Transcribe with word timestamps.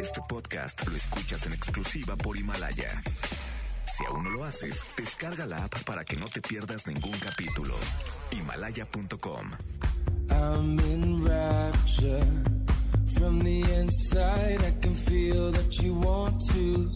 Este 0.00 0.20
podcast 0.28 0.86
lo 0.88 0.96
escuchas 0.96 1.46
en 1.46 1.52
exclusiva 1.52 2.16
por 2.16 2.36
Himalaya. 2.36 3.02
Si 3.86 4.04
aún 4.04 4.24
no 4.24 4.30
lo 4.30 4.44
haces, 4.44 4.84
descarga 4.96 5.46
la 5.46 5.64
app 5.64 5.82
para 5.84 6.04
que 6.04 6.16
no 6.16 6.26
te 6.26 6.40
pierdas 6.40 6.86
ningún 6.86 7.12
capítulo. 7.18 7.74
Himalaya.com. 8.30 9.52
I'm 10.30 10.78
in 10.80 11.24
rapture. 11.24 12.24
From 13.18 13.40
the 13.40 13.60
inside, 13.60 14.60
I 14.66 14.80
can 14.80 14.94
feel 14.94 15.52
that 15.52 15.70
you 15.82 15.94
want 15.94 16.40
to. 16.52 16.90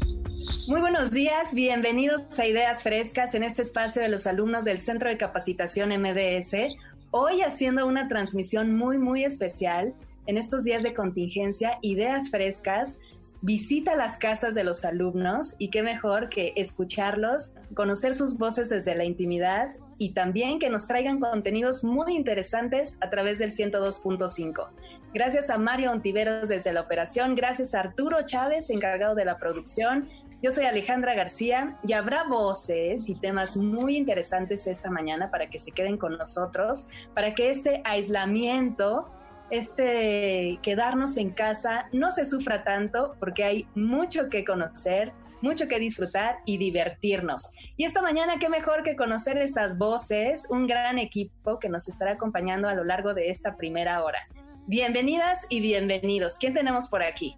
Muy 0.68 0.80
buenos 0.80 1.10
días, 1.10 1.54
bienvenidos 1.54 2.22
a 2.38 2.46
Ideas 2.46 2.82
Frescas 2.82 3.34
en 3.34 3.42
este 3.42 3.62
espacio 3.62 4.02
de 4.02 4.08
los 4.08 4.26
alumnos 4.26 4.64
del 4.64 4.80
Centro 4.80 5.08
de 5.08 5.18
Capacitación 5.18 5.90
MBS. 5.90 6.76
Hoy 7.10 7.42
haciendo 7.42 7.86
una 7.86 8.08
transmisión 8.08 8.76
muy, 8.76 8.98
muy 8.98 9.24
especial 9.24 9.94
en 10.26 10.38
estos 10.38 10.64
días 10.64 10.82
de 10.82 10.94
contingencia, 10.94 11.78
Ideas 11.82 12.30
Frescas 12.30 12.98
visita 13.42 13.94
las 13.94 14.18
casas 14.18 14.54
de 14.54 14.64
los 14.64 14.84
alumnos 14.84 15.54
y 15.58 15.70
qué 15.70 15.82
mejor 15.82 16.28
que 16.28 16.52
escucharlos, 16.56 17.54
conocer 17.74 18.14
sus 18.14 18.38
voces 18.38 18.68
desde 18.68 18.94
la 18.94 19.04
intimidad 19.04 19.74
y 19.98 20.12
también 20.12 20.58
que 20.58 20.68
nos 20.68 20.86
traigan 20.86 21.20
contenidos 21.20 21.84
muy 21.84 22.16
interesantes 22.16 22.98
a 23.00 23.08
través 23.08 23.38
del 23.38 23.52
102.5. 23.52 24.68
Gracias 25.14 25.48
a 25.48 25.58
Mario 25.58 25.92
Ontiveros 25.92 26.48
desde 26.48 26.72
la 26.72 26.82
operación, 26.82 27.36
gracias 27.36 27.74
a 27.74 27.80
Arturo 27.80 28.22
Chávez, 28.26 28.68
encargado 28.70 29.14
de 29.14 29.24
la 29.24 29.36
producción. 29.36 30.08
Yo 30.42 30.50
soy 30.50 30.64
Alejandra 30.64 31.14
García 31.14 31.78
y 31.86 31.94
habrá 31.94 32.24
voces 32.24 33.08
y 33.08 33.14
temas 33.14 33.56
muy 33.56 33.96
interesantes 33.96 34.66
esta 34.66 34.90
mañana 34.90 35.28
para 35.28 35.46
que 35.46 35.58
se 35.58 35.70
queden 35.70 35.96
con 35.96 36.18
nosotros, 36.18 36.88
para 37.14 37.34
que 37.34 37.50
este 37.50 37.80
aislamiento 37.84 39.08
este 39.50 40.58
quedarnos 40.62 41.16
en 41.16 41.30
casa 41.30 41.88
no 41.92 42.10
se 42.12 42.26
sufra 42.26 42.64
tanto 42.64 43.14
porque 43.20 43.44
hay 43.44 43.66
mucho 43.74 44.28
que 44.28 44.44
conocer, 44.44 45.12
mucho 45.42 45.68
que 45.68 45.78
disfrutar 45.78 46.38
y 46.44 46.58
divertirnos. 46.58 47.52
Y 47.76 47.84
esta 47.84 48.02
mañana, 48.02 48.38
qué 48.38 48.48
mejor 48.48 48.82
que 48.82 48.96
conocer 48.96 49.38
estas 49.38 49.78
voces, 49.78 50.46
un 50.50 50.66
gran 50.66 50.98
equipo 50.98 51.58
que 51.58 51.68
nos 51.68 51.88
estará 51.88 52.12
acompañando 52.12 52.68
a 52.68 52.74
lo 52.74 52.84
largo 52.84 53.14
de 53.14 53.30
esta 53.30 53.56
primera 53.56 54.02
hora. 54.02 54.18
Bienvenidas 54.66 55.46
y 55.48 55.60
bienvenidos. 55.60 56.38
¿Quién 56.38 56.54
tenemos 56.54 56.88
por 56.88 57.02
aquí? 57.02 57.36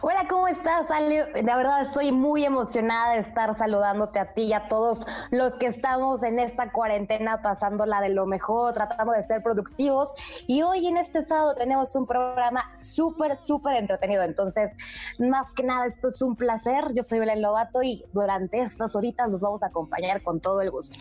Hola, 0.00 0.26
¿cómo 0.28 0.46
estás, 0.48 0.90
Ale? 0.90 1.26
De 1.32 1.42
verdad 1.42 1.86
estoy 1.86 2.12
muy 2.12 2.44
emocionada 2.44 3.14
de 3.14 3.20
estar 3.20 3.56
saludándote 3.56 4.18
a 4.18 4.32
ti 4.32 4.42
y 4.42 4.52
a 4.52 4.68
todos 4.68 5.06
los 5.30 5.56
que 5.56 5.66
estamos 5.66 6.22
en 6.22 6.38
esta 6.38 6.70
cuarentena 6.70 7.42
pasándola 7.42 8.00
de 8.00 8.10
lo 8.10 8.26
mejor, 8.26 8.74
tratando 8.74 9.12
de 9.12 9.26
ser 9.26 9.42
productivos. 9.42 10.12
Y 10.46 10.62
hoy 10.62 10.86
en 10.86 10.96
este 10.98 11.24
sábado 11.24 11.54
tenemos 11.54 11.94
un 11.96 12.06
programa 12.06 12.64
súper, 12.78 13.42
súper 13.42 13.76
entretenido. 13.76 14.22
Entonces, 14.22 14.72
más 15.18 15.50
que 15.52 15.62
nada, 15.62 15.86
esto 15.86 16.08
es 16.08 16.22
un 16.22 16.36
placer. 16.36 16.92
Yo 16.94 17.02
soy 17.02 17.18
Belén 17.18 17.42
Lobato 17.42 17.82
y 17.82 18.04
durante 18.12 18.62
estas 18.62 18.94
horitas 18.94 19.28
nos 19.28 19.40
vamos 19.40 19.62
a 19.62 19.66
acompañar 19.66 20.22
con 20.22 20.40
todo 20.40 20.60
el 20.60 20.70
gusto. 20.70 20.98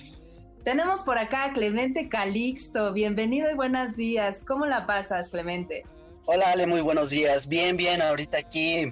Tenemos 0.64 1.04
por 1.04 1.20
acá 1.20 1.46
a 1.46 1.54
Clemente 1.54 2.10
Calixto. 2.10 2.92
Bienvenido 2.92 3.52
y 3.52 3.54
buenos 3.54 3.96
días. 3.96 4.44
¿Cómo 4.48 4.66
la 4.66 4.88
pasas, 4.88 5.30
Clemente? 5.30 5.84
Hola 6.28 6.52
Ale, 6.52 6.66
muy 6.66 6.82
buenos 6.82 7.12
días. 7.12 7.48
Bien, 7.48 7.78
bien, 7.78 8.02
ahorita 8.02 8.40
aquí, 8.40 8.92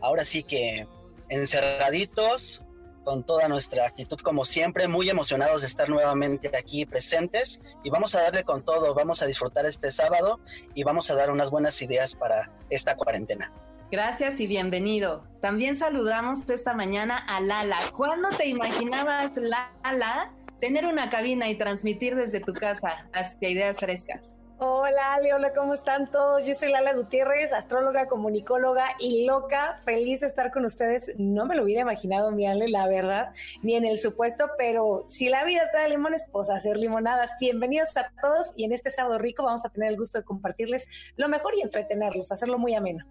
ahora 0.00 0.24
sí 0.24 0.42
que 0.42 0.88
encerraditos, 1.28 2.64
con 3.04 3.22
toda 3.22 3.46
nuestra 3.46 3.86
actitud 3.86 4.18
como 4.18 4.44
siempre, 4.44 4.88
muy 4.88 5.08
emocionados 5.08 5.62
de 5.62 5.68
estar 5.68 5.88
nuevamente 5.88 6.50
aquí 6.58 6.84
presentes 6.84 7.60
y 7.84 7.90
vamos 7.90 8.16
a 8.16 8.22
darle 8.22 8.42
con 8.42 8.64
todo, 8.64 8.94
vamos 8.94 9.22
a 9.22 9.26
disfrutar 9.26 9.64
este 9.64 9.92
sábado 9.92 10.40
y 10.74 10.82
vamos 10.82 11.08
a 11.08 11.14
dar 11.14 11.30
unas 11.30 11.52
buenas 11.52 11.80
ideas 11.82 12.16
para 12.16 12.50
esta 12.68 12.96
cuarentena. 12.96 13.52
Gracias 13.92 14.40
y 14.40 14.48
bienvenido. 14.48 15.22
También 15.40 15.76
saludamos 15.76 16.50
esta 16.50 16.74
mañana 16.74 17.16
a 17.16 17.40
Lala. 17.40 17.78
¿Cuándo 17.96 18.28
te 18.30 18.48
imaginabas, 18.48 19.36
Lala, 19.36 20.32
tener 20.60 20.86
una 20.86 21.10
cabina 21.10 21.48
y 21.48 21.56
transmitir 21.56 22.16
desde 22.16 22.40
tu 22.40 22.52
casa 22.52 23.06
hacia 23.12 23.48
ideas 23.48 23.78
frescas? 23.78 24.41
Hola 24.64 25.14
Ale, 25.14 25.34
hola, 25.34 25.52
¿cómo 25.52 25.74
están 25.74 26.08
todos? 26.08 26.46
Yo 26.46 26.54
soy 26.54 26.70
Lala 26.70 26.94
Gutiérrez, 26.94 27.52
astróloga, 27.52 28.06
comunicóloga 28.06 28.94
y 29.00 29.26
loca, 29.26 29.80
feliz 29.84 30.20
de 30.20 30.28
estar 30.28 30.52
con 30.52 30.64
ustedes. 30.64 31.16
No 31.18 31.46
me 31.46 31.56
lo 31.56 31.64
hubiera 31.64 31.80
imaginado, 31.80 32.30
mi 32.30 32.46
Ale, 32.46 32.68
la 32.68 32.86
verdad, 32.86 33.34
ni 33.62 33.74
en 33.74 33.84
el 33.84 33.98
supuesto, 33.98 34.50
pero 34.56 35.04
si 35.08 35.28
la 35.28 35.42
vida 35.42 35.68
te 35.72 35.78
da 35.78 35.88
limones, 35.88 36.26
pues 36.30 36.48
hacer 36.48 36.76
limonadas. 36.76 37.32
Bienvenidos 37.40 37.96
a 37.96 38.12
todos 38.22 38.54
y 38.56 38.62
en 38.62 38.72
este 38.72 38.92
sábado 38.92 39.18
rico 39.18 39.42
vamos 39.42 39.64
a 39.64 39.70
tener 39.70 39.88
el 39.88 39.96
gusto 39.98 40.18
de 40.18 40.24
compartirles 40.24 40.86
lo 41.16 41.28
mejor 41.28 41.56
y 41.56 41.62
entretenerlos, 41.62 42.30
hacerlo 42.30 42.56
muy 42.56 42.76
ameno. 42.76 43.04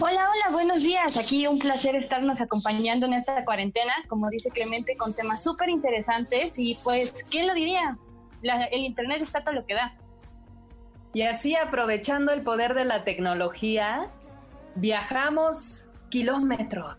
Hola, 0.00 0.30
hola, 0.32 0.48
buenos 0.50 0.82
días. 0.82 1.16
Aquí 1.16 1.46
un 1.46 1.60
placer 1.60 1.94
estarnos 1.94 2.40
acompañando 2.40 3.06
en 3.06 3.12
esta 3.12 3.44
cuarentena, 3.44 3.94
como 4.08 4.28
dice 4.30 4.50
Clemente, 4.50 4.96
con 4.96 5.14
temas 5.14 5.44
súper 5.44 5.68
interesantes 5.68 6.58
y 6.58 6.76
pues, 6.82 7.22
¿quién 7.30 7.46
lo 7.46 7.54
diría? 7.54 7.92
el 8.42 8.80
Internet 8.80 9.22
está 9.22 9.42
todo 9.42 9.54
lo 9.54 9.64
que 9.64 9.74
da. 9.74 9.96
Y 11.14 11.22
así, 11.22 11.54
aprovechando 11.54 12.32
el 12.32 12.42
poder 12.42 12.74
de 12.74 12.84
la 12.84 13.04
tecnología, 13.04 14.08
viajamos 14.74 15.88
kilómetros 16.08 16.96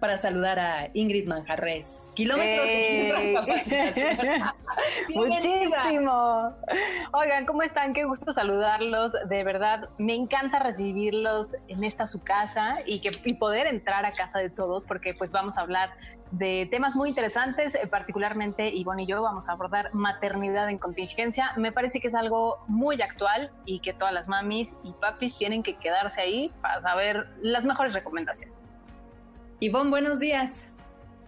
para 0.00 0.16
saludar 0.16 0.58
a 0.58 0.88
Ingrid 0.94 1.28
Manjarres. 1.28 2.12
Kilómetros 2.16 2.66
de 2.66 4.42
Muchísimo. 5.14 6.56
Oigan, 7.12 7.44
¿cómo 7.44 7.62
están? 7.62 7.92
Qué 7.92 8.04
gusto 8.04 8.32
saludarlos. 8.32 9.12
De 9.28 9.44
verdad, 9.44 9.90
me 9.98 10.14
encanta 10.14 10.58
recibirlos 10.58 11.54
en 11.68 11.84
esta 11.84 12.06
su 12.06 12.22
casa 12.22 12.78
y 12.86 13.00
que 13.00 13.10
y 13.26 13.34
poder 13.34 13.66
entrar 13.66 14.06
a 14.06 14.12
casa 14.12 14.38
de 14.38 14.48
todos 14.48 14.86
porque 14.86 15.12
pues 15.12 15.32
vamos 15.32 15.58
a 15.58 15.60
hablar 15.60 15.90
de 16.30 16.68
temas 16.70 16.94
muy 16.94 17.08
interesantes, 17.08 17.74
eh, 17.74 17.86
particularmente 17.86 18.68
Ivonne 18.68 19.02
y 19.02 19.06
yo 19.06 19.22
vamos 19.22 19.48
a 19.48 19.52
abordar 19.52 19.92
maternidad 19.92 20.68
en 20.68 20.78
contingencia. 20.78 21.52
Me 21.56 21.72
parece 21.72 22.00
que 22.00 22.08
es 22.08 22.14
algo 22.14 22.64
muy 22.68 23.02
actual 23.02 23.50
y 23.64 23.80
que 23.80 23.92
todas 23.92 24.14
las 24.14 24.28
mamis 24.28 24.76
y 24.84 24.92
papis 24.92 25.36
tienen 25.36 25.62
que 25.62 25.76
quedarse 25.76 26.20
ahí 26.20 26.52
para 26.60 26.80
saber 26.80 27.28
las 27.42 27.64
mejores 27.64 27.94
recomendaciones. 27.94 28.54
Ivonne, 29.58 29.90
buenos 29.90 30.20
días. 30.20 30.69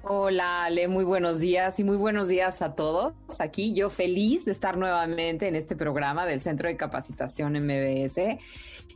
Hola 0.05 0.65
Ale, 0.65 0.89
muy 0.89 1.05
buenos 1.05 1.39
días 1.39 1.79
y 1.79 1.85
muy 1.85 1.97
buenos 1.97 2.27
días 2.27 2.61
a 2.61 2.75
todos. 2.75 3.15
Aquí 3.39 3.73
yo 3.73 3.89
feliz 3.89 4.45
de 4.47 4.51
estar 4.51 4.77
nuevamente 4.77 5.47
en 5.47 5.55
este 5.55 5.77
programa 5.77 6.27
del 6.27 6.41
Centro 6.41 6.69
de 6.69 6.77
Capacitación 6.77 7.53
MBS. 7.53 8.19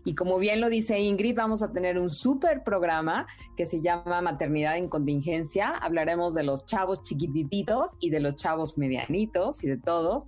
Y 0.05 0.15
como 0.17 0.37
bien 0.41 0.61
lo 0.61 0.69
dice 0.69 0.99
Ingrid, 0.99 1.37
vamos 1.37 1.63
a 1.63 1.71
tener 1.71 1.97
un 1.97 2.11
súper 2.11 2.65
programa 2.65 3.29
que 3.57 3.67
se 3.67 3.83
llama 3.83 4.21
Maternidad 4.21 4.79
en 4.79 4.89
Contingencia. 4.89 5.77
Hablaremos 5.77 6.35
de 6.35 6.43
los 6.43 6.67
chavos 6.67 7.05
chiquititos 7.05 7.97
y 8.01 8.11
de 8.11 8.19
los 8.19 8.35
chavos 8.35 8.77
medianitos 8.77 9.63
y 9.63 9.69
de 9.69 9.77
todos. 9.77 10.25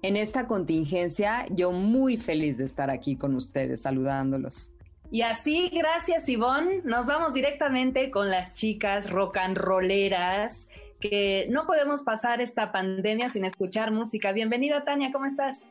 En 0.00 0.16
esta 0.16 0.46
contingencia, 0.46 1.44
yo 1.50 1.72
muy 1.72 2.16
feliz 2.16 2.56
de 2.56 2.64
estar 2.64 2.88
aquí 2.88 3.16
con 3.16 3.34
ustedes, 3.34 3.82
saludándolos. 3.82 4.72
Y 5.12 5.20
así, 5.20 5.68
gracias 5.68 6.26
Ivonne, 6.26 6.80
nos 6.84 7.06
vamos 7.06 7.34
directamente 7.34 8.10
con 8.10 8.30
las 8.30 8.54
chicas 8.54 9.10
rock 9.10 9.36
and 9.36 9.58
rolleras, 9.58 10.68
que 11.02 11.46
no 11.50 11.66
podemos 11.66 12.00
pasar 12.00 12.40
esta 12.40 12.72
pandemia 12.72 13.28
sin 13.28 13.44
escuchar 13.44 13.90
música. 13.90 14.32
Bienvenida 14.32 14.84
Tania, 14.84 15.12
¿cómo 15.12 15.26
estás? 15.26 15.66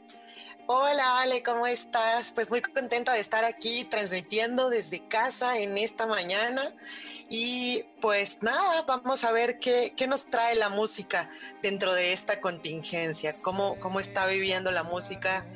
Hola 0.67 1.21
Ale, 1.21 1.41
¿cómo 1.41 1.65
estás? 1.65 2.31
Pues 2.33 2.51
muy 2.51 2.61
contenta 2.61 3.13
de 3.13 3.19
estar 3.19 3.43
aquí 3.43 3.83
transmitiendo 3.85 4.69
desde 4.69 5.07
casa 5.07 5.57
en 5.57 5.75
esta 5.75 6.05
mañana 6.05 6.61
y 7.27 7.83
pues 7.99 8.43
nada, 8.43 8.83
vamos 8.87 9.23
a 9.23 9.31
ver 9.31 9.57
qué, 9.57 9.93
qué 9.97 10.05
nos 10.05 10.27
trae 10.27 10.53
la 10.55 10.69
música 10.69 11.27
dentro 11.63 11.95
de 11.95 12.13
esta 12.13 12.39
contingencia, 12.41 13.33
cómo, 13.41 13.79
cómo 13.79 13.99
está 13.99 14.27
viviendo 14.27 14.69
la 14.69 14.83
música 14.83 15.47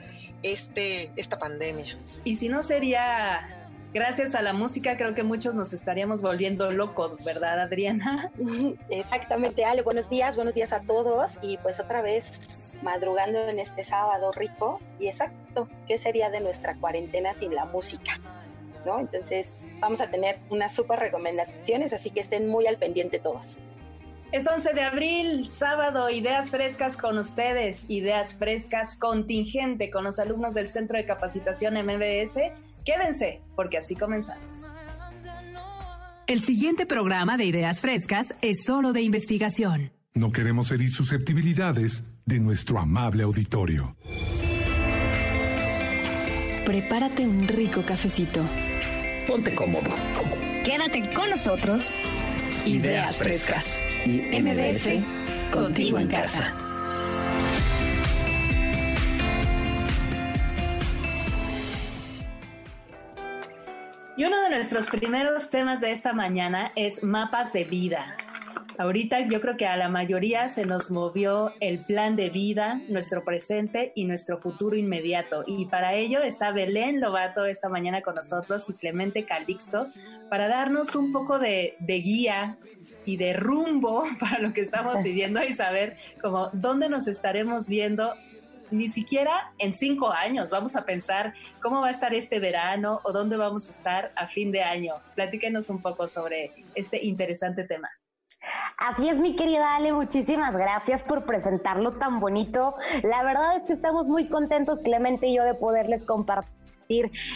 este, 0.42 1.12
esta 1.16 1.38
pandemia. 1.38 1.98
Y 2.24 2.36
si 2.38 2.50
no 2.50 2.64
sería 2.64 3.55
gracias 3.96 4.36
a 4.36 4.42
la 4.42 4.52
música 4.52 4.98
creo 4.98 5.16
que 5.16 5.24
muchos 5.24 5.56
nos 5.56 5.72
estaríamos 5.72 6.22
volviendo 6.22 6.70
locos, 6.70 7.16
¿verdad, 7.24 7.62
Adriana? 7.62 8.30
Exactamente, 8.90 9.64
Ale. 9.64 9.84
Buenos 9.84 10.10
días, 10.10 10.36
buenos 10.36 10.54
días 10.54 10.74
a 10.74 10.82
todos. 10.82 11.40
Y 11.42 11.58
pues 11.60 11.80
otra 11.80 12.02
vez 12.02 12.60
madrugando 12.84 13.48
en 13.48 13.58
este 13.58 13.86
sábado 13.86 14.34
rico. 14.34 14.82
Y 15.00 15.08
exacto, 15.08 15.70
¿qué 15.88 15.98
sería 15.98 16.30
de 16.30 16.42
nuestra 16.42 16.76
cuarentena 16.76 17.34
sin 17.34 17.56
la 17.56 17.64
música? 17.64 18.20
¿No? 18.86 19.00
Entonces 19.00 19.56
vamos 19.80 20.02
a 20.02 20.10
tener 20.10 20.40
unas 20.50 20.76
súper 20.76 21.00
recomendaciones, 21.00 21.94
así 21.94 22.10
que 22.10 22.20
estén 22.20 22.50
muy 22.50 22.68
al 22.68 22.76
pendiente 22.76 23.20
todos. 23.20 23.58
Es 24.34 24.46
11 24.46 24.74
de 24.74 24.82
abril, 24.82 25.50
sábado, 25.50 26.10
ideas 26.10 26.50
frescas 26.50 26.98
con 26.98 27.18
ustedes, 27.18 27.90
ideas 27.90 28.34
frescas 28.34 28.98
contingente 28.98 29.90
con 29.90 30.04
los 30.04 30.20
alumnos 30.20 30.54
del 30.54 30.68
Centro 30.68 30.98
de 30.98 31.06
Capacitación 31.06 31.76
MBS 31.76 32.40
Quédense, 32.86 33.42
porque 33.56 33.78
así 33.80 33.96
comenzamos. 33.96 34.64
El 36.28 36.42
siguiente 36.42 36.86
programa 36.86 37.38
de 37.38 37.46
Ideas 37.46 37.82
Frescas 37.82 38.34
es 38.42 38.64
solo 38.64 38.94
de 38.94 39.02
investigación. 39.02 39.92
No 40.14 40.30
queremos 40.30 40.72
herir 40.72 40.92
susceptibilidades 40.92 42.04
de 42.26 42.40
nuestro 42.40 42.80
amable 42.80 43.24
auditorio. 43.24 43.96
Prepárate 46.66 47.28
un 47.28 47.48
rico 47.48 47.84
cafecito. 47.84 48.42
Ponte 49.28 49.54
cómodo. 49.54 49.90
Quédate 50.64 51.14
con 51.14 51.30
nosotros. 51.30 51.96
Ideas 52.66 53.18
frescas. 53.18 53.82
Y 54.06 54.42
MBS 54.42 55.04
contigo 55.52 56.00
en 56.00 56.08
casa. 56.08 56.65
Y 64.18 64.24
uno 64.24 64.42
de 64.42 64.50
nuestros 64.50 64.88
primeros 64.88 65.50
temas 65.50 65.82
de 65.82 65.92
esta 65.92 66.14
mañana 66.14 66.72
es 66.78 67.04
mapas 67.04 67.52
de 67.52 67.66
vida. 67.66 68.16
Ahorita 68.78 69.28
yo 69.28 69.42
creo 69.42 69.58
que 69.58 69.68
a 69.68 69.76
la 69.76 69.90
mayoría 69.90 70.48
se 70.48 70.66
nos 70.66 70.90
movió 70.90 71.54
el 71.60 71.80
plan 71.80 72.16
de 72.16 72.30
vida, 72.30 72.80
nuestro 72.88 73.26
presente 73.26 73.92
y 73.94 74.06
nuestro 74.06 74.40
futuro 74.40 74.78
inmediato. 74.78 75.44
Y 75.46 75.66
para 75.66 75.96
ello 75.96 76.22
está 76.22 76.52
Belén 76.52 77.02
Lobato 77.02 77.44
esta 77.44 77.68
mañana 77.68 78.02
con 78.02 78.16
nosotros 78.16 78.70
y 78.70 78.74
Clemente 78.74 79.26
Calixto 79.26 79.88
para 80.30 80.48
darnos 80.48 80.96
un 80.96 81.12
poco 81.12 81.38
de, 81.38 81.76
guía 81.86 82.58
y 83.06 83.18
de 83.18 83.34
rumbo 83.34 84.06
para 84.20 84.40
lo 84.40 84.54
que 84.54 84.62
estamos 84.62 84.96
viviendo 85.04 85.44
y 85.44 85.54
saber 85.54 85.98
como 86.22 86.52
dónde 86.54 86.88
nos 86.88 87.10
estaremos 87.10 87.68
viendo 87.68 88.14
ni 88.72 88.90
siquiera 88.90 89.52
en 89.58 89.74
cinco 89.74 90.12
años 90.12 90.50
vamos 90.50 90.76
a 90.76 90.86
pensar 90.86 91.34
cómo 91.62 91.82
va 91.82 91.88
a 91.88 91.92
estar 91.92 92.14
este 92.14 92.40
verano 92.40 93.02
o 93.04 93.12
dónde 93.12 93.38
vamos 93.38 93.68
a 93.68 93.72
estar 93.72 94.12
a 94.16 94.28
fin 94.28 94.52
de 94.52 94.64
año. 94.64 94.96
Platíquenos 95.16 95.70
un 95.70 95.82
poco 95.82 96.08
sobre 96.08 96.52
este 96.76 97.04
interesante 97.06 97.64
tema. 97.64 97.90
Así 98.78 99.10
es, 99.10 99.20
mi 99.20 99.36
querida 99.36 99.76
Ale, 99.76 99.94
muchísimas 99.94 100.56
gracias 100.56 101.02
por 101.02 101.26
presentarlo 101.26 101.94
tan 101.94 102.20
bonito. 102.20 102.76
La 103.04 103.24
verdad 103.24 103.58
es 103.58 103.64
que 103.64 103.74
estamos 103.74 104.08
muy 104.08 104.28
contentos, 104.28 104.82
Clemente 104.82 105.28
y 105.28 105.36
yo, 105.36 105.44
de 105.44 105.56
poderles 105.56 106.04
compartir 106.04 106.56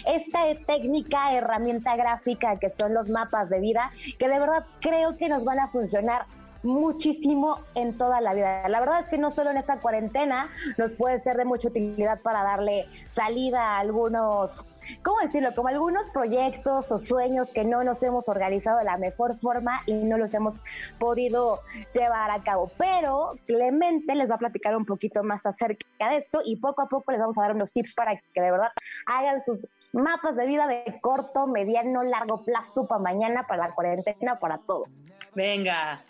esta 0.06 0.42
técnica, 0.68 1.34
herramienta 1.34 1.96
gráfica 1.96 2.60
que 2.60 2.70
son 2.70 2.94
los 2.94 3.10
mapas 3.10 3.50
de 3.50 3.60
vida, 3.60 3.92
que 4.20 4.28
de 4.28 4.40
verdad 4.40 4.66
creo 4.80 5.18
que 5.18 5.30
nos 5.30 5.44
van 5.44 5.60
a 5.60 5.70
funcionar 5.70 6.26
muchísimo 6.64 7.60
en 7.76 7.98
toda 7.98 8.22
la 8.22 8.34
vida. 8.34 8.68
La 8.70 8.80
verdad 8.80 9.02
es 9.02 9.08
que 9.08 9.18
no 9.18 9.32
solo 9.32 9.50
en 9.50 9.58
esta 9.58 9.80
cuarentena 9.80 10.50
nos 10.78 10.94
puede 10.94 11.20
ser 11.20 11.38
de 11.38 11.46
mucha 11.46 11.70
utilidad 11.70 12.22
para 12.22 12.44
darle 12.44 12.88
salida 13.12 13.76
a 13.76 13.80
algunos 13.80 14.68
¿cómo 15.04 15.20
decirlo? 15.20 15.54
Como 15.56 15.68
algunos 15.68 16.10
proyectos 16.10 16.92
o 16.92 16.98
sueños 16.98 17.50
que 17.50 17.66
no 17.66 17.84
nos 17.84 18.02
hemos 18.04 18.28
organizado 18.28 18.80
de 18.80 18.86
la 18.86 18.98
mejor 18.98 19.40
forma 19.40 19.82
y 19.86 19.94
no 19.94 20.18
los 20.18 20.34
hemos 20.34 20.64
podido 21.00 21.62
llevar 21.94 22.32
a 22.32 22.44
cabo. 22.44 22.72
Pero 22.78 23.34
Clemente 23.46 24.16
les 24.16 24.30
va 24.30 24.36
a 24.36 24.40
platicar 24.40 24.76
un 24.76 24.86
poquito 24.86 25.24
más 25.24 25.46
acerca 25.46 26.10
de 26.10 26.18
esto 26.18 26.42
y 26.44 26.58
poco 26.58 26.82
a 26.82 26.88
poco 26.88 27.12
les 27.12 27.20
vamos 27.20 27.38
a 27.38 27.42
dar 27.42 27.56
unos 27.56 27.72
tips 27.72 27.94
para 27.94 28.16
que 28.16 28.42
de 28.42 28.52
verdad 28.52 28.72
hagan 29.06 29.40
sus 29.40 29.66
mapas 29.92 30.36
de 30.36 30.46
vida 30.46 30.68
de 30.68 31.00
corto, 31.02 31.48
mediano, 31.48 32.04
largo 32.04 32.44
plazo 32.44 32.88
para 32.88 33.02
mañana, 33.02 33.48
para 33.48 33.68
la 33.68 33.76
cuarentena, 33.76 34.40
para 34.40 34.60
todo. 34.60 34.86
Venga. 35.34 36.04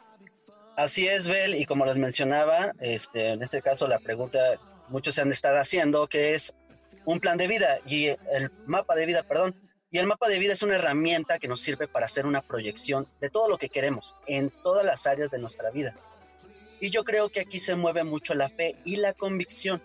Así 0.80 1.10
es, 1.10 1.28
Bel, 1.28 1.56
y 1.56 1.66
como 1.66 1.86
les 1.86 1.98
mencionaba, 1.98 2.72
este, 2.80 3.32
en 3.32 3.42
este 3.42 3.62
caso 3.62 3.86
la 3.86 4.00
pregunta 4.00 4.40
muchos 4.88 5.14
se 5.14 5.20
han 5.20 5.28
de 5.28 5.34
estar 5.34 5.58
haciendo, 5.58 6.08
que 6.08 6.36
es 6.36 6.54
un 7.04 7.20
plan 7.20 7.38
de 7.38 7.48
vida 7.48 7.80
y 7.86 8.06
el 8.06 8.50
mapa 8.66 8.96
de 8.96 9.06
vida, 9.06 9.24
perdón. 9.24 9.54
Y 9.92 9.98
el 9.98 10.08
mapa 10.08 10.30
de 10.30 10.40
vida 10.40 10.54
es 10.54 10.64
una 10.64 10.76
herramienta 10.76 11.38
que 11.38 11.50
nos 11.50 11.60
sirve 11.60 11.90
para 11.90 12.06
hacer 12.06 12.26
una 12.26 12.42
proyección 12.42 13.10
de 13.20 13.30
todo 13.30 13.50
lo 13.50 13.58
que 13.58 13.68
queremos 13.68 14.16
en 14.26 14.52
todas 14.64 14.86
las 14.86 15.06
áreas 15.06 15.30
de 15.32 15.40
nuestra 15.40 15.70
vida. 15.70 15.98
Y 16.80 16.92
yo 16.92 17.04
creo 17.04 17.28
que 17.28 17.42
aquí 17.42 17.60
se 17.60 17.76
mueve 17.76 18.06
mucho 18.06 18.34
la 18.34 18.48
fe 18.48 18.78
y 18.86 18.96
la 18.96 19.12
convicción, 19.12 19.84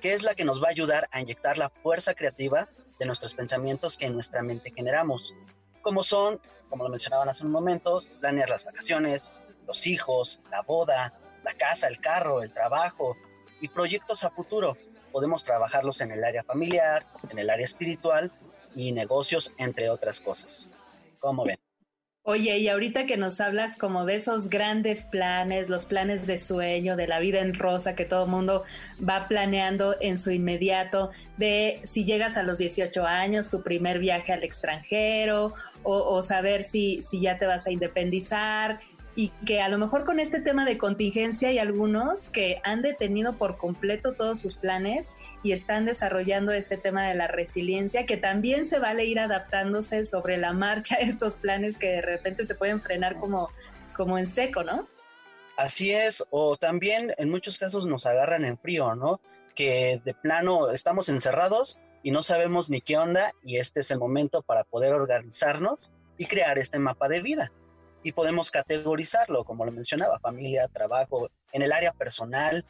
que 0.00 0.14
es 0.14 0.22
la 0.22 0.34
que 0.34 0.46
nos 0.46 0.62
va 0.62 0.68
a 0.68 0.70
ayudar 0.70 1.08
a 1.10 1.20
inyectar 1.20 1.58
la 1.58 1.68
fuerza 1.68 2.14
creativa 2.14 2.70
de 2.98 3.04
nuestros 3.04 3.34
pensamientos 3.34 3.98
que 3.98 4.06
en 4.06 4.14
nuestra 4.14 4.42
mente 4.42 4.72
generamos, 4.74 5.34
como 5.82 6.02
son, 6.02 6.40
como 6.70 6.84
lo 6.84 6.88
mencionaban 6.88 7.28
hace 7.28 7.44
un 7.44 7.50
momento, 7.50 8.00
planear 8.18 8.48
las 8.48 8.64
vacaciones, 8.64 9.30
los 9.66 9.86
hijos, 9.86 10.40
la 10.50 10.62
boda, 10.62 11.14
la 11.44 11.52
casa, 11.54 11.88
el 11.88 11.98
carro, 12.00 12.42
el 12.42 12.52
trabajo 12.52 13.16
y 13.60 13.68
proyectos 13.68 14.24
a 14.24 14.30
futuro, 14.30 14.76
podemos 15.12 15.44
trabajarlos 15.44 16.00
en 16.00 16.10
el 16.10 16.24
área 16.24 16.42
familiar, 16.42 17.06
en 17.30 17.38
el 17.38 17.50
área 17.50 17.64
espiritual 17.64 18.32
y 18.74 18.92
negocios, 18.92 19.52
entre 19.58 19.90
otras 19.90 20.20
cosas. 20.20 20.70
¿Cómo 21.20 21.44
ven? 21.44 21.58
Oye, 22.24 22.58
y 22.58 22.68
ahorita 22.68 23.06
que 23.06 23.16
nos 23.16 23.40
hablas 23.40 23.76
como 23.76 24.04
de 24.04 24.14
esos 24.14 24.48
grandes 24.48 25.02
planes, 25.02 25.68
los 25.68 25.86
planes 25.86 26.24
de 26.24 26.38
sueño, 26.38 26.94
de 26.94 27.08
la 27.08 27.18
vida 27.18 27.40
en 27.40 27.52
rosa 27.52 27.96
que 27.96 28.04
todo 28.04 28.28
mundo 28.28 28.62
va 29.02 29.26
planeando 29.26 29.96
en 30.00 30.18
su 30.18 30.30
inmediato, 30.30 31.10
de 31.36 31.80
si 31.82 32.04
llegas 32.04 32.36
a 32.36 32.44
los 32.44 32.58
18 32.58 33.04
años, 33.04 33.50
tu 33.50 33.64
primer 33.64 33.98
viaje 33.98 34.32
al 34.32 34.44
extranjero, 34.44 35.54
o, 35.82 35.96
o 35.96 36.22
saber 36.22 36.62
si, 36.62 37.02
si 37.02 37.20
ya 37.20 37.40
te 37.40 37.46
vas 37.46 37.66
a 37.66 37.72
independizar, 37.72 38.78
y 39.14 39.28
que 39.46 39.60
a 39.60 39.68
lo 39.68 39.78
mejor 39.78 40.04
con 40.04 40.20
este 40.20 40.40
tema 40.40 40.64
de 40.64 40.78
contingencia 40.78 41.48
hay 41.48 41.58
algunos 41.58 42.30
que 42.30 42.60
han 42.64 42.80
detenido 42.80 43.36
por 43.36 43.58
completo 43.58 44.14
todos 44.14 44.40
sus 44.40 44.54
planes 44.54 45.10
y 45.42 45.52
están 45.52 45.84
desarrollando 45.84 46.52
este 46.52 46.78
tema 46.78 47.06
de 47.06 47.14
la 47.14 47.26
resiliencia, 47.26 48.06
que 48.06 48.16
también 48.16 48.64
se 48.64 48.78
vale 48.78 49.04
ir 49.04 49.18
adaptándose 49.18 50.06
sobre 50.06 50.38
la 50.38 50.52
marcha 50.52 50.96
a 50.96 50.98
estos 51.00 51.36
planes 51.36 51.76
que 51.76 51.88
de 51.88 52.00
repente 52.00 52.46
se 52.46 52.54
pueden 52.54 52.80
frenar 52.80 53.18
como, 53.18 53.50
como 53.94 54.16
en 54.18 54.26
seco, 54.26 54.64
¿no? 54.64 54.88
Así 55.56 55.92
es, 55.92 56.24
o 56.30 56.56
también 56.56 57.12
en 57.18 57.28
muchos 57.28 57.58
casos 57.58 57.84
nos 57.84 58.06
agarran 58.06 58.44
en 58.46 58.56
frío, 58.56 58.94
¿no? 58.94 59.20
Que 59.54 60.00
de 60.02 60.14
plano 60.14 60.70
estamos 60.70 61.10
encerrados 61.10 61.76
y 62.02 62.10
no 62.10 62.22
sabemos 62.22 62.70
ni 62.70 62.80
qué 62.80 62.96
onda 62.96 63.32
y 63.42 63.58
este 63.58 63.80
es 63.80 63.90
el 63.90 63.98
momento 63.98 64.40
para 64.40 64.64
poder 64.64 64.94
organizarnos 64.94 65.90
y 66.16 66.24
crear 66.24 66.58
este 66.58 66.78
mapa 66.78 67.08
de 67.08 67.20
vida 67.20 67.52
y 68.02 68.12
podemos 68.12 68.50
categorizarlo, 68.50 69.44
como 69.44 69.64
lo 69.64 69.72
mencionaba, 69.72 70.18
familia, 70.20 70.68
trabajo, 70.68 71.30
en 71.52 71.62
el 71.62 71.72
área 71.72 71.92
personal, 71.92 72.64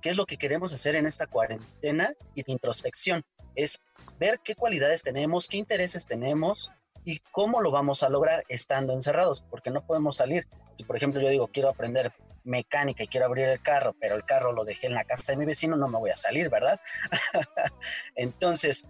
qué 0.00 0.10
es 0.10 0.16
lo 0.16 0.26
que 0.26 0.36
queremos 0.36 0.72
hacer 0.72 0.94
en 0.94 1.06
esta 1.06 1.26
cuarentena 1.26 2.14
y 2.34 2.42
de 2.42 2.52
introspección. 2.52 3.24
Es 3.54 3.80
ver 4.18 4.40
qué 4.42 4.54
cualidades 4.54 5.02
tenemos, 5.02 5.48
qué 5.48 5.56
intereses 5.56 6.06
tenemos 6.06 6.70
y 7.04 7.20
cómo 7.32 7.60
lo 7.60 7.70
vamos 7.70 8.02
a 8.02 8.08
lograr 8.08 8.44
estando 8.48 8.92
encerrados, 8.92 9.42
porque 9.50 9.70
no 9.70 9.84
podemos 9.84 10.16
salir. 10.16 10.46
Si 10.76 10.84
por 10.84 10.96
ejemplo 10.96 11.20
yo 11.20 11.28
digo 11.28 11.48
quiero 11.48 11.68
aprender 11.68 12.12
mecánica 12.44 13.04
y 13.04 13.08
quiero 13.08 13.26
abrir 13.26 13.46
el 13.46 13.62
carro, 13.62 13.94
pero 14.00 14.14
el 14.14 14.24
carro 14.24 14.52
lo 14.52 14.64
dejé 14.64 14.86
en 14.86 14.94
la 14.94 15.04
casa 15.04 15.32
de 15.32 15.38
mi 15.38 15.44
vecino, 15.44 15.76
no 15.76 15.88
me 15.88 15.98
voy 15.98 16.10
a 16.10 16.16
salir, 16.16 16.48
¿verdad? 16.48 16.80
Entonces, 18.14 18.84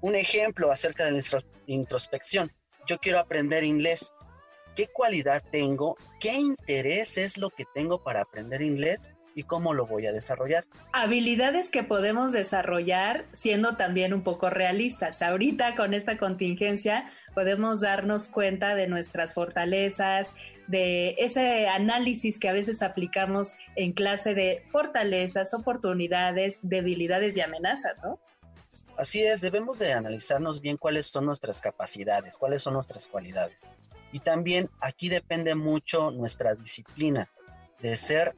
un 0.00 0.14
ejemplo 0.14 0.70
acerca 0.70 1.04
de 1.04 1.12
nuestra 1.12 1.42
introspección. 1.66 2.52
Yo 2.86 2.98
quiero 2.98 3.18
aprender 3.18 3.64
inglés, 3.64 4.12
qué 4.76 4.86
cualidad 4.86 5.42
tengo, 5.50 5.96
qué 6.20 6.34
interés 6.34 7.18
es 7.18 7.38
lo 7.38 7.50
que 7.50 7.64
tengo 7.74 8.02
para 8.02 8.22
aprender 8.22 8.62
inglés 8.62 9.10
y 9.34 9.44
cómo 9.44 9.74
lo 9.74 9.86
voy 9.86 10.06
a 10.06 10.12
desarrollar. 10.12 10.64
Habilidades 10.92 11.70
que 11.70 11.82
podemos 11.82 12.32
desarrollar 12.32 13.26
siendo 13.32 13.76
también 13.76 14.12
un 14.12 14.22
poco 14.22 14.50
realistas. 14.50 15.22
Ahorita 15.22 15.76
con 15.76 15.94
esta 15.94 16.18
contingencia 16.18 17.10
podemos 17.34 17.80
darnos 17.80 18.28
cuenta 18.28 18.74
de 18.74 18.88
nuestras 18.88 19.34
fortalezas, 19.34 20.34
de 20.66 21.16
ese 21.18 21.68
análisis 21.68 22.38
que 22.38 22.48
a 22.48 22.52
veces 22.52 22.82
aplicamos 22.82 23.56
en 23.76 23.92
clase 23.92 24.34
de 24.34 24.64
fortalezas, 24.68 25.52
oportunidades, 25.54 26.60
debilidades 26.62 27.36
y 27.36 27.40
amenazas, 27.40 27.96
¿no? 28.02 28.20
Así 28.96 29.24
es, 29.24 29.40
debemos 29.40 29.78
de 29.78 29.94
analizarnos 29.94 30.60
bien 30.60 30.76
cuáles 30.76 31.06
son 31.06 31.24
nuestras 31.24 31.60
capacidades, 31.60 32.36
cuáles 32.36 32.62
son 32.62 32.74
nuestras 32.74 33.06
cualidades. 33.06 33.70
Y 34.12 34.20
también 34.20 34.70
aquí 34.80 35.08
depende 35.08 35.54
mucho 35.54 36.10
nuestra 36.10 36.54
disciplina 36.54 37.28
de 37.80 37.96
ser, 37.96 38.34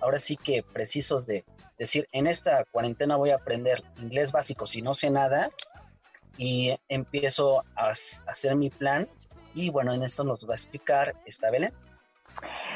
ahora 0.00 0.18
sí 0.18 0.36
que 0.36 0.62
precisos 0.62 1.26
de 1.26 1.44
decir, 1.78 2.08
en 2.12 2.26
esta 2.26 2.64
cuarentena 2.64 3.16
voy 3.16 3.30
a 3.30 3.36
aprender 3.36 3.82
inglés 3.98 4.32
básico 4.32 4.66
si 4.66 4.82
no 4.82 4.94
sé 4.94 5.10
nada 5.10 5.50
y 6.36 6.76
empiezo 6.88 7.64
a, 7.74 7.90
hacer 7.90 8.56
mi 8.56 8.70
plan. 8.70 9.08
Y 9.54 9.70
bueno, 9.70 9.94
en 9.94 10.02
esto 10.02 10.24
nos 10.24 10.48
va 10.48 10.52
a 10.52 10.56
explicar 10.56 11.14
esta 11.26 11.50
Belén. 11.50 11.72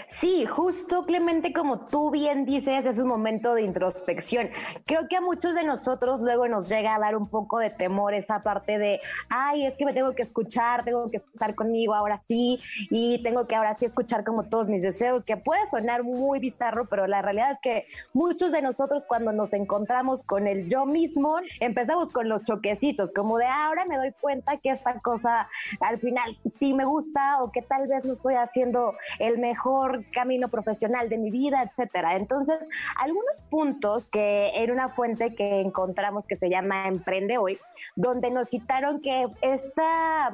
Sí, 0.09 0.47
justo 0.47 1.05
Clemente, 1.05 1.53
como 1.53 1.87
tú 1.89 2.11
bien 2.11 2.45
dices, 2.45 2.87
es 2.87 2.99
un 2.99 3.09
momento 3.09 3.55
de 3.55 3.63
introspección. 3.63 4.49
Creo 4.87 5.07
que 5.09 5.17
a 5.17 5.21
muchos 5.21 5.55
de 5.55 5.65
nosotros 5.65 6.21
luego 6.21 6.49
nos 6.49 6.69
llega 6.69 6.95
a 6.95 6.99
dar 6.99 7.17
un 7.17 7.29
poco 7.29 7.59
de 7.59 7.71
temor 7.71 8.15
esa 8.15 8.43
parte 8.43 8.79
de, 8.79 9.01
ay, 9.29 9.67
es 9.67 9.75
que 9.77 9.85
me 9.85 9.93
tengo 9.93 10.15
que 10.15 10.23
escuchar, 10.23 10.85
tengo 10.85 11.11
que 11.11 11.19
estar 11.19 11.55
conmigo 11.55 11.95
ahora 11.95 12.19
sí, 12.19 12.61
y 12.91 13.23
tengo 13.23 13.47
que 13.47 13.55
ahora 13.55 13.75
sí 13.75 13.87
escuchar 13.87 14.25
como 14.25 14.45
todos 14.45 14.69
mis 14.69 14.83
deseos, 14.83 15.25
que 15.25 15.37
puede 15.37 15.67
sonar 15.69 16.05
muy 16.05 16.41
bizarro, 16.41 16.87
pero 16.87 17.07
la 17.07 17.23
realidad 17.23 17.53
es 17.53 17.61
que 17.61 17.87
muchos 18.13 18.51
de 18.51 18.63
nosotros 18.63 19.05
cuando 19.07 19.33
nos 19.33 19.53
encontramos 19.53 20.25
con 20.25 20.49
el 20.49 20.69
yo 20.69 20.87
mismo, 20.87 21.37
empezamos 21.61 22.11
con 22.11 22.29
los 22.29 22.45
choquecitos, 22.45 23.13
como 23.13 23.39
de 23.39 23.47
ahora 23.47 23.85
me 23.85 23.97
doy 23.97 24.13
cuenta 24.21 24.57
que 24.57 24.71
esta 24.71 24.99
cosa 25.01 25.49
al 25.81 25.99
final 25.99 26.39
sí 26.51 26.75
me 26.75 26.85
gusta 26.85 27.43
o 27.43 27.53
que 27.53 27.63
tal 27.63 27.83
vez 27.83 28.05
no 28.05 28.15
estoy 28.15 28.35
haciendo 28.35 28.95
el 29.19 29.39
mejor 29.39 29.48
mejor 29.49 30.05
camino 30.13 30.49
profesional 30.49 31.09
de 31.09 31.19
mi 31.19 31.31
vida, 31.31 31.63
etcétera. 31.63 32.17
Entonces, 32.17 32.59
algunos 32.97 33.37
puntos 33.51 34.09
que 34.09 34.51
en 34.55 34.71
una 34.71 34.91
fuente 34.91 35.35
que 35.35 35.61
encontramos 35.61 36.27
que 36.27 36.37
se 36.37 36.51
llama 36.51 36.87
Emprende 36.87 37.39
Hoy, 37.39 37.59
donde 37.97 38.31
nos 38.31 38.49
citaron 38.49 39.01
que 39.01 39.27
esta 39.41 40.33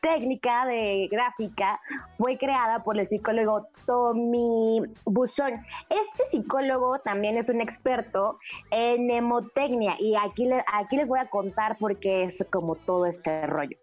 técnica 0.00 0.66
de 0.66 1.08
gráfica 1.10 1.80
fue 2.16 2.36
creada 2.36 2.82
por 2.82 2.98
el 2.98 3.06
psicólogo 3.06 3.68
Tommy 3.86 4.82
Buzón. 5.04 5.64
Este 5.88 6.24
psicólogo 6.30 6.98
también 6.98 7.36
es 7.38 7.48
un 7.48 7.60
experto 7.60 8.38
en 8.70 9.04
mnemotecnia 9.04 9.94
y 9.98 10.14
aquí, 10.16 10.48
aquí 10.72 10.96
les 10.96 11.08
voy 11.08 11.18
a 11.18 11.26
contar 11.26 11.76
porque 11.78 12.24
es 12.24 12.44
como 12.50 12.74
todo 12.74 13.06
este 13.06 13.46
rollo. 13.46 13.76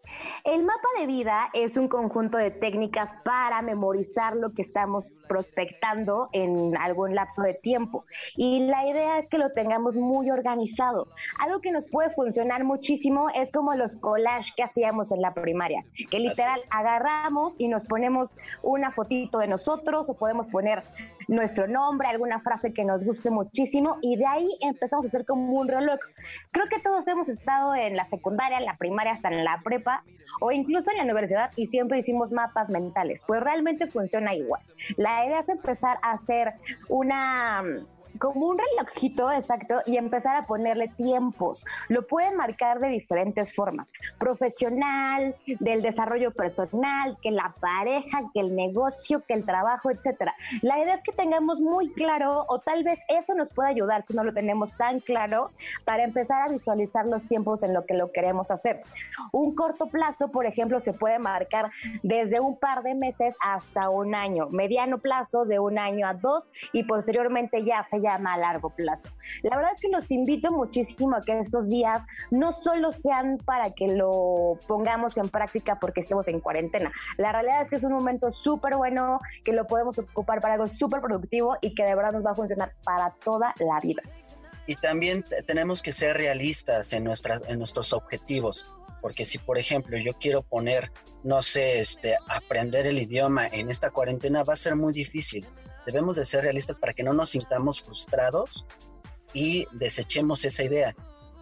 El 0.44 0.64
mapa 0.64 0.88
de 1.00 1.08
vida 1.08 1.50
es 1.54 1.78
un 1.78 1.88
conjunto 1.88 2.38
de 2.38 2.52
técnicas 2.52 3.10
para 3.24 3.62
memorizar 3.62 4.36
lo 4.36 4.54
que 4.54 4.62
estamos 4.62 5.14
prospectando 5.28 6.30
en 6.34 6.78
algún 6.78 7.16
lapso 7.16 7.42
de 7.42 7.56
tiempo 7.56 8.06
y 8.36 8.60
la 8.60 8.86
idea 8.88 9.20
es 9.20 9.28
que 9.28 9.38
lo 9.38 9.52
tengamos 9.54 9.96
muy 9.96 10.30
organizado. 10.30 11.08
Algo 11.40 11.62
que 11.62 11.72
nos 11.72 11.86
puede 11.86 12.12
funcionar 12.12 12.64
muchísimo 12.64 13.28
es 13.34 13.52
como 13.52 13.74
los 13.76 13.96
collages 13.96 14.54
que 14.56 14.64
hacíamos 14.64 15.12
en 15.12 15.22
la 15.22 15.34
primaria, 15.34 15.84
que 16.06 16.20
literal 16.20 16.62
agarramos 16.70 17.56
y 17.60 17.68
nos 17.68 17.86
ponemos 17.86 18.36
una 18.62 18.92
fotito 18.92 19.40
de 19.40 19.48
nosotros 19.48 20.10
o 20.10 20.14
podemos 20.16 20.48
poner 20.48 20.84
nuestro 21.28 21.68
nombre, 21.68 22.08
alguna 22.08 22.40
frase 22.40 22.74
que 22.74 22.86
nos 22.86 23.04
guste 23.04 23.32
muchísimo 23.32 23.98
y 24.02 24.16
de 24.18 24.26
ahí 24.26 24.48
empezamos 24.62 25.06
a 25.06 25.08
hacer 25.08 25.26
como 25.26 25.54
un 25.54 25.68
reloj. 25.68 26.00
Creo 26.52 26.68
que 26.68 26.80
todos 26.80 27.08
hemos 27.08 27.30
estado 27.30 27.76
en 27.76 27.96
la 27.96 28.06
secundaria, 28.06 28.58
en 28.58 28.66
la 28.66 28.78
primaria, 28.78 29.14
hasta 29.14 29.30
en 29.30 29.44
la 29.44 29.62
prepa 29.64 30.04
o 30.42 30.52
incluso 30.52 30.92
en 30.92 30.98
la 30.98 31.04
universidad 31.04 31.52
y 31.56 31.68
siempre 31.68 32.00
hicimos 32.00 32.32
mapas 32.32 32.70
mentales. 32.70 33.24
Pues 33.26 33.42
realmente 33.42 33.88
funciona 33.88 34.34
igual. 34.34 34.62
La 34.98 35.26
idea 35.26 35.40
es 35.40 35.50
empezar 35.50 35.98
a 36.02 36.12
hacer 36.12 36.54
una 36.90 37.64
como 38.20 38.48
un 38.48 38.58
relojito 38.58 39.32
exacto 39.32 39.82
y 39.86 39.98
empezar 39.98 40.36
a 40.36 40.46
ponerle 40.46 40.88
tiempos. 40.90 41.66
Lo 41.90 42.08
pueden 42.08 42.36
marcar 42.36 42.80
de 42.80 42.90
diferentes 42.90 43.54
formas. 43.54 43.90
Profesional, 44.18 45.36
del 45.60 45.82
desarrollo 45.82 46.32
personal, 46.32 47.18
que 47.22 47.32
la 47.32 47.54
pareja, 47.60 48.24
que 48.34 48.40
el 48.40 48.56
negocio, 48.56 49.24
que 49.28 49.34
el 49.34 49.46
trabajo, 49.46 49.92
etcétera. 49.92 50.34
La 50.62 50.80
idea 50.80 50.96
es 50.96 51.04
que 51.04 51.12
tengamos 51.12 51.62
muy 51.62 51.92
claro 51.94 52.46
o 52.48 52.60
tal 52.60 52.84
vez 52.84 53.00
eso 53.10 53.34
nos 53.34 53.50
pueda 53.50 53.70
ayudar 53.70 54.04
si 54.04 54.14
no 54.14 54.24
lo 54.24 54.34
tenemos 54.34 54.76
tan 54.78 55.00
claro 55.00 55.52
para 55.84 56.04
empezar 56.04 56.42
a 56.42 56.50
visualizar 56.50 57.06
los 57.06 57.28
tiempos 57.28 57.64
en 57.64 57.74
lo 57.74 57.86
que 57.86 57.94
lo 57.94 58.12
queremos 58.12 58.52
hacer. 58.52 58.82
Un 59.32 59.56
corto 59.56 59.88
plazo, 59.88 60.30
por 60.30 60.46
ejemplo, 60.46 60.80
se 60.80 60.94
puede 60.94 61.20
marcar 61.20 61.72
desde 62.04 62.40
un 62.40 62.58
par 62.58 62.84
de 62.84 62.96
meses 62.96 63.36
hasta 63.40 63.90
un 63.90 64.16
año. 64.16 64.50
Mediano 64.50 65.00
plazo 65.00 65.46
de 65.46 65.60
un 65.60 65.78
año 65.78 66.08
a 66.08 66.14
dos 66.14 66.50
y 66.72 66.84
posteriormente 66.84 67.64
ya 67.64 67.84
se 67.84 68.02
llama 68.06 68.34
a 68.34 68.38
largo 68.38 68.70
plazo. 68.70 69.10
La 69.44 69.56
verdad 69.56 69.74
es 69.76 69.82
que 69.82 69.90
los 69.90 70.10
invito 70.12 70.52
muchísimo 70.52 71.16
a 71.16 71.22
que 71.22 71.38
estos 71.40 71.70
días 71.70 72.02
no 72.32 72.52
solo 72.52 72.92
sean 72.92 73.38
para 73.38 73.72
que 73.72 73.88
lo 73.88 74.58
pongamos 74.68 75.18
en 75.18 75.30
práctica 75.30 75.80
porque 75.80 76.02
estemos 76.02 76.28
en 76.28 76.40
cuarentena. 76.40 76.92
La 77.18 77.32
realidad 77.32 77.64
es 77.64 77.70
que 77.70 77.76
es 77.78 77.84
un 77.84 77.94
momento 77.94 78.32
súper 78.32 78.76
bueno, 78.76 79.20
que 79.44 79.54
lo 79.54 79.66
podemos 79.68 79.98
ocupar 79.98 80.42
para 80.42 80.54
algo 80.56 80.68
súper 80.68 81.02
productivo 81.02 81.58
y 81.62 81.74
que 81.74 81.84
de 81.84 81.96
verdad 81.96 82.14
nos 82.14 82.26
va 82.26 82.32
a 82.32 82.36
funcionar 82.36 82.74
para 82.84 83.14
toda 83.24 83.54
la 83.60 83.80
vida. 83.80 84.02
Y 84.68 84.76
también 84.76 85.24
tenemos 85.46 85.82
que 85.82 85.92
ser 85.92 86.18
realistas 86.18 86.94
en, 86.94 87.04
nuestras, 87.04 87.42
en 87.48 87.60
nuestros 87.60 87.94
objetivos 87.94 88.68
porque 89.02 89.24
si 89.24 89.38
por 89.38 89.60
ejemplo 89.60 90.00
yo 90.00 90.14
quiero 90.14 90.42
poner, 90.42 90.92
no 91.24 91.44
sé, 91.44 91.80
este, 91.80 92.18
aprender 92.28 92.88
el 92.88 92.98
idioma 92.98 93.46
en 93.46 93.70
esta 93.70 93.92
cuarentena 93.92 94.44
va 94.44 94.54
a 94.54 94.56
ser 94.56 94.76
muy 94.76 94.94
difícil 94.94 95.46
debemos 95.86 96.16
de 96.16 96.26
ser 96.26 96.44
realistas 96.44 96.78
para 96.78 96.94
que 96.94 97.04
no 97.04 97.14
nos 97.14 97.30
sintamos 97.30 97.82
frustrados 97.82 98.66
y 99.34 99.68
desechemos 99.72 100.46
esa 100.46 100.64
idea. 100.64 100.96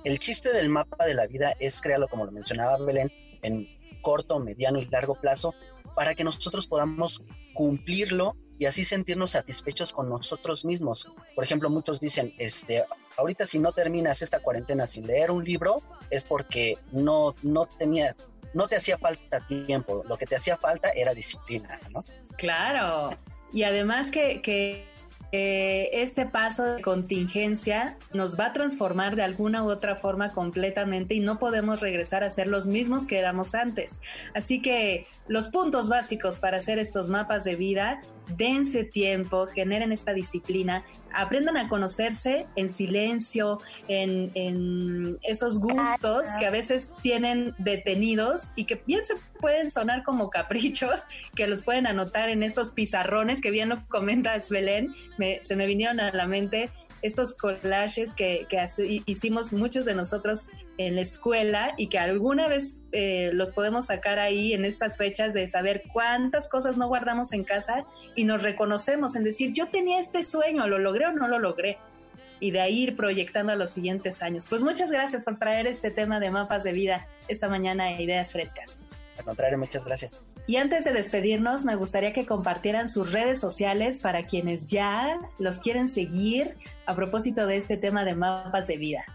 El 0.04 0.20
chiste 0.20 0.52
del 0.52 0.70
mapa 0.70 1.06
de 1.06 1.14
la 1.14 1.28
vida 1.28 1.54
es 1.60 1.80
crearlo, 1.80 2.08
como 2.08 2.26
lo 2.26 2.32
mencionaba 2.32 2.78
Belén, 2.78 3.12
en 3.42 3.68
corto, 4.02 4.40
mediano 4.40 4.80
y 4.80 4.86
largo 4.86 5.16
plazo, 5.16 5.54
para 5.96 6.16
que 6.16 6.24
nosotros 6.24 6.68
podamos 6.68 7.22
cumplirlo 7.54 8.36
y 8.58 8.66
así 8.66 8.84
sentirnos 8.84 9.32
satisfechos 9.32 9.94
con 9.94 10.10
nosotros 10.10 10.66
mismos. 10.66 11.08
Por 11.36 11.44
ejemplo, 11.44 11.70
muchos 11.70 12.00
dicen, 12.00 12.34
este, 12.38 12.84
ahorita 13.18 13.46
si 13.46 13.60
no 13.60 13.72
terminas 13.72 14.22
esta 14.22 14.40
cuarentena 14.40 14.88
sin 14.88 15.08
leer 15.08 15.32
un 15.32 15.44
libro, 15.44 15.82
es 16.10 16.24
porque 16.24 16.78
no, 16.92 17.36
no 17.42 17.66
tenía, 17.66 18.16
no 18.54 18.68
te 18.68 18.76
hacía 18.76 18.98
falta 18.98 19.46
tiempo, 19.46 20.04
lo 20.08 20.18
que 20.18 20.26
te 20.26 20.36
hacía 20.36 20.58
falta 20.58 20.90
era 20.92 21.14
disciplina, 21.14 21.80
¿no? 21.92 22.04
Claro, 22.38 23.18
y 23.54 23.64
además 23.64 24.12
que, 24.12 24.42
que 24.42 24.86
este 25.34 26.28
paso 26.28 26.76
de 26.76 26.82
contingencia 26.84 27.98
nos 28.14 28.40
va 28.40 28.48
a 28.48 28.54
transformar 28.54 29.16
de 29.16 29.24
alguna 29.24 29.64
u 29.64 29.72
otra 29.72 29.96
forma 29.96 30.30
completamente 30.32 31.16
y 31.16 31.22
no 31.22 31.40
podemos 31.40 31.80
regresar 31.80 32.24
a 32.24 32.30
ser 32.30 32.48
los 32.48 32.68
mismos 32.68 33.08
que 33.08 33.18
éramos 33.18 33.56
antes. 33.56 34.00
Así 34.36 34.62
que 34.62 35.08
los 35.28 35.48
puntos 35.48 35.90
básicos 35.90 36.38
para 36.38 36.58
hacer 36.58 36.78
estos 36.78 37.10
mapas 37.10 37.44
de 37.46 37.56
vida, 37.56 38.02
dense 38.38 38.84
tiempo, 38.84 39.48
generen 39.48 39.92
esta 39.92 40.14
disciplina, 40.14 40.84
aprendan 41.14 41.58
a 41.58 41.68
conocerse 41.68 42.48
en 42.56 42.70
silencio, 42.70 43.60
en, 43.88 44.32
en 44.36 45.20
esos 45.22 45.60
gustos 45.60 46.28
que 46.40 46.46
a 46.46 46.52
veces 46.52 46.90
tienen 47.02 47.54
detenidos 47.58 48.52
y 48.56 48.66
que 48.66 48.82
bien 48.86 49.06
se 49.06 49.16
pueden 49.40 49.70
sonar 49.72 50.04
como 50.04 50.30
caprichos, 50.30 51.04
que 51.36 51.48
los 51.48 51.64
pueden 51.64 51.86
anotar 51.86 52.30
en 52.30 52.44
estos 52.44 52.72
pizarrones 52.72 53.42
que 53.42 53.52
bien 53.52 53.70
lo 53.70 53.86
comentas 53.88 54.50
Belén, 54.50 54.96
se 55.44 55.56
me 55.56 55.68
vinieron 55.68 56.00
a 56.00 56.12
la 56.14 56.28
mente 56.28 56.70
estos 57.04 57.38
collages 57.38 58.16
que, 58.16 58.48
hicimos 59.06 59.52
muchos 59.52 59.86
de 59.86 59.94
nosotros 59.94 60.48
en 60.78 60.96
la 60.96 61.02
escuela 61.02 61.74
y 61.78 61.90
que 61.90 62.00
alguna 62.00 62.48
vez 62.48 62.86
eh, 62.94 63.30
los 63.34 63.52
podemos 63.52 63.88
sacar 63.88 64.20
ahí 64.20 64.54
en 64.54 64.64
estas 64.64 64.98
fechas 64.98 65.34
de 65.34 65.48
saber 65.50 65.84
cuántas 65.92 66.48
cosas 66.48 66.78
no 66.78 66.88
guardamos 66.88 67.34
en 67.34 67.44
casa 67.44 67.86
y 68.16 68.24
nos 68.24 68.42
reconocemos 68.42 69.18
en 69.18 69.26
decir, 69.26 69.52
yo 69.52 69.68
tenía 69.68 70.00
este 70.00 70.24
sueño, 70.24 70.66
¿lo 70.66 70.80
logré 70.80 71.08
o 71.08 71.12
no 71.12 71.28
lo 71.28 71.40
logré? 71.40 71.78
Y 72.40 72.52
de 72.52 72.62
ahí 72.62 72.84
ir 72.84 72.96
proyectando 72.96 73.52
a 73.52 73.56
los 73.56 73.72
siguientes 73.72 74.24
años. 74.24 74.48
Pues 74.50 74.64
muchas 74.64 74.90
gracias 74.90 75.26
por 75.26 75.38
traer 75.38 75.68
este 75.68 75.92
tema 75.92 76.22
de 76.22 76.32
mapas 76.32 76.64
de 76.64 76.72
vida 76.72 77.08
esta 77.28 77.50
mañana 77.50 77.86
a 77.86 78.02
Ideas 78.02 78.32
Frescas. 78.32 78.80
Al 79.18 79.26
contrario, 79.26 79.58
muchas 79.58 79.84
gracias. 79.84 80.22
Y 80.46 80.58
antes 80.58 80.84
de 80.84 80.92
despedirnos, 80.92 81.64
me 81.64 81.76
gustaría 81.76 82.12
que 82.12 82.26
compartieran 82.26 82.88
sus 82.88 83.12
redes 83.12 83.40
sociales 83.40 84.00
para 84.00 84.26
quienes 84.26 84.68
ya 84.68 85.20
los 85.40 85.60
quieren 85.60 85.88
seguir 85.88 86.56
a 86.86 86.96
propósito 86.96 87.48
de 87.48 87.58
este 87.58 87.78
tema 87.78 88.04
de 88.04 88.16
mapas 88.16 88.68
de 88.68 88.78
vida. 88.78 89.06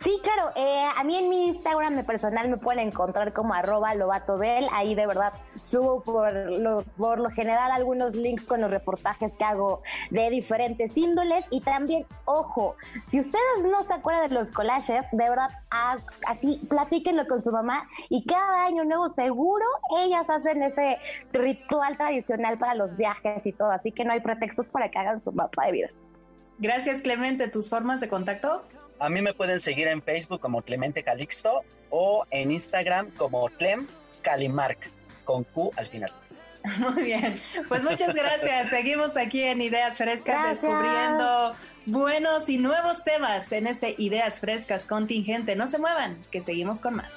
Sí, 0.00 0.20
claro. 0.22 0.52
Eh, 0.54 0.84
a 0.96 1.02
mí 1.02 1.16
en 1.16 1.28
mi 1.28 1.48
Instagram 1.48 1.96
de 1.96 2.04
personal 2.04 2.48
me 2.48 2.56
pueden 2.56 2.86
encontrar 2.86 3.32
como 3.32 3.52
arroba 3.52 3.94
lobatobel. 3.96 4.68
Ahí 4.72 4.94
de 4.94 5.08
verdad 5.08 5.32
subo 5.60 6.02
por 6.04 6.32
lo, 6.32 6.84
por 6.96 7.18
lo 7.18 7.30
general 7.30 7.72
algunos 7.72 8.14
links 8.14 8.46
con 8.46 8.60
los 8.60 8.70
reportajes 8.70 9.32
que 9.32 9.44
hago 9.44 9.82
de 10.10 10.30
diferentes 10.30 10.96
índoles. 10.96 11.44
Y 11.50 11.62
también, 11.62 12.06
ojo, 12.26 12.76
si 13.10 13.18
ustedes 13.18 13.42
no 13.64 13.82
se 13.82 13.94
acuerdan 13.94 14.28
de 14.28 14.36
los 14.36 14.52
collages, 14.52 15.04
de 15.10 15.28
verdad, 15.30 15.50
así 16.26 16.60
platíquenlo 16.68 17.26
con 17.26 17.42
su 17.42 17.50
mamá. 17.50 17.88
Y 18.08 18.24
cada 18.24 18.66
año 18.66 18.84
nuevo 18.84 19.08
seguro 19.08 19.66
ellas 20.00 20.30
hacen 20.30 20.62
ese 20.62 20.98
ritual 21.32 21.96
tradicional 21.96 22.56
para 22.56 22.76
los 22.76 22.96
viajes 22.96 23.44
y 23.46 23.52
todo. 23.52 23.72
Así 23.72 23.90
que 23.90 24.04
no 24.04 24.12
hay 24.12 24.20
pretextos 24.20 24.68
para 24.68 24.88
que 24.90 24.98
hagan 24.98 25.20
su 25.20 25.32
mapa 25.32 25.66
de 25.66 25.72
vida. 25.72 25.88
Gracias, 26.58 27.02
Clemente. 27.02 27.48
¿Tus 27.48 27.68
formas 27.68 28.00
de 28.00 28.08
contacto? 28.08 28.64
A 28.98 29.08
mí 29.08 29.22
me 29.22 29.32
pueden 29.32 29.60
seguir 29.60 29.88
en 29.88 30.02
Facebook 30.02 30.40
como 30.40 30.62
Clemente 30.62 31.02
Calixto 31.02 31.62
o 31.90 32.26
en 32.30 32.50
Instagram 32.50 33.10
como 33.12 33.48
Clem 33.48 33.86
Calimark, 34.22 34.90
con 35.24 35.44
Q 35.44 35.70
al 35.76 35.86
final. 35.86 36.12
Muy 36.78 37.04
bien, 37.04 37.40
pues 37.68 37.82
muchas 37.82 38.14
gracias. 38.14 38.70
Seguimos 38.70 39.16
aquí 39.16 39.42
en 39.42 39.62
Ideas 39.62 39.96
Frescas 39.96 40.60
descubriendo 40.60 41.54
buenos 41.86 42.48
y 42.48 42.58
nuevos 42.58 43.04
temas 43.04 43.52
en 43.52 43.66
este 43.66 43.94
Ideas 43.96 44.40
Frescas 44.40 44.86
contingente. 44.86 45.54
No 45.56 45.66
se 45.66 45.78
muevan, 45.78 46.18
que 46.30 46.42
seguimos 46.42 46.80
con 46.80 46.96
más. 46.96 47.16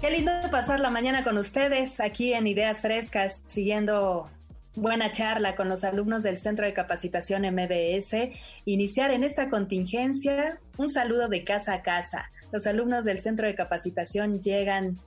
Qué 0.00 0.10
lindo 0.10 0.32
pasar 0.50 0.80
la 0.80 0.88
mañana 0.88 1.22
con 1.22 1.36
ustedes 1.36 2.00
aquí 2.00 2.32
en 2.32 2.46
Ideas 2.46 2.80
Frescas, 2.80 3.42
siguiendo 3.46 4.30
buena 4.74 5.12
charla 5.12 5.54
con 5.54 5.68
los 5.68 5.84
alumnos 5.84 6.22
del 6.22 6.38
Centro 6.38 6.64
de 6.64 6.72
Capacitación 6.72 7.42
MBS. 7.42 8.30
Iniciar 8.64 9.10
en 9.10 9.22
esta 9.22 9.50
contingencia 9.50 10.60
un 10.78 10.88
saludo 10.88 11.28
de 11.28 11.44
casa 11.44 11.74
a 11.74 11.82
casa. 11.82 12.30
Los 12.50 12.66
alumnos 12.66 13.04
del 13.04 13.20
Centro 13.20 13.46
de 13.46 13.54
Capacitación 13.54 14.40
llegan 14.40 14.98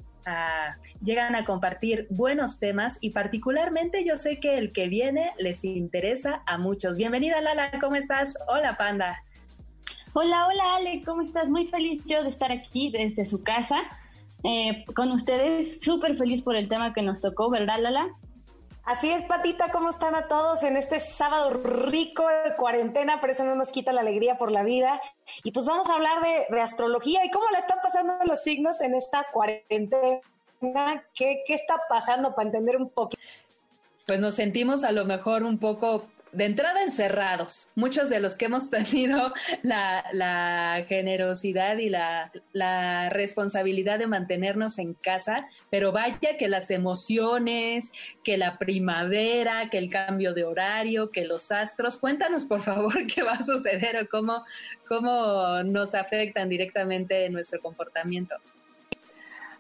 llegan 1.04 1.36
a 1.36 1.46
compartir 1.46 2.06
buenos 2.12 2.60
temas 2.60 3.00
y 3.02 3.10
particularmente 3.10 4.06
yo 4.06 4.18
sé 4.18 4.40
que 4.40 4.60
el 4.60 4.72
que 4.72 4.88
viene 4.88 5.32
les 5.40 5.66
interesa 5.66 6.44
a 6.46 6.60
muchos. 6.60 6.96
Bienvenida 6.96 7.42
Lala, 7.42 7.72
¿cómo 7.82 7.96
estás? 7.96 8.38
Hola 8.48 8.78
Panda. 8.78 9.18
Hola, 10.14 10.48
hola 10.48 10.76
Ale, 10.76 11.02
¿cómo 11.04 11.24
estás? 11.24 11.50
Muy 11.50 11.68
feliz 11.68 12.04
yo 12.06 12.24
de 12.24 12.30
estar 12.30 12.52
aquí 12.52 12.92
desde 12.92 13.26
su 13.26 13.42
casa 13.42 13.78
eh, 14.44 14.86
con 14.94 15.10
ustedes. 15.12 15.82
Súper 15.82 16.18
feliz 16.18 16.44
por 16.44 16.56
el 16.56 16.68
tema 16.68 16.94
que 16.94 17.02
nos 17.02 17.20
tocó, 17.20 17.50
¿verdad 17.50 17.80
Lala? 17.80 18.10
Así 18.84 19.12
es, 19.12 19.22
Patita, 19.24 19.72
¿cómo 19.72 19.90
están 19.90 20.16
a 20.16 20.28
todos 20.28 20.64
en 20.64 20.76
este 20.76 21.00
sábado 21.00 21.52
rico 21.52 22.26
de 22.44 22.56
cuarentena? 22.56 23.22
Pero 23.22 23.34
eso 23.34 23.44
no 23.44 23.56
nos 23.56 23.72
quita 23.72 23.94
la 23.94 24.02
alegría 24.02 24.40
por 24.40 24.52
la 24.52 24.64
vida. 24.64 25.00
Y 25.44 25.52
pues 25.52 25.68
vamos 25.68 25.88
a 25.90 25.96
hablar 25.96 26.18
de, 26.50 26.60
astrología 26.62 27.24
y 27.24 27.30
cómo 27.30 27.46
le 27.52 27.60
están 27.60 27.78
pasando 27.84 28.14
los 28.26 28.42
signos 28.42 28.82
en 28.82 28.96
esta 28.96 29.28
cuarentena. 29.32 30.22
¿Qué, 31.14 31.44
¿Qué 31.46 31.54
está 31.54 31.82
pasando 31.88 32.34
para 32.34 32.48
entender 32.48 32.78
un 32.78 32.90
poquito? 32.90 33.22
Pues 34.08 34.20
nos 34.20 34.34
sentimos 34.34 34.84
a 34.84 34.92
lo 34.92 35.06
mejor 35.06 35.44
un 35.44 35.60
poco 35.60 36.08
de 36.32 36.46
entrada 36.46 36.84
encerrados, 36.84 37.70
muchos 37.76 38.10
de 38.10 38.20
los 38.20 38.38
que 38.38 38.46
hemos 38.46 38.70
tenido 38.72 39.34
la, 39.64 40.86
generosidad 40.88 41.78
y 41.78 41.90
la, 41.90 42.32
la, 42.54 43.10
responsabilidad 43.10 44.00
de 44.00 44.08
mantenernos 44.08 44.80
en 44.80 44.94
casa, 44.94 45.48
pero 45.70 45.92
vaya 45.92 46.38
que 46.38 46.48
las 46.48 46.72
emociones, 46.72 47.92
que 48.24 48.38
la 48.38 48.58
primavera, 48.58 49.70
que 49.70 49.78
el 49.78 49.90
cambio 49.90 50.34
de 50.34 50.44
horario, 50.44 51.12
que 51.12 51.26
los 51.26 51.52
astros, 51.52 51.98
cuéntanos 51.98 52.46
por 52.46 52.62
favor 52.62 53.06
qué 53.14 53.24
va 53.24 53.34
a 53.34 53.46
suceder 53.46 53.98
o 53.98 54.10
cómo, 54.10 54.46
cómo 54.88 55.64
nos 55.64 55.96
afectan 55.96 56.50
directamente 56.50 57.26
en 57.26 57.34
nuestro 57.34 57.62
comportamiento. 57.62 58.36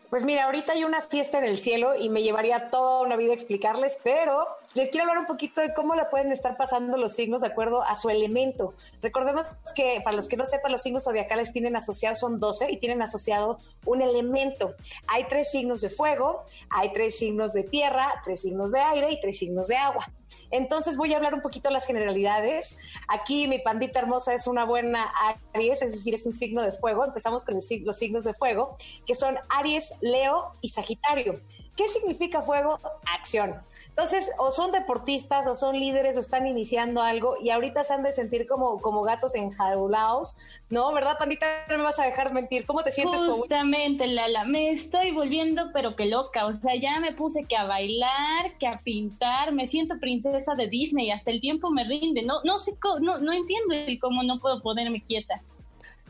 Pues 0.10 0.26
mira, 0.26 0.44
ahorita 0.44 0.74
hay 0.74 0.84
una 0.84 1.02
fiesta 1.02 1.38
en 1.38 1.46
el 1.46 1.58
cielo 1.58 1.96
y 1.96 2.10
me 2.10 2.22
llevaría 2.22 2.70
toda 2.70 3.02
una 3.02 3.16
vida 3.16 3.34
explicarles, 3.34 3.98
pero 4.04 4.46
les 4.74 4.90
quiero 4.90 5.04
hablar 5.04 5.20
un 5.20 5.28
poquito 5.28 5.62
de 5.62 5.74
cómo 5.74 5.96
le 5.96 6.06
pueden 6.06 6.32
estar 6.32 6.58
pasando 6.58 6.98
los 6.98 7.14
signos 7.14 7.42
de 7.42 7.48
acuerdo 7.48 7.84
a 7.84 7.96
su 7.96 8.10
elemento. 8.10 8.74
Recordemos 9.02 9.48
que 9.76 10.02
para 10.04 10.16
los 10.16 10.28
que 10.28 10.38
no 10.38 10.46
sepan, 10.46 10.72
los 10.72 10.82
signos 10.82 11.04
zodiacales 11.04 11.52
tienen 11.52 11.76
asociados, 11.76 12.20
son 12.20 12.40
12 12.40 12.72
y 12.72 12.78
tienen 12.78 13.02
asociado 13.02 13.60
un 13.86 14.02
elemento. 14.02 14.76
Hay 15.08 15.26
tres 15.26 15.52
signos 15.52 15.82
de 15.82 15.90
fuego, 15.90 16.44
hay 16.70 16.94
tres 16.94 17.18
signos 17.18 17.54
de 17.54 17.64
tierra, 17.64 18.22
tres 18.24 18.42
signos 18.42 18.72
de 18.72 18.80
aire 18.80 19.12
y 19.12 19.20
tres 19.20 19.40
signos 19.40 19.68
de 19.68 19.76
agua. 19.76 20.10
Entonces 20.50 20.98
voy 20.98 21.14
a 21.14 21.18
hablar 21.18 21.34
un 21.34 21.42
poquito 21.42 21.70
de 21.70 21.74
las 21.74 21.86
generalidades. 21.86 22.78
Aquí 23.08 23.48
mi 23.48 23.60
pandita 23.60 24.00
hermosa 24.00 24.34
es 24.34 24.48
una 24.48 24.64
buena 24.64 25.12
Aries, 25.54 25.82
es 25.82 25.92
decir, 25.94 26.14
es 26.14 26.26
un 26.26 26.34
signo 26.34 26.62
de 26.62 26.72
fuego. 26.72 27.06
Empezamos 27.06 27.44
con 27.44 27.56
los 27.56 27.98
signos 27.98 28.24
de 28.24 28.34
fuego, 28.34 28.78
que 29.06 29.16
son 29.16 29.38
Aries, 29.50 29.94
Leo 30.02 30.54
y 30.62 30.70
Sagitario. 30.70 31.40
¿Qué 31.76 31.88
significa 31.90 32.42
fuego? 32.42 32.78
Acción. 33.18 33.62
Entonces, 33.92 34.32
o 34.38 34.52
son 34.52 34.72
deportistas, 34.72 35.48
o 35.48 35.56
son 35.56 35.78
líderes, 35.78 36.16
o 36.16 36.22
están 36.22 36.48
iniciando 36.48 37.02
algo, 37.02 37.36
y 37.44 37.50
ahorita 37.50 37.84
se 37.84 37.94
han 37.94 38.04
de 38.04 38.14
sentir 38.14 38.48
como, 38.48 38.82
como 38.82 39.04
gatos 39.04 39.36
enjaulados, 39.36 40.38
¿no? 40.70 40.94
¿Verdad, 40.94 41.18
Pandita? 41.20 41.46
No 41.70 41.78
me 41.78 41.84
vas 41.84 42.00
a 42.00 42.06
dejar 42.06 42.34
mentir. 42.34 42.66
¿Cómo 42.66 42.84
te 42.84 42.92
sientes? 42.92 43.22
Justamente, 43.22 44.08
Lala, 44.08 44.46
me 44.46 44.72
estoy 44.72 45.12
volviendo 45.12 45.72
pero 45.74 45.96
que 45.96 46.06
loca. 46.06 46.46
O 46.46 46.54
sea, 46.54 46.76
ya 46.76 47.00
me 47.02 47.14
puse 47.14 47.44
que 47.44 47.58
a 47.58 47.66
bailar, 47.66 48.58
que 48.60 48.68
a 48.68 48.78
pintar, 48.80 49.52
me 49.52 49.68
siento 49.68 50.00
princesa 50.00 50.56
de 50.56 50.68
Disney, 50.68 51.12
hasta 51.12 51.32
el 51.32 51.42
tiempo 51.42 51.70
me 51.70 51.84
rinde. 51.84 52.24
No, 52.24 52.42
no 52.44 52.58
sé, 52.58 52.74
no, 53.02 53.18
no 53.18 53.34
entiendo 53.34 53.76
cómo 54.00 54.24
no 54.24 54.40
puedo 54.40 54.62
ponerme 54.62 55.02
quieta. 55.02 55.42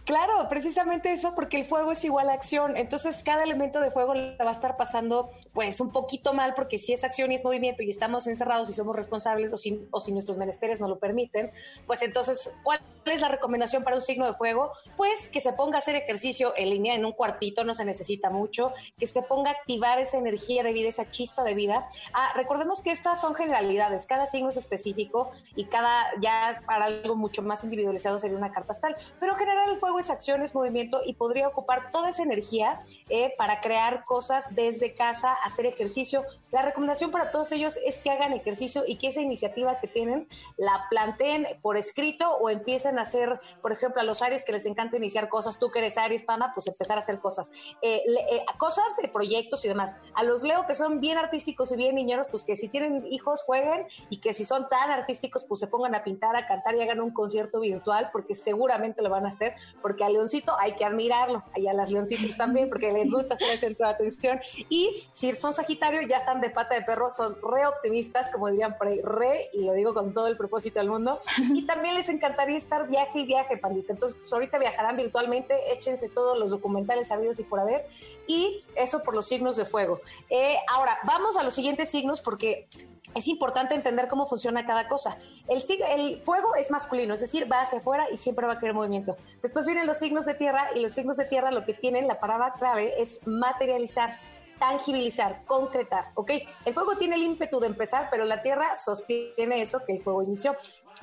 Claro, 0.05 0.49
precisamente 0.49 1.13
eso, 1.13 1.35
porque 1.35 1.57
el 1.57 1.65
fuego 1.65 1.91
es 1.91 2.03
igual 2.03 2.29
a 2.29 2.33
acción. 2.33 2.75
Entonces, 2.75 3.21
cada 3.23 3.43
elemento 3.43 3.79
de 3.79 3.91
fuego 3.91 4.15
le 4.15 4.35
va 4.37 4.49
a 4.49 4.53
estar 4.53 4.75
pasando, 4.75 5.29
pues, 5.53 5.79
un 5.79 5.91
poquito 5.91 6.33
mal, 6.33 6.55
porque 6.55 6.79
si 6.79 6.93
es 6.93 7.03
acción 7.03 7.31
y 7.31 7.35
es 7.35 7.43
movimiento 7.43 7.83
y 7.83 7.89
estamos 7.91 8.25
encerrados 8.25 8.69
y 8.71 8.73
somos 8.73 8.95
responsables 8.95 9.53
o 9.53 9.57
si, 9.57 9.87
o 9.91 9.99
si 9.99 10.11
nuestros 10.11 10.37
menesteres 10.37 10.81
no 10.81 10.87
lo 10.87 10.97
permiten, 10.97 11.51
pues 11.85 12.01
entonces, 12.01 12.51
¿cuál 12.63 12.81
es 13.05 13.21
la 13.21 13.27
recomendación 13.27 13.83
para 13.83 13.95
un 13.95 14.01
signo 14.01 14.25
de 14.25 14.33
fuego? 14.33 14.71
Pues 14.97 15.27
que 15.27 15.39
se 15.39 15.53
ponga 15.53 15.77
a 15.77 15.79
hacer 15.79 15.95
ejercicio 15.95 16.53
en 16.57 16.71
línea 16.71 16.95
en 16.95 17.05
un 17.05 17.11
cuartito, 17.11 17.63
no 17.63 17.75
se 17.75 17.85
necesita 17.85 18.31
mucho, 18.31 18.73
que 18.97 19.05
se 19.05 19.21
ponga 19.21 19.51
a 19.51 19.53
activar 19.53 19.99
esa 19.99 20.17
energía 20.17 20.63
de 20.63 20.73
vida, 20.73 20.89
esa 20.89 21.11
chispa 21.11 21.43
de 21.43 21.53
vida. 21.53 21.87
Ah, 22.13 22.31
recordemos 22.35 22.81
que 22.81 22.91
estas 22.91 23.21
son 23.21 23.35
generalidades, 23.35 24.07
cada 24.07 24.25
signo 24.25 24.49
es 24.49 24.57
específico 24.57 25.31
y 25.55 25.65
cada, 25.65 26.05
ya 26.19 26.63
para 26.65 26.85
algo 26.85 27.15
mucho 27.15 27.43
más 27.43 27.63
individualizado 27.63 28.19
sería 28.19 28.37
una 28.37 28.51
carta 28.51 28.71
astral, 28.71 28.97
pero 29.19 29.33
en 29.33 29.37
general 29.37 29.69
el 29.69 29.79
fuego 29.79 29.90
es 29.99 30.09
acción, 30.09 30.41
es 30.41 30.53
movimiento 30.53 31.01
y 31.05 31.13
podría 31.13 31.47
ocupar 31.47 31.91
toda 31.91 32.09
esa 32.09 32.23
energía 32.23 32.81
eh, 33.09 33.33
para 33.37 33.61
crear 33.61 34.05
cosas 34.05 34.45
desde 34.51 34.93
casa, 34.93 35.33
hacer 35.43 35.65
ejercicio. 35.65 36.23
La 36.51 36.61
recomendación 36.61 37.11
para 37.11 37.31
todos 37.31 37.51
ellos 37.51 37.77
es 37.85 37.99
que 37.99 38.09
hagan 38.09 38.33
ejercicio 38.33 38.83
y 38.85 38.97
que 38.97 39.07
esa 39.07 39.21
iniciativa 39.21 39.79
que 39.79 39.87
tienen 39.87 40.27
la 40.57 40.85
planteen 40.89 41.47
por 41.61 41.77
escrito 41.77 42.37
o 42.37 42.49
empiecen 42.49 42.99
a 42.99 43.03
hacer, 43.03 43.39
por 43.61 43.71
ejemplo, 43.71 44.01
a 44.01 44.03
los 44.03 44.21
Aries 44.21 44.43
que 44.43 44.51
les 44.51 44.65
encanta 44.65 44.97
iniciar 44.97 45.29
cosas, 45.29 45.59
tú 45.59 45.71
que 45.71 45.79
eres 45.79 45.97
Aries, 45.97 46.23
pana, 46.23 46.51
pues 46.53 46.67
empezar 46.67 46.97
a 46.97 47.01
hacer 47.01 47.19
cosas. 47.19 47.51
Eh, 47.81 48.03
eh, 48.07 48.45
cosas 48.57 48.85
de 49.01 49.07
proyectos 49.07 49.63
y 49.65 49.67
demás. 49.67 49.95
A 50.13 50.23
los 50.23 50.43
Leo 50.43 50.65
que 50.67 50.75
son 50.75 50.99
bien 50.99 51.17
artísticos 51.17 51.71
y 51.71 51.75
bien 51.75 51.95
niñeros, 51.95 52.27
pues 52.29 52.43
que 52.43 52.57
si 52.57 52.67
tienen 52.67 53.05
hijos 53.07 53.43
jueguen 53.43 53.87
y 54.09 54.17
que 54.17 54.33
si 54.33 54.45
son 54.45 54.69
tan 54.69 54.91
artísticos, 54.91 55.43
pues 55.45 55.59
se 55.59 55.67
pongan 55.67 55.95
a 55.95 56.03
pintar, 56.03 56.35
a 56.35 56.47
cantar 56.47 56.75
y 56.75 56.81
hagan 56.81 57.01
un 57.01 57.11
concierto 57.11 57.59
virtual 57.59 58.09
porque 58.11 58.35
seguramente 58.35 59.01
lo 59.01 59.09
van 59.09 59.25
a 59.25 59.29
hacer 59.29 59.55
porque 59.81 60.03
al 60.03 60.13
leoncito 60.13 60.55
hay 60.59 60.73
que 60.73 60.85
admirarlo, 60.85 61.43
y 61.55 61.67
a 61.67 61.73
las 61.73 61.91
leoncitas 61.91 62.37
también, 62.37 62.69
porque 62.69 62.91
les 62.91 63.09
gusta 63.09 63.35
ser 63.35 63.51
el 63.51 63.59
centro 63.59 63.87
de 63.87 63.93
atención. 63.93 64.39
Y 64.69 65.07
si 65.13 65.33
son 65.33 65.53
Sagitario, 65.53 66.01
ya 66.01 66.17
están 66.17 66.41
de 66.41 66.49
pata 66.49 66.75
de 66.75 66.81
perro, 66.81 67.09
son 67.11 67.37
re 67.41 67.65
optimistas, 67.65 68.29
como 68.29 68.49
dirían 68.49 68.77
por 68.77 68.87
ahí, 68.87 69.01
re, 69.01 69.49
y 69.53 69.63
lo 69.63 69.73
digo 69.73 69.93
con 69.93 70.13
todo 70.13 70.27
el 70.27 70.37
propósito 70.37 70.79
del 70.79 70.89
mundo. 70.89 71.19
Y 71.53 71.65
también 71.65 71.95
les 71.95 72.09
encantaría 72.09 72.57
estar 72.57 72.87
viaje 72.87 73.19
y 73.19 73.25
viaje, 73.25 73.57
pandita. 73.57 73.93
Entonces, 73.93 74.17
pues 74.19 74.31
ahorita 74.31 74.57
viajarán 74.57 74.97
virtualmente, 74.97 75.55
échense 75.73 76.09
todos 76.09 76.37
los 76.37 76.49
documentales 76.49 77.07
sabidos 77.07 77.39
y 77.39 77.43
por 77.43 77.59
haber. 77.59 77.85
Y 78.27 78.63
eso 78.75 79.03
por 79.03 79.15
los 79.15 79.27
signos 79.27 79.55
de 79.57 79.65
fuego. 79.65 79.99
Eh, 80.29 80.55
ahora, 80.69 80.97
vamos 81.03 81.37
a 81.37 81.43
los 81.43 81.53
siguientes 81.53 81.89
signos, 81.89 82.21
porque 82.21 82.67
es 83.15 83.27
importante 83.27 83.75
entender 83.75 84.07
cómo 84.07 84.27
funciona 84.27 84.65
cada 84.65 84.87
cosa. 84.87 85.17
El, 85.47 85.61
el, 85.89 86.21
fuego 86.23 86.55
es 86.55 86.71
masculino, 86.71 87.13
es 87.13 87.21
decir, 87.21 87.51
va 87.51 87.61
hacia 87.61 87.79
afuera 87.79 88.07
y 88.11 88.17
siempre 88.17 88.47
va 88.47 88.53
a 88.53 88.59
querer 88.59 88.73
movimiento. 88.73 89.17
Después 89.41 89.65
vienen 89.71 89.87
los 89.87 89.99
signos 89.99 90.25
de 90.25 90.33
tierra 90.33 90.69
y 90.75 90.81
los 90.81 90.91
signos 90.91 91.15
de 91.15 91.23
tierra 91.23 91.49
lo 91.49 91.63
que 91.63 91.73
tienen, 91.73 92.05
la 92.05 92.19
palabra 92.19 92.53
clave 92.59 92.93
es 93.01 93.25
materializar, 93.25 94.19
tangibilizar, 94.59 95.45
concretar, 95.45 96.05
¿ok? 96.15 96.31
El 96.65 96.73
fuego 96.73 96.97
tiene 96.97 97.15
el 97.15 97.23
ímpetu 97.23 97.61
de 97.61 97.67
empezar, 97.67 98.09
pero 98.11 98.25
la 98.25 98.41
tierra 98.41 98.75
sostiene 98.75 99.61
eso 99.61 99.79
que 99.85 99.93
el 99.93 100.03
fuego 100.03 100.23
inició. 100.23 100.57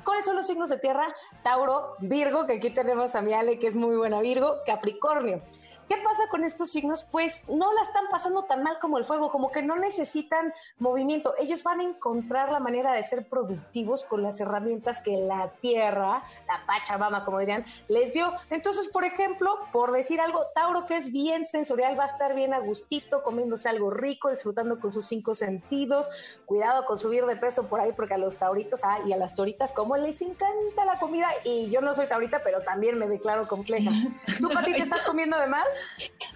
¿Cuáles 0.04 0.26
son 0.26 0.36
los 0.36 0.46
signos 0.46 0.68
de 0.68 0.78
tierra? 0.78 1.14
Tauro, 1.42 1.96
Virgo, 2.00 2.46
que 2.46 2.54
aquí 2.54 2.68
tenemos 2.68 3.14
a 3.14 3.22
mi 3.22 3.32
Ale, 3.32 3.58
que 3.58 3.68
es 3.68 3.74
muy 3.74 3.96
buena 3.96 4.20
Virgo, 4.20 4.58
Capricornio. 4.66 5.40
¿Qué 5.88 5.96
pasa 5.96 6.24
con 6.30 6.44
estos 6.44 6.70
signos? 6.70 7.04
Pues 7.04 7.48
no 7.48 7.72
la 7.72 7.80
están 7.80 8.04
pasando 8.10 8.42
tan 8.44 8.62
mal 8.62 8.78
como 8.78 8.98
el 8.98 9.06
fuego, 9.06 9.30
como 9.30 9.50
que 9.50 9.62
no 9.62 9.74
necesitan 9.76 10.52
movimiento. 10.78 11.34
Ellos 11.38 11.62
van 11.62 11.80
a 11.80 11.84
encontrar 11.84 12.52
la 12.52 12.60
manera 12.60 12.92
de 12.92 13.02
ser 13.02 13.26
productivos 13.26 14.04
con 14.04 14.22
las 14.22 14.38
herramientas 14.38 15.00
que 15.00 15.16
la 15.16 15.50
tierra, 15.62 16.22
la 16.46 16.66
Pachamama, 16.66 17.24
como 17.24 17.38
dirían, 17.38 17.64
les 17.88 18.12
dio. 18.12 18.34
Entonces, 18.50 18.86
por 18.88 19.04
ejemplo, 19.04 19.58
por 19.72 19.92
decir 19.92 20.20
algo, 20.20 20.44
Tauro 20.54 20.84
que 20.84 20.98
es 20.98 21.10
bien 21.10 21.46
sensorial, 21.46 21.98
va 21.98 22.04
a 22.04 22.08
estar 22.08 22.34
bien 22.34 22.52
a 22.52 22.58
gustito, 22.58 23.22
comiéndose 23.22 23.70
algo 23.70 23.90
rico, 23.90 24.28
disfrutando 24.28 24.80
con 24.80 24.92
sus 24.92 25.06
cinco 25.06 25.34
sentidos. 25.34 26.10
Cuidado 26.44 26.84
con 26.84 26.98
subir 26.98 27.24
de 27.24 27.36
peso 27.36 27.66
por 27.66 27.80
ahí, 27.80 27.92
porque 27.92 28.12
a 28.12 28.18
los 28.18 28.36
tauritos 28.36 28.84
ah, 28.84 28.98
y 29.06 29.14
a 29.14 29.16
las 29.16 29.34
toritas, 29.34 29.72
como 29.72 29.96
les 29.96 30.20
encanta 30.20 30.84
la 30.84 30.98
comida, 30.98 31.28
y 31.44 31.70
yo 31.70 31.80
no 31.80 31.94
soy 31.94 32.08
taurita, 32.08 32.42
pero 32.44 32.60
también 32.60 32.98
me 32.98 33.08
declaro 33.08 33.48
compleja. 33.48 33.90
¿Tú, 34.38 34.50
Pati, 34.50 34.74
te 34.74 34.82
estás 34.82 35.02
comiendo 35.04 35.38
de 35.38 35.46
más? 35.46 35.64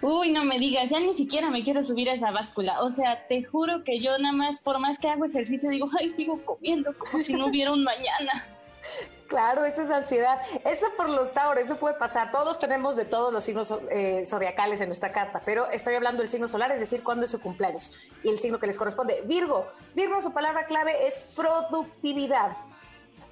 Uy, 0.01 0.31
no 0.31 0.43
me 0.43 0.59
digas, 0.59 0.89
ya 0.89 0.99
ni 0.99 1.15
siquiera 1.15 1.49
me 1.49 1.63
quiero 1.63 1.83
subir 1.83 2.09
a 2.09 2.13
esa 2.13 2.31
báscula. 2.31 2.81
O 2.81 2.91
sea, 2.91 3.27
te 3.27 3.43
juro 3.43 3.83
que 3.83 3.99
yo 3.99 4.17
nada 4.17 4.33
más, 4.33 4.59
por 4.59 4.79
más 4.79 4.99
que 4.99 5.07
hago 5.07 5.25
ejercicio, 5.25 5.69
digo, 5.69 5.89
ay, 5.99 6.09
sigo 6.09 6.43
comiendo 6.43 6.93
como 6.97 7.23
si 7.23 7.33
no 7.33 7.47
hubiera 7.47 7.71
un 7.71 7.83
mañana. 7.83 8.45
Claro, 9.27 9.65
eso 9.65 9.81
es 9.81 9.89
ansiedad. 9.89 10.39
Eso 10.63 10.85
por 10.95 11.09
los 11.09 11.33
Tauro, 11.33 11.59
eso 11.59 11.77
puede 11.77 11.95
pasar. 11.95 12.31
Todos 12.31 12.59
tenemos 12.59 12.95
de 12.95 13.05
todos 13.05 13.33
los 13.33 13.43
signos 13.43 13.73
eh, 13.89 14.23
zodiacales 14.25 14.79
en 14.81 14.89
nuestra 14.89 15.11
carta, 15.11 15.41
pero 15.43 15.71
estoy 15.71 15.95
hablando 15.95 16.21
del 16.21 16.29
signo 16.29 16.47
solar, 16.47 16.71
es 16.71 16.79
decir, 16.79 17.01
cuándo 17.01 17.25
es 17.25 17.31
su 17.31 17.41
cumpleaños 17.41 17.97
y 18.23 18.29
el 18.29 18.37
signo 18.37 18.59
que 18.59 18.67
les 18.67 18.77
corresponde. 18.77 19.23
Virgo. 19.25 19.65
Virgo, 19.95 20.21
su 20.21 20.33
palabra 20.33 20.65
clave 20.65 21.07
es 21.07 21.33
productividad 21.35 22.55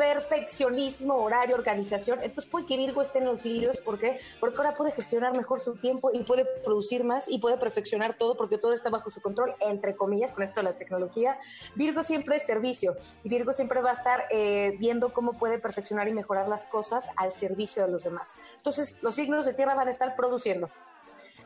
perfeccionismo, 0.02 1.14
horario, 1.14 1.56
organización. 1.56 2.22
Entonces 2.24 2.48
puede 2.48 2.66
que 2.66 2.76
Virgo 2.76 3.04
esté 3.04 3.20
en 3.20 3.26
los 3.26 3.46
lirios, 3.46 3.78
¿por 3.80 4.00
qué? 4.00 4.20
Porque 4.40 4.58
ahora 4.58 4.74
puede 4.74 4.92
gestionar 4.92 5.38
mejor 5.38 5.60
su 5.60 5.76
tiempo 5.76 6.10
y 6.12 6.24
puede 6.24 6.44
producir 6.44 7.04
más 7.04 7.28
y 7.28 7.38
puede 7.38 7.58
perfeccionar 7.58 8.16
todo 8.16 8.36
porque 8.36 8.58
todo 8.58 8.74
está 8.74 8.90
bajo 8.90 9.12
su 9.12 9.22
control, 9.22 9.54
entre 9.60 9.96
comillas, 9.96 10.34
con 10.34 10.44
esto 10.44 10.60
de 10.60 10.64
la 10.64 10.74
tecnología. 10.74 11.38
Virgo 11.76 12.02
siempre 12.02 12.38
es 12.38 12.48
servicio 12.48 12.96
y 13.24 13.30
Virgo 13.30 13.54
siempre 13.54 13.80
va 13.80 13.92
a 13.92 13.94
estar 13.94 14.24
eh, 14.32 14.76
viendo 14.80 15.14
cómo 15.14 15.34
puede 15.34 15.60
perfeccionar 15.60 16.08
y 16.08 16.14
mejorar 16.14 16.48
las 16.48 16.66
cosas 16.66 17.08
al 17.16 17.32
servicio 17.32 17.86
de 17.86 17.92
los 17.92 18.04
demás. 18.04 18.32
Entonces 18.58 18.98
los 19.04 19.14
signos 19.14 19.46
de 19.46 19.54
tierra 19.54 19.76
van 19.76 19.88
a 19.88 19.92
estar 19.92 20.16
produciendo. 20.16 20.72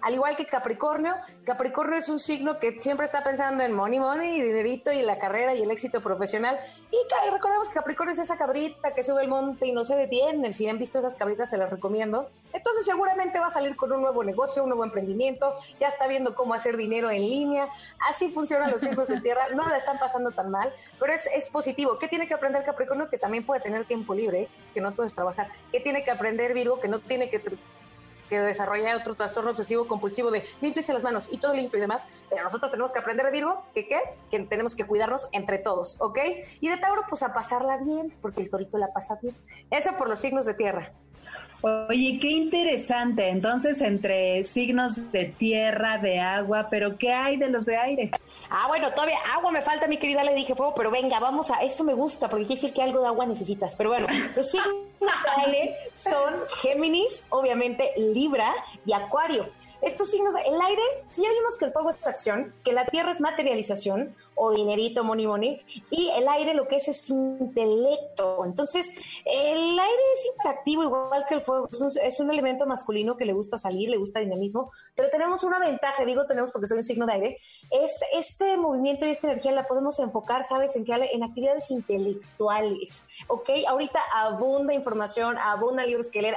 Al 0.02 0.14
igual 0.14 0.36
que 0.36 0.46
Capricornio, 0.46 1.16
Capricornio 1.46 1.98
es 1.98 2.10
un 2.10 2.20
signo 2.20 2.60
que 2.60 2.80
siempre 2.82 3.06
está 3.06 3.24
pensando 3.24 3.64
en 3.64 3.74
money, 3.74 4.00
money, 4.00 4.38
y 4.38 4.42
dinerito 4.42 4.92
y 4.92 5.02
la 5.02 5.18
carrera 5.20 5.54
y 5.54 5.62
el 5.62 5.72
éxito 5.72 6.02
profesional. 6.02 6.60
Y 6.92 6.98
recordemos 7.32 7.70
que 7.70 7.76
Capricornio 7.76 8.14
es 8.14 8.20
esa 8.20 8.38
cabrita 8.38 8.94
que 8.94 9.04
sube 9.04 9.22
el 9.22 9.28
monte 9.28 9.68
y 9.68 9.72
no 9.72 9.86
se 9.86 9.96
detiene. 9.96 10.54
Si 10.54 10.68
han 10.68 10.78
visto 10.78 11.00
esas 11.00 11.16
cabritas, 11.16 11.50
se 11.50 11.58
las 11.58 11.70
recomiendo. 11.70 12.30
Entonces 12.54 12.86
seguramente 12.86 13.40
va 13.40 13.48
a 13.48 13.52
salir 13.52 13.76
con 13.76 13.92
un 13.92 14.02
nuevo 14.02 14.24
negocio, 14.24 14.64
un 14.64 14.70
nuevo 14.70 14.84
emprendimiento, 14.84 15.56
ya 15.80 15.88
está 15.88 16.08
viendo 16.08 16.36
cómo 16.36 16.54
hacer 16.54 16.78
dinero 16.78 17.10
en 17.10 17.22
línea. 17.22 17.70
Así 18.10 18.32
funcionan 18.32 18.72
los 18.72 18.82
signos 18.82 19.08
de 19.08 19.22
tierra. 19.22 19.50
No 19.54 19.68
la 19.68 19.78
están 19.78 20.00
pasando 20.00 20.32
tan 20.32 20.52
mal, 20.52 20.74
pero 21.00 21.14
es, 21.14 21.50
positivo. 21.50 21.98
¿Qué 22.00 22.08
tiene 22.08 22.28
que 22.28 22.34
aprender 22.34 22.64
Capricornio? 22.64 23.10
Que 23.10 23.18
también 23.18 23.46
puede 23.46 23.62
tener 23.62 23.86
tiempo 23.86 24.14
libre, 24.14 24.50
que 24.74 24.82
no 24.82 24.94
todo 24.94 25.06
es 25.06 25.14
trabajar. 25.14 25.50
¿Qué 25.72 25.80
tiene 25.80 26.04
que 26.04 26.12
aprender 26.12 26.54
Virgo? 26.54 26.80
Que 26.80 26.88
no 26.88 27.00
tiene 27.00 27.30
que 27.30 27.40
que 28.30 28.40
desarrolla 28.40 28.96
otro 28.96 29.16
trastorno 29.16 29.52
obsesivo 29.52 29.88
compulsivo 29.88 30.32
de 30.32 30.46
limpiese 30.62 30.94
las 30.94 31.04
manos 31.04 31.30
y 31.32 31.38
todo 31.38 31.54
limpio 31.54 31.78
y 31.78 31.82
demás, 31.82 32.06
pero 32.30 32.44
nosotros 32.44 32.72
tenemos 32.72 32.94
que 32.94 33.00
aprender 33.00 33.26
de 33.26 33.32
Virgo 33.32 33.64
que 33.74 33.88
qué, 33.88 34.00
que 34.30 34.40
tenemos 34.46 34.76
que 34.76 34.86
cuidarnos 34.86 35.30
entre 35.32 35.58
todos, 35.58 35.98
¿ok? 36.00 36.20
Y 36.60 36.70
de 36.70 36.78
Tauro, 36.78 37.04
pues 37.08 37.24
a 37.24 37.34
pasarla 37.34 37.78
bien, 37.78 38.14
porque 38.22 38.42
el 38.42 38.50
torito 38.50 38.78
la 38.78 38.94
pasa 38.94 39.18
bien. 39.22 39.36
Eso 39.72 39.92
por 39.98 40.10
los 40.10 40.20
signos 40.20 40.46
de 40.46 40.54
tierra. 40.54 40.92
Oye, 41.62 42.20
qué 42.22 42.30
interesante. 42.30 43.30
Entonces, 43.30 43.82
entre 43.82 44.44
signos 44.44 45.12
de 45.12 45.26
tierra, 45.26 45.98
de 45.98 46.20
agua, 46.20 46.68
pero 46.70 46.98
¿qué 46.98 47.12
hay 47.12 47.38
de 47.38 47.50
los 47.50 47.65
de 47.65 47.78
aire? 47.78 48.12
Ah, 48.50 48.65
bueno, 48.68 48.91
todavía 48.91 49.18
agua 49.34 49.52
me 49.52 49.62
falta, 49.62 49.88
mi 49.88 49.98
querida, 49.98 50.24
le 50.24 50.36
dije 50.36 50.56
fuego, 50.56 50.76
pero 50.76 50.91
venga, 50.91 51.20
vamos 51.20 51.50
a, 51.52 51.62
esto 51.63 51.84
me 51.84 51.94
gusta, 51.94 52.30
porque 52.30 52.46
quiere 52.46 52.62
decir 52.62 52.74
que 52.74 52.84
algo 52.84 53.02
de 53.02 53.08
agua 53.08 53.26
necesitas. 53.26 53.76
Pero 53.76 53.89
bueno, 53.89 54.08
los 54.36 54.52
signos 54.52 54.76
de 55.00 55.44
aire 55.46 55.78
son 55.94 56.34
Géminis, 56.62 57.26
obviamente 57.30 57.91
Libra 57.98 58.54
y 58.86 58.94
Acuario. 58.94 59.50
Estos 59.82 60.10
signos, 60.10 60.34
el 60.36 60.62
aire, 60.62 60.82
si 61.08 61.24
ya 61.24 61.30
vimos 61.30 61.58
que 61.58 61.66
el 61.66 61.72
fuego 61.72 61.90
es 61.90 62.08
acción, 62.08 62.54
que 62.64 62.74
la 62.74 62.86
tierra 62.86 63.12
es 63.12 63.22
materialización, 63.22 64.16
o 64.36 64.52
dinerito, 64.52 65.04
money, 65.04 65.26
money. 65.26 65.62
Y 65.90 66.10
el 66.10 66.28
aire 66.28 66.54
lo 66.54 66.68
que 66.68 66.78
es 66.78 66.88
es 66.88 67.10
intelecto. 67.10 68.44
Entonces, 68.46 68.94
el 69.26 69.80
aire 69.80 70.04
es 70.14 70.30
hiperactivo, 70.34 70.84
igual 70.84 71.26
que 71.28 71.36
el 71.36 71.42
fuego. 71.42 71.70
Es 71.72 72.20
un, 72.20 72.32
elemento 72.36 72.66
masculino 72.66 73.16
que 73.16 73.26
le 73.26 73.34
gusta 73.34 73.58
salir, 73.58 73.90
le 73.90 73.98
gusta 73.98 74.20
dinamismo. 74.20 74.72
Pero 74.96 75.10
tenemos 75.10 75.44
una 75.44 75.58
ventaja, 75.60 76.04
digo 76.04 76.26
tenemos 76.26 76.52
porque 76.52 76.68
soy 76.68 76.78
un 76.78 76.84
signo 76.84 77.06
de 77.06 77.14
aire, 77.14 77.38
es 77.72 77.92
este 78.14 78.58
movimiento 78.58 79.06
y 79.06 79.12
esta 79.12 79.28
energía 79.28 79.52
la 79.54 79.66
podemos 79.66 80.00
enfocar, 80.00 80.44
¿sabes? 80.46 80.76
En, 80.76 80.84
qué? 80.84 80.94
en 80.94 81.24
actividades 81.24 81.72
intelectuales. 81.72 83.06
¿Ok? 83.28 83.50
Ahorita 83.68 84.00
abunda 84.14 84.74
información, 84.74 85.38
abunda 85.38 85.86
libros 85.86 86.10
que 86.10 86.22
leer. 86.22 86.36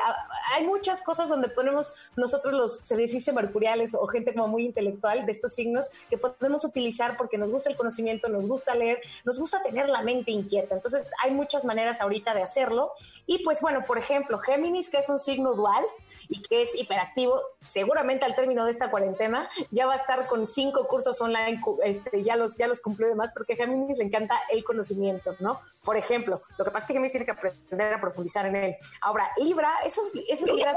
Hay 0.55 0.66
muchas 0.66 1.03
cosas 1.03 1.29
donde 1.29 1.48
ponemos 1.48 1.94
nosotros 2.16 2.55
los, 2.55 2.77
se 2.79 3.27
mercuriales 3.32 3.94
o 3.94 4.06
gente 4.06 4.34
como 4.34 4.48
muy 4.48 4.64
intelectual 4.64 5.26
de 5.26 5.32
estos 5.32 5.54
signos 5.54 5.88
que 6.10 6.18
podemos 6.18 6.64
utilizar 6.64 7.16
porque 7.16 7.38
nos 7.38 7.50
gusta 7.50 7.70
el 7.70 7.76
conocimiento 7.76 8.28
nos 8.28 8.46
gusta 8.46 8.74
leer, 8.74 9.00
nos 9.24 9.38
gusta 9.38 9.62
tener 9.62 9.88
la 9.88 10.02
mente 10.02 10.30
inquieta. 10.30 10.74
Entonces 10.74 11.12
hay 11.22 11.32
muchas 11.32 11.64
maneras 11.64 12.00
ahorita 12.00 12.34
de 12.34 12.42
hacerlo. 12.42 12.92
Y 13.26 13.42
pues 13.44 13.60
bueno, 13.60 13.84
por 13.86 13.98
ejemplo, 13.98 14.38
Géminis, 14.38 14.88
que 14.88 14.98
es 14.98 15.08
un 15.08 15.18
signo 15.18 15.54
dual 15.54 15.84
y 16.28 16.42
que 16.42 16.62
es 16.62 16.74
hiperactivo, 16.74 17.40
seguramente 17.60 18.24
al 18.24 18.34
término 18.34 18.64
de 18.64 18.70
esta 18.70 18.90
cuarentena 18.90 19.48
ya 19.70 19.86
va 19.86 19.94
a 19.94 19.96
estar 19.96 20.26
con 20.26 20.46
cinco 20.46 20.86
cursos 20.88 21.20
online, 21.20 21.60
este, 21.84 22.22
ya 22.22 22.36
los, 22.36 22.56
ya 22.56 22.66
los 22.66 22.80
cumplió 22.80 23.08
de 23.08 23.14
más, 23.14 23.32
porque 23.32 23.54
a 23.54 23.56
Géminis 23.56 23.98
le 23.98 24.04
encanta 24.04 24.40
el 24.50 24.64
conocimiento, 24.64 25.34
¿no? 25.40 25.60
Por 25.84 25.96
ejemplo, 25.96 26.42
lo 26.56 26.64
que 26.64 26.70
pasa 26.70 26.84
es 26.84 26.86
que 26.86 26.92
Géminis 26.94 27.12
tiene 27.12 27.26
que 27.26 27.32
aprender 27.32 27.94
a 27.94 28.00
profundizar 28.00 28.46
en 28.46 28.56
él. 28.56 28.76
Ahora, 29.00 29.30
Libra, 29.36 29.72
esos, 29.84 30.12
esos 30.28 30.48
Libras 30.50 30.76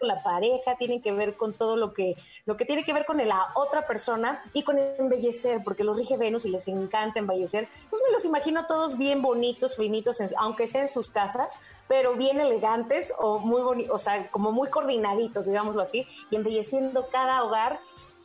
la 0.00 0.22
pareja, 0.22 0.76
tienen 0.76 1.02
que 1.02 1.12
ver 1.12 1.36
con 1.36 1.52
todo 1.52 1.76
lo 1.76 1.92
que, 1.92 2.16
lo 2.46 2.56
que 2.56 2.64
tiene 2.64 2.84
que 2.84 2.92
ver 2.92 3.04
con 3.04 3.18
la 3.18 3.48
otra 3.54 3.86
persona 3.86 4.42
y 4.52 4.62
con 4.62 4.78
embellecer, 4.78 5.62
porque 5.64 5.84
los 5.84 5.96
rige 5.96 6.16
Venus 6.16 6.44
y 6.46 6.50
les 6.50 6.68
encanta 6.68 7.18
embellecer. 7.18 7.68
Entonces 7.82 8.06
me 8.06 8.12
los 8.12 8.24
imagino 8.24 8.66
todos 8.66 8.96
bien 8.96 9.22
bonitos, 9.22 9.76
finitos, 9.76 10.20
aunque 10.38 10.66
sean 10.66 10.84
en 10.84 10.88
sus 10.88 11.10
casas, 11.10 11.58
pero 11.88 12.14
bien 12.14 12.40
elegantes 12.40 13.12
o 13.18 13.38
muy 13.38 13.62
bonitos, 13.62 13.94
o 13.94 13.98
sea, 13.98 14.30
como 14.30 14.52
muy 14.52 14.68
coordinaditos, 14.68 15.46
digámoslo 15.46 15.82
así, 15.82 16.06
y 16.30 16.36
embelleciendo 16.36 17.08
cada 17.10 17.42
hogar 17.44 17.80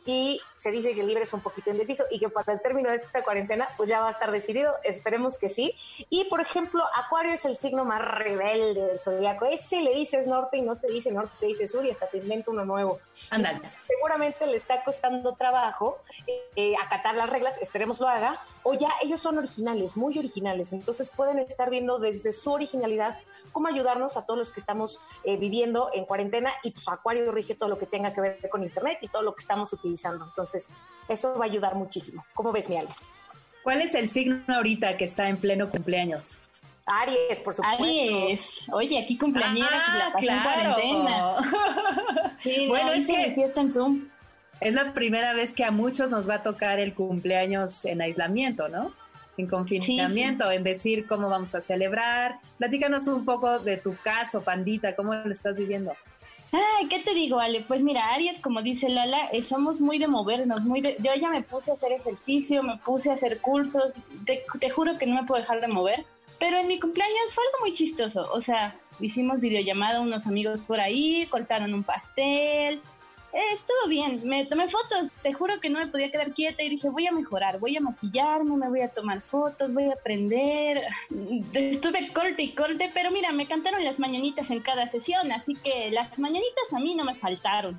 y 0.06 0.40
se 0.54 0.70
dice 0.70 0.94
que 0.94 1.00
el 1.00 1.08
libre 1.08 1.24
es 1.24 1.32
un 1.32 1.40
poquito 1.40 1.70
indeciso 1.70 2.04
y 2.10 2.18
que 2.18 2.28
para 2.28 2.52
el 2.52 2.62
término 2.62 2.90
de 2.90 2.96
esta 2.96 3.22
cuarentena 3.22 3.68
pues 3.76 3.90
ya 3.90 4.00
va 4.00 4.08
a 4.08 4.12
estar 4.12 4.30
decidido, 4.30 4.74
esperemos 4.84 5.36
que 5.36 5.48
sí. 5.48 5.74
Y 6.08 6.24
por 6.24 6.40
ejemplo, 6.40 6.84
Acuario 6.94 7.32
es 7.32 7.44
el 7.44 7.56
signo 7.56 7.84
más 7.84 8.00
rebelde 8.00 8.86
del 8.86 9.00
zodiaco, 9.00 9.46
ese 9.46 9.82
le 9.82 9.94
dices 9.94 10.26
norte 10.26 10.56
y 10.56 10.62
no 10.62 10.76
te 10.76 10.88
dice 10.88 11.10
norte, 11.10 11.32
te 11.40 11.46
dice 11.46 11.68
sur 11.68 11.84
y 11.84 11.90
hasta 11.90 12.06
te 12.06 12.18
inventa 12.18 12.50
uno 12.52 12.64
nuevo. 12.64 13.00
Ándale. 13.30 13.60
Seguramente 13.86 14.46
le 14.46 14.56
está 14.56 14.82
costando 14.84 15.34
trabajo 15.34 15.98
eh, 16.56 16.74
acatar 16.82 17.14
las 17.14 17.30
reglas, 17.30 17.58
esperemos 17.60 18.00
lo 18.00 18.08
haga, 18.08 18.40
o 18.62 18.74
ya 18.74 18.90
ellos 19.02 19.20
son 19.20 19.38
originales, 19.38 19.96
muy 19.96 20.18
originales, 20.18 20.72
entonces 20.72 21.10
pueden 21.10 21.38
estar 21.38 21.70
viendo 21.70 21.98
desde 21.98 22.32
su 22.32 22.50
originalidad 22.52 23.18
cómo 23.52 23.68
ayudarnos 23.68 24.16
a 24.16 24.26
todos 24.26 24.38
los 24.38 24.52
que 24.52 24.60
estamos 24.60 25.00
eh, 25.24 25.36
viviendo 25.36 25.90
en 25.94 26.04
cuarentena 26.04 26.52
y 26.62 26.72
pues 26.72 26.88
Acuario 26.88 27.30
rige 27.32 27.54
todo 27.54 27.68
lo 27.68 27.78
que 27.78 27.86
tenga 27.86 28.12
que 28.12 28.20
ver 28.20 28.48
con 28.50 28.62
Internet 28.62 28.98
y 29.00 29.08
todo 29.08 29.22
lo 29.22 29.34
que 29.34 29.40
estamos 29.40 29.72
utilizando. 29.72 30.24
Entonces, 30.24 30.68
eso 31.08 31.34
va 31.38 31.44
a 31.44 31.48
ayudar 31.48 31.74
muchísimo. 31.74 32.24
¿Cómo 32.34 32.52
ves, 32.52 32.68
mi 32.68 32.76
Ale? 32.76 32.88
¿Cuál 33.62 33.82
es 33.82 33.94
el 33.94 34.08
signo 34.08 34.42
ahorita 34.48 34.96
que 34.96 35.04
está 35.04 35.28
en 35.28 35.38
pleno 35.38 35.70
cumpleaños? 35.70 36.38
Aries, 36.86 37.40
por 37.40 37.52
supuesto. 37.52 37.82
Aries. 37.82 38.62
Oye, 38.72 39.02
aquí 39.02 39.18
cumpleaños 39.18 39.68
ah, 39.70 40.10
la 40.12 40.18
claro. 40.18 40.74
cuarentena. 40.74 42.34
sí, 42.38 42.66
bueno, 42.68 42.92
es 42.92 43.06
que 43.06 43.32
fiesta 43.34 43.60
en 43.60 43.72
Zoom. 43.72 44.08
Es 44.60 44.72
la 44.72 44.94
primera 44.94 45.34
vez 45.34 45.54
que 45.54 45.64
a 45.64 45.70
muchos 45.70 46.08
nos 46.08 46.28
va 46.28 46.36
a 46.36 46.42
tocar 46.42 46.78
el 46.78 46.94
cumpleaños 46.94 47.84
en 47.84 48.00
aislamiento, 48.00 48.68
¿no? 48.68 48.92
en 49.36 49.46
confinamiento, 49.46 50.50
en 50.50 50.64
decir 50.64 51.06
cómo 51.06 51.28
vamos 51.28 51.54
a 51.54 51.60
celebrar. 51.60 52.38
Platícanos 52.58 53.06
un 53.06 53.24
poco 53.24 53.58
de 53.58 53.76
tu 53.76 53.94
caso, 53.96 54.42
Pandita, 54.42 54.96
¿cómo 54.96 55.14
lo 55.14 55.32
estás 55.32 55.58
viviendo? 55.58 55.92
Ay, 56.52 56.88
¿qué 56.88 57.00
te 57.00 57.12
digo, 57.12 57.38
Ale? 57.38 57.64
Pues 57.66 57.82
mira, 57.82 58.14
Aries, 58.14 58.38
como 58.38 58.62
dice 58.62 58.88
Lala, 58.88 59.28
eh, 59.32 59.42
somos 59.42 59.80
muy 59.80 59.98
de 59.98 60.06
movernos, 60.06 60.62
muy 60.62 60.80
de... 60.80 60.96
Yo 61.00 61.12
ya 61.14 61.28
me 61.28 61.42
puse 61.42 61.70
a 61.70 61.74
hacer 61.74 61.92
ejercicio, 61.92 62.62
me 62.62 62.78
puse 62.78 63.10
a 63.10 63.14
hacer 63.14 63.40
cursos, 63.40 63.92
te, 64.24 64.42
te 64.58 64.70
juro 64.70 64.96
que 64.96 65.06
no 65.06 65.16
me 65.16 65.26
puedo 65.26 65.40
dejar 65.40 65.60
de 65.60 65.68
mover, 65.68 66.06
pero 66.38 66.58
en 66.58 66.68
mi 66.68 66.78
cumpleaños 66.78 67.34
fue 67.34 67.44
algo 67.44 67.60
muy 67.60 67.74
chistoso, 67.74 68.30
o 68.32 68.42
sea, 68.42 68.76
hicimos 69.00 69.40
videollamada 69.40 70.00
unos 70.00 70.26
amigos 70.26 70.62
por 70.62 70.80
ahí, 70.80 71.26
cortaron 71.26 71.74
un 71.74 71.82
pastel, 71.82 72.80
eh, 73.36 73.52
estuvo 73.52 73.86
bien, 73.86 74.20
me 74.24 74.46
tomé 74.46 74.66
fotos, 74.66 75.10
te 75.22 75.32
juro 75.34 75.60
que 75.60 75.68
no 75.68 75.78
me 75.78 75.88
podía 75.88 76.10
quedar 76.10 76.32
quieta 76.32 76.62
y 76.62 76.70
dije, 76.70 76.88
voy 76.88 77.06
a 77.06 77.12
mejorar, 77.12 77.58
voy 77.58 77.76
a 77.76 77.82
maquillarme, 77.82 78.56
me 78.56 78.66
voy 78.66 78.80
a 78.80 78.88
tomar 78.88 79.20
fotos, 79.20 79.74
voy 79.74 79.90
a 79.90 79.92
aprender. 79.92 80.82
Estuve 81.52 82.08
corte 82.14 82.42
y 82.42 82.52
corte, 82.54 82.90
pero 82.94 83.10
mira, 83.10 83.32
me 83.32 83.46
cantaron 83.46 83.84
las 83.84 84.00
mañanitas 84.00 84.50
en 84.50 84.60
cada 84.60 84.88
sesión, 84.88 85.30
así 85.32 85.54
que 85.54 85.90
las 85.90 86.18
mañanitas 86.18 86.72
a 86.72 86.78
mí 86.78 86.94
no 86.94 87.04
me 87.04 87.14
faltaron. 87.14 87.78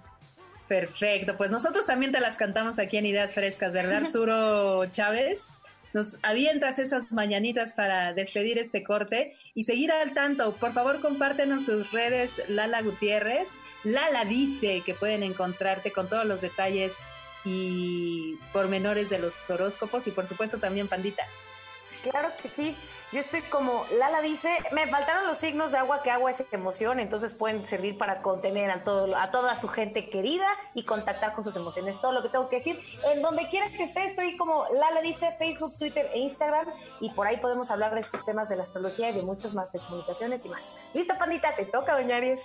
Perfecto, 0.67 1.35
pues 1.37 1.49
nosotros 1.49 1.87
también 1.87 2.11
te 2.11 2.19
las 2.19 2.37
cantamos 2.37 2.77
aquí 2.77 2.97
en 2.97 3.07
Ideas 3.07 3.33
Frescas, 3.33 3.73
¿verdad, 3.73 3.95
Arturo 4.05 4.85
Chávez? 4.91 5.56
Nos 5.93 6.23
avientas 6.23 6.79
esas 6.79 7.11
mañanitas 7.11 7.73
para 7.73 8.13
despedir 8.13 8.57
este 8.57 8.83
corte 8.83 9.35
y 9.53 9.63
seguir 9.63 9.91
al 9.91 10.13
tanto. 10.13 10.55
Por 10.55 10.73
favor, 10.73 11.01
compártenos 11.01 11.65
tus 11.65 11.91
redes, 11.91 12.41
Lala 12.47 12.81
Gutiérrez. 12.81 13.49
Lala 13.83 14.25
dice 14.25 14.83
que 14.85 14.93
pueden 14.93 15.23
encontrarte 15.23 15.91
con 15.91 16.09
todos 16.09 16.25
los 16.25 16.41
detalles 16.41 16.93
y 17.45 18.35
pormenores 18.51 19.09
de 19.09 19.19
los 19.19 19.35
horóscopos 19.49 20.07
y 20.07 20.11
por 20.11 20.27
supuesto 20.27 20.57
también 20.57 20.87
Pandita. 20.87 21.23
Claro 22.03 22.31
que 22.41 22.47
sí. 22.47 22.75
Yo 23.13 23.21
estoy 23.21 23.41
como 23.43 23.85
Lala 23.97 24.21
dice, 24.21 24.49
me 24.73 24.85
faltaron 24.87 25.27
los 25.27 25.37
signos 25.37 25.71
de 25.71 25.77
agua, 25.77 26.03
que 26.03 26.11
agua 26.11 26.31
es 26.31 26.43
emoción, 26.51 26.99
entonces 26.99 27.33
pueden 27.33 27.65
servir 27.65 27.97
para 27.97 28.21
contener 28.21 28.69
a 28.69 28.83
todo 28.83 29.15
a 29.15 29.31
toda 29.31 29.55
su 29.55 29.69
gente 29.69 30.09
querida 30.09 30.45
y 30.73 30.83
contactar 30.83 31.33
con 31.33 31.45
sus 31.45 31.55
emociones. 31.55 32.01
Todo 32.01 32.11
lo 32.11 32.21
que 32.21 32.27
tengo 32.27 32.49
que 32.49 32.57
decir, 32.57 32.81
en 33.13 33.21
donde 33.21 33.47
quiera 33.47 33.69
que 33.69 33.83
esté, 33.83 34.03
estoy 34.03 34.35
como 34.35 34.65
Lala 34.73 34.99
dice, 35.01 35.33
Facebook, 35.39 35.71
Twitter 35.79 36.11
e 36.13 36.19
Instagram, 36.19 36.67
y 36.99 37.09
por 37.11 37.27
ahí 37.27 37.37
podemos 37.37 37.71
hablar 37.71 37.93
de 37.93 38.01
estos 38.01 38.25
temas 38.25 38.49
de 38.49 38.57
la 38.57 38.63
astrología 38.63 39.09
y 39.09 39.13
de 39.13 39.21
muchos 39.21 39.53
más 39.53 39.71
de 39.71 39.79
comunicaciones 39.79 40.43
y 40.43 40.49
más. 40.49 40.73
Listo, 40.93 41.17
pandita, 41.17 41.55
te 41.55 41.65
toca, 41.65 41.95
doña 41.95 42.17
Aries. 42.17 42.41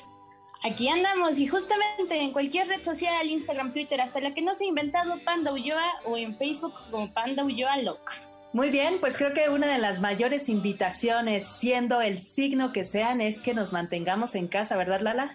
Aquí 0.62 0.88
andamos 0.88 1.40
y 1.40 1.48
justamente 1.48 2.16
en 2.16 2.32
cualquier 2.32 2.68
red 2.68 2.84
social, 2.84 3.26
Instagram, 3.26 3.72
Twitter, 3.72 4.00
hasta 4.00 4.20
la 4.20 4.32
que 4.32 4.42
no 4.42 4.54
se 4.54 4.62
ha 4.62 4.68
inventado 4.68 5.18
Panda 5.24 5.52
Ulloa 5.52 6.02
o 6.04 6.16
en 6.16 6.38
Facebook 6.38 6.72
como 6.88 7.12
Panda 7.12 7.42
Ulloa 7.42 7.78
Loca. 7.78 8.31
Muy 8.52 8.70
bien, 8.70 8.98
pues 9.00 9.16
creo 9.16 9.32
que 9.32 9.48
una 9.48 9.66
de 9.66 9.78
las 9.78 10.00
mayores 10.00 10.50
invitaciones, 10.50 11.46
siendo 11.46 12.02
el 12.02 12.18
signo 12.18 12.70
que 12.72 12.84
sean, 12.84 13.22
es 13.22 13.40
que 13.40 13.54
nos 13.54 13.72
mantengamos 13.72 14.34
en 14.34 14.46
casa, 14.46 14.76
¿verdad, 14.76 15.00
Lala? 15.00 15.34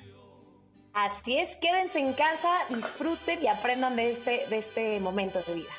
Así 0.93 1.37
es, 1.37 1.55
quédense 1.55 1.99
en 1.99 2.13
casa, 2.13 2.49
disfruten 2.69 3.43
y 3.43 3.47
aprendan 3.47 3.95
de 3.95 4.11
este, 4.11 4.45
de 4.49 4.57
este 4.59 4.99
momento 4.99 5.41
de 5.47 5.53
vida. 5.55 5.71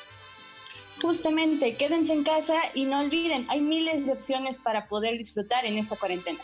Justamente, 1.01 1.75
quédense 1.75 2.11
en 2.11 2.25
casa 2.25 2.55
y 2.73 2.83
no 2.83 2.99
olviden, 2.99 3.45
hay 3.49 3.61
miles 3.61 4.05
de 4.05 4.11
opciones 4.11 4.57
para 4.57 4.87
poder 4.87 5.17
disfrutar 5.17 5.65
en 5.65 5.77
esta 5.77 5.95
cuarentena. 5.95 6.39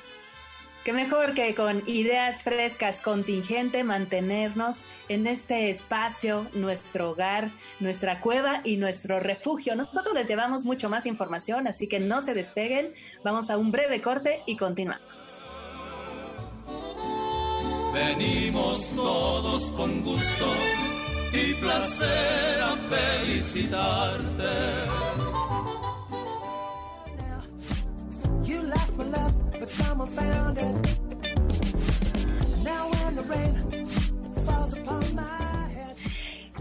Qué 0.86 0.94
mejor 0.94 1.34
que 1.34 1.56
con 1.56 1.82
ideas 1.90 2.44
frescas, 2.44 3.02
contingente, 3.02 3.84
mantenernos 3.84 4.84
en 5.10 5.26
este 5.26 5.72
espacio, 5.72 6.46
nuestro 6.54 7.10
hogar, 7.10 7.50
nuestra 7.80 8.22
cueva 8.22 8.62
y 8.64 8.78
nuestro 8.78 9.20
refugio. 9.20 9.76
Nosotros 9.76 10.14
les 10.14 10.28
llevamos 10.28 10.64
mucho 10.64 10.88
más 10.88 11.08
información, 11.08 11.66
así 11.68 11.88
que 11.88 12.00
no 12.00 12.22
se 12.22 12.36
despeguen. 12.36 12.94
Vamos 13.24 13.50
a 13.50 13.58
un 13.58 13.72
breve 13.72 14.00
corte 14.00 14.44
y 14.46 14.58
continuamos. 14.58 15.44
Venimos 17.92 18.86
todos 18.96 19.72
con 19.72 20.04
gusto 20.04 20.54
y 21.34 21.56
placer 21.56 22.62
a 22.62 22.76
felicitarte. 22.92 24.86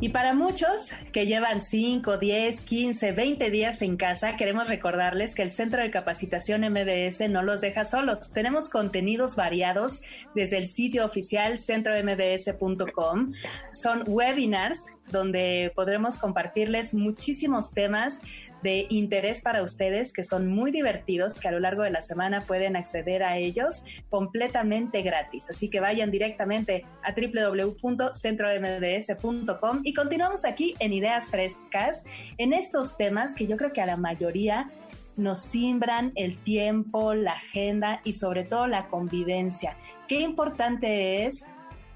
Y 0.01 0.11
para 0.11 0.35
muchos 0.35 0.93
que 1.13 1.25
llevan 1.25 1.63
5, 1.63 2.19
10, 2.19 2.61
15, 2.61 3.13
20 3.13 3.51
días 3.51 3.81
en 3.81 3.97
casa, 3.97 4.37
queremos 4.37 4.69
recordarles 4.69 5.35
que 5.35 5.41
el 5.41 5.51
Centro 5.51 5.81
de 5.81 5.91
Capacitación 5.91 6.61
MBS 6.61 7.31
no 7.31 7.43
los 7.43 7.63
deja 7.63 7.87
solos. 7.87 8.29
Tenemos 8.29 8.69
contenidos 8.69 9.35
variados 9.35 10.03
desde 10.35 10.59
el 10.59 10.69
sitio 10.69 11.07
oficial 11.07 11.59
centrombs.com. 11.59 13.33
Son 13.73 14.05
webinars 14.07 14.79
donde 15.11 15.73
podremos 15.75 16.19
compartirles 16.19 16.93
muchísimos 16.93 17.73
temas 17.73 18.21
de 18.65 18.87
interés 18.89 19.43
para 19.43 19.63
ustedes 19.63 20.13
que 20.13 20.25
son 20.25 20.49
muy 20.49 20.73
divertidos, 20.73 21.35
que 21.35 21.47
a 21.47 21.53
lo 21.53 21.61
largo 21.61 21.83
de 21.83 21.91
la 21.91 22.01
semana 22.01 22.41
pueden 22.41 22.77
acceder 22.77 23.23
a 23.23 23.37
ellos 23.37 23.85
completamente 24.09 25.03
gratis. 25.03 25.51
Así 25.51 25.69
que 25.69 25.81
vayan 25.81 26.11
directamente 26.11 26.87
a 27.03 27.13
www.centrombs.com 27.13 29.81
y 29.85 29.93
continuamos 29.93 30.47
aquí 30.47 30.75
en 30.81 30.95
Ideas 30.95 31.29
Frescas, 31.29 32.07
en 32.39 32.55
estos 32.55 32.97
temas 32.97 33.35
que 33.35 33.47
yo 33.47 33.59
creo 33.59 33.75
que 33.75 33.83
a 33.83 33.87
la 33.87 33.99
mayoría 33.99 34.71
nos 35.17 35.43
simbran 35.43 36.13
el 36.15 36.39
tiempo, 36.39 37.13
la 37.13 37.33
agenda 37.33 38.01
y 38.03 38.15
sobre 38.15 38.45
todo 38.45 38.67
la 38.67 38.89
convivencia. 38.89 39.77
Qué 40.09 40.21
importante 40.21 41.27
es 41.27 41.45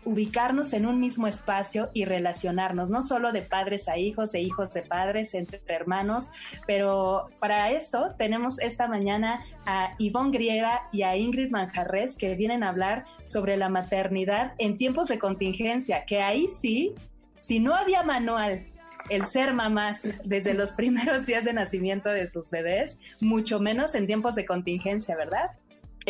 ubicarnos 0.08 0.72
en 0.72 0.86
un 0.86 0.98
mismo 0.98 1.26
espacio 1.26 1.90
y 1.92 2.06
relacionarnos, 2.06 2.88
no 2.88 3.02
solo 3.02 3.30
de 3.30 3.42
padres 3.42 3.88
a 3.88 3.98
hijos, 3.98 4.32
de 4.32 4.40
hijos 4.40 4.72
de 4.72 4.80
padres, 4.80 5.34
entre 5.34 5.60
hermanos, 5.68 6.30
pero 6.66 7.28
para 7.40 7.70
esto 7.72 8.14
tenemos 8.16 8.58
esta 8.58 8.88
mañana 8.88 9.44
a 9.66 9.94
Ivonne 9.98 10.30
Griega 10.30 10.88
y 10.92 11.02
a 11.02 11.14
Ingrid 11.18 11.50
Manjarres 11.50 12.16
que 12.16 12.34
vienen 12.36 12.62
a 12.62 12.70
hablar 12.70 13.04
sobre 13.26 13.58
la 13.58 13.68
maternidad 13.68 14.54
en 14.56 14.78
tiempos 14.78 15.08
de 15.08 15.18
contingencia, 15.18 16.06
que 16.06 16.22
ahí 16.22 16.48
sí, 16.48 16.94
si 17.38 17.60
no 17.60 17.74
había 17.74 18.02
manual 18.02 18.64
el 19.10 19.26
ser 19.26 19.52
mamás 19.52 20.08
desde 20.24 20.54
los 20.54 20.72
primeros 20.80 21.26
días 21.26 21.44
de 21.44 21.52
nacimiento 21.52 22.08
de 22.08 22.30
sus 22.30 22.50
bebés, 22.50 22.98
mucho 23.20 23.60
menos 23.60 23.94
en 23.94 24.06
tiempos 24.06 24.36
de 24.36 24.46
contingencia, 24.46 25.16
¿verdad? 25.16 25.50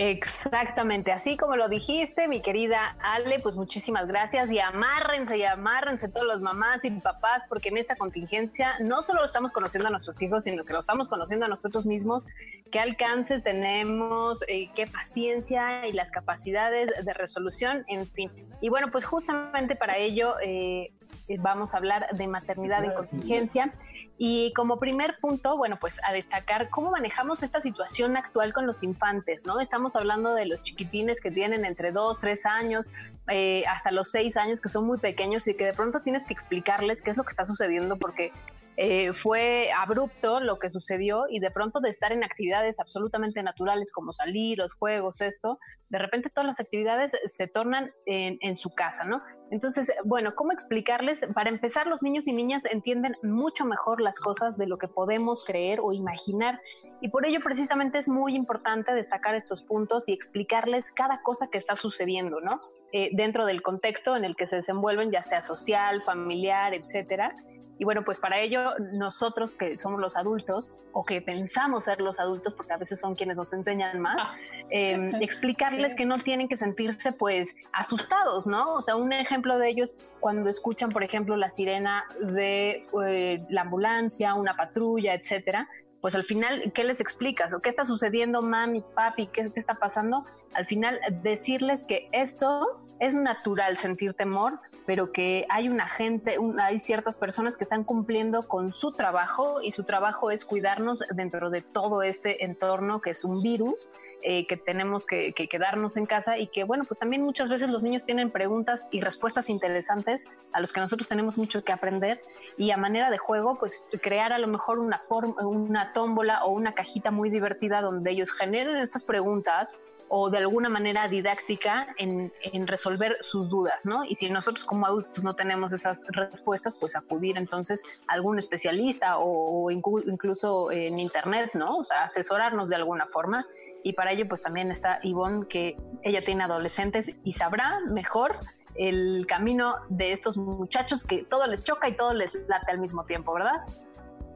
Exactamente, 0.00 1.10
así 1.10 1.36
como 1.36 1.56
lo 1.56 1.68
dijiste, 1.68 2.28
mi 2.28 2.40
querida 2.40 2.96
Ale, 3.00 3.40
pues 3.40 3.56
muchísimas 3.56 4.06
gracias 4.06 4.48
y 4.48 4.60
amárrense 4.60 5.36
y 5.36 5.42
amárrense 5.42 6.08
todos 6.08 6.24
los 6.24 6.40
mamás 6.40 6.84
y 6.84 6.90
papás, 6.92 7.42
porque 7.48 7.70
en 7.70 7.78
esta 7.78 7.96
contingencia 7.96 8.78
no 8.78 9.02
solo 9.02 9.24
estamos 9.24 9.50
conociendo 9.50 9.88
a 9.88 9.90
nuestros 9.90 10.22
hijos, 10.22 10.44
sino 10.44 10.64
que 10.64 10.72
lo 10.72 10.78
estamos 10.78 11.08
conociendo 11.08 11.46
a 11.46 11.48
nosotros 11.48 11.84
mismos, 11.84 12.28
qué 12.70 12.78
alcances 12.78 13.42
tenemos, 13.42 14.44
eh, 14.46 14.70
qué 14.76 14.86
paciencia 14.86 15.84
y 15.88 15.92
las 15.92 16.12
capacidades 16.12 16.92
de 17.04 17.14
resolución, 17.14 17.84
en 17.88 18.06
fin. 18.06 18.30
Y 18.60 18.68
bueno, 18.68 18.92
pues 18.92 19.04
justamente 19.04 19.74
para 19.74 19.96
ello 19.96 20.36
eh, 20.40 20.92
vamos 21.40 21.74
a 21.74 21.78
hablar 21.78 22.06
de 22.12 22.28
maternidad 22.28 22.84
en 22.84 22.92
contingencia. 22.92 23.72
Y 24.20 24.52
como 24.54 24.80
primer 24.80 25.16
punto, 25.20 25.56
bueno, 25.56 25.78
pues 25.80 26.00
a 26.02 26.12
destacar 26.12 26.70
cómo 26.70 26.90
manejamos 26.90 27.44
esta 27.44 27.60
situación 27.60 28.16
actual 28.16 28.52
con 28.52 28.66
los 28.66 28.82
infantes, 28.82 29.46
¿no? 29.46 29.60
Estamos 29.60 29.94
hablando 29.94 30.34
de 30.34 30.46
los 30.46 30.60
chiquitines 30.64 31.20
que 31.20 31.30
tienen 31.30 31.64
entre 31.64 31.92
dos, 31.92 32.18
tres 32.18 32.44
años, 32.44 32.90
eh, 33.28 33.64
hasta 33.68 33.92
los 33.92 34.10
seis 34.10 34.36
años, 34.36 34.60
que 34.60 34.68
son 34.68 34.86
muy 34.86 34.98
pequeños 34.98 35.46
y 35.46 35.54
que 35.54 35.66
de 35.66 35.72
pronto 35.72 36.00
tienes 36.00 36.26
que 36.26 36.34
explicarles 36.34 37.00
qué 37.00 37.12
es 37.12 37.16
lo 37.16 37.22
que 37.22 37.30
está 37.30 37.46
sucediendo 37.46 37.96
porque 37.96 38.32
eh, 38.76 39.12
fue 39.12 39.70
abrupto 39.72 40.40
lo 40.40 40.58
que 40.58 40.70
sucedió 40.70 41.26
y 41.28 41.40
de 41.40 41.50
pronto 41.50 41.80
de 41.80 41.88
estar 41.88 42.12
en 42.12 42.22
actividades 42.22 42.78
absolutamente 42.78 43.42
naturales 43.42 43.90
como 43.92 44.12
salir, 44.12 44.58
los 44.58 44.72
juegos, 44.74 45.20
esto, 45.20 45.58
de 45.88 45.98
repente 45.98 46.30
todas 46.30 46.46
las 46.46 46.60
actividades 46.60 47.12
se 47.24 47.48
tornan 47.48 47.92
en, 48.06 48.38
en 48.40 48.56
su 48.56 48.70
casa, 48.70 49.04
¿no? 49.04 49.20
Entonces, 49.50 49.92
bueno, 50.04 50.34
¿cómo 50.34 50.52
explicarles? 50.52 51.24
Para 51.34 51.50
empezar, 51.50 51.86
los 51.86 52.02
niños 52.02 52.26
y 52.26 52.32
niñas 52.32 52.64
entienden 52.66 53.16
mucho 53.22 53.64
mejor 53.64 54.00
las 54.00 54.20
cosas 54.20 54.58
de 54.58 54.66
lo 54.66 54.78
que 54.78 54.88
podemos 54.88 55.44
creer 55.44 55.80
o 55.82 55.92
imaginar 55.92 56.60
y 57.00 57.08
por 57.08 57.24
ello 57.24 57.40
precisamente 57.42 57.98
es 57.98 58.08
muy 58.08 58.34
importante 58.34 58.92
destacar 58.92 59.34
estos 59.34 59.62
puntos 59.62 60.08
y 60.08 60.12
explicarles 60.12 60.90
cada 60.90 61.22
cosa 61.22 61.48
que 61.48 61.58
está 61.58 61.76
sucediendo, 61.76 62.40
¿no? 62.40 62.60
Eh, 62.92 63.10
dentro 63.12 63.44
del 63.44 63.62
contexto 63.62 64.16
en 64.16 64.24
el 64.24 64.34
que 64.34 64.46
se 64.46 64.56
desenvuelven, 64.56 65.10
ya 65.10 65.22
sea 65.22 65.42
social, 65.42 66.02
familiar, 66.02 66.74
etcétera. 66.74 67.36
Y 67.78 67.84
bueno, 67.84 68.02
pues 68.04 68.18
para 68.18 68.38
ello 68.40 68.74
nosotros 68.92 69.52
que 69.52 69.78
somos 69.78 70.00
los 70.00 70.16
adultos 70.16 70.78
o 70.92 71.04
que 71.04 71.22
pensamos 71.22 71.84
ser 71.84 72.00
los 72.00 72.18
adultos, 72.18 72.52
porque 72.54 72.72
a 72.72 72.76
veces 72.76 72.98
son 72.98 73.14
quienes 73.14 73.36
nos 73.36 73.52
enseñan 73.52 74.00
más, 74.00 74.20
ah. 74.20 74.36
em, 74.70 75.14
explicarles 75.22 75.94
que 75.94 76.04
no 76.04 76.18
tienen 76.18 76.48
que 76.48 76.56
sentirse 76.56 77.12
pues 77.12 77.54
asustados, 77.72 78.46
¿no? 78.46 78.74
O 78.74 78.82
sea, 78.82 78.96
un 78.96 79.12
ejemplo 79.12 79.58
de 79.58 79.68
ello 79.68 79.84
es 79.84 79.96
cuando 80.18 80.50
escuchan, 80.50 80.90
por 80.90 81.04
ejemplo, 81.04 81.36
la 81.36 81.50
sirena 81.50 82.04
de 82.20 82.86
eh, 83.06 83.46
la 83.48 83.60
ambulancia, 83.62 84.34
una 84.34 84.56
patrulla, 84.56 85.14
etcétera, 85.14 85.68
pues 86.00 86.14
al 86.14 86.24
final, 86.24 86.72
¿qué 86.74 86.84
les 86.84 87.00
explicas? 87.00 87.52
¿O 87.52 87.60
qué 87.60 87.68
está 87.68 87.84
sucediendo, 87.84 88.40
mami, 88.42 88.82
papi? 88.94 89.26
¿Qué, 89.26 89.50
qué 89.52 89.60
está 89.60 89.74
pasando? 89.74 90.24
Al 90.54 90.66
final, 90.66 91.00
decirles 91.22 91.84
que 91.84 92.08
esto 92.12 92.80
es 93.00 93.14
natural 93.14 93.76
sentir 93.76 94.14
temor, 94.14 94.60
pero 94.86 95.12
que 95.12 95.46
hay 95.48 95.68
una 95.68 95.88
gente, 95.88 96.36
hay 96.60 96.78
ciertas 96.78 97.16
personas 97.16 97.56
que 97.56 97.64
están 97.64 97.84
cumpliendo 97.84 98.48
con 98.48 98.72
su 98.72 98.92
trabajo 98.92 99.60
y 99.62 99.72
su 99.72 99.84
trabajo 99.84 100.30
es 100.30 100.44
cuidarnos 100.44 101.04
dentro 101.14 101.50
de 101.50 101.62
todo 101.62 102.02
este 102.02 102.44
entorno 102.44 103.00
que 103.00 103.10
es 103.10 103.24
un 103.24 103.42
virus, 103.42 103.88
eh, 104.22 104.48
que 104.48 104.56
tenemos 104.56 105.06
que, 105.06 105.32
quedarnos 105.32 105.96
en 105.96 106.04
casa 106.04 106.38
y 106.38 106.48
que, 106.48 106.64
bueno, 106.64 106.84
pues 106.84 106.98
también 106.98 107.22
muchas 107.22 107.48
veces 107.48 107.70
los 107.70 107.84
niños 107.84 108.04
tienen 108.04 108.32
preguntas 108.32 108.88
y 108.90 109.00
respuestas 109.00 109.48
interesantes 109.48 110.26
a 110.52 110.60
los 110.60 110.72
que 110.72 110.80
nosotros 110.80 111.06
tenemos 111.06 111.38
mucho 111.38 111.62
que 111.62 111.72
aprender 111.72 112.20
y 112.56 112.72
a 112.72 112.76
manera 112.76 113.10
de 113.10 113.18
juego, 113.18 113.58
pues 113.60 113.80
crear 114.02 114.32
a 114.32 114.38
lo 114.38 114.48
mejor 114.48 114.80
una, 114.80 114.98
forma, 114.98 115.46
una 115.46 115.92
tómbola 115.92 116.44
o 116.44 116.50
una 116.50 116.74
cajita 116.74 117.12
muy 117.12 117.30
divertida 117.30 117.80
donde 117.80 118.10
ellos 118.10 118.32
generen 118.32 118.76
estas 118.78 119.04
preguntas 119.04 119.72
o 120.08 120.30
de 120.30 120.38
alguna 120.38 120.68
manera 120.68 121.08
didáctica 121.08 121.94
en, 121.98 122.32
resolver 122.66 123.16
sus 123.20 123.48
dudas, 123.48 123.86
¿no? 123.86 124.04
Y 124.04 124.14
si 124.14 124.30
nosotros 124.30 124.64
como 124.64 124.86
adultos 124.86 125.22
no 125.22 125.34
tenemos 125.34 125.72
esas 125.72 126.02
respuestas, 126.08 126.74
pues 126.74 126.96
acudir 126.96 127.36
entonces 127.36 127.82
a 128.06 128.14
algún 128.14 128.38
especialista 128.38 129.18
o, 129.18 129.70
incluso 129.70 130.70
en 130.70 130.98
internet, 130.98 131.50
¿no? 131.54 131.76
O 131.76 131.84
sea, 131.84 132.04
asesorarnos 132.04 132.68
de 132.68 132.76
alguna 132.76 133.06
forma. 133.06 133.46
Y 133.82 133.92
para 133.92 134.12
ello, 134.12 134.26
pues 134.28 134.42
también 134.42 134.70
está 134.70 134.98
Ivonne, 135.02 135.46
que 135.48 135.76
ella 136.02 136.24
tiene 136.24 136.44
adolescentes 136.44 137.10
y 137.24 137.32
sabrá 137.32 137.80
mejor 137.90 138.38
el 138.74 139.26
camino 139.26 139.76
de 139.88 140.12
estos 140.12 140.36
muchachos 140.36 141.02
que 141.02 141.24
todo 141.24 141.46
les 141.46 141.64
choca 141.64 141.88
y 141.88 141.92
todo 141.92 142.14
les 142.14 142.34
late 142.48 142.70
al 142.70 142.78
mismo 142.78 143.04
tiempo, 143.04 143.32
¿verdad? 143.34 143.64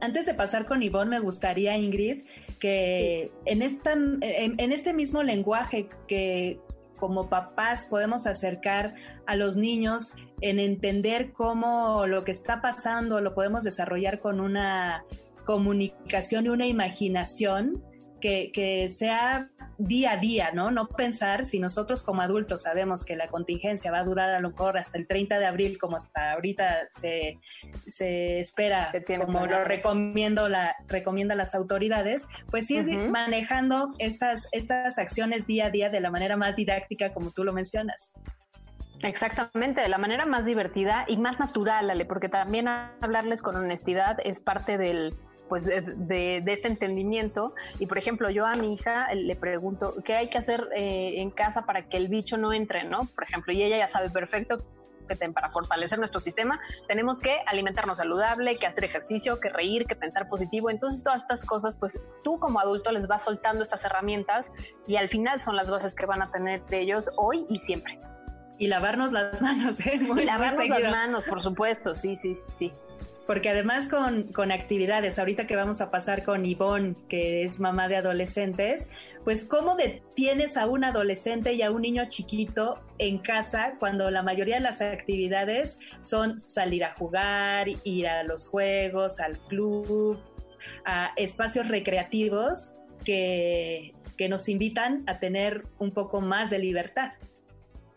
Antes 0.01 0.25
de 0.25 0.33
pasar 0.33 0.65
con 0.65 0.83
Ivonne, 0.83 1.11
me 1.11 1.19
gustaría, 1.19 1.77
Ingrid, 1.77 2.25
que 2.63 3.29
en, 3.43 3.61
esta, 3.61 3.91
en, 3.91 4.71
este 4.71 4.93
mismo 4.93 5.21
lenguaje 5.21 5.89
que 6.07 6.61
como 6.95 7.27
papás 7.27 7.87
podemos 7.89 8.25
acercar 8.25 8.95
a 9.25 9.35
los 9.35 9.57
niños 9.57 10.13
en 10.39 10.59
entender 10.59 11.33
cómo 11.33 12.07
lo 12.07 12.23
que 12.23 12.31
está 12.31 12.61
pasando 12.61 13.19
lo 13.19 13.35
podemos 13.35 13.65
desarrollar 13.65 14.21
con 14.21 14.39
una 14.39 15.03
comunicación 15.43 16.45
y 16.45 16.49
una 16.49 16.65
imaginación 16.65 17.83
que, 18.23 18.53
que 18.53 18.89
sea 18.89 19.49
día 19.77 20.13
a 20.13 20.17
día, 20.17 20.51
¿no? 20.53 20.71
No 20.71 20.87
pensar 20.87 21.45
si 21.45 21.59
nosotros 21.59 22.03
como 22.03 22.21
adultos 22.21 22.61
sabemos 22.61 23.03
que 23.03 23.17
la 23.17 23.27
contingencia 23.27 23.91
va 23.91 23.99
a 23.99 24.03
durar 24.05 24.29
a 24.29 24.39
lo 24.39 24.51
mejor 24.51 24.77
hasta 24.77 24.97
el 24.97 25.09
30 25.09 25.39
de 25.39 25.45
abril, 25.45 25.77
como 25.77 25.97
hasta 25.97 26.31
ahorita 26.31 26.87
se, 26.91 27.41
se 27.89 28.39
espera, 28.39 28.93
como 29.25 29.45
lo 29.45 29.65
recomiendo 29.65 30.47
la, 30.47 30.73
recomienda 30.87 31.35
las 31.35 31.53
autoridades, 31.53 32.29
pues 32.49 32.71
ir 32.71 32.85
manejando 33.09 33.93
estas, 33.99 34.47
estas 34.53 34.99
acciones 34.99 35.45
día 35.45 35.65
a 35.65 35.69
día 35.69 35.89
de 35.89 35.99
la 35.99 36.09
manera 36.09 36.37
más 36.37 36.55
didáctica, 36.55 37.13
como 37.13 37.31
tú 37.31 37.43
lo 37.43 37.51
mencionas. 37.51 38.13
Exactamente, 39.01 39.81
de 39.81 39.89
la 39.89 39.97
manera 39.97 40.25
más 40.25 40.45
divertida 40.45 41.03
y 41.09 41.17
más 41.17 41.41
natural, 41.41 41.89
Ale, 41.89 42.05
porque 42.05 42.29
también 42.29 42.69
hablarles 42.69 43.41
con 43.41 43.57
honestidad 43.57 44.15
es 44.23 44.39
parte 44.39 44.77
del 44.77 45.13
pues 45.53 45.65
de, 45.65 46.43
este 46.47 46.67
entendimiento. 46.67 47.53
Y 47.77 47.85
por 47.85 47.99
ejemplo, 47.99 48.31
yo 48.31 48.47
a 48.47 48.55
mi 48.55 48.73
hija 48.73 49.13
le 49.13 49.35
pregunto 49.35 49.93
qué 50.03 50.15
hay 50.15 50.27
que 50.27 50.39
hacer 50.39 50.67
eh, 50.75 51.21
en 51.21 51.29
casa 51.29 51.67
para 51.67 51.83
que 51.83 51.97
el 51.97 52.07
bicho 52.07 52.37
no 52.37 52.53
entre, 52.53 52.85
¿no? 52.85 53.01
Por 53.13 53.23
ejemplo, 53.23 53.53
y 53.53 53.61
ella 53.61 53.77
ya 53.77 53.87
sabe 53.87 54.09
perfecto 54.09 54.63
que 55.07 55.15
para 55.29 55.51
fortalecer 55.51 55.99
nuestro 55.99 56.19
sistema 56.19 56.59
tenemos 56.87 57.19
que 57.19 57.37
alimentarnos 57.45 57.99
saludable, 57.99 58.57
que 58.57 58.65
hacer 58.65 58.83
ejercicio, 58.83 59.39
que 59.39 59.49
reír, 59.49 59.85
que 59.85 59.95
pensar 59.95 60.27
positivo. 60.27 60.71
Entonces 60.71 61.03
todas 61.03 61.21
estas 61.21 61.45
cosas, 61.45 61.77
pues 61.77 61.99
tú 62.23 62.39
como 62.39 62.59
adulto 62.59 62.91
les 62.91 63.05
vas 63.05 63.23
soltando 63.23 63.61
estas 63.61 63.85
herramientas 63.85 64.49
y 64.87 64.95
al 64.95 65.07
final 65.07 65.39
son 65.39 65.55
las 65.55 65.69
bases 65.69 65.93
que 65.93 66.07
van 66.07 66.23
a 66.23 66.31
tener 66.31 66.65
de 66.65 66.79
ellos 66.79 67.11
hoy 67.15 67.45
y 67.47 67.59
siempre. 67.59 67.99
Y 68.57 68.69
lavarnos 68.69 69.11
las 69.11 69.39
manos, 69.39 69.79
¿eh? 69.81 69.99
y 70.01 70.23
lavarnos 70.23 70.67
las 70.67 70.91
manos, 70.91 71.23
por 71.25 71.41
supuesto, 71.43 71.93
sí, 71.93 72.15
sí, 72.17 72.35
sí. 72.57 72.73
Porque 73.25 73.49
además 73.49 73.87
con, 73.87 74.23
con, 74.33 74.51
actividades, 74.51 75.17
ahorita 75.17 75.47
que 75.47 75.55
vamos 75.55 75.79
a 75.79 75.91
pasar 75.91 76.25
con 76.25 76.45
Ivonne, 76.45 76.95
que 77.07 77.43
es 77.43 77.59
mamá 77.59 77.87
de 77.87 77.95
adolescentes, 77.95 78.89
pues 79.23 79.45
cómo 79.45 79.75
detienes 79.75 80.57
a 80.57 80.67
un 80.67 80.83
adolescente 80.83 81.53
y 81.53 81.61
a 81.61 81.71
un 81.71 81.83
niño 81.83 82.09
chiquito 82.09 82.81
en 82.97 83.19
casa 83.19 83.75
cuando 83.79 84.11
la 84.11 84.23
mayoría 84.23 84.55
de 84.55 84.61
las 84.61 84.81
actividades 84.81 85.79
son 86.01 86.39
salir 86.39 86.83
a 86.83 86.93
jugar, 86.95 87.67
ir 87.85 88.07
a 88.07 88.23
los 88.23 88.49
juegos, 88.49 89.21
al 89.21 89.37
club, 89.47 90.19
a 90.85 91.13
espacios 91.15 91.69
recreativos 91.69 92.77
que, 93.05 93.93
que 94.17 94.27
nos 94.27 94.49
invitan 94.49 95.03
a 95.07 95.19
tener 95.19 95.65
un 95.79 95.91
poco 95.91 96.19
más 96.19 96.49
de 96.49 96.59
libertad. 96.59 97.13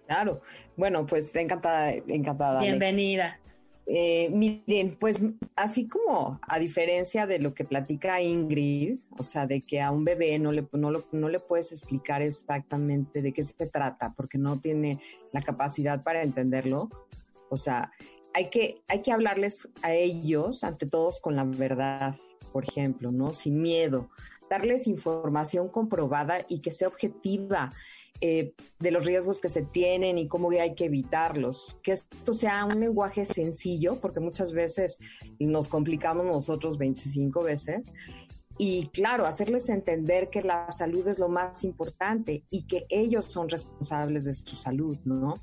Claro, 0.06 0.40
bueno, 0.76 1.04
pues 1.04 1.34
encantada, 1.34 1.90
encantada. 1.90 2.60
Bienvenida. 2.60 3.40
Eh, 3.88 4.30
miren, 4.30 4.96
pues 4.98 5.22
así 5.54 5.86
como 5.86 6.40
a 6.42 6.58
diferencia 6.58 7.24
de 7.26 7.38
lo 7.38 7.54
que 7.54 7.64
platica 7.64 8.20
Ingrid, 8.20 8.98
o 9.16 9.22
sea, 9.22 9.46
de 9.46 9.60
que 9.60 9.80
a 9.80 9.92
un 9.92 10.04
bebé 10.04 10.38
no 10.40 10.50
le, 10.50 10.66
no, 10.72 10.90
no 11.12 11.28
le 11.28 11.38
puedes 11.38 11.70
explicar 11.70 12.20
exactamente 12.20 13.22
de 13.22 13.32
qué 13.32 13.44
se 13.44 13.66
trata 13.66 14.12
porque 14.16 14.38
no 14.38 14.58
tiene 14.58 15.00
la 15.32 15.40
capacidad 15.40 16.02
para 16.02 16.22
entenderlo, 16.22 16.90
o 17.48 17.56
sea, 17.56 17.92
hay 18.34 18.50
que, 18.50 18.82
hay 18.88 19.02
que 19.02 19.12
hablarles 19.12 19.68
a 19.82 19.94
ellos, 19.94 20.64
ante 20.64 20.86
todos, 20.86 21.20
con 21.20 21.36
la 21.36 21.44
verdad, 21.44 22.16
por 22.52 22.64
ejemplo, 22.64 23.12
¿no? 23.12 23.32
Sin 23.32 23.62
miedo, 23.62 24.10
darles 24.50 24.86
información 24.88 25.68
comprobada 25.68 26.44
y 26.48 26.58
que 26.58 26.72
sea 26.72 26.88
objetiva 26.88 27.72
eh, 28.20 28.54
de 28.78 28.90
los 28.90 29.04
riesgos 29.04 29.40
que 29.40 29.48
se 29.48 29.62
tienen 29.62 30.18
y 30.18 30.28
cómo 30.28 30.50
hay 30.50 30.74
que 30.74 30.86
evitarlos. 30.86 31.76
Que 31.82 31.92
esto 31.92 32.34
sea 32.34 32.64
un 32.64 32.80
lenguaje 32.80 33.26
sencillo, 33.26 33.96
porque 34.00 34.20
muchas 34.20 34.52
veces 34.52 34.98
nos 35.38 35.68
complicamos 35.68 36.24
nosotros 36.26 36.78
25 36.78 37.42
veces. 37.42 37.82
Y 38.58 38.88
claro, 38.88 39.26
hacerles 39.26 39.68
entender 39.68 40.30
que 40.30 40.40
la 40.40 40.70
salud 40.70 41.06
es 41.08 41.18
lo 41.18 41.28
más 41.28 41.62
importante 41.62 42.44
y 42.48 42.66
que 42.66 42.86
ellos 42.88 43.26
son 43.26 43.48
responsables 43.48 44.24
de 44.24 44.32
su 44.32 44.56
salud, 44.56 44.96
¿no? 45.04 45.34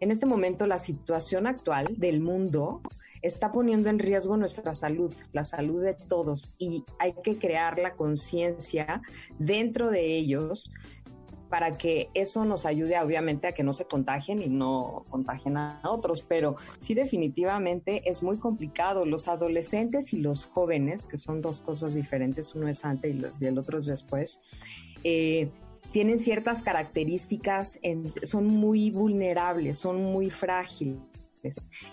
En 0.00 0.10
este 0.10 0.26
momento, 0.26 0.66
la 0.66 0.78
situación 0.78 1.46
actual 1.46 1.94
del 1.96 2.20
mundo 2.20 2.82
está 3.22 3.52
poniendo 3.52 3.88
en 3.88 3.98
riesgo 3.98 4.36
nuestra 4.36 4.74
salud, 4.74 5.12
la 5.32 5.44
salud 5.44 5.82
de 5.82 5.94
todos, 5.94 6.52
y 6.58 6.84
hay 6.98 7.14
que 7.22 7.36
crear 7.36 7.78
la 7.78 7.94
conciencia 7.94 9.02
dentro 9.38 9.90
de 9.90 10.16
ellos 10.16 10.70
para 11.48 11.78
que 11.78 12.10
eso 12.14 12.44
nos 12.44 12.66
ayude 12.66 12.98
obviamente 13.00 13.46
a 13.46 13.52
que 13.52 13.62
no 13.62 13.72
se 13.72 13.86
contagien 13.86 14.42
y 14.42 14.48
no 14.48 15.04
contagien 15.08 15.56
a 15.56 15.80
otros, 15.84 16.22
pero 16.22 16.56
sí 16.78 16.94
definitivamente 16.94 18.08
es 18.08 18.22
muy 18.22 18.38
complicado. 18.38 19.04
Los 19.04 19.28
adolescentes 19.28 20.12
y 20.12 20.18
los 20.18 20.46
jóvenes, 20.46 21.06
que 21.06 21.16
son 21.16 21.40
dos 21.40 21.60
cosas 21.60 21.94
diferentes, 21.94 22.54
uno 22.54 22.68
es 22.68 22.84
antes 22.84 23.14
y 23.40 23.46
el 23.46 23.58
otro 23.58 23.78
es 23.78 23.86
después, 23.86 24.40
eh, 25.04 25.50
tienen 25.92 26.18
ciertas 26.18 26.62
características, 26.62 27.78
son 28.24 28.46
muy 28.46 28.90
vulnerables, 28.90 29.78
son 29.78 30.02
muy 30.02 30.28
frágiles 30.28 30.98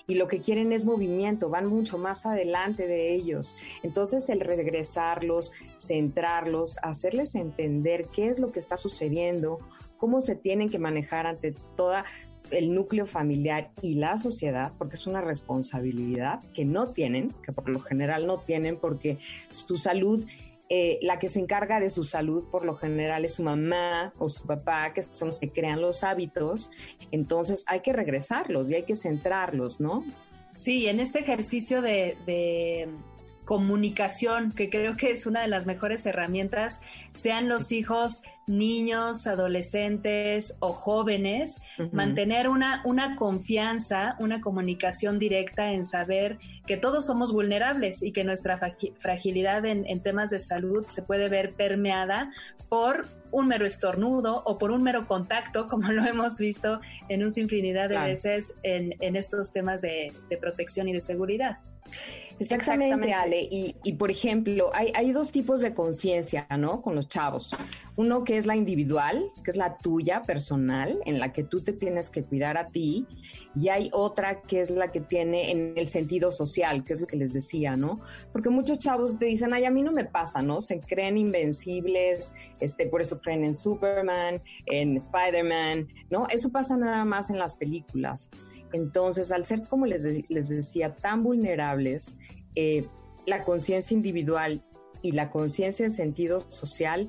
y 0.08 0.16
lo 0.16 0.28
que 0.28 0.42
quieren 0.42 0.72
es 0.72 0.86
movimiento, 0.86 1.50
van 1.50 1.68
mucho 1.68 1.98
más 1.98 2.26
adelante 2.26 2.88
de 2.88 3.14
ellos. 3.14 3.56
Entonces 3.84 4.30
el 4.30 4.40
regresarlos, 4.40 5.54
centrarlos, 5.78 6.78
hacerles 6.82 7.36
entender 7.36 8.08
qué 8.14 8.30
es 8.30 8.40
lo 8.40 8.52
que 8.52 8.60
está 8.60 8.78
sucediendo, 8.78 9.60
cómo 9.98 10.22
se 10.22 10.36
tienen 10.36 10.70
que 10.70 10.80
manejar 10.80 11.28
ante 11.28 11.54
toda 11.76 12.06
el 12.52 12.74
núcleo 12.74 13.06
familiar 13.06 13.72
y 13.82 13.96
la 13.96 14.18
sociedad, 14.18 14.74
porque 14.78 14.96
es 14.96 15.08
una 15.08 15.22
responsabilidad 15.22 16.44
que 16.54 16.66
no 16.66 16.88
tienen, 16.92 17.34
que 17.44 17.52
por 17.52 17.70
lo 17.70 17.80
general 17.80 18.28
no 18.28 18.38
tienen, 18.40 18.78
porque 18.78 19.18
su 19.50 19.78
salud 19.78 20.26
eh, 20.70 21.00
la 21.02 21.20
que 21.20 21.30
se 21.30 21.40
encarga 21.40 21.80
de 21.80 21.90
su 21.90 22.04
salud 22.04 22.46
por 22.52 22.66
lo 22.66 22.76
general 22.76 23.26
es 23.26 23.36
su 23.36 23.44
mamá 23.44 24.14
o 24.18 24.30
su 24.30 24.46
papá, 24.46 24.94
que 24.94 25.04
son 25.04 25.28
los 25.28 25.40
que 25.40 25.52
crean 25.52 25.82
los 25.82 26.04
hábitos, 26.04 26.70
entonces 27.12 27.64
hay 27.68 27.82
que 27.82 27.94
regresarlos 27.94 28.70
y 28.70 28.76
hay 28.76 28.84
que 28.84 28.96
centrarlos, 28.96 29.80
¿no? 29.80 30.04
Sí, 30.56 30.88
en 30.88 31.00
este 31.00 31.20
ejercicio 31.20 31.82
de 31.82 32.90
comunicación, 33.46 34.52
que 34.52 34.70
creo 34.70 34.98
que 34.98 35.12
es 35.12 35.26
una 35.26 35.42
de 35.42 35.48
las 35.48 35.66
mejores 35.68 36.06
herramientas, 36.06 36.82
sean 37.14 37.48
los 37.48 37.72
hijos 37.72 38.24
niños, 38.48 39.26
adolescentes 39.26 40.56
o 40.60 40.74
jóvenes, 40.74 41.62
mantener 41.92 42.48
una, 42.48 42.82
una 42.86 43.16
confianza, 43.16 44.16
una 44.20 44.42
comunicación 44.42 45.18
directa 45.18 45.72
en 45.72 45.86
saber 45.86 46.38
que 46.68 46.78
todos 46.78 47.06
somos 47.08 47.34
vulnerables 47.34 48.04
y 48.04 48.12
que 48.12 48.24
nuestra 48.24 48.60
fragilidad 49.00 49.66
en, 49.66 50.00
temas 50.02 50.30
de 50.30 50.40
salud 50.40 50.86
se 50.88 51.02
puede 51.02 51.30
ver 51.30 51.54
permeada 51.54 52.32
por 52.70 53.08
un 53.32 53.48
mero 53.48 53.66
estornudo 53.66 54.44
o 54.46 54.58
por 54.58 54.72
un 54.72 54.84
mero 54.84 55.08
contacto, 55.08 55.68
como 55.70 55.92
lo 55.92 56.04
hemos 56.04 56.38
visto 56.38 56.82
en 57.10 57.24
un 57.24 57.34
sinfinidad 57.34 57.90
de 57.90 58.00
veces 58.00 58.54
en, 58.64 58.96
en 59.00 59.16
estos 59.16 59.52
temas 59.52 59.82
de, 59.82 60.14
de 60.30 60.38
protección 60.38 60.88
y 60.88 60.94
de 60.94 61.02
seguridad. 61.02 61.60
Exactamente, 62.40 63.14
Ale. 63.14 63.48
Y, 63.50 63.76
y, 63.84 63.94
por 63.94 64.12
ejemplo, 64.12 64.70
hay, 64.74 64.92
hay 64.94 65.12
dos 65.12 65.32
tipos 65.32 65.62
de 65.62 65.74
conciencia, 65.74 66.48
¿no? 66.58 66.82
Con 66.82 66.96
los 66.96 67.08
chavos. 67.08 67.56
Uno 67.96 68.24
que 68.24 68.38
es 68.38 68.46
la 68.46 68.56
individual, 68.56 69.32
que 69.44 69.52
es 69.52 69.58
la 69.58 69.78
tuya, 69.78 70.24
personal, 70.24 71.00
en 71.06 71.20
la 71.20 71.32
que 71.32 71.44
tú 71.44 71.62
te 71.62 71.72
tienes 71.72 72.10
que 72.10 72.24
cuidar 72.24 72.58
a 72.58 72.68
ti. 72.68 73.06
Y 73.56 73.70
hay 73.70 73.90
otra 73.94 74.42
que 74.42 74.60
es 74.60 74.70
la 74.70 74.92
que 74.92 75.00
tiene 75.00 75.52
en 75.52 75.74
el 75.78 75.88
sentido 75.88 76.32
social, 76.34 76.84
que 76.84 76.94
es 76.94 77.02
lo 77.02 77.08
que 77.08 77.16
les 77.16 77.34
decía, 77.34 77.78
¿no? 77.78 78.02
Porque 78.34 78.50
muchos 78.50 78.80
chavos 78.80 79.18
te 79.18 79.26
dicen, 79.26 79.54
ay, 79.54 79.64
a 79.64 79.72
mí 79.72 79.82
no 79.82 79.94
me 79.94 80.04
pasa, 80.04 80.42
¿no? 80.42 80.60
Se 80.60 80.82
creen 80.82 81.18
invencibles, 81.18 82.34
este, 82.60 82.88
por 82.88 83.02
eso 83.02 83.22
creen 83.22 83.46
en 83.46 83.56
Superman, 83.56 84.42
en 84.66 84.98
Spider-Man, 84.98 85.88
¿no? 86.10 86.28
Eso 86.28 86.52
pasa 86.52 86.76
nada 86.76 87.06
más 87.06 87.30
en 87.30 87.40
las 87.40 87.56
películas. 87.56 88.30
Entonces, 88.76 89.32
al 89.32 89.46
ser, 89.46 89.62
como 89.70 89.86
les, 89.86 90.04
les 90.30 90.50
decía, 90.50 90.94
tan 90.94 91.24
vulnerables, 91.24 92.18
eh, 92.56 92.86
la 93.26 93.46
conciencia 93.46 93.96
individual 93.96 94.66
y 95.02 95.14
la 95.14 95.30
conciencia 95.30 95.86
en 95.86 95.94
sentido 95.94 96.42
social 96.52 97.08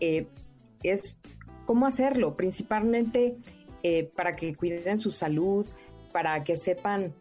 eh, 0.00 0.26
es 0.82 1.18
cómo 1.64 1.86
hacerlo, 1.86 2.36
principalmente 2.36 3.38
eh, 3.82 4.10
para 4.14 4.36
que 4.36 4.54
cuiden 4.54 5.00
su 5.00 5.10
salud, 5.10 5.66
para 6.12 6.44
que 6.44 6.58
sepan 6.58 7.14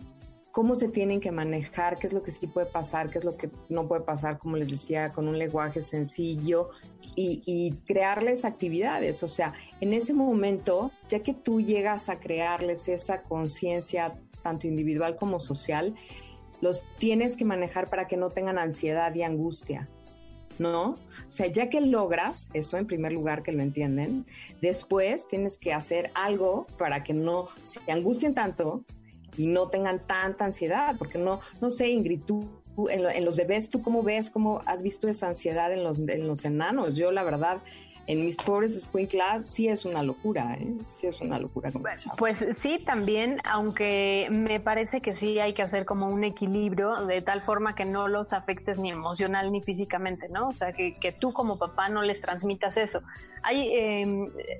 cómo 0.57 0.73
se 0.73 0.87
tienen 0.87 1.19
que 1.19 1.31
manejar, 1.31 1.99
qué 1.99 2.07
es 2.07 2.13
lo 2.13 2.23
que 2.23 2.31
sí 2.31 2.47
puede 2.47 2.65
pasar, 2.65 3.11
qué 3.11 3.19
es 3.19 3.23
lo 3.23 3.37
que 3.37 3.51
no 3.69 3.87
puede 3.87 4.01
pasar, 4.01 4.39
como 4.39 4.57
les 4.57 4.71
decía, 4.71 5.11
con 5.11 5.27
un 5.27 5.37
lenguaje 5.37 5.83
sencillo 5.83 6.71
y, 7.15 7.75
crearles 7.85 8.43
actividades. 8.43 9.21
O 9.21 9.29
sea, 9.29 9.53
en 9.81 9.93
ese 9.93 10.15
momento, 10.15 10.91
ya 11.09 11.21
que 11.21 11.35
tú 11.35 11.61
llegas 11.61 12.09
a 12.09 12.19
crearles 12.19 12.87
esa 12.87 13.21
conciencia, 13.21 14.19
tanto 14.41 14.65
individual 14.65 15.15
como 15.15 15.39
social, 15.39 15.93
los 16.59 16.83
tienes 16.97 17.37
que 17.37 17.45
manejar 17.45 17.87
para 17.87 18.07
que 18.07 18.17
no 18.17 18.31
tengan 18.31 18.57
ansiedad 18.57 19.13
y 19.13 19.21
angustia. 19.21 19.87
¿no? 20.57 20.93
O 20.93 20.97
sea, 21.31 21.45
ya 21.45 21.69
que 21.69 21.81
logras 21.81 22.49
eso 22.55 22.77
en 22.77 22.87
primer 22.87 23.13
lugar, 23.13 23.43
que 23.43 23.51
lo 23.51 23.61
entienden, 23.61 24.25
después 24.59 25.27
tienes 25.27 25.59
que 25.59 25.71
hacer 25.71 26.09
algo 26.15 26.65
para 26.79 27.03
que 27.03 27.13
no 27.13 27.47
se 27.61 27.79
angustien 27.91 28.33
tanto 28.33 28.83
y 29.37 29.47
no 29.47 29.69
tengan 29.69 29.99
tanta 29.99 30.45
ansiedad, 30.45 30.95
porque 30.97 31.17
no, 31.17 31.39
no 31.61 31.71
sé, 31.71 31.89
Ingrid, 31.89 32.21
tú 32.25 32.49
en, 32.89 33.25
los 33.25 33.35
bebés, 33.35 33.69
¿tú 33.69 33.81
cómo 33.81 34.03
ves, 34.03 34.29
cómo 34.29 34.61
has 34.65 34.83
visto 34.83 35.07
esa 35.07 35.27
ansiedad 35.27 35.71
en 35.71 35.83
los, 35.83 35.99
en 35.99 36.27
los 36.27 36.45
enanos? 36.45 36.95
Yo 36.95 37.11
la 37.11 37.23
verdad 37.23 37.59
en 38.07 38.23
mis 38.23 38.37
pobres 38.37 38.75
escuinclas 38.75 39.45
sí 39.45 39.67
es 39.67 39.83
una 39.83 40.01
locura, 40.01 40.53
¿eh? 40.53 40.73
Sí 40.87 41.07
es 41.07 41.19
una 41.19 41.37
locura. 41.39 41.71
pues 42.17 42.45
sí, 42.57 42.79
también, 42.79 43.41
aunque 43.43 44.27
me 44.31 44.61
parece 44.61 45.01
que 45.01 45.13
sí 45.13 45.39
hay 45.39 45.53
que 45.53 45.61
hacer 45.61 45.85
como 45.85 46.07
un 46.07 46.23
equilibrio 46.23 47.05
de 47.05 47.21
tal 47.21 47.41
forma 47.41 47.75
que 47.75 47.83
no 47.83 48.07
los 48.07 48.31
afectes 48.31 48.79
ni 48.79 48.89
emocional 48.89 49.51
ni 49.51 49.61
físicamente, 49.61 50.29
¿no? 50.29 50.47
O 50.47 50.53
sea, 50.53 50.71
que, 50.71 50.95
que 50.95 51.11
tú 51.11 51.33
como 51.33 51.59
papá 51.59 51.89
no 51.89 52.01
les 52.01 52.21
transmitas 52.21 52.77
eso. 52.77 53.01
Hay, 53.43 53.69
eh, 53.73 54.05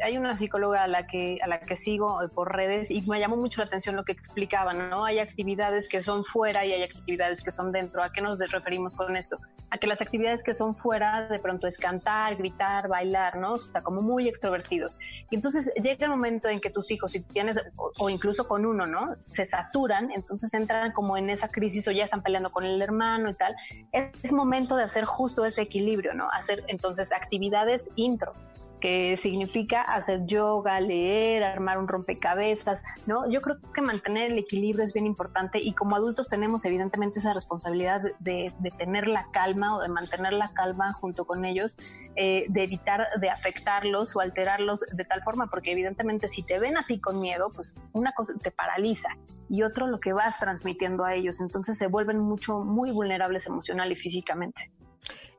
hay 0.04 0.18
una 0.18 0.38
psicóloga 0.38 0.84
a 0.84 0.88
la, 0.88 1.08
que, 1.08 1.40
a 1.44 1.48
la 1.48 1.60
que 1.60 1.76
sigo 1.76 2.20
por 2.34 2.56
redes 2.56 2.92
y 2.92 3.02
me 3.02 3.20
llamó 3.20 3.36
mucho 3.36 3.62
la 3.62 3.68
atención 3.68 3.96
lo 3.96 4.04
que 4.04 4.12
explicaba, 4.12 4.74
¿no? 4.74 5.06
Hay 5.06 5.20
actividades 5.20 5.90
que 5.90 6.02
son 6.02 6.24
fuera 6.24 6.66
y 6.66 6.74
hay 6.74 6.84
actividades 6.84 7.42
que 7.42 7.52
son 7.52 7.72
dentro. 7.72 8.04
¿A 8.04 8.12
qué 8.12 8.22
nos 8.22 8.40
referimos 8.40 8.96
con 8.96 9.16
esto? 9.16 9.40
A 9.70 9.78
que 9.78 9.88
las 9.88 10.02
actividades 10.02 10.44
que 10.44 10.54
son 10.54 10.76
fuera 10.76 11.28
de 11.28 11.40
pronto 11.40 11.68
es 11.68 11.78
cantar, 11.78 12.36
gritar, 12.38 12.88
bailar, 12.88 13.37
¿no? 13.38 13.56
O 13.56 13.84
como 13.84 14.02
muy 14.02 14.28
extrovertidos. 14.28 15.00
Y 15.30 15.36
entonces 15.36 15.72
llega 15.82 16.06
el 16.06 16.12
momento 16.12 16.48
en 16.50 16.60
que 16.60 16.70
tus 16.70 16.92
hijos, 16.92 17.12
si 17.12 17.22
tienes, 17.22 17.58
o, 17.76 18.10
incluso 18.10 18.48
con 18.48 18.66
uno, 18.66 18.86
¿no? 18.86 19.16
Se 19.20 19.46
saturan, 19.46 20.12
entonces 20.12 20.54
entran 20.54 20.92
como 20.92 21.18
en 21.18 21.30
esa 21.30 21.48
crisis 21.48 21.88
o 21.88 21.92
ya 21.92 22.04
están 22.04 22.22
peleando 22.22 22.52
con 22.52 22.64
el 22.64 22.82
hermano 22.82 23.30
y 23.30 23.34
tal. 23.34 23.56
Es, 23.92 24.32
momento 24.32 24.76
de 24.76 24.84
hacer 24.84 25.06
justo 25.06 25.46
ese 25.46 25.62
equilibrio, 25.62 26.14
¿no? 26.14 26.30
Hacer 26.32 26.64
entonces 26.68 27.12
actividades 27.12 27.90
intro 27.96 28.34
que 28.80 29.18
significa 29.18 29.82
hacer 29.82 30.26
yoga, 30.26 30.80
leer, 30.80 31.44
armar 31.44 31.78
un 31.78 31.88
rompecabezas, 31.88 32.84
¿no? 33.06 33.30
Yo 33.30 33.42
creo 33.42 33.58
que 33.74 33.82
mantener 33.82 34.32
el 34.32 34.38
equilibrio 34.38 34.84
es 34.84 34.94
bien 34.94 35.06
importante 35.06 35.60
y 35.60 35.74
como 35.74 35.96
adultos 35.96 36.28
tenemos 36.28 36.66
evidentemente 36.66 37.20
esa 37.20 37.34
responsabilidad 37.34 38.02
de, 38.20 38.54
tener 38.78 39.08
la 39.08 39.26
calma 39.32 39.76
o 39.76 39.82
de 39.82 39.90
mantener 39.90 40.34
la 40.34 40.50
calma 40.54 40.94
junto 40.94 41.26
con 41.26 41.46
ellos, 41.46 41.78
eh, 42.16 42.46
de 42.50 42.64
evitar 42.64 43.08
de 43.20 43.30
afectarlos 43.30 44.16
o 44.16 44.20
alterarlos 44.20 44.86
de 44.92 45.06
tal 45.06 45.24
forma, 45.24 45.48
porque 45.48 45.72
evidentemente 45.72 46.28
si 46.28 46.44
te 46.44 46.60
ven 46.60 46.78
a 46.78 46.86
ti 46.86 47.00
con 47.00 47.20
miedo, 47.20 47.52
pues 47.54 47.76
una 47.94 48.12
cosa 48.12 48.34
te 48.42 48.52
paraliza 48.52 49.10
y 49.50 49.64
otro 49.64 49.88
lo 49.88 50.00
que 50.00 50.14
vas 50.14 50.40
transmitiendo 50.40 51.06
a 51.06 51.14
ellos, 51.14 51.40
entonces 51.40 51.78
se 51.78 51.88
vuelven 51.88 52.20
mucho, 52.20 52.60
muy 52.60 52.92
vulnerables 52.92 53.46
emocional 53.48 53.92
y 53.92 53.96
físicamente. 53.96 54.72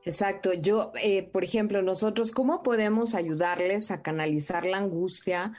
Exacto. 0.05 0.53
Yo, 0.53 0.91
eh, 1.01 1.23
por 1.23 1.43
ejemplo, 1.43 1.81
nosotros, 1.81 2.31
¿cómo 2.31 2.63
podemos 2.63 3.13
ayudarles 3.15 3.91
a 3.91 4.01
canalizar 4.01 4.65
la 4.65 4.77
angustia 4.77 5.53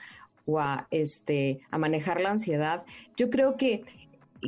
o 0.47 0.59
a, 0.59 0.89
este, 0.91 1.61
a 1.71 1.79
manejar 1.79 2.21
la 2.21 2.31
ansiedad? 2.31 2.85
Yo 3.17 3.31
creo 3.31 3.57
que 3.57 3.85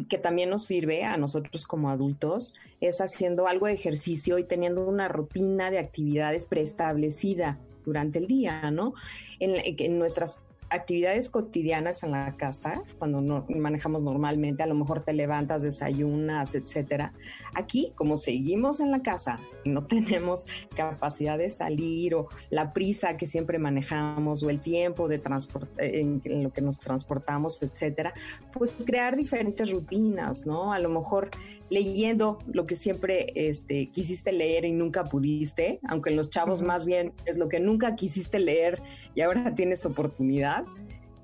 que 0.09 0.19
también 0.19 0.51
nos 0.51 0.65
sirve 0.65 1.05
a 1.05 1.17
nosotros 1.17 1.67
como 1.67 1.91
adultos 1.91 2.55
es 2.81 3.01
haciendo 3.01 3.47
algo 3.47 3.67
de 3.67 3.75
ejercicio 3.75 4.39
y 4.39 4.45
teniendo 4.45 4.87
una 4.87 5.09
rutina 5.09 5.71
de 5.71 5.79
actividades 5.79 6.47
preestablecida 6.47 7.59
durante 7.85 8.19
el 8.19 8.27
día, 8.27 8.71
¿no? 8.71 8.95
En, 9.39 9.53
en 9.79 9.99
nuestras 9.99 10.41
actividades 10.73 11.29
cotidianas 11.29 12.03
en 12.03 12.13
la 12.13 12.33
casa, 12.37 12.83
cuando 12.99 13.21
no, 13.21 13.45
manejamos 13.49 14.03
normalmente, 14.03 14.63
a 14.63 14.67
lo 14.67 14.75
mejor 14.75 15.01
te 15.01 15.13
levantas, 15.13 15.63
desayunas, 15.63 16.55
etcétera. 16.55 17.13
Aquí, 17.55 17.93
como 17.95 18.17
seguimos 18.17 18.81
en 18.81 18.91
la 18.91 19.03
casa 19.03 19.37
no 19.65 19.85
tenemos 19.87 20.47
capacidad 20.75 21.39
de 21.39 21.51
salir 21.51 22.15
o 22.15 22.29
la 22.51 22.73
prisa 22.73 23.17
que 23.17 23.27
siempre 23.27 23.59
manejamos 23.59 24.43
o 24.43 24.51
el 24.51 24.61
tiempo 24.61 25.09
de 25.09 25.19
transporte 25.19 26.01
en, 26.01 26.23
lo 26.25 26.53
que 26.53 26.63
nos 26.63 26.79
transportamos, 26.79 27.63
etcétera, 27.63 28.13
pues 28.53 28.73
crear 28.85 29.17
diferentes 29.17 29.71
rutinas, 29.71 30.47
¿no? 30.47 30.73
A 30.73 30.79
lo 30.79 30.89
mejor 30.89 31.31
leyendo 31.73 32.39
lo 32.47 32.67
que 32.67 32.77
siempre 32.77 33.33
este, 33.35 33.91
quisiste 33.91 34.31
leer 34.31 34.67
y 34.67 34.73
nunca 34.73 35.05
pudiste, 35.05 35.81
aunque 35.89 36.11
en 36.11 36.17
los 36.17 36.29
chavos 36.29 36.61
más 36.61 36.85
bien 36.85 37.15
es 37.25 37.39
lo 37.39 37.49
que 37.49 37.61
nunca 37.61 37.97
quisiste 37.97 38.39
leer 38.39 38.83
y 39.15 39.23
ahora 39.23 39.55
tienes 39.57 39.87
oportunidad 39.87 40.67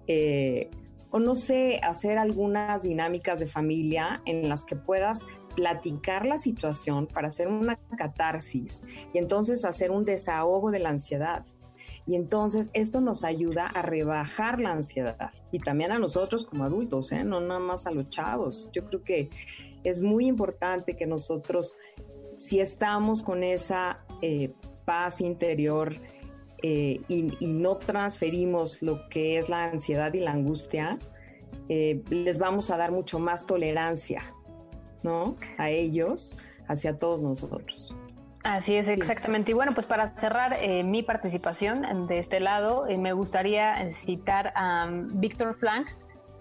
eh, 0.07 0.71
o 1.11 1.19
no 1.19 1.35
sé, 1.35 1.81
hacer 1.83 2.17
algunas 2.17 2.83
dinámicas 2.83 3.41
de 3.41 3.47
familia 3.47 4.23
en 4.25 4.49
las 4.49 4.65
que 4.65 4.77
puedas 4.77 5.27
platicar 5.55 6.25
la 6.25 6.39
situación 6.39 7.07
para 7.07 7.29
hacer 7.29 7.49
una 7.49 7.77
catarsis 7.99 8.85
y 9.13 9.19
entonces 9.19 9.67
hacer 9.67 9.91
un 9.91 10.07
desahogo 10.07 10.71
de 10.71 10.79
la 10.79 10.89
ansiedad. 10.89 11.45
Y 12.07 12.15
entonces 12.15 12.71
esto 12.73 13.03
nos 13.03 13.23
ayuda 13.23 13.67
a 13.67 13.83
rebajar 13.83 14.63
la 14.63 14.73
ansiedad 14.73 15.31
y 15.53 15.59
también 15.59 15.93
a 15.93 15.99
nosotros 15.99 16.45
como 16.45 16.65
adultos, 16.65 17.13
¿eh? 17.13 17.23
no 17.23 17.41
nada 17.41 17.61
más 17.61 17.87
a 17.87 17.91
los 17.91 18.09
chavos. 18.09 18.71
Yo 18.73 18.85
creo 18.87 19.05
que 19.05 19.29
es 19.85 20.03
muy 20.03 20.27
importante 20.27 20.97
que 20.97 21.07
nosotros, 21.07 21.77
si 22.37 22.61
estamos 22.61 23.23
con 23.23 23.43
esa 23.43 24.05
eh, 24.23 24.53
paz 24.85 25.21
interior, 25.21 25.95
eh, 26.63 27.01
y, 27.07 27.23
no 27.47 27.77
transferimos 27.77 28.83
lo 28.83 29.09
que 29.09 29.39
es 29.39 29.49
la 29.49 29.65
ansiedad 29.65 30.13
y 30.13 30.21
la 30.21 30.33
angustia, 30.33 30.99
eh, 31.69 32.03
les 32.11 32.39
vamos 32.39 32.71
a 32.71 32.77
dar 32.77 32.91
mucho 32.91 33.21
más 33.21 33.47
tolerancia, 33.47 34.23
¿no? 35.05 35.37
A 35.57 35.71
ellos, 35.71 36.37
hacia 36.67 36.99
todos 36.99 37.21
nosotros. 37.21 37.95
Así 38.43 38.75
es, 38.75 38.89
exactamente. 38.89 39.53
Y 39.53 39.55
bueno, 39.55 39.73
pues 39.73 39.87
para 39.87 40.17
cerrar 40.17 40.57
eh, 40.61 40.83
mi 40.83 41.03
participación 41.03 42.07
de 42.09 42.19
este 42.19 42.41
lado, 42.41 42.87
me 42.99 43.13
gustaría 43.13 43.93
citar 43.93 44.53
a 44.57 44.87
um, 44.89 45.21
Víctor 45.21 45.55
Frank, 45.55 45.89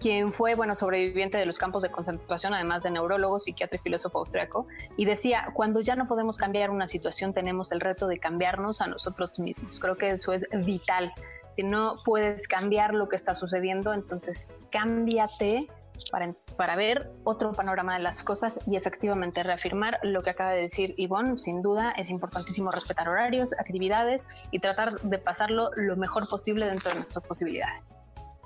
quien 0.00 0.32
fue, 0.32 0.54
bueno, 0.54 0.74
sobreviviente 0.74 1.38
de 1.38 1.46
los 1.46 1.58
campos 1.58 1.82
de 1.82 1.90
concentración, 1.90 2.54
además 2.54 2.82
de 2.82 2.90
neurólogo, 2.90 3.40
psiquiatra 3.40 3.76
y 3.76 3.82
filósofo 3.82 4.18
austriaco, 4.18 4.66
y 4.96 5.04
decía, 5.04 5.48
cuando 5.54 5.80
ya 5.80 5.96
no 5.96 6.06
podemos 6.06 6.36
cambiar 6.36 6.70
una 6.70 6.88
situación, 6.88 7.32
tenemos 7.32 7.72
el 7.72 7.80
reto 7.80 8.06
de 8.06 8.18
cambiarnos 8.18 8.80
a 8.80 8.86
nosotros 8.86 9.38
mismos. 9.38 9.80
Creo 9.80 9.96
que 9.96 10.08
eso 10.08 10.32
es 10.32 10.46
vital. 10.64 11.12
Si 11.50 11.62
no 11.62 11.96
puedes 12.04 12.46
cambiar 12.46 12.94
lo 12.94 13.08
que 13.08 13.16
está 13.16 13.34
sucediendo, 13.34 13.92
entonces 13.92 14.46
cámbiate 14.70 15.66
para, 16.12 16.32
para 16.56 16.76
ver 16.76 17.10
otro 17.24 17.52
panorama 17.52 17.96
de 17.96 18.02
las 18.02 18.22
cosas 18.22 18.60
y 18.66 18.76
efectivamente 18.76 19.42
reafirmar 19.42 19.98
lo 20.04 20.22
que 20.22 20.30
acaba 20.30 20.52
de 20.52 20.60
decir 20.60 20.94
Ivonne. 20.96 21.38
Sin 21.38 21.60
duda 21.62 21.90
es 21.92 22.10
importantísimo 22.10 22.70
respetar 22.70 23.08
horarios, 23.08 23.52
actividades 23.58 24.28
y 24.52 24.60
tratar 24.60 25.00
de 25.00 25.18
pasarlo 25.18 25.70
lo 25.74 25.96
mejor 25.96 26.28
posible 26.28 26.66
dentro 26.66 26.90
de 26.90 26.96
nuestras 26.96 27.24
posibilidades 27.24 27.82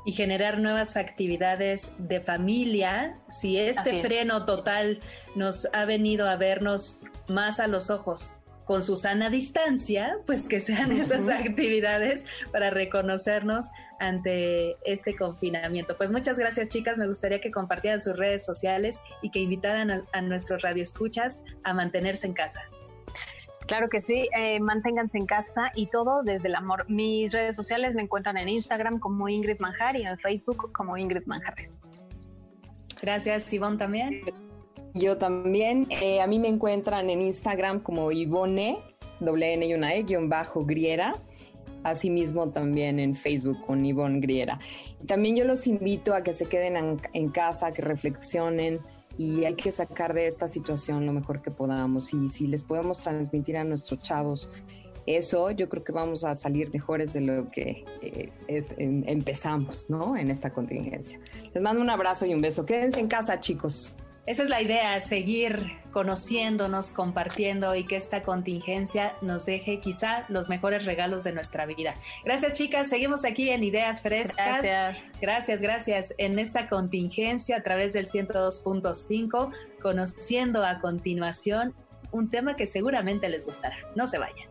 y 0.05 0.13
generar 0.13 0.59
nuevas 0.59 0.97
actividades 0.97 1.93
de 1.99 2.21
familia, 2.21 3.19
si 3.31 3.59
este 3.59 4.03
freno 4.03 4.45
total 4.47 5.01
nos 5.37 5.69
ha 5.73 5.85
venido 5.85 6.29
a 6.29 6.37
vernos 6.37 7.01
más 7.29 7.61
a 7.61 7.67
los 7.67 7.91
ojos 7.91 8.35
con 8.65 8.83
su 8.83 8.97
sana 8.97 9.31
distancia, 9.31 10.19
pues 10.27 10.49
que 10.49 10.61
sean 10.61 10.93
esas 10.93 11.29
actividades 11.29 12.25
para 12.53 12.71
reconocernos 12.71 13.67
ante 13.99 14.77
este 14.85 15.17
confinamiento. 15.17 15.97
Pues 15.97 16.11
muchas 16.11 16.39
gracias 16.39 16.69
chicas, 16.69 16.97
me 16.97 17.07
gustaría 17.07 17.41
que 17.41 17.51
compartieran 17.51 18.01
sus 18.01 18.17
redes 18.17 18.45
sociales 18.45 19.01
y 19.21 19.31
que 19.31 19.41
invitaran 19.41 19.91
a, 19.91 20.03
a 20.13 20.21
nuestros 20.23 20.63
radioescuchas 20.63 21.43
a 21.63 21.75
mantenerse 21.75 22.27
en 22.27 22.35
casa. 22.35 22.63
Claro 23.67 23.89
que 23.89 24.01
sí, 24.01 24.29
eh, 24.37 24.61
manténganse 24.61 25.19
en 25.19 25.27
casa 25.27 25.73
y 25.75 25.87
todo 25.87 26.23
desde 26.23 26.49
el 26.49 26.55
amor. 26.55 26.85
Mis 26.89 27.33
redes 27.33 27.57
sociales 27.57 27.95
me 27.95 28.03
encuentran 28.03 28.37
en 28.37 28.49
Instagram 28.49 28.99
como 28.99 29.29
Ingrid 29.29 29.59
Manjar 29.61 29.97
y 29.97 30.03
en 30.03 30.19
Facebook 30.19 30.73
como 30.73 30.97
Ingrid 30.97 31.27
Manjar. 31.27 31.55
Gracias, 33.01 33.53
Ivonne 33.53 33.79
también. 33.79 34.21
Yo 34.95 35.17
también. 35.17 35.87
Eh, 35.91 36.21
a 36.21 36.27
mí 36.27 36.39
me 36.39 36.49
encuentran 36.49 37.09
en 37.11 37.23
Instagram 37.23 37.81
como 37.81 38.13
Ivone, 38.13 38.79
doble 39.21 39.55
N 39.55 39.67
y 39.67 39.75
una 39.75 39.95
E, 39.95 40.03
guion 40.03 40.29
bajo 40.29 40.65
Griera. 40.65 41.15
Asimismo 41.83 42.51
también 42.51 43.01
en 43.01 43.17
Facebook 43.17 43.61
con 43.67 43.85
Ivonne 43.85 44.21
Griera. 44.21 44.61
También 45.07 45.35
yo 45.35 45.45
los 45.45 45.67
invito 45.67 46.15
a 46.15 46.23
que 46.23 46.33
se 46.33 46.47
queden 46.47 46.77
en, 46.77 47.01
en 47.13 47.29
casa, 47.31 47.73
que 47.73 47.83
reflexionen, 47.83 48.81
y 49.19 49.45
hay 49.45 49.55
que 49.55 49.71
sacar 49.73 50.15
de 50.15 50.27
esta 50.27 50.49
situación 50.49 51.07
lo 51.07 51.13
mejor 51.13 51.43
que 51.43 51.51
podamos. 51.51 52.13
Y 52.15 52.29
si 52.29 52.47
les 52.47 52.65
podemos 52.65 52.99
transmitir 52.99 53.57
a 53.57 53.65
nuestros 53.65 54.01
chavos 54.01 54.51
eso, 55.07 55.51
yo 55.51 55.69
creo 55.69 55.83
que 55.83 55.93
vamos 55.93 56.25
a 56.25 56.35
salir 56.37 56.71
mejores 56.73 57.13
de 57.13 57.21
lo 57.23 57.51
que 57.51 57.85
eh, 58.01 58.33
em, 58.49 59.03
empezamos, 59.07 59.91
¿no? 59.91 60.17
En 60.17 60.31
esta 60.31 60.51
contingencia. 60.51 61.19
Les 61.53 61.63
mando 61.63 61.81
un 61.81 61.91
abrazo 61.91 62.27
y 62.27 62.35
un 62.35 62.41
beso. 62.41 62.65
Quédense 62.65 63.01
en 63.01 63.09
casa, 63.09 63.41
chicos. 63.41 63.97
Esa 64.25 64.45
es 64.45 64.51
la 64.51 64.63
idea, 64.63 65.01
seguir 65.01 65.81
conociéndonos, 65.91 66.93
compartiendo 66.93 67.75
y 67.75 67.85
que 67.85 67.97
esta 67.97 68.23
contingencia 68.23 69.17
nos 69.21 69.47
deje 69.47 69.81
quizá 69.81 70.25
los 70.29 70.49
mejores 70.49 70.85
regalos 70.85 71.25
de 71.25 71.33
nuestra 71.33 71.67
vida. 71.67 71.95
Gracias 72.25 72.55
chicas, 72.55 72.89
seguimos 72.89 73.25
aquí 73.25 73.51
en 73.51 73.65
Ideas 73.65 74.01
Frescas. 74.01 74.63
Gracias. 74.63 74.99
Gracias, 75.21 75.61
gracias. 75.61 76.15
En 76.19 76.39
esta 76.39 76.69
contingencia 76.69 77.57
a 77.57 77.63
través 77.63 77.93
del 77.93 78.07
102.5, 78.07 79.53
conociendo 79.81 80.65
a 80.65 80.81
continuación 80.81 81.75
un 82.13 82.31
tema 82.31 82.55
que 82.55 82.69
seguramente 82.69 83.29
les 83.29 83.45
gustará. 83.45 83.77
No 83.97 84.07
se 84.07 84.19
vayan. 84.19 84.49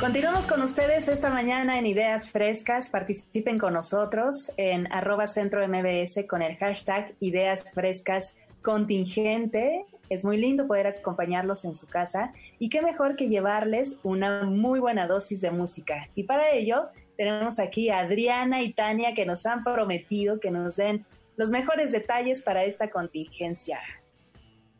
Continuamos 0.00 0.46
con 0.46 0.62
ustedes 0.62 1.08
esta 1.08 1.30
mañana 1.30 1.78
en 1.78 1.84
Ideas 1.84 2.30
Frescas. 2.30 2.88
Participen 2.88 3.58
con 3.58 3.74
nosotros 3.74 4.50
en 4.56 4.90
arroba 4.90 5.26
centro 5.26 5.60
MBS 5.68 6.26
con 6.26 6.40
el 6.40 6.56
hashtag 6.56 7.12
Ideas 7.20 7.70
Frescas 7.72 8.38
Contingente. 8.62 9.84
Es 10.08 10.24
muy 10.24 10.38
lindo 10.38 10.66
poder 10.66 10.86
acompañarlos 10.86 11.64
en 11.66 11.76
su 11.76 11.86
casa 11.86 12.32
y 12.58 12.70
qué 12.70 12.80
mejor 12.80 13.14
que 13.14 13.28
llevarles 13.28 14.00
una 14.02 14.44
muy 14.44 14.80
buena 14.80 15.06
dosis 15.06 15.42
de 15.42 15.50
música. 15.50 16.08
Y 16.14 16.24
para 16.24 16.50
ello 16.50 16.88
tenemos 17.18 17.58
aquí 17.58 17.90
a 17.90 17.98
Adriana 17.98 18.62
y 18.62 18.72
Tania 18.72 19.12
que 19.12 19.26
nos 19.26 19.44
han 19.44 19.62
prometido 19.62 20.40
que 20.40 20.50
nos 20.50 20.76
den 20.76 21.04
los 21.36 21.50
mejores 21.50 21.92
detalles 21.92 22.42
para 22.42 22.64
esta 22.64 22.90
contingencia. 22.90 23.78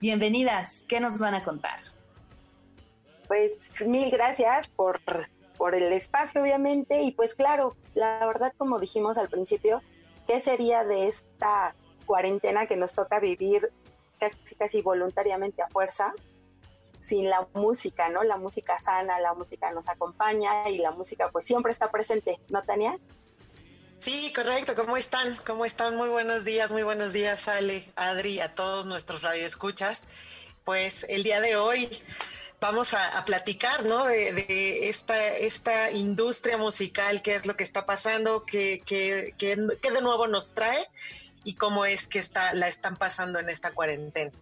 Bienvenidas, 0.00 0.86
¿qué 0.88 0.98
nos 0.98 1.18
van 1.18 1.34
a 1.34 1.44
contar? 1.44 1.78
Pues 3.28 3.84
mil 3.86 4.10
gracias 4.10 4.66
por, 4.66 4.98
por 5.58 5.74
el 5.74 5.92
espacio, 5.92 6.40
obviamente, 6.40 7.02
y 7.02 7.10
pues 7.12 7.34
claro, 7.34 7.76
la 7.94 8.26
verdad, 8.26 8.54
como 8.56 8.78
dijimos 8.78 9.18
al 9.18 9.28
principio, 9.28 9.82
¿qué 10.26 10.40
sería 10.40 10.84
de 10.84 11.06
esta 11.08 11.74
cuarentena 12.06 12.64
que 12.64 12.76
nos 12.76 12.94
toca 12.94 13.20
vivir 13.20 13.70
casi, 14.18 14.54
casi 14.54 14.80
voluntariamente 14.82 15.62
a 15.62 15.68
fuerza? 15.68 16.14
sin 16.98 17.30
la 17.30 17.48
música, 17.54 18.10
¿no? 18.10 18.22
La 18.24 18.36
música 18.36 18.78
sana, 18.78 19.18
la 19.20 19.32
música 19.32 19.70
nos 19.70 19.88
acompaña 19.88 20.68
y 20.68 20.76
la 20.76 20.90
música 20.90 21.30
pues 21.30 21.46
siempre 21.46 21.72
está 21.72 21.90
presente, 21.90 22.38
¿no, 22.50 22.62
Tania? 22.62 22.98
Sí, 24.00 24.32
correcto. 24.34 24.74
¿Cómo 24.74 24.96
están? 24.96 25.36
¿Cómo 25.46 25.66
están? 25.66 25.94
Muy 25.94 26.08
buenos 26.08 26.46
días, 26.46 26.70
muy 26.70 26.82
buenos 26.82 27.12
días, 27.12 27.48
Ale, 27.48 27.84
Adri, 27.96 28.40
a 28.40 28.54
todos 28.54 28.86
nuestros 28.86 29.20
radioescuchas. 29.20 30.06
Pues 30.64 31.04
el 31.10 31.22
día 31.22 31.42
de 31.42 31.56
hoy 31.56 31.86
vamos 32.62 32.94
a, 32.94 33.22
platicar, 33.26 33.84
¿no? 33.84 34.06
De, 34.06 34.88
esta, 34.88 35.36
esta 35.36 35.90
industria 35.90 36.56
musical, 36.56 37.20
qué 37.20 37.34
es 37.34 37.44
lo 37.44 37.56
que 37.56 37.62
está 37.62 37.84
pasando, 37.84 38.46
qué, 38.46 38.82
qué, 38.86 39.34
qué, 39.36 39.56
de 39.56 40.00
nuevo 40.00 40.26
nos 40.28 40.54
trae 40.54 40.78
y 41.44 41.56
cómo 41.56 41.84
es 41.84 42.08
que 42.08 42.20
está, 42.20 42.54
la 42.54 42.68
están 42.68 42.96
pasando 42.96 43.38
en 43.38 43.50
esta 43.50 43.72
cuarentena. 43.72 44.32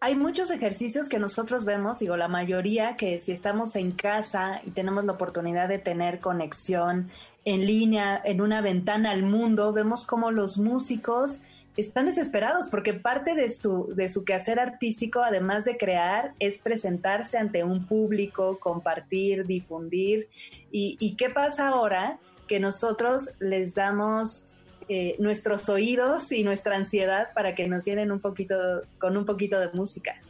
Hay 0.00 0.14
muchos 0.14 0.50
ejercicios 0.50 1.10
que 1.10 1.18
nosotros 1.18 1.66
vemos, 1.66 1.98
digo, 1.98 2.16
la 2.16 2.28
mayoría 2.28 2.96
que 2.96 3.20
si 3.20 3.32
estamos 3.32 3.76
en 3.76 3.92
casa 3.92 4.62
y 4.64 4.70
tenemos 4.70 5.04
la 5.04 5.12
oportunidad 5.12 5.68
de 5.68 5.78
tener 5.78 6.20
conexión 6.20 7.10
en 7.44 7.66
línea, 7.66 8.20
en 8.24 8.40
una 8.40 8.60
ventana 8.60 9.10
al 9.10 9.22
mundo, 9.22 9.72
vemos 9.72 10.04
cómo 10.04 10.30
los 10.30 10.58
músicos 10.58 11.42
están 11.78 12.06
desesperados 12.06 12.68
porque 12.68 12.92
parte 12.92 13.34
de 13.34 13.48
su, 13.48 13.86
de 13.94 14.08
su 14.08 14.24
quehacer 14.24 14.58
artístico, 14.58 15.22
además 15.22 15.64
de 15.64 15.76
crear, 15.76 16.34
es 16.40 16.58
presentarse 16.58 17.38
ante 17.38 17.62
un 17.62 17.86
público, 17.86 18.58
compartir, 18.58 19.46
difundir. 19.46 20.28
¿Y, 20.72 21.14
qué 21.16 21.30
pasa 21.30 21.68
ahora? 21.68 22.18
Que 22.48 22.58
nosotros 22.58 23.36
les 23.38 23.74
damos 23.74 24.60
eh, 24.88 25.14
nuestros 25.20 25.68
oídos 25.68 26.32
y 26.32 26.42
nuestra 26.42 26.74
ansiedad 26.74 27.32
para 27.32 27.54
que 27.54 27.68
nos 27.68 27.84
llenen 27.84 28.10
un 28.10 28.20
poquito, 28.20 28.82
con 28.98 29.16
un 29.16 29.24
poquito 29.24 29.60
de 29.60 29.70
música. 29.72 30.20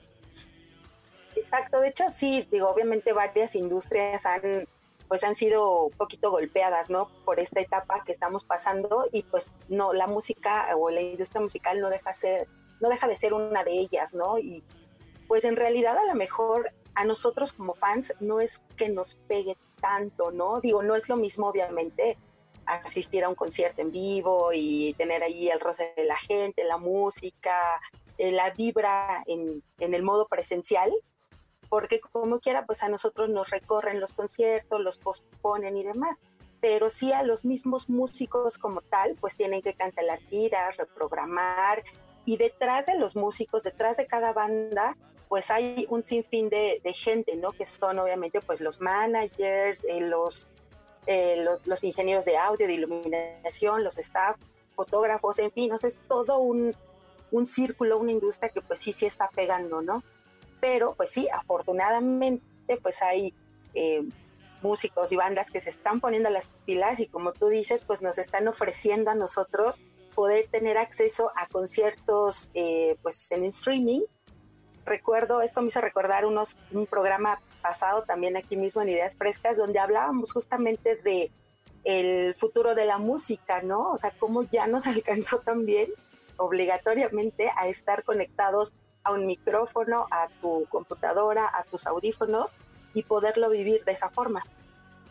Exacto, 1.34 1.80
de 1.80 1.88
hecho 1.88 2.04
sí, 2.10 2.46
digo, 2.50 2.68
obviamente 2.68 3.12
varias 3.14 3.54
industrias 3.54 4.26
han 4.26 4.66
pues 5.08 5.24
han 5.24 5.34
sido 5.34 5.84
un 5.86 5.92
poquito 5.92 6.30
golpeadas, 6.30 6.90
¿no? 6.90 7.08
Por 7.24 7.40
esta 7.40 7.60
etapa 7.60 8.04
que 8.04 8.12
estamos 8.12 8.44
pasando 8.44 9.06
y 9.12 9.22
pues 9.22 9.50
no, 9.68 9.92
la 9.92 10.06
música 10.06 10.68
o 10.76 10.90
la 10.90 11.00
industria 11.00 11.40
musical 11.40 11.80
no 11.80 11.88
deja 11.88 12.12
ser, 12.12 12.46
no 12.80 12.88
deja 12.88 13.08
de 13.08 13.16
ser 13.16 13.32
una 13.32 13.64
de 13.64 13.72
ellas, 13.72 14.14
¿no? 14.14 14.38
Y 14.38 14.62
pues 15.26 15.44
en 15.44 15.56
realidad 15.56 15.96
a 15.96 16.04
lo 16.04 16.14
mejor 16.14 16.72
a 16.94 17.04
nosotros 17.04 17.52
como 17.52 17.74
fans 17.74 18.12
no 18.20 18.40
es 18.40 18.60
que 18.76 18.88
nos 18.88 19.14
pegue 19.14 19.56
tanto, 19.80 20.30
¿no? 20.30 20.60
Digo, 20.60 20.82
no 20.82 20.94
es 20.96 21.08
lo 21.08 21.16
mismo 21.16 21.48
obviamente 21.48 22.18
asistir 22.66 23.24
a 23.24 23.28
un 23.28 23.34
concierto 23.34 23.80
en 23.80 23.90
vivo 23.90 24.50
y 24.52 24.92
tener 24.94 25.22
ahí 25.22 25.48
el 25.48 25.60
roce 25.60 25.92
de 25.96 26.04
la 26.04 26.16
gente, 26.16 26.64
la 26.64 26.76
música, 26.76 27.80
eh, 28.18 28.30
la 28.30 28.50
vibra 28.50 29.22
en, 29.26 29.62
en 29.78 29.94
el 29.94 30.02
modo 30.02 30.26
presencial, 30.26 30.92
porque 31.68 32.00
como 32.00 32.40
quiera, 32.40 32.66
pues 32.66 32.82
a 32.82 32.88
nosotros 32.88 33.28
nos 33.28 33.50
recorren 33.50 34.00
los 34.00 34.14
conciertos, 34.14 34.80
los 34.80 34.98
posponen 34.98 35.76
y 35.76 35.84
demás, 35.84 36.22
pero 36.60 36.90
sí 36.90 37.12
a 37.12 37.22
los 37.22 37.44
mismos 37.44 37.88
músicos 37.88 38.58
como 38.58 38.80
tal, 38.80 39.16
pues 39.20 39.36
tienen 39.36 39.62
que 39.62 39.74
cancelar 39.74 40.18
giras, 40.20 40.76
reprogramar, 40.76 41.84
y 42.24 42.36
detrás 42.36 42.86
de 42.86 42.98
los 42.98 43.16
músicos, 43.16 43.62
detrás 43.62 43.96
de 43.96 44.06
cada 44.06 44.32
banda, 44.32 44.96
pues 45.28 45.50
hay 45.50 45.86
un 45.88 46.04
sinfín 46.04 46.48
de, 46.48 46.80
gente, 46.94 47.36
¿no? 47.36 47.52
Que 47.52 47.66
son 47.66 47.98
obviamente 47.98 48.40
pues 48.40 48.60
los 48.60 48.80
managers, 48.80 49.84
eh, 49.84 50.00
los, 50.00 50.48
eh, 51.06 51.42
los, 51.42 51.66
los, 51.66 51.84
ingenieros 51.84 52.24
de 52.24 52.36
audio, 52.36 52.66
de 52.66 52.74
iluminación, 52.74 53.84
los 53.84 53.98
staff, 53.98 54.36
fotógrafos, 54.74 55.38
en 55.38 55.50
fin, 55.52 55.72
es 55.72 55.98
todo 56.08 56.38
un, 56.38 56.74
un 57.30 57.46
círculo, 57.46 57.98
una 57.98 58.12
industria 58.12 58.50
que 58.50 58.60
pues 58.60 58.80
sí, 58.80 58.92
sí 58.92 59.06
está 59.06 59.28
pegando, 59.28 59.82
¿no? 59.82 60.02
Pero 60.60 60.94
pues 60.94 61.10
sí, 61.10 61.28
afortunadamente 61.32 62.42
pues 62.82 63.02
hay 63.02 63.34
eh, 63.74 64.02
músicos 64.62 65.12
y 65.12 65.16
bandas 65.16 65.50
que 65.50 65.60
se 65.60 65.70
están 65.70 66.00
poniendo 66.00 66.30
las 66.30 66.50
pilas 66.64 67.00
y 67.00 67.06
como 67.06 67.32
tú 67.32 67.48
dices, 67.48 67.84
pues 67.84 68.02
nos 68.02 68.18
están 68.18 68.48
ofreciendo 68.48 69.10
a 69.10 69.14
nosotros 69.14 69.80
poder 70.14 70.46
tener 70.48 70.78
acceso 70.78 71.30
a 71.36 71.46
conciertos 71.46 72.50
eh, 72.54 72.96
pues 73.02 73.30
en 73.30 73.44
streaming. 73.44 74.00
Recuerdo, 74.84 75.42
esto 75.42 75.60
me 75.60 75.68
hizo 75.68 75.80
recordar 75.80 76.24
unos, 76.24 76.56
un 76.72 76.86
programa 76.86 77.40
pasado 77.62 78.02
también 78.02 78.36
aquí 78.36 78.56
mismo 78.56 78.82
en 78.82 78.88
Ideas 78.88 79.16
Frescas, 79.16 79.58
donde 79.58 79.78
hablábamos 79.78 80.32
justamente 80.32 80.96
de 80.96 81.30
el 81.84 82.34
futuro 82.34 82.74
de 82.74 82.84
la 82.84 82.98
música, 82.98 83.62
¿no? 83.62 83.92
O 83.92 83.96
sea, 83.98 84.12
cómo 84.18 84.42
ya 84.42 84.66
nos 84.66 84.86
alcanzó 84.88 85.38
también 85.40 85.92
obligatoriamente 86.36 87.50
a 87.56 87.68
estar 87.68 88.02
conectados 88.04 88.74
a 89.08 89.12
un 89.12 89.26
micrófono, 89.26 90.06
a 90.10 90.28
tu 90.40 90.66
computadora, 90.68 91.46
a 91.52 91.64
tus 91.64 91.86
audífonos 91.86 92.54
y 92.94 93.02
poderlo 93.02 93.50
vivir 93.50 93.84
de 93.84 93.92
esa 93.92 94.10
forma. 94.10 94.42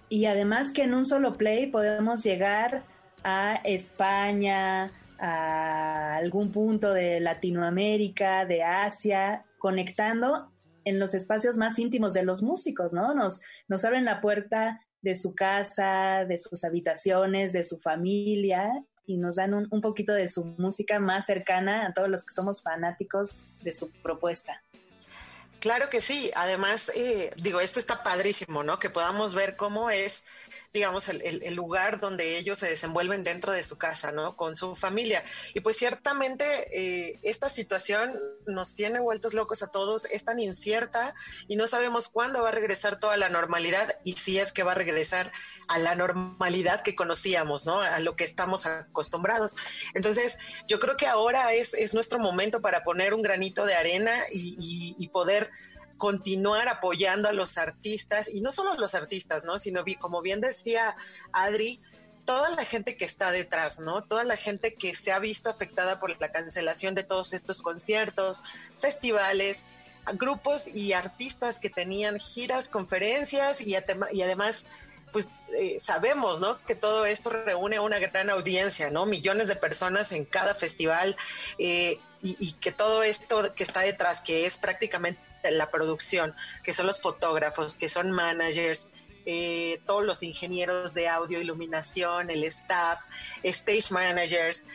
Y 0.09 0.25
además 0.25 0.71
que 0.71 0.83
en 0.83 0.93
un 0.93 1.05
solo 1.05 1.33
play 1.33 1.67
podemos 1.67 2.23
llegar 2.23 2.83
a 3.23 3.55
España, 3.63 4.91
a 5.19 6.15
algún 6.15 6.51
punto 6.51 6.93
de 6.93 7.19
Latinoamérica, 7.19 8.45
de 8.45 8.63
Asia, 8.63 9.43
conectando 9.57 10.51
en 10.85 10.99
los 10.99 11.13
espacios 11.13 11.57
más 11.57 11.77
íntimos 11.79 12.13
de 12.13 12.23
los 12.23 12.41
músicos, 12.41 12.93
¿no? 12.93 13.13
Nos, 13.13 13.41
nos 13.67 13.83
abren 13.83 14.05
la 14.05 14.21
puerta 14.21 14.79
de 15.01 15.15
su 15.15 15.35
casa, 15.35 16.23
de 16.25 16.37
sus 16.37 16.63
habitaciones, 16.63 17.51
de 17.51 17.63
su 17.63 17.77
familia 17.79 18.71
y 19.07 19.17
nos 19.17 19.37
dan 19.37 19.55
un, 19.55 19.67
un, 19.71 19.81
poquito 19.81 20.13
de 20.13 20.27
su 20.27 20.45
música 20.57 20.99
más 20.99 21.25
cercana 21.25 21.87
a 21.87 21.93
todos 21.93 22.09
los 22.09 22.23
que 22.25 22.33
somos 22.33 22.61
fanáticos 22.61 23.37
de 23.63 23.73
su 23.73 23.89
propuesta. 24.03 24.61
Claro 25.59 25.89
que 25.89 26.01
sí, 26.01 26.31
además, 26.35 26.91
eh, 26.95 27.31
digo, 27.37 27.59
esto 27.59 27.79
está 27.79 28.03
padrísimo, 28.03 28.63
¿no? 28.63 28.77
Que 28.77 28.91
podamos 28.91 29.33
ver 29.33 29.55
cómo 29.55 29.89
es 29.89 30.25
digamos, 30.73 31.09
el, 31.09 31.55
lugar 31.55 31.99
donde 31.99 32.37
ellos 32.37 32.59
se 32.59 32.69
desenvuelven 32.69 33.23
dentro 33.23 33.51
de 33.51 33.63
su 33.63 33.77
casa, 33.77 34.11
¿no? 34.11 34.35
Con 34.35 34.55
su 34.55 34.75
familia. 34.75 35.23
Y 35.53 35.61
pues 35.61 35.77
ciertamente 35.77 36.45
eh, 36.71 37.19
esta 37.23 37.49
situación 37.49 38.13
nos 38.45 38.75
tiene 38.75 38.99
vueltos 38.99 39.33
locos 39.33 39.63
a 39.63 39.67
todos, 39.67 40.05
es 40.05 40.23
tan 40.23 40.39
incierta 40.39 41.13
y 41.47 41.55
no 41.55 41.67
sabemos 41.67 42.09
cuándo 42.09 42.43
va 42.43 42.49
a 42.49 42.51
regresar 42.51 42.99
toda 42.99 43.17
la 43.17 43.29
normalidad 43.29 43.95
y 44.03 44.13
si 44.13 44.37
es 44.37 44.53
que 44.53 44.63
va 44.63 44.73
a 44.73 44.75
regresar 44.75 45.31
a 45.67 45.79
la 45.79 45.95
normalidad 45.95 46.81
que 46.81 46.95
conocíamos, 46.95 47.65
¿no? 47.65 47.79
A 47.81 47.99
lo 47.99 48.15
que 48.15 48.23
estamos 48.23 48.65
acostumbrados. 48.65 49.55
Entonces, 49.95 50.37
yo 50.67 50.79
creo 50.79 50.97
que 50.97 51.07
ahora 51.07 51.53
es, 51.53 51.73
es 51.73 51.93
nuestro 51.93 52.19
momento 52.19 52.61
para 52.61 52.83
poner 52.83 53.13
un 53.13 53.21
granito 53.21 53.65
de 53.65 53.75
arena 53.75 54.23
y, 54.31 54.95
y 54.97 55.07
poder 55.07 55.49
continuar 55.97 56.67
apoyando 56.69 57.27
a 57.27 57.33
los 57.33 57.57
artistas, 57.57 58.29
y 58.29 58.41
no 58.41 58.51
solo 58.51 58.71
a 58.71 58.77
los 58.77 58.95
artistas, 58.95 59.43
¿no? 59.43 59.59
Sino, 59.59 59.83
como 59.99 60.21
bien 60.21 60.41
decía 60.41 60.95
Adri, 61.31 61.81
toda 62.27 62.49
la 62.51 62.65
gente 62.65 62.97
que 62.97 63.05
está 63.05 63.31
detrás, 63.31 63.79
¿no? 63.79 64.03
Toda 64.03 64.25
la 64.25 64.35
gente 64.35 64.75
que 64.75 64.93
se 64.93 65.13
ha 65.13 65.19
visto 65.19 65.49
afectada 65.49 65.97
por 65.97 66.19
la 66.19 66.31
cancelación 66.31 66.93
de 66.93 67.03
todos 67.03 67.33
estos 67.33 67.61
conciertos, 67.61 68.43
festivales, 68.77 69.63
grupos 70.15 70.67
y 70.67 70.93
artistas 70.93 71.59
que 71.59 71.69
tenían 71.69 72.19
giras, 72.19 72.69
conferencias 72.69 73.61
y, 73.61 73.75
además 73.75 74.65
pues 75.13 75.29
eh, 75.57 75.77
sabemos, 75.79 76.41
¿no? 76.41 76.61
Que 76.65 76.75
todo 76.75 77.05
esto 77.05 77.29
reúne 77.29 77.77
a 77.77 77.81
una 77.81 77.97
gran 77.97 78.29
audiencia, 78.29 78.89
¿no? 78.89 79.05
Millones 79.05 79.47
de 79.47 79.55
personas 79.55 80.11
en 80.11 80.25
cada 80.25 80.53
festival 80.53 81.15
eh, 81.57 81.97
y, 82.21 82.35
y, 82.39 82.51
que 82.53 82.73
todo 82.73 83.03
esto 83.03 83.55
que 83.55 83.63
está 83.63 83.81
detrás, 83.81 84.19
que 84.19 84.45
es 84.45 84.57
prácticamente 84.57 85.21
la 85.51 85.69
producción, 85.71 86.35
que 86.63 86.73
son 86.73 86.85
los 86.85 87.01
fotógrafos, 87.01 87.75
que 87.75 87.89
son 87.89 88.11
managers, 88.11 88.87
eh, 89.25 89.81
todos 89.85 90.05
los 90.05 90.23
ingenieros 90.23 90.93
de 90.93 91.09
audio, 91.09 91.41
iluminación, 91.41 92.29
el 92.29 92.45
staff, 92.45 93.01
stage 93.43 93.91
managers, 93.91 94.65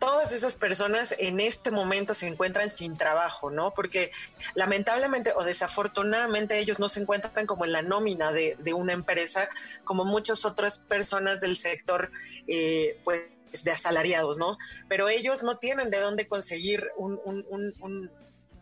todas 0.00 0.32
esas 0.32 0.56
personas 0.56 1.14
en 1.18 1.38
este 1.38 1.70
momento 1.70 2.14
se 2.14 2.26
encuentran 2.26 2.70
sin 2.70 2.96
trabajo, 2.96 3.50
¿no? 3.50 3.72
Porque 3.72 4.10
lamentablemente 4.54 5.32
o 5.36 5.44
desafortunadamente 5.44 6.58
ellos 6.58 6.80
no 6.80 6.88
se 6.88 7.00
encuentran 7.00 7.46
como 7.46 7.64
en 7.66 7.72
la 7.72 7.82
nómina 7.82 8.32
de, 8.32 8.74
una 8.74 8.94
empresa, 8.94 9.48
como 9.84 10.04
muchas 10.04 10.44
otras 10.44 10.78
personas 10.78 11.40
del 11.40 11.56
sector, 11.56 12.10
eh, 12.48 12.98
pues 13.04 13.30
de 13.62 13.70
asalariados, 13.70 14.38
¿no? 14.38 14.56
Pero 14.88 15.08
ellos 15.08 15.42
no 15.42 15.58
tienen 15.58 15.90
de 15.90 16.00
dónde 16.00 16.26
conseguir 16.26 16.88
un, 16.96 17.20
un 17.24 18.10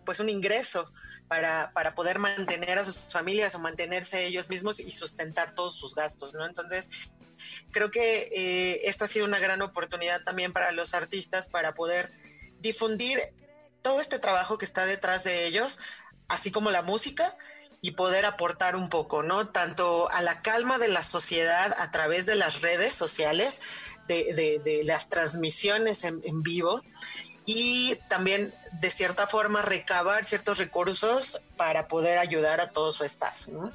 pues 0.04 0.20
un 0.20 0.30
ingreso 0.30 0.90
para, 1.28 1.72
para 1.72 1.94
poder 1.94 2.18
mantener 2.18 2.78
a 2.78 2.84
sus 2.84 3.12
familias 3.12 3.54
o 3.54 3.58
mantenerse 3.58 4.26
ellos 4.26 4.48
mismos 4.48 4.80
y 4.80 4.90
sustentar 4.90 5.54
todos 5.54 5.76
sus 5.76 5.94
gastos, 5.94 6.34
¿no? 6.34 6.46
Entonces, 6.46 7.10
creo 7.70 7.90
que 7.90 8.28
eh, 8.32 8.80
esta 8.84 9.04
ha 9.04 9.08
sido 9.08 9.24
una 9.24 9.38
gran 9.38 9.62
oportunidad 9.62 10.22
también 10.22 10.52
para 10.52 10.72
los 10.72 10.94
artistas 10.94 11.48
para 11.48 11.74
poder 11.74 12.12
difundir 12.60 13.20
todo 13.82 14.00
este 14.00 14.18
trabajo 14.18 14.58
que 14.58 14.64
está 14.64 14.86
detrás 14.86 15.24
de 15.24 15.46
ellos, 15.46 15.78
así 16.28 16.50
como 16.50 16.70
la 16.70 16.82
música, 16.82 17.36
y 17.80 17.92
poder 17.92 18.26
aportar 18.26 18.74
un 18.74 18.88
poco, 18.88 19.22
¿no? 19.22 19.48
Tanto 19.48 20.10
a 20.10 20.20
la 20.20 20.42
calma 20.42 20.78
de 20.78 20.88
la 20.88 21.04
sociedad 21.04 21.74
a 21.78 21.90
través 21.92 22.26
de 22.26 22.34
las 22.34 22.60
redes 22.60 22.92
sociales, 22.92 23.60
de, 24.08 24.60
de, 24.64 24.82
las 24.84 25.08
transmisiones 25.08 26.02
en, 26.04 26.42
vivo 26.42 26.82
y 27.50 27.96
también 28.08 28.52
de 28.72 28.90
cierta 28.90 29.26
forma 29.26 29.62
recabar 29.62 30.22
ciertos 30.22 30.58
recursos 30.58 31.42
para 31.56 31.88
poder 31.88 32.18
ayudar 32.18 32.60
a 32.60 32.72
todo 32.72 32.92
su 32.92 33.04
staff. 33.04 33.48
¿no? 33.48 33.72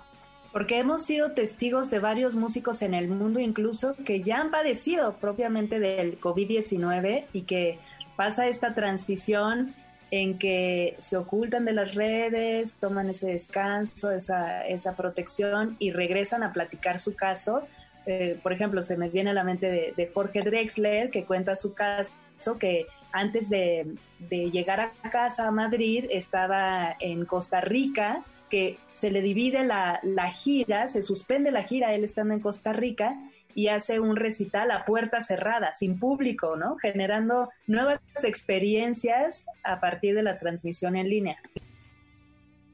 Porque 0.52 0.78
hemos 0.78 1.04
sido 1.04 1.32
testigos 1.32 1.90
de 1.90 1.98
varios 1.98 2.36
músicos 2.36 2.84
en 2.84 2.94
el 2.94 3.08
mundo 3.08 3.40
incluso 3.40 3.96
que 4.06 4.22
ya 4.22 4.38
han 4.38 4.52
padecido 4.52 5.14
propiamente 5.14 5.80
del 5.80 6.20
COVID-19 6.20 7.26
y 7.34 7.42
que 7.42 7.80
pasa 8.16 8.46
esta 8.46 8.76
transición 8.76 9.74
en 10.12 10.38
que 10.38 10.96
se 11.00 11.18
ocultan 11.18 11.66
de 11.66 11.74
las 11.74 11.96
redes, 11.96 12.76
toman 12.80 13.10
ese 13.10 13.26
descanso, 13.32 14.12
esa, 14.12 14.68
esa 14.68 14.96
protección 14.96 15.78
y 15.80 15.90
regresan 15.90 16.44
a 16.44 16.54
platicar 16.54 17.00
su 17.00 17.16
caso. 17.16 17.64
Eh, 18.06 18.38
por 18.44 18.54
ejemplo, 18.54 18.84
se 18.84 18.98
me 18.98 19.10
viene 19.10 19.32
a 19.32 19.34
la 19.34 19.44
mente 19.44 19.72
de, 19.72 19.96
de 19.98 20.12
Jorge 20.14 20.44
Drexler, 20.44 21.10
que 21.10 21.26
cuenta 21.26 21.56
su 21.56 21.74
caso, 21.74 22.14
que 22.60 22.86
antes 23.14 23.50
de, 23.50 23.96
llegar 24.30 24.80
a 24.80 24.92
casa 25.12 25.48
a 25.48 25.52
Madrid 25.52 26.06
estaba 26.10 26.96
en 27.00 27.26
Costa 27.26 27.62
Rica, 27.62 28.24
que 28.50 28.74
se 28.74 29.12
le 29.12 29.22
divide 29.22 29.64
la, 29.64 30.00
gira, 30.32 30.88
se 30.88 31.04
suspende 31.04 31.52
la 31.52 31.64
gira, 31.64 31.94
él 31.94 32.04
estando 32.04 32.34
en 32.34 32.40
Costa 32.40 32.74
Rica, 32.74 33.16
y 33.56 33.68
hace 33.68 34.00
un 34.00 34.16
recital 34.16 34.72
a 34.72 34.84
puerta 34.84 35.22
cerrada, 35.22 35.76
sin 35.76 36.00
público, 36.00 36.56
¿no? 36.56 36.76
Generando 36.78 37.50
nuevas 37.68 38.00
experiencias 38.24 39.46
a 39.64 39.80
partir 39.80 40.16
de 40.16 40.24
la 40.24 40.40
transmisión 40.40 40.96
en 40.96 41.08
línea. 41.08 41.38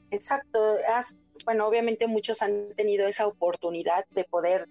Exacto. 0.10 0.78
bueno, 1.44 1.68
obviamente 1.68 2.08
muchos 2.08 2.42
han 2.42 2.74
tenido 2.76 3.08
esa 3.08 3.28
oportunidad 3.28 4.06
de 4.12 4.24
poder 4.24 4.70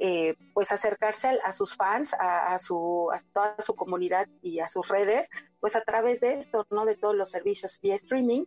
eh, 0.00 0.34
pues 0.54 0.70
acercarse 0.70 1.38
a, 1.42 1.52
sus 1.52 1.74
fans, 1.74 2.14
a, 2.18 2.56
su, 2.58 3.10
a 3.12 3.18
toda 3.32 3.56
su 3.58 3.74
comunidad 3.74 4.28
y 4.42 4.60
a 4.60 4.68
sus 4.68 4.88
redes, 4.88 5.28
pues 5.60 5.74
a 5.76 5.80
través 5.80 6.20
de 6.20 6.32
esto, 6.32 6.66
¿no? 6.70 6.84
De 6.84 6.96
todos 6.96 7.16
los 7.16 7.30
servicios 7.30 7.78
vía 7.82 7.96
streaming. 7.96 8.44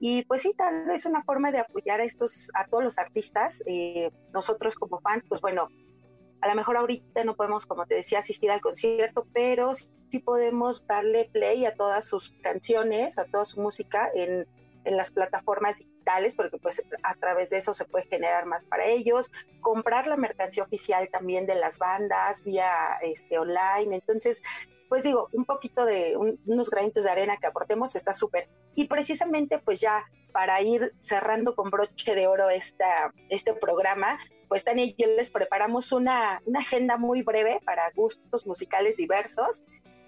Y 0.00 0.24
pues 0.24 0.42
sí, 0.42 0.54
tal 0.56 0.86
vez 0.86 1.06
una 1.06 1.22
forma 1.24 1.50
de 1.50 1.58
apoyar 1.58 2.00
a 2.00 2.04
estos, 2.04 2.50
a 2.54 2.66
todos 2.66 2.84
los 2.84 2.98
artistas. 2.98 3.62
Eh, 3.66 4.10
nosotros 4.32 4.74
como 4.74 5.00
fans, 5.00 5.24
pues 5.28 5.40
bueno, 5.40 5.68
a 6.40 6.48
lo 6.48 6.54
mejor 6.54 6.76
ahorita 6.76 7.24
no 7.24 7.34
podemos, 7.34 7.66
como 7.66 7.86
te 7.86 7.96
decía, 7.96 8.20
asistir 8.20 8.50
al 8.50 8.60
concierto, 8.60 9.26
pero 9.32 9.74
sí 9.74 10.18
podemos 10.24 10.86
darle 10.86 11.28
play 11.32 11.66
a 11.66 11.74
todas 11.74 12.04
sus 12.04 12.32
canciones, 12.42 13.18
a 13.18 13.24
toda 13.24 13.44
su 13.44 13.60
música 13.60 14.10
en 14.14 14.46
en 14.88 14.96
las 14.96 15.10
plataformas 15.10 15.78
digitales, 15.78 16.34
porque 16.34 16.56
pues 16.58 16.82
a 17.02 17.14
través 17.14 17.50
de 17.50 17.58
eso 17.58 17.74
se 17.74 17.84
puede 17.84 18.06
generar 18.06 18.46
más 18.46 18.64
para 18.64 18.86
ellos, 18.86 19.30
comprar 19.60 20.06
la 20.06 20.16
mercancía 20.16 20.62
oficial 20.62 21.10
también 21.10 21.46
de 21.46 21.54
las 21.54 21.78
bandas 21.78 22.42
vía 22.42 22.70
este 23.02 23.38
online, 23.38 23.96
entonces 23.96 24.42
pues 24.88 25.02
digo, 25.02 25.28
un 25.34 25.44
poquito 25.44 25.84
de 25.84 26.16
unos 26.16 26.70
granitos 26.70 27.04
de 27.04 27.10
arena 27.10 27.36
que 27.36 27.46
aportemos 27.46 27.94
está 27.94 28.14
súper. 28.14 28.48
Y 28.74 28.86
precisamente 28.86 29.58
pues 29.58 29.80
ya 29.80 30.06
para 30.32 30.62
ir 30.62 30.94
cerrando 30.98 31.54
con 31.54 31.68
broche 31.68 32.14
de 32.14 32.26
oro 32.26 32.48
esta, 32.48 33.12
este 33.28 33.52
programa, 33.52 34.18
pues 34.48 34.64
Tania 34.64 34.86
y 34.86 34.94
yo 34.96 35.06
les 35.08 35.28
preparamos 35.28 35.92
una, 35.92 36.40
una 36.46 36.60
agenda 36.60 36.96
muy 36.96 37.20
breve 37.20 37.60
para 37.66 37.90
gustos 37.94 38.46
musicales 38.46 38.96
diversos 38.96 39.62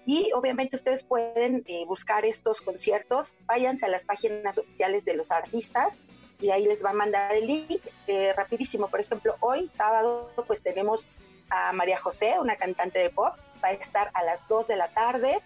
y 0.05 0.31
obviamente 0.33 0.75
ustedes 0.75 1.03
pueden 1.03 1.63
eh, 1.67 1.85
buscar 1.85 2.25
estos 2.25 2.61
conciertos, 2.61 3.35
váyanse 3.45 3.85
a 3.85 3.89
las 3.89 4.05
páginas 4.05 4.57
oficiales 4.57 5.05
de 5.05 5.15
los 5.15 5.31
artistas 5.31 5.99
y 6.39 6.49
ahí 6.49 6.65
les 6.65 6.83
va 6.83 6.89
a 6.89 6.93
mandar 6.93 7.35
el 7.35 7.47
link 7.47 7.81
eh, 8.07 8.33
rapidísimo. 8.35 8.87
Por 8.87 8.99
ejemplo, 8.99 9.35
hoy 9.41 9.67
sábado 9.71 10.31
pues 10.47 10.63
tenemos 10.63 11.05
a 11.49 11.71
María 11.73 11.99
José, 11.99 12.35
una 12.39 12.55
cantante 12.55 12.99
de 12.99 13.09
pop, 13.09 13.35
va 13.63 13.69
a 13.69 13.71
estar 13.73 14.09
a 14.13 14.23
las 14.23 14.47
2 14.47 14.67
de 14.67 14.75
la 14.75 14.87
tarde. 14.89 15.39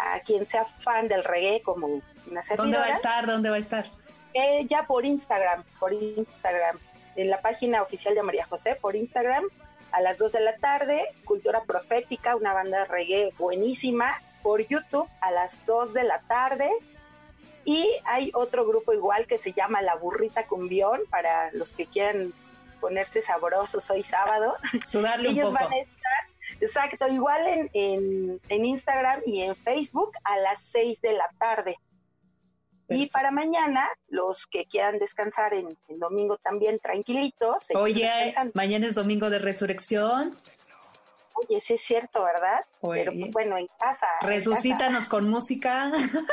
A 0.00 0.20
quien 0.20 0.46
sea 0.46 0.64
fan 0.64 1.08
del 1.08 1.24
reggae 1.24 1.60
como 1.60 2.00
una 2.30 2.40
servidora. 2.40 2.56
¿Dónde 2.56 2.78
va 2.78 2.84
a 2.84 2.96
estar? 2.96 3.26
¿Dónde 3.26 3.50
va 3.50 3.56
a 3.56 3.58
estar? 3.58 3.90
Ella 4.32 4.84
por 4.86 5.04
Instagram, 5.04 5.64
por 5.80 5.92
Instagram, 5.92 6.78
en 7.16 7.28
la 7.28 7.40
página 7.40 7.82
oficial 7.82 8.14
de 8.14 8.22
María 8.22 8.46
José, 8.46 8.76
por 8.76 8.94
Instagram, 8.94 9.42
a 9.92 10.00
las 10.00 10.18
2 10.18 10.32
de 10.32 10.40
la 10.40 10.56
tarde, 10.56 11.06
Cultura 11.24 11.62
Profética, 11.64 12.36
una 12.36 12.52
banda 12.52 12.80
de 12.80 12.84
reggae 12.86 13.32
buenísima, 13.38 14.20
por 14.42 14.66
YouTube 14.66 15.08
a 15.20 15.30
las 15.30 15.64
2 15.66 15.94
de 15.94 16.04
la 16.04 16.20
tarde. 16.20 16.70
Y 17.64 17.86
hay 18.04 18.30
otro 18.34 18.66
grupo 18.66 18.92
igual 18.92 19.26
que 19.26 19.36
se 19.36 19.52
llama 19.52 19.82
La 19.82 19.96
Burrita 19.96 20.46
Cumbión, 20.46 21.00
para 21.10 21.52
los 21.52 21.72
que 21.72 21.86
quieran 21.86 22.32
ponerse 22.80 23.20
sabrosos 23.20 23.90
hoy 23.90 24.02
sábado. 24.02 24.56
Sudarle 24.86 25.30
Ellos 25.30 25.48
un 25.48 25.54
poco. 25.54 25.64
van 25.64 25.72
a 25.72 25.78
estar, 25.78 26.24
exacto, 26.60 27.08
igual 27.08 27.46
en, 27.46 27.70
en, 27.72 28.40
en 28.48 28.64
Instagram 28.64 29.20
y 29.26 29.42
en 29.42 29.56
Facebook 29.56 30.12
a 30.24 30.38
las 30.38 30.62
6 30.62 31.02
de 31.02 31.12
la 31.12 31.28
tarde. 31.38 31.78
Y 32.88 33.06
para 33.06 33.30
mañana, 33.30 33.88
los 34.08 34.46
que 34.46 34.64
quieran 34.64 34.98
descansar 34.98 35.52
en 35.54 35.76
el 35.88 35.98
domingo 35.98 36.38
también 36.38 36.78
tranquilitos. 36.78 37.68
Oye, 37.74 38.34
mañana 38.54 38.86
es 38.86 38.94
domingo 38.94 39.28
de 39.28 39.38
resurrección. 39.38 40.36
Oye, 41.34 41.60
sí 41.60 41.74
es 41.74 41.82
cierto, 41.82 42.24
¿verdad? 42.24 42.64
Pero 42.80 43.12
pues 43.12 43.30
bueno, 43.30 43.58
en 43.58 43.68
casa. 43.78 44.06
Resucítanos 44.22 45.08
con 45.08 45.28
música. 45.28 45.92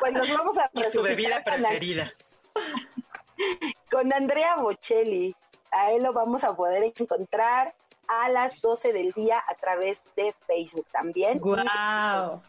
Pues 0.00 0.12
nos 0.12 0.36
vamos 0.36 0.58
a 0.58 0.68
y 0.74 0.82
su 0.90 1.02
bebida 1.02 1.42
preferida. 1.42 2.12
Con 3.90 4.12
Andrea 4.12 4.56
Bocelli. 4.56 5.34
A 5.70 5.92
él 5.92 6.02
lo 6.02 6.12
vamos 6.12 6.44
a 6.44 6.54
poder 6.54 6.92
encontrar 6.98 7.74
a 8.08 8.28
las 8.28 8.60
12 8.60 8.92
del 8.92 9.12
día 9.12 9.42
a 9.48 9.54
través 9.54 10.02
de 10.14 10.34
Facebook 10.46 10.86
también. 10.92 11.38
¡Guau! 11.38 12.42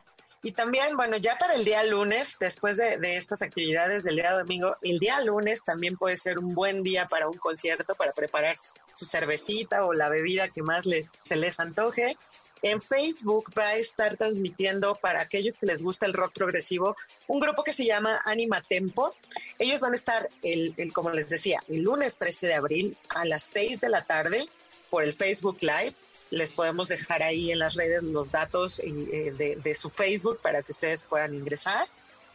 Y 0.45 0.51
también, 0.51 0.95
bueno, 0.95 1.17
ya 1.17 1.39
para 1.39 1.55
el 1.55 1.65
día 1.65 1.83
lunes, 1.85 2.37
después 2.39 2.77
de, 2.77 2.99
estas 3.15 3.41
actividades 3.41 4.03
del 4.03 4.17
día 4.17 4.31
domingo, 4.31 4.77
el 4.83 4.99
día 4.99 5.19
lunes 5.21 5.63
también 5.65 5.97
puede 5.97 6.17
ser 6.17 6.37
un 6.37 6.53
buen 6.53 6.83
día 6.83 7.07
para 7.07 7.27
un 7.27 7.35
concierto, 7.35 7.95
para 7.95 8.11
preparar 8.11 8.55
su 8.93 9.05
cervecita 9.05 9.83
o 9.83 9.93
la 9.93 10.07
bebida 10.07 10.47
que 10.49 10.61
más 10.61 10.85
les, 10.85 11.09
se 11.27 11.35
les 11.35 11.59
antoje. 11.59 12.15
En 12.61 12.79
Facebook 12.79 13.51
va 13.57 13.69
a 13.69 13.75
estar 13.77 14.17
transmitiendo 14.17 14.93
para 14.93 15.19
aquellos 15.19 15.57
que 15.57 15.65
les 15.65 15.81
gusta 15.81 16.05
el 16.05 16.13
rock 16.13 16.33
progresivo 16.33 16.95
un 17.25 17.39
grupo 17.39 17.63
que 17.63 17.73
se 17.73 17.83
llama 17.83 18.21
Anima 18.23 18.61
Tempo. 18.61 19.15
Ellos 19.57 19.81
van 19.81 19.93
a 19.93 19.95
estar, 19.95 20.29
el, 20.43 20.75
como 20.93 21.09
les 21.09 21.27
decía, 21.27 21.59
el 21.69 21.81
lunes 21.81 22.17
13 22.17 22.45
de 22.45 22.53
abril 22.53 22.97
a 23.09 23.25
las 23.25 23.43
6 23.45 23.81
de 23.81 23.89
la 23.89 24.03
tarde 24.03 24.45
por 24.91 25.03
el 25.03 25.13
Facebook 25.13 25.57
Live 25.61 25.95
les 26.31 26.51
podemos 26.51 26.89
dejar 26.89 27.23
ahí 27.23 27.51
en 27.51 27.59
las 27.59 27.75
redes 27.75 28.03
los 28.03 28.31
datos 28.31 28.79
eh, 28.79 29.57
de, 29.61 29.75
su 29.75 29.89
Facebook 29.89 30.39
para 30.41 30.61
que 30.63 30.71
ustedes 30.71 31.03
puedan 31.03 31.33
ingresar. 31.33 31.87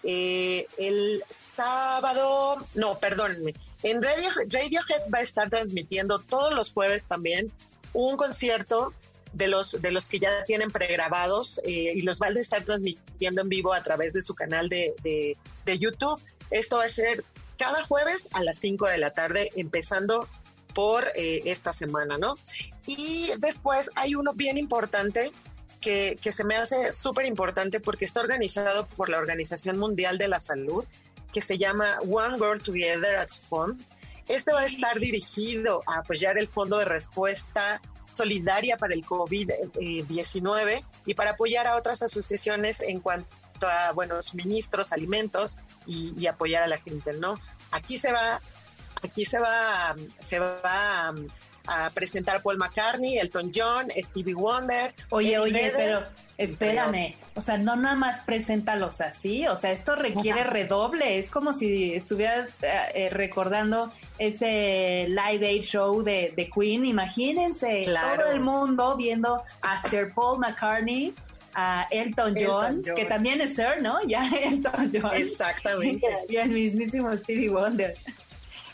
Eh, 0.03 0.67
el 0.79 1.23
sábado, 1.29 2.67
no, 2.75 2.99
perdónenme, 2.99 3.55
en 3.83 4.03
Radio, 4.03 4.31
Radiohead 4.49 5.11
va 5.13 5.19
a 5.19 5.23
estar 5.23 5.51
transmitiendo 5.51 6.19
todos 6.21 6.55
los 6.55 6.71
jueves 6.73 7.05
también 7.05 7.53
un 7.93 8.17
concierto 8.17 8.95
de 9.33 9.49
los, 9.49 9.83
de 9.83 9.91
los 9.91 10.09
que 10.09 10.19
ya 10.19 10.45
tienen 10.45 10.71
pregrabados 10.71 11.61
eh, 11.65 11.93
y 11.95 12.03
los 12.03 12.19
van 12.19 12.37
a 12.37 12.41
estar 12.41 12.65
transmitiendo 12.65 13.43
en 13.43 13.49
vivo 13.49 13.75
a 13.75 13.83
través 13.83 14.13
de 14.13 14.23
su 14.23 14.35
canal 14.35 14.69
de, 14.69 14.95
de 15.03 15.79
YouTube. 15.79 16.21
Esto 16.51 16.79
va 16.79 16.85
a 16.85 16.89
ser 16.89 17.25
cada 17.59 17.85
jueves 17.85 18.29
a 18.33 18.43
las 18.43 18.59
5 18.59 18.87
de 18.87 18.99
la 18.99 19.11
tarde, 19.11 19.51
empezando 19.55 20.27
por 20.75 21.05
eh, 21.17 21.43
esta 21.45 21.73
semana, 21.73 22.19
¿no? 22.19 22.37
Y 22.87 23.31
después 23.39 23.91
hay 23.95 24.15
uno 24.15 24.33
bien 24.33 24.59
importante 24.59 25.31
que, 25.81 26.19
que 26.21 26.33
se 26.33 26.45
me 26.45 26.57
hace 26.57 26.93
súper 26.93 27.27
importante 27.27 27.81
porque 27.81 28.05
está 28.05 28.21
organizado 28.21 28.87
por 28.87 29.09
la 29.09 29.19
Organización 29.19 29.79
Mundial 29.79 30.19
de 30.19 30.29
la 30.29 30.41
Salud, 30.41 30.85
que 31.33 31.41
se 31.41 31.59
llama 31.59 31.99
One 32.01 32.37
World 32.39 32.63
Together 32.63 33.17
at 33.17 33.29
Home. 33.49 33.77
Este 34.29 34.53
va 34.53 34.61
a 34.61 34.67
estar 34.67 34.99
dirigido 34.99 35.83
a 35.87 35.99
apoyar 35.99 36.39
el 36.39 36.49
Fondo 36.49 36.79
de 36.79 36.85
Respuesta 36.85 37.81
Solidaria 38.13 38.77
para 38.77 38.95
el 38.95 39.05
COVID-19 39.05 40.85
y 41.07 41.15
para 41.15 41.31
apoyar 41.31 41.67
a 41.67 41.77
otras 41.77 42.03
asociaciones 42.03 42.81
en 42.81 43.01
cuanto 43.01 43.37
a 43.67 43.93
buenos 43.93 44.35
ministros, 44.35 44.93
alimentos 44.93 45.57
y, 45.87 46.27
apoyar 46.27 46.63
a 46.63 46.67
la 46.67 46.79
gente, 46.79 47.13
¿no? 47.15 47.39
Aquí 47.71 47.99
se 47.99 48.13
va, 48.13 48.41
aquí 49.03 49.25
se 49.25 49.39
va, 49.39 49.95
se 50.19 50.39
va 50.39 51.13
a 51.67 51.91
presentar 51.91 52.43
Paul 52.43 52.59
McCartney, 52.59 53.19
Elton 53.19 53.51
John, 53.55 53.89
Stevie 53.91 54.35
Wonder. 54.35 54.95
Oye, 55.11 55.39
oye, 55.39 55.73
pero 55.77 56.03
espérame, 56.37 57.15
o 57.35 57.41
sea, 57.41 57.59
no 57.59 57.77
nada 57.77 57.95
más 57.95 58.21
preséntalos 58.21 59.01
así, 59.01 59.47
o 59.47 59.57
sea, 59.57 59.73
esto 59.73 59.95
requiere 59.95 60.43
redoble, 60.45 61.19
es 61.19 61.31
como 61.31 61.53
si 61.53 61.93
estuvieras 61.95 62.55
eh, 62.63 62.81
eh, 62.95 63.09
recordando 63.11 63.93
ese 64.19 65.07
Live 65.09 65.47
Aid 65.47 65.63
Show 65.63 66.03
de, 66.03 66.33
de 66.35 66.51
Queen, 66.51 66.87
imagínense, 66.87 67.83
todo 67.85 68.31
el 68.31 68.41
mundo 68.41 68.97
viendo 68.97 69.45
a 69.61 69.81
Sir 69.83 70.13
Paul 70.15 70.39
McCartney 70.39 71.15
a 71.55 71.87
Elton 71.91 72.35
John, 72.37 72.83
que 72.95 73.05
también 73.05 73.41
es 73.41 73.57
Sir, 73.57 73.83
¿no? 73.83 73.99
Ya 74.07 74.29
Elton 74.29 74.93
John. 74.93 75.15
Exactamente. 75.15 76.07
Y 76.29 76.37
el 76.37 76.51
mismísimo 76.51 77.15
Stevie 77.17 77.49
Wonder. 77.49 77.97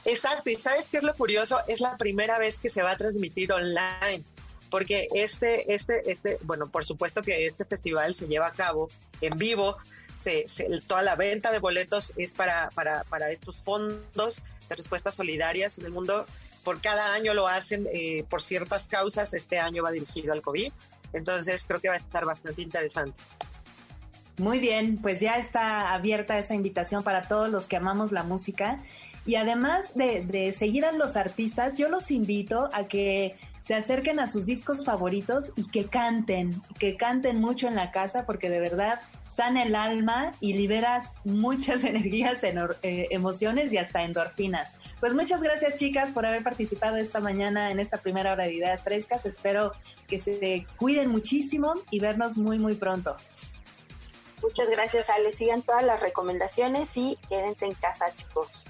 Exacto, 0.07 0.51
y 0.51 0.55
¿sabes 0.55 0.89
qué 0.89 0.99
es 0.99 1.03
lo 1.03 1.15
curioso? 1.15 1.59
Es 1.67 1.81
la 1.81 1.97
primera 1.97 2.39
vez 2.39 2.61
que 2.61 2.71
se 2.71 2.81
va 2.81 2.93
a 2.93 2.97
transmitir 2.97 3.53
online, 3.53 4.23
porque 4.71 5.09
este, 5.13 5.75
este, 5.75 6.11
este, 6.11 6.39
bueno, 6.43 6.69
por 6.69 6.85
supuesto 6.85 7.23
que 7.23 7.47
este 7.47 7.65
festival 7.65 8.15
se 8.15 8.29
lleva 8.29 8.47
a 8.47 8.53
cabo 8.53 8.89
en 9.21 9.37
vivo, 9.37 9.77
se, 10.15 10.47
toda 10.87 11.03
la 11.03 11.17
venta 11.17 11.51
de 11.51 11.59
boletos 11.59 12.15
es 12.17 12.37
para, 12.37 12.69
para, 12.71 13.03
para 13.05 13.31
estos 13.33 13.63
fondos 13.63 14.47
de 14.69 14.77
respuestas 14.77 15.17
solidarias 15.17 15.77
en 15.79 15.87
el 15.87 15.91
mundo. 15.91 16.25
Por 16.63 16.81
cada 16.81 17.13
año 17.13 17.35
lo 17.35 17.49
hacen 17.49 17.89
eh, 17.93 18.25
por 18.31 18.41
ciertas 18.41 18.87
causas, 18.87 19.35
este 19.35 19.59
año 19.59 19.83
va 19.83 19.91
dirigido 19.91 20.33
al 20.33 20.41
COVID, 20.41 20.73
entonces 21.15 21.65
creo 21.67 21.81
que 21.81 21.89
va 21.89 21.95
a 21.95 21.99
estar 21.99 22.25
bastante 22.25 22.63
interesante. 22.63 23.21
Muy 24.39 24.61
bien, 24.61 24.99
pues 24.99 25.19
ya 25.19 25.37
está 25.37 25.95
abierta 25.95 26.39
esa 26.39 26.55
invitación 26.55 27.03
para 27.03 27.27
todos 27.27 27.51
los 27.51 27.67
que 27.67 27.77
amamos 27.77 28.13
la 28.13 28.23
música 28.23 28.85
y 29.27 29.35
además 29.35 29.93
de, 29.95 30.55
seguir 30.57 30.85
a 30.85 30.93
los 30.93 31.17
artistas, 31.17 31.77
yo 31.77 31.89
los 31.89 32.11
invito 32.11 32.71
a 32.73 32.85
que 32.85 33.37
se 33.61 33.75
acerquen 33.75 34.21
a 34.21 34.29
sus 34.29 34.47
discos 34.47 34.85
favoritos 34.85 35.51
y 35.57 35.69
que 35.69 35.87
canten, 35.87 36.63
que 36.79 36.97
canten 36.97 37.41
mucho 37.41 37.67
en 37.67 37.75
la 37.75 37.91
casa 37.91 38.25
porque 38.25 38.49
de 38.49 38.61
verdad 38.61 39.01
sana 39.29 39.65
el 39.65 39.75
alma 39.75 40.31
y 40.39 40.53
liberas 40.53 41.17
muchas 41.25 41.83
energías, 41.85 42.45
eh, 42.45 43.09
emociones 43.11 43.73
y 43.73 43.79
hasta 43.79 44.05
endorfinas. 44.05 44.75
Pues 45.01 45.15
muchas 45.15 45.43
gracias 45.43 45.75
chicas 45.75 46.11
por 46.11 46.25
haber 46.25 46.45
participado 46.45 46.97
esta 46.97 47.19
mañana 47.19 47.73
en 47.73 47.81
esta 47.81 47.97
primera 47.97 48.33
hora 48.33 48.45
de 48.45 48.55
Ideas 48.55 48.85
Frescas. 48.85 49.27
Espero 49.27 49.73
que 50.07 50.21
se 50.21 50.65
cuiden 50.77 51.11
muchísimo 51.11 51.75
y 51.91 51.99
vernos 51.99 52.39
muy 52.39 52.61
muy 52.61 52.77
pronto. 52.77 53.17
Muchas 54.41 54.71
gracias 54.71 55.11
Ale, 55.11 55.33
sigan 55.33 55.63
todas 55.63 55.83
las 55.83 56.01
recomendaciones 56.01 56.97
y 56.97 57.19
quédense 57.29 57.67
en 57.67 57.75
casa 57.75 58.15
chicos. 58.15 58.69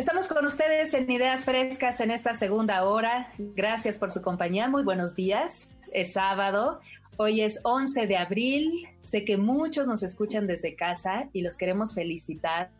Estamos 0.00 0.28
con 0.28 0.46
ustedes 0.46 0.94
en 0.94 1.10
Ideas 1.10 1.44
Frescas 1.44 2.00
en 2.00 2.10
esta 2.10 2.32
segunda 2.32 2.84
hora. 2.84 3.34
Gracias 3.36 3.98
por 3.98 4.10
su 4.10 4.22
compañía. 4.22 4.66
Muy 4.66 4.82
buenos 4.82 5.14
días. 5.14 5.70
Es 5.92 6.14
sábado. 6.14 6.80
Hoy 7.18 7.42
es 7.42 7.60
11 7.64 8.06
de 8.06 8.16
abril. 8.16 8.88
Sé 9.00 9.26
que 9.26 9.36
muchos 9.36 9.86
nos 9.86 10.02
escuchan 10.02 10.46
desde 10.46 10.74
casa 10.74 11.28
y 11.34 11.42
los 11.42 11.58
queremos 11.58 11.94
felicitar 11.94 12.70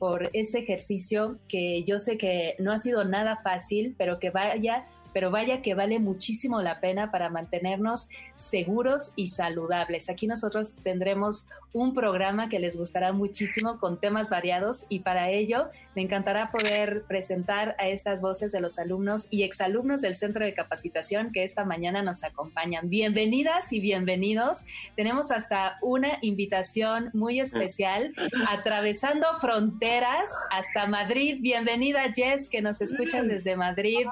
por 0.00 0.28
este 0.32 0.58
ejercicio 0.58 1.38
que 1.46 1.84
yo 1.84 2.00
sé 2.00 2.18
que 2.18 2.56
no 2.58 2.72
ha 2.72 2.80
sido 2.80 3.04
nada 3.04 3.36
fácil, 3.44 3.94
pero 3.96 4.18
que 4.18 4.30
vaya 4.30 4.86
pero 5.12 5.30
vaya 5.30 5.62
que 5.62 5.74
vale 5.74 5.98
muchísimo 5.98 6.62
la 6.62 6.80
pena 6.80 7.10
para 7.10 7.30
mantenernos 7.30 8.08
seguros 8.36 9.12
y 9.16 9.30
saludables. 9.30 10.08
Aquí 10.08 10.26
nosotros 10.26 10.76
tendremos 10.82 11.48
un 11.72 11.94
programa 11.94 12.48
que 12.48 12.58
les 12.58 12.76
gustará 12.76 13.12
muchísimo 13.12 13.78
con 13.78 14.00
temas 14.00 14.28
variados 14.28 14.86
y 14.88 15.00
para 15.00 15.30
ello 15.30 15.68
me 15.94 16.02
encantará 16.02 16.50
poder 16.50 17.04
presentar 17.06 17.76
a 17.78 17.88
estas 17.88 18.22
voces 18.22 18.50
de 18.52 18.60
los 18.60 18.78
alumnos 18.78 19.28
y 19.30 19.44
exalumnos 19.44 20.00
del 20.00 20.16
Centro 20.16 20.44
de 20.44 20.54
Capacitación 20.54 21.32
que 21.32 21.44
esta 21.44 21.64
mañana 21.64 22.02
nos 22.02 22.24
acompañan. 22.24 22.88
Bienvenidas 22.88 23.72
y 23.72 23.80
bienvenidos. 23.80 24.64
Tenemos 24.96 25.30
hasta 25.30 25.78
una 25.82 26.18
invitación 26.22 27.10
muy 27.12 27.40
especial 27.40 28.14
atravesando 28.48 29.26
fronteras 29.40 30.28
hasta 30.50 30.86
Madrid. 30.86 31.38
Bienvenida 31.40 32.12
Jess 32.12 32.48
que 32.48 32.62
nos 32.62 32.80
escuchan 32.80 33.28
desde 33.28 33.56
Madrid. 33.56 34.06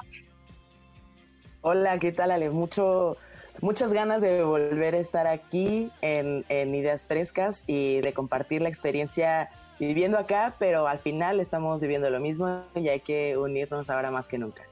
Hola, 1.61 1.99
¿qué 1.99 2.13
tal 2.13 2.31
Ale? 2.31 2.49
Mucho, 2.49 3.17
muchas 3.59 3.91
ganas 3.91 4.21
de 4.21 4.43
volver 4.43 4.95
a 4.95 4.99
estar 4.99 5.27
aquí 5.27 5.91
en, 6.01 6.45
Ideas 6.49 7.05
Frescas 7.05 7.65
y 7.67 7.99
de 7.99 8.13
compartir 8.13 8.61
la 8.61 8.69
experiencia 8.69 9.49
viviendo 9.77 10.17
acá, 10.17 10.55
pero 10.57 10.87
al 10.87 10.99
final 10.99 11.41
estamos 11.41 11.81
viviendo 11.81 12.09
lo 12.09 12.21
mismo 12.21 12.63
y 12.75 12.87
hay 12.87 13.01
que 13.01 13.35
unirnos 13.35 13.89
ahora 13.89 14.09
más 14.09 14.29
que 14.29 14.37
nunca. 14.37 14.63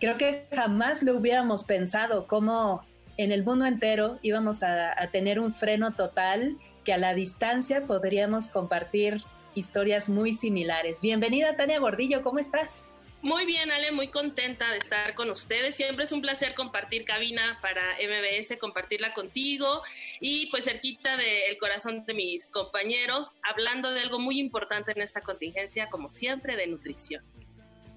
Creo 0.00 0.16
que 0.16 0.46
jamás 0.54 1.02
lo 1.02 1.14
hubiéramos 1.14 1.64
pensado, 1.64 2.26
cómo 2.26 2.82
en 3.18 3.30
el 3.30 3.44
mundo 3.44 3.66
entero 3.66 4.18
íbamos 4.22 4.62
a 4.62 4.94
tener 5.12 5.38
un 5.38 5.52
freno 5.52 5.92
total, 5.92 6.56
que 6.84 6.94
a 6.94 6.98
la 6.98 7.12
distancia 7.12 7.82
podríamos 7.82 8.48
compartir 8.48 9.22
historias 9.54 10.08
muy 10.08 10.32
similares. 10.32 11.02
Bienvenida 11.02 11.54
Tania 11.54 11.80
Gordillo, 11.80 12.22
¿cómo 12.22 12.38
estás? 12.38 12.86
Muy 13.28 13.44
bien, 13.44 13.70
Ale, 13.70 13.92
muy 13.92 14.08
contenta 14.08 14.72
de 14.72 14.78
estar 14.78 15.14
con 15.14 15.28
ustedes. 15.30 15.74
Siempre 15.74 16.04
es 16.04 16.12
un 16.12 16.22
placer 16.22 16.54
compartir 16.54 17.04
cabina 17.04 17.58
para 17.60 17.82
MBS, 17.96 18.56
compartirla 18.56 19.12
contigo 19.12 19.82
y 20.18 20.46
pues 20.46 20.64
cerquita 20.64 21.14
del 21.18 21.58
corazón 21.58 22.06
de 22.06 22.14
mis 22.14 22.50
compañeros, 22.50 23.36
hablando 23.42 23.92
de 23.92 24.00
algo 24.00 24.18
muy 24.18 24.40
importante 24.40 24.92
en 24.92 25.02
esta 25.02 25.20
contingencia, 25.20 25.90
como 25.90 26.10
siempre, 26.10 26.56
de 26.56 26.68
nutrición. 26.68 27.22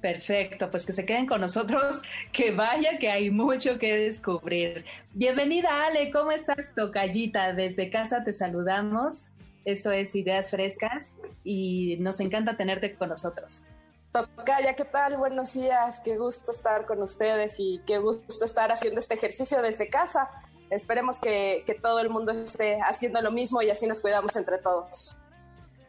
Perfecto, 0.01 0.69
pues 0.69 0.85
que 0.85 0.91
se 0.91 1.05
queden 1.05 1.27
con 1.27 1.39
nosotros, 1.39 2.01
que 2.33 2.51
vaya, 2.51 2.99
que 2.99 3.09
hay 3.09 3.29
mucho 3.29 3.79
que 3.79 3.95
descubrir. 3.95 4.83
Bienvenida, 5.13 5.85
Ale, 5.85 6.11
¿cómo 6.11 6.31
estás, 6.31 6.75
Tocallita? 6.75 7.53
Desde 7.53 7.89
casa 7.89 8.25
te 8.25 8.33
saludamos. 8.33 9.29
Esto 9.63 9.93
es 9.93 10.13
Ideas 10.13 10.51
Frescas 10.51 11.15
y 11.45 11.95
nos 12.01 12.19
encanta 12.19 12.57
tenerte 12.57 12.95
con 12.95 13.07
nosotros. 13.07 13.67
Tocaya, 14.11 14.73
¿qué 14.75 14.83
tal? 14.83 15.15
Buenos 15.15 15.53
días, 15.53 16.01
qué 16.03 16.17
gusto 16.17 16.51
estar 16.51 16.85
con 16.85 17.01
ustedes 17.01 17.55
y 17.59 17.81
qué 17.87 17.97
gusto 17.97 18.43
estar 18.43 18.69
haciendo 18.69 18.99
este 18.99 19.13
ejercicio 19.13 19.61
desde 19.61 19.89
casa. 19.89 20.29
Esperemos 20.69 21.17
que, 21.17 21.63
que 21.65 21.75
todo 21.75 22.01
el 22.01 22.09
mundo 22.09 22.33
esté 22.33 22.79
haciendo 22.81 23.21
lo 23.21 23.31
mismo 23.31 23.61
y 23.61 23.69
así 23.69 23.87
nos 23.87 24.01
cuidamos 24.01 24.35
entre 24.35 24.57
todos. 24.57 25.15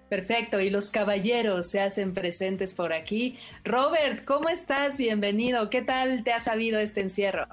Perfecto, 0.08 0.60
y 0.60 0.70
los 0.70 0.90
caballeros 0.90 1.66
se 1.68 1.80
hacen 1.80 2.14
presentes 2.14 2.74
por 2.74 2.92
aquí. 2.92 3.40
Robert, 3.64 4.24
¿cómo 4.24 4.48
estás? 4.50 4.98
Bienvenido. 4.98 5.68
¿Qué 5.68 5.82
tal 5.82 6.22
te 6.22 6.32
ha 6.32 6.38
sabido 6.38 6.78
este 6.78 7.00
encierro? 7.00 7.46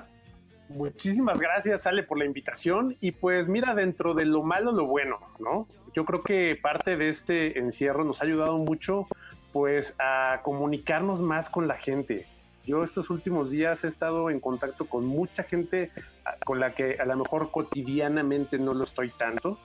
Muchísimas 0.69 1.39
gracias, 1.39 1.87
Ale, 1.87 2.03
por 2.03 2.19
la 2.19 2.25
invitación. 2.25 2.95
Y 3.01 3.11
pues 3.11 3.47
mira, 3.47 3.73
dentro 3.73 4.13
de 4.13 4.25
lo 4.25 4.43
malo, 4.43 4.71
lo 4.71 4.85
bueno, 4.85 5.17
¿no? 5.39 5.67
Yo 5.95 6.05
creo 6.05 6.21
que 6.21 6.55
parte 6.61 6.95
de 6.95 7.09
este 7.09 7.57
encierro 7.57 8.03
nos 8.03 8.21
ha 8.21 8.25
ayudado 8.25 8.57
mucho 8.59 9.07
pues 9.51 9.95
a 9.99 10.41
comunicarnos 10.43 11.19
más 11.19 11.49
con 11.49 11.67
la 11.67 11.75
gente. 11.75 12.27
Yo 12.65 12.83
estos 12.83 13.09
últimos 13.09 13.51
días 13.51 13.83
he 13.83 13.87
estado 13.87 14.29
en 14.29 14.39
contacto 14.39 14.85
con 14.85 15.05
mucha 15.05 15.43
gente 15.43 15.91
ah, 16.25 16.35
con 16.45 16.59
la 16.59 16.71
que 16.71 16.97
a 16.99 17.05
lo 17.05 17.17
mejor 17.17 17.51
cotidianamente 17.51 18.59
no 18.59 18.73
lo 18.73 18.83
estoy 18.83 19.09
tanto. 19.09 19.57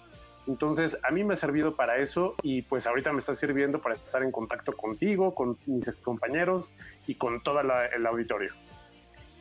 Entonces 0.46 0.96
a 1.02 1.10
mí 1.10 1.24
me 1.24 1.34
ha 1.34 1.36
servido 1.36 1.74
para 1.74 1.98
eso 1.98 2.34
y 2.42 2.62
pues 2.62 2.86
ahorita 2.86 3.12
me 3.12 3.18
está 3.18 3.34
sirviendo 3.34 3.80
para 3.80 3.96
estar 3.96 4.22
en 4.22 4.30
contacto 4.30 4.72
contigo, 4.72 5.34
con 5.34 5.58
mis 5.66 5.88
excompañeros 5.88 6.72
y 7.06 7.14
con 7.16 7.42
todo 7.42 7.60
el 7.60 8.06
auditorio. 8.06 8.52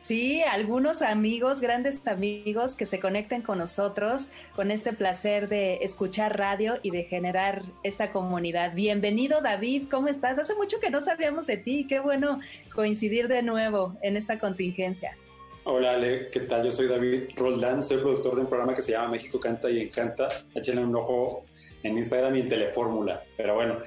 Sí, 0.06 0.42
algunos 0.42 1.00
amigos, 1.00 1.62
grandes 1.62 2.06
amigos 2.06 2.76
que 2.76 2.84
se 2.84 3.00
conecten 3.00 3.40
con 3.40 3.56
nosotros 3.56 4.28
con 4.54 4.70
este 4.70 4.92
placer 4.92 5.48
de 5.48 5.76
escuchar 5.76 6.38
radio 6.38 6.74
y 6.82 6.90
de 6.90 7.04
generar 7.04 7.62
esta 7.82 8.12
comunidad. 8.12 8.74
Bienvenido 8.74 9.40
David, 9.40 9.84
¿cómo 9.90 10.08
estás? 10.08 10.38
Hace 10.38 10.56
mucho 10.56 10.78
que 10.78 10.90
no 10.90 11.00
sabíamos 11.00 11.46
de 11.46 11.56
ti, 11.56 11.86
qué 11.88 12.00
bueno 12.00 12.40
coincidir 12.74 13.28
de 13.28 13.42
nuevo 13.42 13.96
en 14.02 14.18
esta 14.18 14.38
contingencia. 14.38 15.16
Hola 15.64 15.92
Ale, 15.92 16.28
¿qué 16.30 16.40
tal? 16.40 16.64
Yo 16.64 16.70
soy 16.70 16.86
David 16.86 17.30
Roldán, 17.34 17.82
soy 17.82 17.96
productor 17.96 18.34
de 18.34 18.40
un 18.42 18.48
programa 18.48 18.74
que 18.74 18.82
se 18.82 18.92
llama 18.92 19.08
México 19.08 19.40
Canta 19.40 19.70
y 19.70 19.80
Encanta. 19.80 20.28
Échenle 20.54 20.84
un 20.84 20.94
ojo 20.94 21.46
en 21.82 21.96
Instagram 21.96 22.36
y 22.36 22.42
Telefórmula. 22.42 23.22
Pero 23.38 23.54
bueno, 23.54 23.78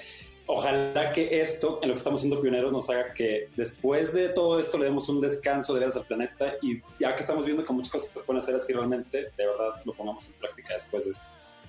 ojalá 0.48 1.12
que 1.12 1.42
esto, 1.42 1.80
en 1.82 1.90
lo 1.90 1.94
que 1.94 2.00
estamos 2.00 2.22
siendo 2.22 2.42
pioneros, 2.42 2.72
nos 2.72 2.90
haga 2.90 3.14
que 3.14 3.50
después 3.56 4.14
de 4.14 4.30
todo 4.30 4.60
esto 4.60 4.78
le 4.78 4.86
demos 4.86 5.08
un 5.10 5.22
descanso 5.22 5.74
de 5.76 5.86
al 5.86 6.06
planeta 6.06 6.56
y 6.62 6.82
ya 7.00 7.16
que 7.16 7.22
estamos 7.22 7.46
viendo 7.46 7.64
que 7.64 7.74
muchas 7.74 7.92
cosas 7.92 8.10
se 8.14 8.20
pueden 8.22 8.42
hacer 8.42 8.56
así 8.56 8.74
realmente, 8.74 9.32
de 9.38 9.46
verdad 9.46 9.82
lo 9.86 9.94
pongamos 9.94 10.28
en 10.28 10.34
práctica 10.34 10.74
después 10.74 11.06
de 11.06 11.12
esto. 11.12 11.28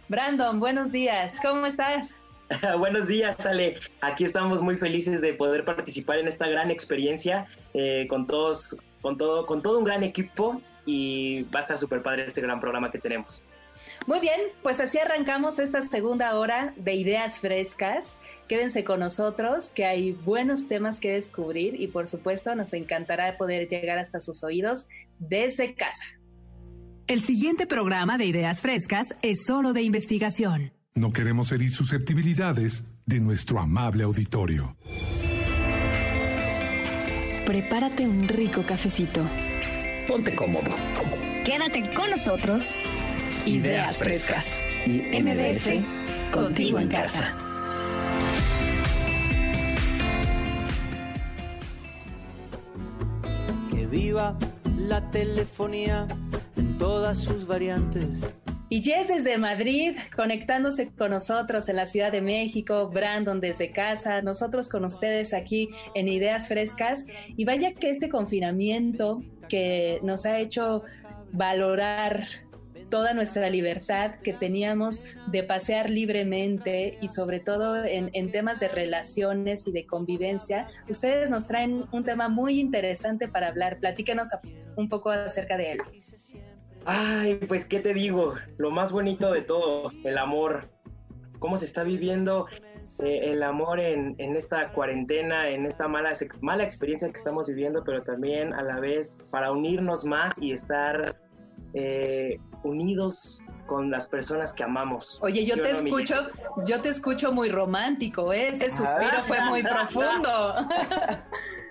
Brandon, 0.08 0.58
buenos 0.58 0.90
días, 0.90 1.36
¿cómo 1.42 1.66
estás? 1.66 2.14
Buenos 2.78 3.06
días, 3.06 3.44
Ale. 3.44 3.74
Aquí 4.00 4.24
estamos 4.24 4.62
muy 4.62 4.76
felices 4.76 5.20
de 5.20 5.34
poder 5.34 5.66
participar 5.66 6.18
en 6.18 6.28
esta 6.28 6.48
gran 6.48 6.70
experiencia 6.70 7.46
eh, 7.74 8.06
con 8.08 8.26
todos, 8.26 8.74
con 9.02 9.18
todo, 9.18 9.44
con 9.44 9.60
todo 9.60 9.78
un 9.78 9.84
gran 9.84 10.02
equipo 10.02 10.62
y 10.86 11.42
va 11.54 11.58
a 11.58 11.62
estar 11.62 11.76
súper 11.76 12.02
padre 12.02 12.24
este 12.24 12.40
gran 12.40 12.58
programa 12.58 12.90
que 12.90 12.98
tenemos. 12.98 13.42
Muy 14.09 14.20
bien, 14.20 14.40
pues 14.62 14.80
así 14.80 14.96
arrancamos 14.96 15.59
esta 15.59 15.82
segunda 15.82 16.34
hora 16.38 16.72
de 16.78 16.94
ideas 16.94 17.40
frescas. 17.40 18.20
Quédense 18.48 18.82
con 18.82 19.00
nosotros, 19.00 19.66
que 19.66 19.84
hay 19.84 20.12
buenos 20.12 20.66
temas 20.66 20.98
que 20.98 21.12
descubrir 21.12 21.78
y 21.78 21.88
por 21.88 22.09
supuesto 22.09 22.54
nos 22.54 22.72
encantará 22.72 23.36
poder 23.36 23.68
llegar 23.68 23.98
hasta 23.98 24.22
sus 24.22 24.42
oídos 24.42 24.86
desde 25.18 25.74
casa. 25.74 26.06
El 27.06 27.20
siguiente 27.20 27.66
programa 27.66 28.16
de 28.16 28.24
ideas 28.24 28.62
frescas 28.62 29.14
es 29.20 29.44
solo 29.44 29.74
de 29.74 29.82
investigación. 29.82 30.72
No 30.94 31.11
queremos 31.11 31.52
herir 31.52 31.70
susceptibilidades 31.70 32.84
de 33.04 33.20
nuestro 33.20 33.61
amable 33.61 34.04
auditorio. 34.04 34.74
Prepárate 37.44 38.06
un 38.06 38.26
rico 38.26 38.62
cafecito. 38.62 39.22
Ponte 40.09 40.34
cómodo. 40.34 40.70
Quédate 41.44 41.92
con 41.92 42.09
nosotros. 42.09 42.74
Ideas 43.49 43.96
frescas. 43.96 44.62
Y 44.84 45.01
MBS 45.22 45.82
contigo 46.30 46.78
en 46.78 46.88
casa. 46.88 47.34
Que 53.70 53.86
viva 53.86 54.38
la 54.76 55.11
telefonía 55.11 56.07
en 56.57 56.76
todas 56.76 57.16
sus 57.16 57.46
variantes 57.46 58.05
y 58.70 58.82
Jess 58.82 59.09
desde 59.09 59.38
Madrid, 59.38 59.96
conectándose 60.14 60.90
con 60.90 61.11
nosotros 61.11 61.70
en 61.70 61.76
la 61.76 61.86
Ciudad 61.86 62.12
de 62.12 62.20
México, 62.20 62.90
Brandon 62.90 63.40
desde 63.40 63.70
casa, 63.70 64.20
nosotros 64.20 64.68
con 64.68 64.84
ustedes 64.84 65.32
aquí 65.32 65.70
en 65.94 66.07
Ideas 66.07 66.49
Frescas. 66.49 67.07
Y 67.34 67.46
vaya 67.46 67.72
que 67.72 67.88
este 67.88 68.11
confinamiento 68.11 69.22
que 69.49 70.01
nos 70.03 70.26
ha 70.26 70.38
hecho 70.38 70.84
valorar 71.32 72.26
toda 72.91 73.14
nuestra 73.14 73.51
libertad 73.51 74.16
que 74.22 74.32
teníamos 74.32 75.05
de 75.26 75.43
pasear 75.43 75.91
libremente 75.91 76.99
y 77.01 77.09
sobre 77.09 77.41
todo 77.41 77.84
en, 77.84 78.11
en, 78.12 78.32
temas 78.32 78.61
de 78.61 78.68
relaciones 78.68 79.66
y 79.66 79.72
de 79.72 79.86
convivencia, 79.86 80.68
ustedes 80.89 81.30
nos 81.30 81.47
traen 81.47 81.84
un 81.93 82.05
tema 82.05 82.28
muy 82.28 82.61
interesante 82.61 83.28
para 83.28 83.49
hablar. 83.49 83.78
Platíquenos 83.78 84.30
un 84.76 84.89
poco 84.89 85.11
acerca 85.11 85.57
de 85.57 85.72
él. 85.72 85.78
Ay, 86.84 87.34
pues, 87.47 87.64
¿qué 87.64 87.80
te 87.80 87.93
digo? 87.93 88.34
Lo 88.57 88.70
más 88.70 88.93
bonito 88.93 89.32
de 89.32 89.43
todo, 89.43 89.93
el 90.05 90.16
amor. 90.16 90.70
¿Cómo 91.39 91.57
se 91.57 91.66
está 91.66 91.82
viviendo 91.82 92.47
eh, 93.01 93.32
el 93.32 93.43
amor 93.43 93.78
en, 93.78 94.16
esta 94.18 94.72
cuarentena, 94.72 95.49
en 95.51 95.66
esta 95.66 95.86
mala, 95.86 96.12
mala 96.41 96.64
experiencia 96.64 97.09
que 97.09 97.16
estamos 97.16 97.47
viviendo, 97.47 97.84
pero 97.84 98.03
también 98.03 98.53
a 98.55 98.62
la 98.62 98.80
vez 98.80 99.18
para 99.30 99.53
unirnos 99.53 100.05
más 100.05 100.36
y 100.41 100.53
estar 100.53 101.16
eh, 101.74 102.41
unidos 102.62 103.42
con 103.66 103.90
las 103.90 104.06
personas 104.06 104.52
que 104.52 104.64
amamos. 104.64 105.18
Oye, 105.22 105.44
yo 105.44 105.61
te 105.62 105.70
escucho, 105.70 106.28
yo 106.64 106.80
te 106.80 106.88
escucho 106.88 107.32
muy 107.32 107.48
romántico, 107.50 108.32
¿eh? 108.32 108.48
ese 108.48 108.70
suspiro 108.70 109.24
fue 109.26 109.40
muy 109.42 109.62
profundo. 109.62 110.54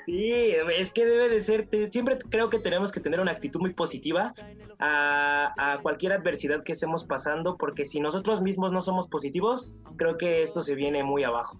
Sí, 0.07 0.55
es 0.73 0.91
que 0.93 1.05
debe 1.05 1.27
de 1.27 1.41
ser, 1.41 1.67
siempre 1.91 2.17
creo 2.29 2.49
que 2.49 2.59
tenemos 2.59 2.93
que 2.93 3.01
tener 3.01 3.19
una 3.19 3.33
actitud 3.33 3.59
muy 3.59 3.73
positiva 3.73 4.33
a, 4.79 5.79
cualquier 5.81 6.13
adversidad 6.13 6.63
que 6.63 6.71
estemos 6.71 7.03
pasando, 7.03 7.57
porque 7.57 7.85
si 7.85 7.99
nosotros 7.99 8.41
mismos 8.41 8.71
no 8.71 8.81
somos 8.81 9.09
positivos, 9.09 9.75
creo 9.97 10.17
que 10.17 10.43
esto 10.43 10.61
se 10.61 10.75
viene 10.75 11.03
muy 11.03 11.25
abajo. 11.25 11.59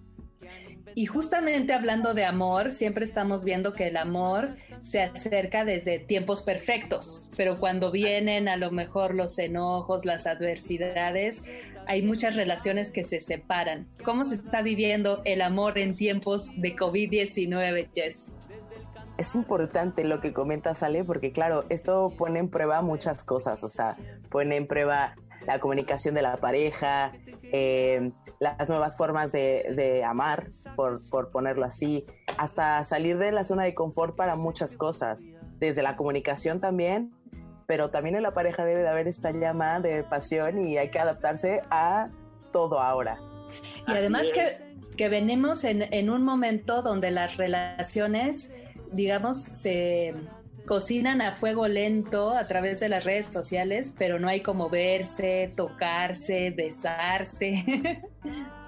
Y 0.94 1.06
justamente 1.06 1.72
hablando 1.72 2.14
de 2.14 2.24
amor, 2.24 2.72
siempre 2.72 3.04
estamos 3.04 3.44
viendo 3.44 3.74
que 3.74 3.88
el 3.88 3.96
amor 3.96 4.54
se 4.82 5.02
acerca 5.02 5.64
desde 5.64 5.98
tiempos 5.98 6.42
perfectos, 6.42 7.26
pero 7.36 7.58
cuando 7.58 7.90
vienen 7.90 8.48
a 8.48 8.56
lo 8.56 8.70
mejor 8.70 9.14
los 9.14 9.38
enojos, 9.38 10.04
las 10.04 10.26
adversidades, 10.26 11.44
hay 11.86 12.02
muchas 12.02 12.36
relaciones 12.36 12.90
que 12.90 13.04
se 13.04 13.20
separan. 13.20 13.86
¿Cómo 14.04 14.24
se 14.24 14.34
está 14.34 14.62
viviendo 14.62 15.22
el 15.24 15.42
amor 15.42 15.78
en 15.78 15.96
tiempos 15.96 16.50
de 16.60 16.76
COVID-19, 16.76 17.88
Jess? 17.94 18.34
es 19.18 19.34
importante 19.34 20.04
lo 20.04 20.20
que 20.20 20.32
comenta 20.32 20.74
Sale, 20.74 21.04
porque 21.04 21.32
claro, 21.32 21.64
esto 21.68 22.14
pone 22.16 22.38
en 22.38 22.48
prueba 22.48 22.82
muchas 22.82 23.24
cosas, 23.24 23.64
o 23.64 23.68
sea, 23.68 23.96
pone 24.30 24.56
en 24.56 24.68
prueba 24.68 25.16
la 25.48 25.60
comunicación 25.60 26.14
de 26.14 26.20
la 26.20 26.36
pareja, 26.36 27.12
eh, 27.42 28.12
las 28.38 28.68
nuevas 28.68 28.98
formas 28.98 29.32
de, 29.32 30.04
amar, 30.06 30.50
por, 30.76 31.00
por, 31.08 31.30
ponerlo 31.30 31.64
así, 31.64 32.04
hasta 32.36 32.84
salir 32.84 33.16
de 33.16 33.32
la 33.32 33.44
zona 33.44 33.62
de 33.62 33.74
confort 33.74 34.14
para 34.14 34.36
muchas 34.36 34.76
cosas, 34.76 35.24
desde 35.58 35.82
la 35.82 35.96
comunicación 35.96 36.60
también, 36.60 37.14
pero 37.66 37.88
también 37.88 38.14
en 38.14 38.24
la 38.24 38.34
pareja 38.34 38.66
debe 38.66 38.82
de 38.82 38.88
haber 38.88 39.08
esta 39.08 39.30
llama 39.30 39.80
de 39.80 40.04
pasión 40.04 40.58
y 40.66 40.76
hay 40.76 40.90
que 40.90 40.98
adaptarse 40.98 41.62
a 41.70 42.10
todo 42.52 42.80
ahora. 42.80 43.16
Y 43.86 43.92
además 43.92 44.26
que, 44.34 44.50
que 44.98 45.08
venimos 45.08 45.64
en, 45.64 45.82
en 45.94 46.10
un 46.10 46.24
momento 46.24 46.82
donde 46.82 47.10
las 47.10 47.38
relaciones 47.38 48.52
digamos, 48.92 49.38
se 49.38 50.14
cocinan 50.68 51.22
a 51.22 51.34
fuego 51.34 51.66
lento 51.66 52.32
a 52.32 52.46
través 52.46 52.78
de 52.78 52.90
las 52.90 53.02
redes 53.04 53.28
sociales, 53.28 53.94
pero 53.96 54.20
no 54.20 54.28
hay 54.28 54.42
como 54.42 54.68
verse, 54.68 55.50
tocarse, 55.56 56.50
besarse. 56.50 58.02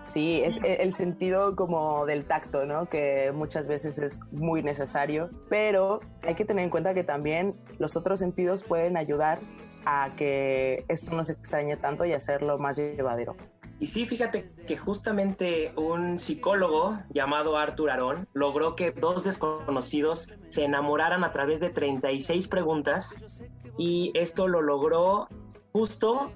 Sí, 0.03 0.41
es 0.43 0.57
e, 0.65 0.83
el 0.83 0.95
sentido 0.95 1.55
como 1.55 2.07
del 2.07 2.25
tacto, 2.25 2.65
¿no? 2.65 2.87
Que 2.87 3.33
muchas 3.35 3.69
veces 3.69 3.99
es 3.99 4.19
muy 4.33 4.63
necesario, 4.63 5.29
pero 5.51 6.01
hay 6.23 6.35
que 6.35 6.47
tener 6.47 6.65
en 6.65 6.71
cuenta 6.71 6.95
que 6.95 7.05
también 7.05 7.55
los 7.79 7.97
otros 7.97 8.19
sentidos 8.19 8.65
pueden 8.65 8.97
ayudar 8.97 9.41
a 9.85 10.15
que 10.17 10.87
esto 10.89 11.15
no 11.15 11.23
se 11.23 11.35
extrañe 11.35 11.77
tanto 11.77 12.07
y 12.07 12.15
hacerlo 12.15 12.57
más 12.57 12.79
llevadero. 12.79 13.37
Y 13.81 13.87
sí, 13.87 14.05
fíjate 14.05 14.51
que 14.67 14.77
justamente 14.77 15.73
un 15.75 16.19
psicólogo 16.19 16.99
llamado 17.15 17.57
Arthur 17.57 17.89
Aaron 17.91 18.29
logró 18.35 18.77
que 18.77 18.91
dos 18.91 19.25
desconocidos 19.25 20.35
se 20.51 20.65
enamoraran 20.65 21.25
a 21.25 21.33
través 21.33 21.61
de 21.61 21.71
36 21.71 22.47
preguntas 22.47 23.17
y 23.79 24.13
esto 24.15 24.49
lo 24.49 24.61
logró 24.61 25.29
justo 25.73 26.31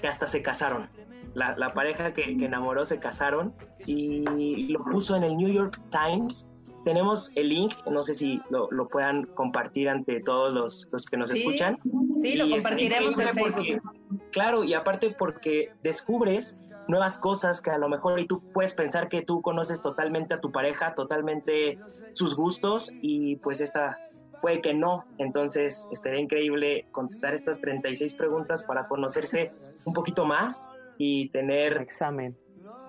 que 0.00 0.06
hasta 0.06 0.28
se 0.28 0.42
casaron. 0.42 0.88
La, 1.34 1.74
pareja 1.74 2.14
que, 2.14 2.22
enamoró 2.22 2.86
se 2.86 3.00
casaron 3.00 3.52
y 3.84 4.68
lo 4.68 4.84
puso 4.84 5.16
en 5.16 5.24
el 5.24 5.36
New 5.36 5.52
York 5.52 5.80
Times. 5.90 6.46
Tenemos 6.84 7.32
el 7.34 7.48
link, 7.48 7.74
no 7.90 8.04
sé 8.04 8.14
si 8.14 8.40
lo, 8.48 8.88
puedan 8.88 9.24
compartir 9.24 9.88
ante 9.88 10.20
todos 10.20 10.54
los, 10.54 10.88
los 10.92 11.04
que 11.04 11.16
nos 11.16 11.32
escuchan. 11.32 11.78
Sí, 12.22 12.36
lo 12.36 12.48
compartiremos 12.48 13.18
en 13.18 13.28
Facebook. 13.34 13.82
claro, 14.30 14.62
y 14.62 14.72
aparte 14.72 15.10
porque 15.10 15.72
descubres 15.82 16.56
nuevas 16.88 17.18
cosas 17.18 17.60
que 17.60 17.70
a 17.70 17.78
lo 17.78 17.88
mejor 17.88 18.20
y 18.20 18.26
tú 18.26 18.42
puedes 18.52 18.74
pensar 18.74 19.08
que 19.08 19.22
tú 19.22 19.42
conoces 19.42 19.80
totalmente 19.80 20.34
a 20.34 20.40
tu 20.40 20.52
pareja, 20.52 20.94
totalmente 20.94 21.78
sus 22.12 22.34
gustos 22.34 22.92
y 23.02 23.36
pues 23.36 23.60
esta 23.60 23.98
puede 24.40 24.60
que 24.60 24.74
no. 24.74 25.04
Entonces 25.18 25.88
estaría 25.90 26.20
increíble 26.20 26.86
contestar 26.92 27.34
estas 27.34 27.60
36 27.60 28.14
preguntas 28.14 28.62
para 28.64 28.86
conocerse 28.88 29.50
un 29.84 29.92
poquito 29.92 30.24
más 30.24 30.68
y 30.98 31.28
tener... 31.30 31.78
Examen. 31.80 32.36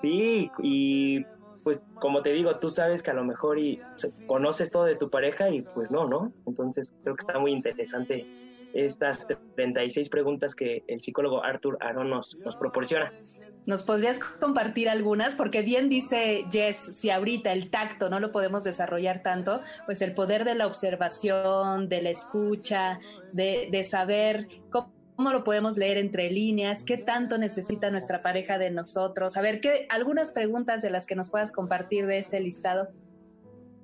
Sí, 0.01 0.51
y 0.59 1.25
pues 1.63 1.81
como 1.95 2.21
te 2.21 2.31
digo, 2.31 2.57
tú 2.59 2.69
sabes 2.69 3.03
que 3.03 3.11
a 3.11 3.13
lo 3.13 3.25
mejor 3.25 3.59
y 3.59 3.81
conoces 4.27 4.71
todo 4.71 4.85
de 4.85 4.95
tu 4.95 5.09
pareja 5.09 5.49
y 5.49 5.63
pues 5.63 5.91
no, 5.91 6.07
¿no? 6.07 6.31
Entonces 6.45 6.93
creo 7.03 7.15
que 7.15 7.21
está 7.21 7.39
muy 7.39 7.51
interesante 7.51 8.25
estas 8.73 9.27
36 9.55 10.09
preguntas 10.09 10.55
que 10.55 10.83
el 10.87 11.01
psicólogo 11.01 11.43
Arthur 11.43 11.77
Aaron 11.81 12.09
nos, 12.09 12.35
nos 12.37 12.55
proporciona. 12.55 13.11
¿Nos 13.67 13.83
podrías 13.83 14.19
compartir 14.19 14.87
algunas? 14.87 15.35
Porque 15.35 15.61
bien 15.61 15.89
dice 15.89 16.45
Jess, 16.49 16.77
si 16.95 17.09
ahorita 17.09 17.51
el 17.51 17.69
tacto 17.69 18.09
no 18.09 18.21
lo 18.21 18.31
podemos 18.31 18.63
desarrollar 18.63 19.23
tanto, 19.23 19.61
pues 19.85 20.01
el 20.01 20.13
poder 20.13 20.45
de 20.45 20.55
la 20.55 20.67
observación, 20.67 21.89
de 21.89 22.01
la 22.01 22.09
escucha, 22.09 23.01
de, 23.33 23.85
saber 23.85 24.47
cómo, 24.69 24.93
lo 25.17 25.43
podemos 25.43 25.75
leer 25.75 25.97
entre 25.97 26.31
líneas, 26.31 26.85
qué 26.85 26.95
tanto 26.97 27.37
necesita 27.37 27.91
nuestra 27.91 28.21
pareja 28.21 28.57
de 28.57 28.71
nosotros. 28.71 29.35
A 29.35 29.41
ver, 29.41 29.59
¿qué, 29.59 29.85
algunas 29.89 30.31
preguntas 30.31 30.81
de 30.81 30.89
las 30.89 31.05
que 31.05 31.15
nos 31.15 31.29
puedas 31.29 31.51
compartir 31.51 32.05
de 32.05 32.19
este 32.19 32.39
listado. 32.39 32.87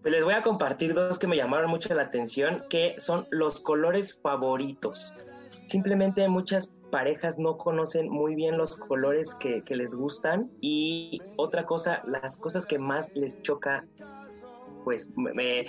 Pues 0.01 0.13
les 0.13 0.23
voy 0.23 0.33
a 0.33 0.43
compartir 0.43 0.93
dos 0.93 1.19
que 1.19 1.27
me 1.27 1.35
llamaron 1.35 1.69
mucho 1.69 1.93
la 1.93 2.03
atención, 2.03 2.63
que 2.69 2.95
son 2.99 3.27
los 3.31 3.59
colores 3.59 4.17
favoritos. 4.17 5.13
Simplemente 5.67 6.25
muchas 6.29 6.71
parejas 6.93 7.39
no 7.39 7.57
conocen 7.57 8.07
muy 8.07 8.35
bien 8.35 8.55
los 8.55 8.75
colores 8.75 9.33
que, 9.33 9.63
les 9.67 9.95
gustan 9.95 10.51
y 10.61 11.19
otra 11.37 11.65
cosa, 11.65 12.03
las 12.05 12.37
cosas 12.37 12.67
que 12.67 12.77
más 12.77 13.11
les 13.15 13.41
choca, 13.41 13.83
pues 14.83 15.09
me, 15.15 15.65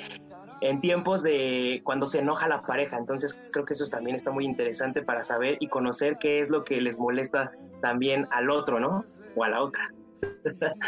en 0.61 0.83
tiempos 0.83 1.23
de 1.23 1.81
cuando 1.83 2.05
se 2.05 2.19
enoja 2.19 2.47
la 2.47 2.61
pareja. 2.61 2.99
Entonces 2.99 3.39
creo 3.53 3.65
que 3.65 3.73
eso 3.73 3.87
también 3.87 4.17
está 4.17 4.33
muy 4.33 4.45
interesante 4.45 5.01
para 5.01 5.25
saber 5.25 5.57
y 5.61 5.69
conocer 5.69 6.19
qué 6.21 6.41
es 6.41 6.51
lo 6.51 6.63
que 6.63 6.79
les 6.83 6.99
molesta 6.99 7.53
también 7.81 8.29
al 8.31 8.51
otro, 8.51 8.79
¿no? 8.79 9.07
O 9.35 9.45
a 9.45 9.49
la 9.49 9.63
otra. 9.63 9.95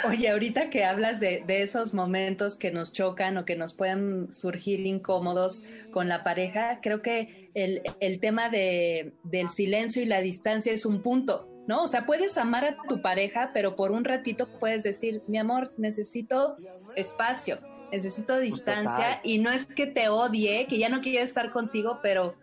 Oye, 0.09 0.30
ahorita 0.30 0.70
que 0.70 0.84
hablas 0.84 1.20
de, 1.20 1.43
de, 1.47 1.62
esos 1.62 1.95
momentos 1.95 2.59
que 2.59 2.70
nos 2.70 2.93
chocan 2.93 3.37
o 3.39 3.45
que 3.45 3.57
nos 3.57 3.74
pueden 3.74 4.32
surgir 4.32 4.80
incómodos 4.87 5.64
con 5.91 6.09
la 6.09 6.24
pareja, 6.24 6.80
creo 6.82 7.03
que 7.03 7.51
el, 7.55 7.82
el 8.01 8.20
tema 8.20 8.49
de, 8.49 9.12
del 9.24 9.51
silencio 9.51 10.03
y 10.03 10.07
la 10.07 10.20
distancia 10.20 10.72
es 10.72 10.87
un 10.87 11.03
punto, 11.03 11.49
¿no? 11.66 11.84
O 11.84 11.89
sea, 11.89 12.07
puedes 12.07 12.39
amar 12.39 12.64
a 12.64 12.76
tu 12.89 13.03
pareja, 13.03 13.51
pero 13.53 13.76
por 13.76 13.93
un 13.93 14.05
ratito 14.05 14.49
puedes 14.59 14.82
decir, 14.82 15.22
mi 15.26 15.39
amor, 15.39 15.72
necesito 15.76 16.57
espacio, 16.95 17.59
necesito 17.91 18.34
pues 18.34 18.41
distancia 18.41 19.20
y 19.22 19.39
no 19.39 19.51
es 19.51 19.66
que 19.66 19.87
te 19.87 20.09
odie, 20.09 20.66
que 20.66 20.78
ya 20.78 20.89
no 20.89 21.01
quiera 21.01 21.22
estar 21.22 21.51
contigo, 21.51 22.01
pero, 22.03 22.34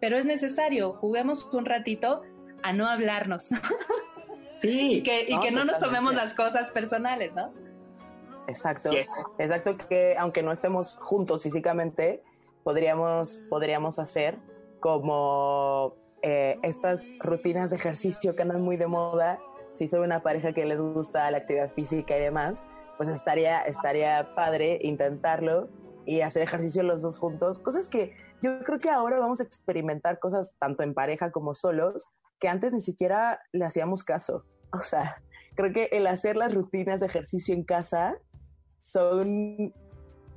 pero 0.00 0.18
es 0.18 0.24
necesario, 0.24 0.94
juguemos 0.94 1.48
un 1.52 1.64
ratito 1.64 2.22
a 2.62 2.72
no 2.72 2.86
hablarnos. 2.86 3.48
Sí. 4.60 4.96
y 4.96 5.02
que, 5.02 5.26
y 5.28 5.40
que 5.40 5.50
no 5.50 5.64
nos 5.64 5.78
tomemos 5.78 6.14
las 6.14 6.34
cosas 6.34 6.70
personales, 6.70 7.34
¿no? 7.34 7.52
Exacto. 8.46 8.90
Exacto 9.38 9.76
que 9.76 10.16
aunque 10.18 10.42
no 10.42 10.52
estemos 10.52 10.96
juntos 10.96 11.42
físicamente, 11.42 12.22
podríamos, 12.64 13.40
podríamos 13.48 13.98
hacer 13.98 14.38
como 14.80 15.94
eh, 16.22 16.58
estas 16.62 17.08
rutinas 17.20 17.70
de 17.70 17.76
ejercicio 17.76 18.34
que 18.34 18.42
andan 18.42 18.62
muy 18.62 18.76
de 18.76 18.86
moda. 18.86 19.38
Si 19.72 19.86
soy 19.88 20.00
una 20.00 20.22
pareja 20.22 20.52
que 20.52 20.66
les 20.66 20.80
gusta 20.80 21.30
la 21.30 21.38
actividad 21.38 21.70
física 21.70 22.16
y 22.16 22.20
demás, 22.20 22.66
pues 22.96 23.08
estaría, 23.08 23.62
estaría 23.62 24.34
padre 24.34 24.78
intentarlo 24.82 25.68
y 26.04 26.22
hacer 26.22 26.42
ejercicio 26.42 26.82
los 26.82 27.02
dos 27.02 27.16
juntos. 27.16 27.58
Cosas 27.58 27.88
que 27.88 28.12
yo 28.42 28.60
creo 28.64 28.80
que 28.80 28.90
ahora 28.90 29.18
vamos 29.18 29.40
a 29.40 29.44
experimentar 29.44 30.18
cosas 30.18 30.54
tanto 30.58 30.82
en 30.82 30.92
pareja 30.92 31.30
como 31.30 31.54
solos, 31.54 32.08
que 32.40 32.48
antes 32.48 32.72
ni 32.72 32.80
siquiera 32.80 33.40
le 33.52 33.64
hacíamos 33.64 34.04
caso. 34.04 34.44
O 34.72 34.78
sea, 34.78 35.20
creo 35.56 35.72
que 35.72 35.88
el 35.90 36.06
hacer 36.06 36.36
las 36.36 36.54
rutinas 36.54 37.00
de 37.00 37.06
ejercicio 37.06 37.52
en 37.56 37.64
casa 37.64 38.16
son 38.82 39.74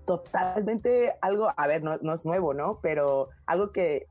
totalmente 0.08 1.14
algo, 1.22 1.50
a 1.56 1.68
ver, 1.68 1.84
no, 1.84 1.98
no 2.02 2.14
es 2.14 2.26
nuevo, 2.26 2.56
¿no? 2.56 2.80
Pero 2.82 3.30
algo 3.46 3.72
que 3.72 4.08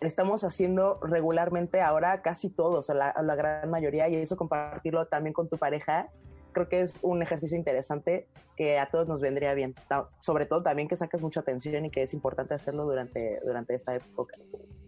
estamos 0.00 0.44
haciendo 0.44 1.00
regularmente 1.02 1.80
ahora 1.80 2.22
casi 2.22 2.50
todos, 2.50 2.88
o 2.88 2.94
la, 2.94 3.12
la 3.20 3.34
gran 3.34 3.68
mayoría, 3.68 4.08
y 4.08 4.14
eso 4.14 4.36
compartirlo 4.36 5.06
también 5.06 5.32
con 5.32 5.48
tu 5.48 5.58
pareja, 5.58 6.08
creo 6.52 6.68
que 6.68 6.80
es 6.80 7.00
un 7.02 7.22
ejercicio 7.22 7.58
interesante 7.58 8.28
que 8.56 8.78
a 8.78 8.88
todos 8.88 9.08
nos 9.08 9.20
vendría 9.20 9.52
bien. 9.54 9.74
Sobre 10.20 10.46
todo 10.46 10.62
también 10.62 10.88
que 10.88 10.96
sacas 10.96 11.20
mucha 11.20 11.40
atención 11.40 11.84
y 11.84 11.90
que 11.90 12.02
es 12.02 12.14
importante 12.14 12.54
hacerlo 12.54 12.84
durante, 12.84 13.40
durante 13.44 13.74
esta 13.74 13.94
época. 13.94 14.36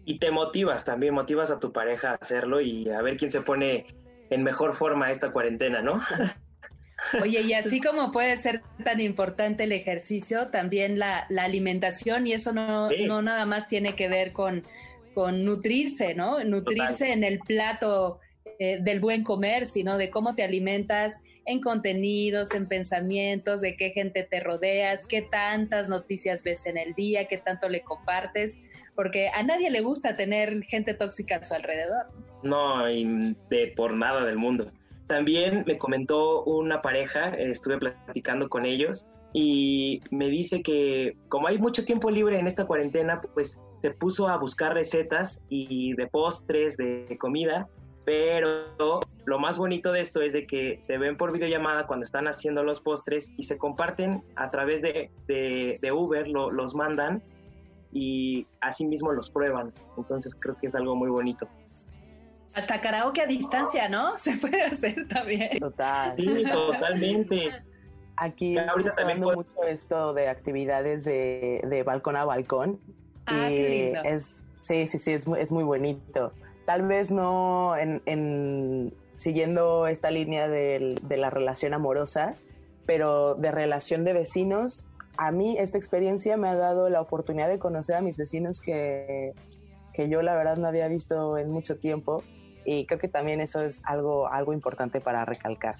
Y 0.07 0.19
te 0.19 0.31
motivas 0.31 0.85
también, 0.85 1.13
motivas 1.13 1.51
a 1.51 1.59
tu 1.59 1.73
pareja 1.73 2.11
a 2.11 2.13
hacerlo 2.13 2.61
y 2.61 2.89
a 2.89 3.01
ver 3.01 3.17
quién 3.17 3.29
se 3.29 3.41
pone 3.41 3.87
en 4.29 4.41
mejor 4.41 4.73
forma 4.73 5.11
esta 5.11 5.33
cuarentena, 5.33 5.81
¿no? 5.81 6.01
Oye, 7.21 7.41
y 7.41 7.51
así 7.51 7.81
como 7.81 8.13
puede 8.13 8.37
ser 8.37 8.61
tan 8.85 9.01
importante 9.01 9.65
el 9.65 9.73
ejercicio, 9.73 10.47
también 10.47 10.97
la, 10.97 11.25
la 11.27 11.43
alimentación, 11.43 12.25
y 12.25 12.31
eso 12.31 12.53
no, 12.53 12.89
no 12.89 13.21
nada 13.21 13.45
más 13.45 13.67
tiene 13.67 13.97
que 13.97 14.07
ver 14.07 14.31
con, 14.31 14.65
con 15.13 15.43
nutrirse, 15.43 16.15
¿no? 16.15 16.41
Nutrirse 16.41 17.11
en 17.11 17.25
el 17.25 17.39
plato 17.39 18.21
eh, 18.59 18.79
del 18.81 19.01
buen 19.01 19.25
comer, 19.25 19.67
sino 19.67 19.97
de 19.97 20.09
cómo 20.09 20.35
te 20.35 20.43
alimentas 20.43 21.21
en 21.45 21.59
contenidos, 21.59 22.53
en 22.53 22.67
pensamientos, 22.67 23.59
de 23.59 23.75
qué 23.75 23.89
gente 23.89 24.23
te 24.23 24.39
rodeas, 24.39 25.05
qué 25.05 25.21
tantas 25.21 25.89
noticias 25.89 26.45
ves 26.45 26.65
en 26.65 26.77
el 26.77 26.93
día, 26.93 27.27
qué 27.27 27.37
tanto 27.37 27.67
le 27.67 27.81
compartes, 27.81 28.57
porque 28.97 29.29
a 29.29 29.43
nadie 29.43 29.69
le 29.69 29.81
gusta 29.81 30.17
tener 30.17 30.63
gente 30.63 30.95
tóxica 30.95 31.37
a 31.37 31.43
su 31.43 31.53
alrededor. 31.53 32.07
No, 32.43 32.89
y 32.89 33.35
de 33.49 33.73
por 33.75 33.93
nada 33.93 34.25
del 34.25 34.37
mundo. 34.37 34.71
También 35.05 35.63
me 35.65 35.77
comentó 35.77 36.43
una 36.43 36.81
pareja, 36.81 37.29
estuve 37.29 37.77
platicando 37.77 38.49
con 38.49 38.65
ellos 38.65 39.05
y 39.33 40.01
me 40.11 40.29
dice 40.29 40.61
que 40.63 41.15
como 41.29 41.47
hay 41.47 41.59
mucho 41.59 41.85
tiempo 41.85 42.09
libre 42.09 42.39
en 42.39 42.47
esta 42.47 42.65
cuarentena, 42.65 43.21
pues 43.33 43.61
se 43.81 43.91
puso 43.91 44.27
a 44.27 44.37
buscar 44.37 44.73
recetas 44.73 45.39
y 45.47 45.93
de 45.93 46.07
postres, 46.07 46.75
de 46.75 47.15
comida 47.17 47.69
pero 48.07 49.01
lo 49.25 49.37
más 49.37 49.57
bonito 49.57 49.91
de 49.91 49.99
esto 49.99 50.21
es 50.21 50.31
de 50.31 50.47
que 50.47 50.77
se 50.79 50.97
ven 50.97 51.17
por 51.17 51.33
videollamada 51.33 51.87
cuando 51.87 52.05
están 52.05 52.29
haciendo 52.29 52.63
los 52.63 52.79
postres 52.79 53.33
y 53.35 53.43
se 53.43 53.57
comparten 53.57 54.23
a 54.37 54.49
través 54.49 54.81
de, 54.81 55.11
de, 55.27 55.91
Uber, 55.91 56.25
los 56.29 56.73
mandan 56.73 57.21
y 57.91 58.47
así 58.61 58.85
mismo 58.85 59.11
los 59.11 59.29
prueban. 59.29 59.73
Entonces 59.97 60.35
creo 60.35 60.57
que 60.57 60.67
es 60.67 60.75
algo 60.75 60.95
muy 60.95 61.09
bonito. 61.09 61.47
Hasta 62.53 62.81
karaoke 62.81 63.21
a 63.21 63.27
distancia, 63.27 63.89
¿no? 63.89 64.17
Se 64.17 64.37
puede 64.37 64.63
hacer 64.63 65.07
también. 65.07 65.59
Total. 65.59 66.15
Sí, 66.17 66.43
totalmente. 66.51 67.49
Aquí 68.15 68.57
ahorita 68.57 68.95
también 68.95 69.19
mucho 69.19 69.63
esto 69.67 70.13
de 70.13 70.27
actividades 70.27 71.03
de, 71.03 71.61
de 71.67 71.83
balcón 71.83 72.15
a 72.15 72.25
balcón. 72.25 72.79
Ah, 73.27 73.49
y 73.51 73.93
es 74.05 74.47
sí, 74.59 74.87
sí, 74.87 74.97
sí, 74.97 75.11
es 75.11 75.27
es 75.27 75.51
muy 75.51 75.63
bonito 75.63 76.33
tal 76.67 76.85
vez 76.85 77.11
no 77.11 77.77
en, 77.77 78.93
siguiendo 79.15 79.87
esta 79.87 80.11
línea 80.11 80.49
de, 80.49 80.99
la 81.09 81.29
relación 81.29 81.73
amorosa, 81.73 82.35
pero 82.85 83.35
de 83.35 83.51
relación 83.51 84.03
de 84.03 84.11
vecinos, 84.11 84.85
a 85.17 85.31
mí 85.31 85.57
esta 85.57 85.77
experiencia 85.77 86.37
me 86.37 86.47
ha 86.47 86.55
dado 86.55 86.89
la 86.89 87.01
oportunidad 87.01 87.49
de 87.49 87.59
conocer 87.59 87.95
a 87.95 88.01
mis 88.01 88.17
vecinos 88.17 88.61
que, 88.61 89.33
que 89.93 90.09
yo 90.09 90.21
la 90.21 90.35
verdad 90.35 90.57
no 90.57 90.67
había 90.67 90.87
visto 90.87 91.37
en 91.37 91.49
mucho 91.49 91.77
tiempo 91.77 92.23
y 92.65 92.85
creo 92.85 92.99
que 92.99 93.07
también 93.07 93.39
eso 93.39 93.61
es 93.61 93.81
algo, 93.85 94.27
algo 94.27 94.53
importante 94.53 95.01
para 95.01 95.25
recalcar. 95.25 95.77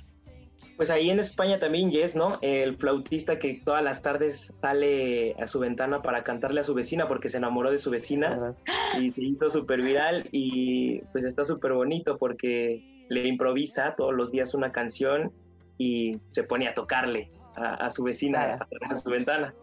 Pues 0.77 0.91
ahí 0.91 1.09
en 1.09 1.19
España 1.19 1.57
también, 1.57 1.91
Jess, 1.91 2.15
¿no? 2.15 2.37
El 2.41 2.77
flautista 2.77 3.39
que 3.39 3.61
todas 3.65 3.83
las 3.83 4.03
tardes 4.03 4.53
sale 4.61 5.33
a 5.33 5.47
su 5.47 5.59
ventana 5.59 6.03
para 6.03 6.23
cantarle 6.23 6.59
a 6.59 6.63
su 6.63 6.75
vecina 6.75 7.07
porque 7.07 7.29
se 7.29 7.37
enamoró 7.37 7.71
de 7.71 7.79
su 7.79 7.89
vecina 7.89 8.55
y 8.99 9.09
se 9.09 9.23
hizo 9.23 9.49
súper 9.49 9.81
viral 9.81 10.29
y 10.31 10.99
pues 11.11 11.25
está 11.25 11.43
súper 11.43 11.73
bonito 11.73 12.17
porque 12.19 13.05
le 13.09 13.27
improvisa 13.27 13.95
todos 13.95 14.13
los 14.13 14.31
días 14.31 14.53
una 14.53 14.71
canción 14.71 15.31
y 15.79 16.19
se 16.29 16.43
pone 16.43 16.67
a 16.67 16.75
tocarle 16.75 17.31
a, 17.57 17.89
su 17.89 18.03
vecina 18.03 18.55
a 18.55 18.65
través 18.65 18.89
de 18.89 18.95
su 18.95 19.09
ventana. 19.09 19.53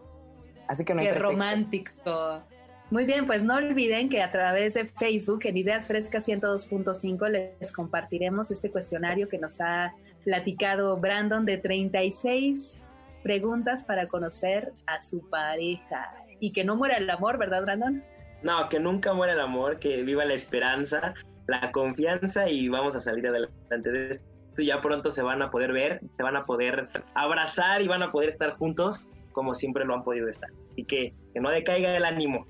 Así 0.67 0.83
que 0.83 0.93
no 0.93 1.01
Qué 1.01 1.13
romántico. 1.13 2.43
Muy 2.91 3.05
bien, 3.05 3.25
pues 3.25 3.43
no 3.43 3.55
olviden 3.55 4.09
que 4.09 4.21
a 4.21 4.31
través 4.31 4.75
de 4.75 4.85
Facebook 4.85 5.39
en 5.45 5.57
Ideas 5.57 5.87
Frescas 5.87 6.27
102.5 6.27 7.29
les 7.29 7.71
compartiremos 7.71 8.51
este 8.51 8.69
cuestionario 8.69 9.27
que 9.27 9.39
nos 9.39 9.59
ha 9.59 9.93
platicado 10.23 10.97
Brandon 10.97 11.45
de 11.45 11.57
36 11.57 12.79
preguntas 13.23 13.85
para 13.85 14.07
conocer 14.07 14.71
a 14.85 14.99
su 15.01 15.27
pareja. 15.29 16.13
Y 16.39 16.51
que 16.51 16.63
no 16.63 16.75
muera 16.75 16.97
el 16.97 17.09
amor, 17.09 17.39
¿verdad, 17.39 17.63
Brandon? 17.63 18.03
No, 18.43 18.69
que 18.69 18.79
nunca 18.79 19.13
muera 19.13 19.33
el 19.33 19.39
amor, 19.39 19.79
que 19.79 20.03
viva 20.03 20.25
la 20.25 20.35
esperanza, 20.35 21.15
la 21.47 21.71
confianza 21.71 22.49
y 22.49 22.69
vamos 22.69 22.95
a 22.95 22.99
salir 22.99 23.27
adelante 23.27 23.91
de 23.91 24.11
esto. 24.11 24.34
Ya 24.57 24.81
pronto 24.81 25.11
se 25.11 25.21
van 25.21 25.41
a 25.41 25.51
poder 25.51 25.73
ver, 25.73 26.01
se 26.15 26.23
van 26.23 26.35
a 26.35 26.45
poder 26.45 26.89
abrazar 27.13 27.81
y 27.81 27.87
van 27.87 28.03
a 28.03 28.11
poder 28.11 28.29
estar 28.29 28.55
juntos 28.57 29.09
como 29.31 29.53
siempre 29.53 29.83
lo 29.85 29.93
han 29.93 30.03
podido 30.03 30.29
estar. 30.29 30.49
Así 30.71 30.85
que 30.85 31.13
que 31.33 31.41
no 31.41 31.49
decaiga 31.49 31.95
el 31.95 32.05
ánimo. 32.05 32.47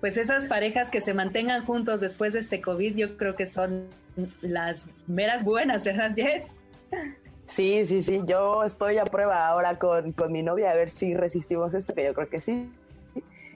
Pues 0.00 0.16
esas 0.18 0.46
parejas 0.46 0.90
que 0.90 1.00
se 1.00 1.14
mantengan 1.14 1.64
juntos 1.64 2.00
después 2.00 2.32
de 2.32 2.40
este 2.40 2.60
COVID, 2.60 2.96
yo 2.96 3.16
creo 3.16 3.36
que 3.36 3.46
son 3.46 3.88
las 4.40 4.90
meras 5.06 5.44
buenas, 5.44 5.84
¿verdad, 5.84 6.12
Jess? 6.14 6.46
Sí, 7.46 7.86
sí, 7.86 8.02
sí. 8.02 8.22
Yo 8.26 8.64
estoy 8.64 8.98
a 8.98 9.04
prueba 9.04 9.46
ahora 9.46 9.78
con, 9.78 10.14
mi 10.30 10.42
novia 10.42 10.72
a 10.72 10.74
ver 10.74 10.90
si 10.90 11.14
resistimos 11.14 11.74
esto, 11.74 11.94
que 11.94 12.04
yo 12.04 12.12
creo 12.12 12.28
que 12.28 12.40
sí. 12.40 12.68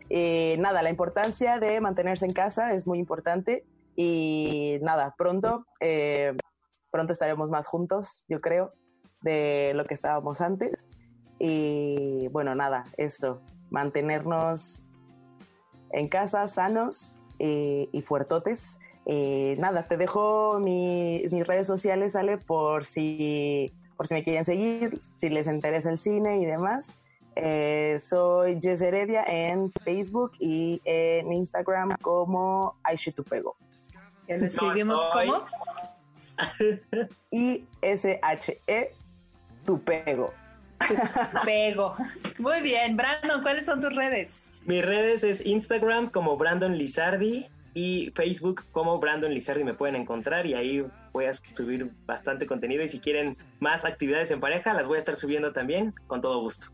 Y 0.08 0.54
nada, 0.58 0.82
la 0.82 0.90
importancia 0.90 1.58
de 1.58 1.80
mantenerse 1.80 2.24
en 2.24 2.32
casa 2.32 2.72
es 2.72 2.86
muy 2.86 2.98
importante. 2.98 3.64
Y 3.96 4.78
nada, 4.82 5.14
pronto, 5.18 5.66
eh, 5.80 6.36
pronto 6.90 7.12
estaremos 7.12 7.50
más 7.50 7.66
juntos, 7.66 8.24
yo 8.28 8.40
creo, 8.40 8.72
de 9.22 9.72
lo 9.74 9.84
que 9.84 9.94
estábamos 9.94 10.40
antes. 10.40 10.88
Y 11.38 12.28
bueno, 12.28 12.54
nada, 12.54 12.84
esto, 12.96 13.40
mantenernos 13.70 14.86
en 15.90 16.08
casa 16.08 16.46
sanos 16.46 17.16
eh, 17.38 17.88
y 17.92 18.02
fuertotes 18.02 18.80
eh, 19.06 19.56
nada, 19.58 19.88
te 19.88 19.96
dejo 19.96 20.60
mis 20.60 21.46
redes 21.46 21.66
sociales, 21.66 22.12
sale 22.12 22.38
por 22.38 22.84
si, 22.84 23.72
por 23.96 24.06
si 24.06 24.14
me 24.14 24.22
quieren 24.22 24.44
seguir, 24.44 25.00
si 25.16 25.28
les 25.30 25.46
interesa 25.46 25.90
el 25.90 25.98
cine 25.98 26.38
y 26.40 26.46
demás. 26.46 26.94
Eh, 27.36 27.98
soy 28.00 28.58
Jess 28.60 28.82
Heredia 28.82 29.24
en 29.26 29.72
Facebook 29.84 30.32
y 30.38 30.80
en 30.84 31.32
Instagram 31.32 31.96
como 32.02 32.76
Aishitupego. 32.82 33.56
Que 34.26 34.38
lo 34.38 34.46
escribimos 34.46 35.00
como 35.12 35.44
I-S-H-E, 37.30 38.94
tu 39.66 39.82
pego. 39.82 40.32
pego. 41.44 41.96
Muy 42.38 42.62
bien, 42.62 42.96
Brandon, 42.96 43.42
¿cuáles 43.42 43.66
son 43.66 43.80
tus 43.80 43.94
redes? 43.94 44.40
Mis 44.64 44.84
redes 44.84 45.24
es 45.24 45.44
Instagram 45.44 46.10
como 46.10 46.36
Brandon 46.36 46.76
Lizardi 46.76 47.46
y 47.74 48.12
Facebook 48.14 48.64
como 48.72 48.98
Brandon 48.98 49.32
Lizardi 49.32 49.64
me 49.64 49.74
pueden 49.74 49.96
encontrar 49.96 50.46
y 50.46 50.54
ahí 50.54 50.84
voy 51.12 51.26
a 51.26 51.32
subir 51.32 51.90
bastante 52.04 52.46
contenido 52.46 52.82
y 52.82 52.88
si 52.88 53.00
quieren 53.00 53.36
más 53.58 53.84
actividades 53.84 54.30
en 54.30 54.40
pareja 54.40 54.74
las 54.74 54.86
voy 54.86 54.96
a 54.96 54.98
estar 54.98 55.16
subiendo 55.16 55.52
también 55.52 55.94
con 56.06 56.20
todo 56.20 56.40
gusto. 56.40 56.68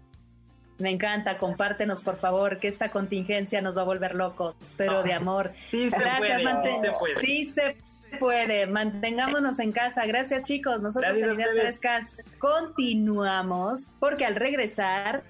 Me 0.79 0.91
encanta, 0.91 1.39
compártenos 1.39 2.03
por 2.03 2.19
favor, 2.19 2.59
que 2.59 2.69
esta 2.69 2.91
contingencia 2.91 3.63
nos 3.63 3.79
va 3.79 3.83
a 3.83 3.85
volver 3.85 4.15
locos, 4.15 4.55
pero 4.77 5.03
de 5.03 5.15
amor. 5.15 5.53
Sí 5.63 5.89
se 5.89 5.97
puede, 5.97 6.39
sí 6.39 6.81
se 6.83 6.93
puede. 6.93 7.21
Sí 7.21 7.45
se 7.47 7.77
puede, 8.19 8.67
mantengámonos 8.67 9.59
en 9.59 9.73
casa. 9.73 10.07
Gracias 10.07 10.45
chicos, 10.45 10.83
nosotros 10.83 11.17
en 11.17 11.33
Ideas 11.33 11.51
Frescas 11.53 12.23
continuamos 12.39 13.91
porque 13.99 14.25
al 14.25 14.37
regresar, 14.37 15.23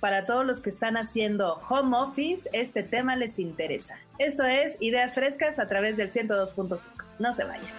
para 0.00 0.26
todos 0.26 0.44
los 0.44 0.62
que 0.62 0.70
están 0.70 0.96
haciendo 0.96 1.60
home 1.68 1.96
office, 1.96 2.50
este 2.52 2.82
tema 2.82 3.14
les 3.16 3.38
interesa. 3.38 3.96
Esto 4.18 4.44
es 4.44 4.76
Ideas 4.80 5.14
Frescas 5.14 5.58
a 5.58 5.66
través 5.66 5.96
del 5.96 6.10
102.5. 6.10 7.04
No 7.18 7.32
se 7.32 7.44
vayan. 7.44 7.70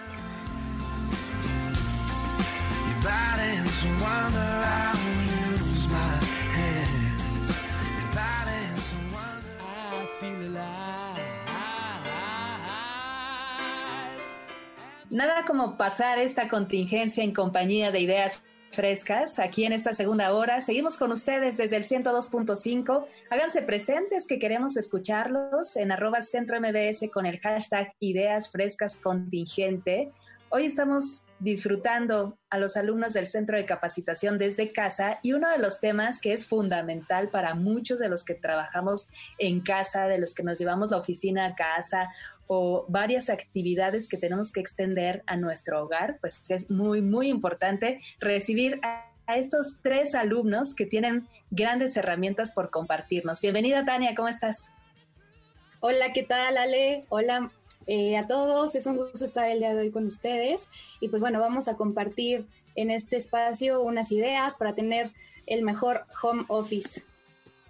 Nada 15.14 15.44
como 15.46 15.76
pasar 15.76 16.18
esta 16.18 16.48
contingencia 16.48 17.22
en 17.22 17.32
compañía 17.32 17.92
de 17.92 18.00
ideas 18.00 18.42
frescas 18.72 19.38
aquí 19.38 19.64
en 19.64 19.72
esta 19.72 19.94
segunda 19.94 20.34
hora. 20.34 20.60
Seguimos 20.60 20.98
con 20.98 21.12
ustedes 21.12 21.56
desde 21.56 21.76
el 21.76 21.84
102.5. 21.84 23.06
Háganse 23.30 23.62
presentes 23.62 24.26
que 24.26 24.40
queremos 24.40 24.76
escucharlos 24.76 25.76
en 25.76 25.92
arroba 25.92 26.20
centro 26.22 26.60
MBS 26.60 27.08
con 27.12 27.26
el 27.26 27.38
hashtag 27.38 27.92
ideas 28.00 28.50
frescas 28.50 28.96
contingente. 28.96 30.10
Hoy 30.48 30.66
estamos 30.66 31.26
disfrutando 31.38 32.38
a 32.50 32.58
los 32.58 32.76
alumnos 32.76 33.12
del 33.12 33.28
centro 33.28 33.56
de 33.56 33.66
capacitación 33.66 34.38
desde 34.38 34.72
casa 34.72 35.20
y 35.22 35.32
uno 35.32 35.48
de 35.48 35.58
los 35.58 35.80
temas 35.80 36.20
que 36.20 36.32
es 36.32 36.46
fundamental 36.46 37.28
para 37.28 37.54
muchos 37.54 38.00
de 38.00 38.08
los 38.08 38.24
que 38.24 38.34
trabajamos 38.34 39.12
en 39.38 39.60
casa, 39.60 40.08
de 40.08 40.18
los 40.18 40.34
que 40.34 40.42
nos 40.42 40.58
llevamos 40.58 40.90
la 40.90 40.98
oficina 40.98 41.46
a 41.46 41.54
casa 41.54 42.10
o 42.46 42.84
varias 42.88 43.30
actividades 43.30 44.08
que 44.08 44.16
tenemos 44.16 44.52
que 44.52 44.60
extender 44.60 45.22
a 45.26 45.36
nuestro 45.36 45.82
hogar, 45.82 46.18
pues 46.20 46.50
es 46.50 46.70
muy, 46.70 47.00
muy 47.00 47.28
importante 47.28 48.00
recibir 48.20 48.80
a, 48.82 49.10
estos 49.26 49.80
tres 49.82 50.14
alumnos 50.14 50.74
que 50.74 50.84
tienen 50.84 51.26
grandes 51.50 51.96
herramientas 51.96 52.52
por 52.52 52.68
compartirnos. 52.68 53.40
Bienvenida 53.40 53.82
Tania, 53.86 54.14
¿cómo 54.14 54.28
estás? 54.28 54.68
Hola, 55.80 56.12
¿qué 56.12 56.24
tal 56.24 56.58
Ale? 56.58 57.04
Hola 57.08 57.50
eh, 57.86 58.18
a 58.18 58.22
todos, 58.22 58.74
es 58.74 58.86
un 58.86 58.96
gusto 58.98 59.24
estar 59.24 59.48
el 59.48 59.60
día 59.60 59.72
de 59.72 59.80
hoy 59.80 59.90
con 59.90 60.06
ustedes 60.06 60.68
y 61.00 61.08
pues 61.08 61.22
bueno, 61.22 61.40
vamos 61.40 61.68
a 61.68 61.76
compartir 61.78 62.46
en 62.74 62.90
este 62.90 63.16
espacio 63.16 63.80
unas 63.80 64.12
ideas 64.12 64.58
para 64.58 64.74
tener 64.74 65.06
el 65.46 65.62
mejor 65.62 66.04
home 66.22 66.44
office. 66.48 67.02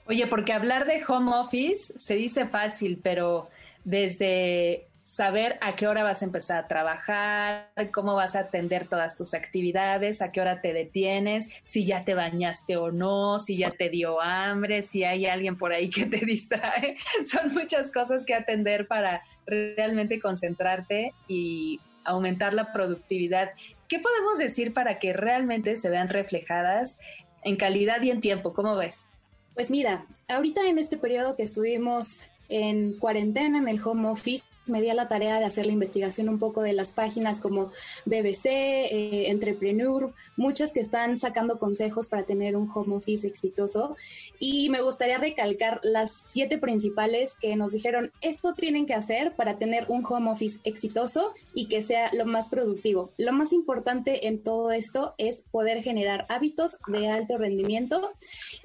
Oye, 0.07 0.27
porque 0.27 0.53
hablar 0.53 0.87
de 0.87 1.03
home 1.07 1.33
office 1.35 1.99
se 1.99 2.15
dice 2.15 2.47
fácil, 2.47 3.01
pero 3.03 3.49
desde 3.85 4.89
saber 5.05 5.59
a 5.61 5.77
qué 5.77 5.87
hora 5.87 6.03
vas 6.03 6.23
a 6.23 6.25
empezar 6.25 6.65
a 6.65 6.67
trabajar, 6.67 7.69
cómo 7.93 8.15
vas 8.15 8.35
a 8.35 8.41
atender 8.41 8.89
todas 8.89 9.17
tus 9.17 9.35
actividades, 9.35 10.23
a 10.23 10.33
qué 10.33 10.41
hora 10.41 10.63
te 10.63 10.73
detienes, 10.73 11.49
si 11.63 11.85
ya 11.85 12.05
te 12.05 12.15
bañaste 12.15 12.79
o 12.79 12.91
no, 12.91 13.39
si 13.39 13.59
ya 13.59 13.71
te 13.71 13.91
dio 13.91 14.21
hambre, 14.23 14.83
si 14.83 15.05
hay 15.05 15.27
alguien 15.27 15.59
por 15.59 15.73
ahí 15.73 15.91
que 15.91 16.07
te 16.07 16.17
distrae. 16.27 16.97
Son 17.27 17.53
muchas 17.53 17.93
cosas 17.93 18.25
que 18.25 18.35
atender 18.35 18.87
para 18.89 19.23
realmente 19.47 20.19
concentrarte 20.19 21.13
y 21.29 21.81
aumentar 22.05 22.55
la 22.55 22.73
productividad. 22.73 23.51
¿Qué 23.89 23.99
podemos 23.99 24.39
decir 24.39 24.73
para 24.73 24.99
que 24.99 25.13
realmente 25.13 25.77
se 25.77 25.91
vean 25.91 26.09
reflejadas 26.09 26.99
en 27.43 27.57
calidad 27.57 28.01
y 28.01 28.11
en 28.11 28.23
tiempo? 28.23 28.55
¿Cómo 28.55 28.75
ves? 28.75 29.09
Pues 29.53 29.71
mira, 29.71 30.05
ahorita 30.29 30.67
en 30.67 30.79
este 30.79 30.97
periodo 30.97 31.37
que 31.37 31.43
estuvimos 31.43 32.27
en 32.49 32.97
cuarentena 32.99 33.59
en 33.59 33.69
el 33.69 33.81
home 33.83 34.09
office 34.09 34.45
me 34.71 34.81
di 34.81 34.89
a 34.89 34.95
la 34.95 35.09
tarea 35.09 35.39
de 35.39 35.45
hacer 35.45 35.67
la 35.67 35.73
investigación 35.73 36.29
un 36.29 36.39
poco 36.39 36.63
de 36.63 36.73
las 36.73 36.93
páginas 36.93 37.39
como 37.39 37.71
BBC, 38.05 38.47
eh, 38.47 39.31
Entrepreneur, 39.31 40.13
muchas 40.37 40.73
que 40.73 40.81
están 40.81 41.19
sacando 41.19 41.59
consejos 41.59 42.09
para 42.09 42.23
tener 42.23 42.57
un 42.57 42.71
home 42.73 42.97
office 42.97 43.27
exitoso. 43.27 43.97
Y 44.39 44.71
me 44.71 44.81
gustaría 44.81 45.19
recalcar 45.19 45.81
las 45.83 46.13
siete 46.13 46.59
principales 46.59 47.35
que 47.35 47.57
nos 47.57 47.73
dijeron, 47.73 48.11
esto 48.21 48.55
tienen 48.55 48.87
que 48.87 48.95
hacer 48.95 49.35
para 49.35 49.59
tener 49.59 49.87
un 49.89 50.05
home 50.07 50.31
office 50.31 50.61
exitoso 50.65 51.33
y 51.55 51.67
que 51.67 51.83
sea 51.83 52.13
lo 52.15 52.25
más 52.25 52.49
productivo. 52.49 53.13
Lo 53.19 53.33
más 53.33 53.53
importante 53.53 54.29
en 54.29 54.43
todo 54.43 54.73
esto 54.73 55.15
es 55.19 55.45
poder 55.51 55.83
generar 55.83 56.27
hábitos 56.29 56.79
de 56.87 57.09
alto 57.09 57.39
rendimiento 57.39 58.13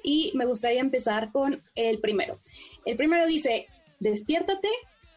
y 0.02 0.32
me 0.34 0.46
gustaría 0.46 0.80
empezar 0.80 1.30
con 1.32 1.62
el 1.74 2.00
primero. 2.00 2.38
El 2.84 2.96
primero 2.96 3.26
dice, 3.26 3.66
despiértate, 3.98 4.68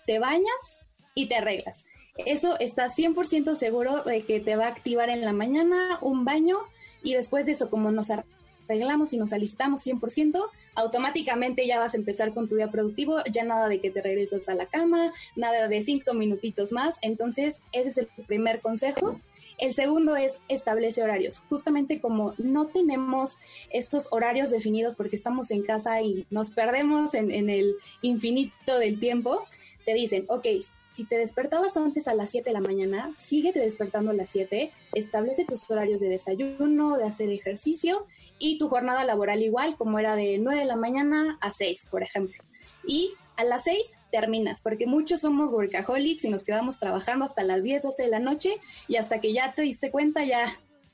te 0.05 0.20
bañas 0.20 0.82
y 1.16 1.28
te 1.28 1.36
arreglas. 1.36 1.86
Eso 2.18 2.59
está 2.59 2.88
100% 2.88 3.55
seguro 3.55 4.03
de 4.03 4.22
que 4.22 4.39
te 4.39 4.55
va 4.55 4.66
a 4.66 4.70
activar 4.70 5.09
en 5.09 5.22
la 5.22 5.34
mañana 5.34 5.97
un 6.01 6.26
baño 6.26 6.57
y 7.01 7.16
después 7.16 7.47
de 7.47 7.53
eso, 7.53 7.70
como 7.70 7.91
nos 7.91 8.09
arreglamos 8.11 9.14
y 9.14 9.18
nos 9.18 9.34
alistamos 9.34 9.86
100%, 9.86 10.39
automáticamente 10.76 11.66
ya 11.66 11.80
vas 11.80 11.95
a 11.95 11.97
empezar 11.97 12.34
con 12.34 12.47
tu 12.47 12.55
día 12.55 12.70
productivo, 12.70 13.18
ya 13.32 13.43
nada 13.43 13.68
de 13.68 13.82
que 13.82 13.89
te 13.89 14.01
regresas 14.01 14.47
a 14.47 14.55
la 14.55 14.68
cama, 14.68 15.11
nada 15.36 15.68
de 15.68 15.82
cinco 15.82 16.14
minutitos 16.14 16.72
más. 16.72 16.99
Entonces, 17.01 17.64
ese 17.72 17.89
es 17.89 17.97
el 17.97 18.07
primer 18.28 18.61
consejo. 18.61 19.20
El 19.58 19.74
segundo 19.74 20.16
es 20.16 20.41
establece 20.47 21.04
horarios. 21.04 21.39
Justamente 21.49 22.01
como 22.01 22.34
no 22.38 22.68
tenemos 22.68 23.39
estos 23.70 24.08
horarios 24.12 24.51
definidos 24.51 24.95
porque 24.95 25.16
estamos 25.16 25.51
en 25.51 25.64
casa 25.64 26.01
y 26.01 26.26
nos 26.30 26.51
perdemos 26.51 27.14
en, 27.14 27.32
el 27.49 27.76
infinito 28.01 28.80
del 28.80 28.99
tiempo, 28.99 29.45
te 29.86 29.93
dicen, 29.93 30.26
ok, 30.30 30.47
si 30.91 31.06
te 31.06 31.18
despertabas 31.18 31.76
antes 31.78 32.08
a 32.08 32.14
las 32.14 32.30
7 32.30 32.49
de 32.49 32.54
la 32.54 32.62
mañana, 32.62 33.12
síguete 33.18 33.60
despertando 33.60 34.12
a 34.12 34.14
las 34.14 34.30
7, 34.30 34.72
establece 34.93 35.45
tus 35.45 35.70
horarios 35.70 35.99
de 35.99 36.10
desayuno, 36.10 36.97
de 36.97 37.06
hacer 37.06 37.32
ejercicio 37.32 38.06
y 38.38 38.58
tu 38.58 38.70
jornada 38.70 39.04
laboral 39.04 39.41
igual, 39.41 39.76
como 39.76 39.99
era 39.99 40.16
de 40.16 40.38
9 40.38 40.62
de 40.62 40.66
la 40.66 40.76
mañana 40.76 41.38
a 41.41 41.51
6, 41.51 41.88
por 41.89 42.04
ejemplo. 42.04 42.43
Y 42.86 43.14
a 43.38 43.44
las 43.44 43.64
6 43.64 43.98
terminas, 44.12 44.62
porque 44.62 44.88
muchos 44.88 45.22
somos 45.22 45.52
workaholics 45.52 46.26
y 46.26 46.30
nos 46.30 46.44
quedamos 46.44 46.80
trabajando 46.80 47.26
hasta 47.26 47.44
las 47.44 47.64
10, 47.64 47.84
12 47.84 48.04
de 48.04 48.10
la 48.10 48.20
noche 48.20 48.52
y 48.88 48.98
hasta 48.98 49.20
que 49.20 49.34
ya 49.34 49.52
te 49.52 49.64
diste 49.64 49.92
cuenta 49.92 50.24
ya 50.24 50.46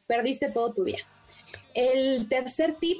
perdiste 0.07 0.49
todo 0.49 0.73
tu 0.73 0.83
día. 0.83 0.99
El 1.73 2.27
tercer 2.27 2.75
tip 2.79 2.97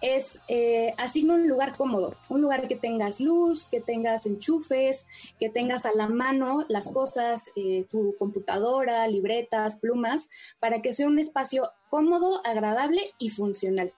es 0.00 0.40
eh, 0.48 0.92
asigna 0.96 1.34
un 1.34 1.46
lugar 1.46 1.76
cómodo, 1.76 2.14
un 2.28 2.40
lugar 2.40 2.66
que 2.66 2.76
tengas 2.76 3.20
luz, 3.20 3.66
que 3.66 3.80
tengas 3.80 4.26
enchufes, 4.26 5.06
que 5.38 5.50
tengas 5.50 5.84
a 5.84 5.92
la 5.94 6.08
mano 6.08 6.64
las 6.68 6.90
cosas, 6.90 7.50
eh, 7.56 7.84
tu 7.90 8.16
computadora, 8.18 9.06
libretas, 9.06 9.76
plumas, 9.76 10.30
para 10.58 10.80
que 10.80 10.94
sea 10.94 11.06
un 11.06 11.18
espacio 11.18 11.68
cómodo, 11.88 12.40
agradable 12.44 13.02
y 13.18 13.28
funcional. 13.28 13.92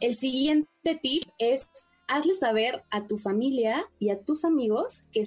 El 0.00 0.14
siguiente 0.14 0.98
tip 1.00 1.24
es 1.38 1.68
hazle 2.06 2.34
saber 2.34 2.84
a 2.90 3.06
tu 3.06 3.16
familia 3.18 3.84
y 3.98 4.10
a 4.10 4.20
tus 4.20 4.44
amigos 4.44 5.08
que 5.12 5.26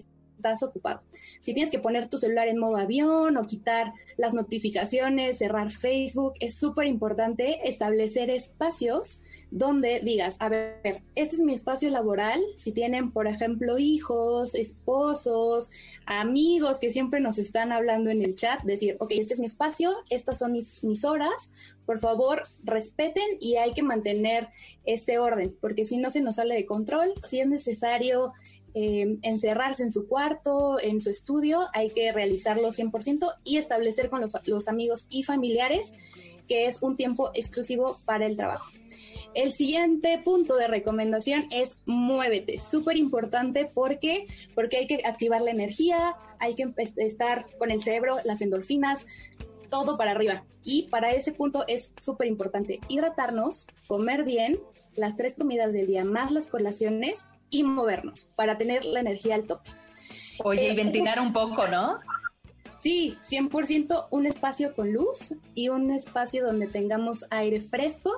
estás 0.53 0.69
ocupado. 0.69 1.01
Si 1.39 1.53
tienes 1.53 1.71
que 1.71 1.79
poner 1.79 2.07
tu 2.07 2.17
celular 2.17 2.47
en 2.47 2.57
modo 2.57 2.77
avión 2.77 3.37
o 3.37 3.45
quitar 3.45 3.91
las 4.17 4.33
notificaciones, 4.33 5.37
cerrar 5.37 5.69
Facebook, 5.69 6.33
es 6.39 6.55
súper 6.55 6.87
importante 6.87 7.67
establecer 7.67 8.29
espacios 8.29 9.21
donde 9.49 10.01
digas, 10.01 10.37
a 10.41 10.49
ver, 10.49 11.01
este 11.15 11.35
es 11.35 11.41
mi 11.41 11.53
espacio 11.53 11.89
laboral, 11.89 12.41
si 12.55 12.73
tienen, 12.73 13.11
por 13.11 13.27
ejemplo, 13.27 13.77
hijos, 13.77 14.55
esposos, 14.55 15.69
amigos 16.05 16.79
que 16.79 16.91
siempre 16.91 17.21
nos 17.21 17.39
están 17.39 17.71
hablando 17.71 18.09
en 18.09 18.21
el 18.21 18.35
chat, 18.35 18.61
decir, 18.63 18.97
ok, 18.99 19.13
este 19.17 19.35
es 19.35 19.39
mi 19.39 19.45
espacio, 19.45 19.93
estas 20.09 20.39
son 20.39 20.51
mis, 20.51 20.83
mis 20.83 21.05
horas, 21.05 21.75
por 21.85 21.99
favor, 21.99 22.43
respeten 22.63 23.23
y 23.39 23.55
hay 23.55 23.73
que 23.73 23.83
mantener 23.83 24.49
este 24.83 25.17
orden, 25.17 25.55
porque 25.61 25.85
si 25.85 25.97
no 25.97 26.09
se 26.09 26.21
nos 26.21 26.35
sale 26.35 26.55
de 26.55 26.65
control, 26.65 27.13
si 27.21 27.39
es 27.39 27.47
necesario 27.47 28.33
eh, 28.79 29.17
encerrarse 29.23 29.81
en 29.81 29.91
su 29.91 30.07
cuarto, 30.07 30.79
en 30.79 30.99
su 30.99 31.09
estudio, 31.09 31.61
hay 31.73 31.89
que 31.89 32.11
realizarlo 32.11 32.67
100% 32.67 33.33
y 33.43 33.57
establecer 33.57 34.11
con 34.11 34.21
los, 34.45 34.67
amigos 34.67 35.07
y 35.09 35.23
familiares 35.23 35.95
que 36.47 36.67
es 36.67 36.83
un 36.83 36.95
tiempo 36.95 37.31
exclusivo 37.33 37.99
para 38.05 38.27
el 38.27 38.37
trabajo. 38.37 38.71
El 39.33 39.51
siguiente 39.51 40.21
punto 40.23 40.57
de 40.57 40.67
recomendación 40.67 41.47
es 41.49 41.77
muévete, 41.87 42.59
súper 42.59 42.97
importante 42.97 43.67
porque 43.73 44.27
porque 44.53 44.77
hay 44.77 44.85
que 44.85 45.01
activar 45.05 45.41
la 45.41 45.49
energía, 45.49 46.15
hay 46.37 46.53
que 46.53 46.71
estar 46.97 47.47
con 47.57 47.71
el 47.71 47.81
cerebro, 47.81 48.17
las 48.25 48.41
endorfinas, 48.41 49.07
todo 49.71 49.97
para 49.97 50.11
arriba. 50.11 50.43
Y 50.63 50.83
para 50.89 51.13
ese 51.13 51.31
punto 51.31 51.65
es 51.67 51.95
súper 51.99 52.27
importante 52.27 52.79
hidratarnos, 52.89 53.65
comer 53.87 54.23
bien, 54.23 54.59
las 54.95 55.17
tres 55.17 55.35
comidas 55.35 55.73
del 55.73 55.87
día 55.87 56.05
más 56.05 56.31
las 56.31 56.47
colaciones 56.47 57.25
y 57.49 57.63
movernos 57.63 58.29
para 58.35 58.57
tener 58.57 58.85
la 58.85 58.99
energía 58.99 59.35
al 59.35 59.45
tope. 59.45 59.71
Oye, 60.43 60.67
y 60.67 60.71
eh, 60.71 60.75
ventilar 60.75 61.19
un 61.19 61.33
poco, 61.33 61.67
¿no? 61.67 61.99
Sí, 62.77 63.15
100% 63.19 64.07
un 64.11 64.25
espacio 64.27 64.75
con 64.75 64.93
luz 64.93 65.33
y 65.55 65.69
un 65.69 65.89
espacio 65.91 66.45
donde 66.45 66.67
tengamos 66.67 67.25
aire 67.31 67.59
fresco 67.59 68.11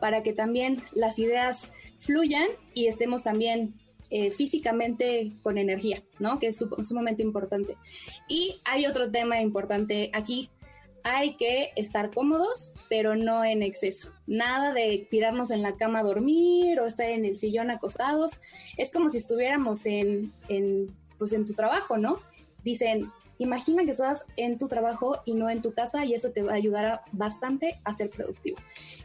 para 0.00 0.22
que 0.22 0.32
también 0.32 0.82
las 0.94 1.18
ideas 1.18 1.70
fluyan 1.96 2.46
y 2.74 2.86
estemos 2.86 3.24
también 3.24 3.74
eh, 4.10 4.30
físicamente 4.30 5.32
con 5.42 5.58
energía, 5.58 6.02
¿no? 6.20 6.38
Que 6.38 6.48
es 6.48 6.64
sumamente 6.82 7.24
importante. 7.24 7.76
Y 8.28 8.60
hay 8.64 8.86
otro 8.86 9.10
tema 9.10 9.40
importante 9.40 10.10
aquí. 10.12 10.48
Hay 11.08 11.36
que 11.36 11.70
estar 11.76 12.10
cómodos, 12.10 12.72
pero 12.88 13.14
no 13.14 13.44
en 13.44 13.62
exceso. 13.62 14.12
Nada 14.26 14.72
de 14.72 15.06
tirarnos 15.08 15.52
en 15.52 15.62
la 15.62 15.76
cama 15.76 16.00
a 16.00 16.02
dormir 16.02 16.80
o 16.80 16.84
estar 16.84 17.08
en 17.08 17.24
el 17.24 17.36
sillón 17.36 17.70
acostados. 17.70 18.40
Es 18.76 18.90
como 18.90 19.08
si 19.08 19.18
estuviéramos 19.18 19.86
en, 19.86 20.32
pues 21.16 21.32
en 21.32 21.46
tu 21.46 21.52
trabajo, 21.52 21.96
¿no? 21.96 22.18
Dicen, 22.64 23.12
imagina 23.38 23.84
que 23.84 23.92
estás 23.92 24.26
en 24.36 24.58
tu 24.58 24.66
trabajo 24.66 25.20
y 25.24 25.34
no 25.34 25.48
en 25.48 25.62
tu 25.62 25.72
casa 25.72 26.04
y 26.04 26.12
eso 26.12 26.32
te 26.32 26.42
va 26.42 26.54
a 26.54 26.56
ayudar 26.56 27.02
bastante 27.12 27.78
a 27.84 27.92
ser 27.92 28.10
productivo. 28.10 28.58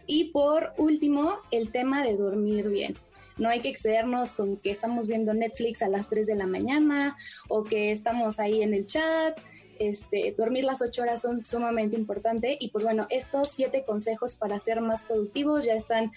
Y 0.07 0.31
por 0.31 0.73
último, 0.79 1.35
el 1.51 1.71
tema 1.71 2.03
de 2.03 2.17
dormir 2.17 2.67
bien. 2.69 2.97
No 3.37 3.49
hay 3.49 3.59
que 3.59 3.69
excedernos 3.69 4.33
con 4.33 4.57
que 4.57 4.71
estamos 4.71 5.07
viendo 5.07 5.35
Netflix 5.35 5.83
a 5.83 5.87
las 5.87 6.09
3 6.09 6.25
de 6.25 6.35
la 6.35 6.47
mañana 6.47 7.15
o 7.47 7.63
que 7.63 7.91
estamos 7.91 8.39
ahí 8.39 8.63
en 8.63 8.73
el 8.73 8.87
chat. 8.87 9.39
Este, 9.81 10.35
dormir 10.37 10.63
las 10.63 10.83
8 10.83 11.01
horas 11.01 11.23
son 11.23 11.41
sumamente 11.41 11.95
importantes 11.95 12.55
y 12.59 12.69
pues 12.69 12.83
bueno, 12.83 13.07
estos 13.09 13.49
siete 13.49 13.83
consejos 13.83 14.35
para 14.35 14.59
ser 14.59 14.79
más 14.79 15.01
productivos 15.01 15.65
ya 15.65 15.73
están 15.73 16.11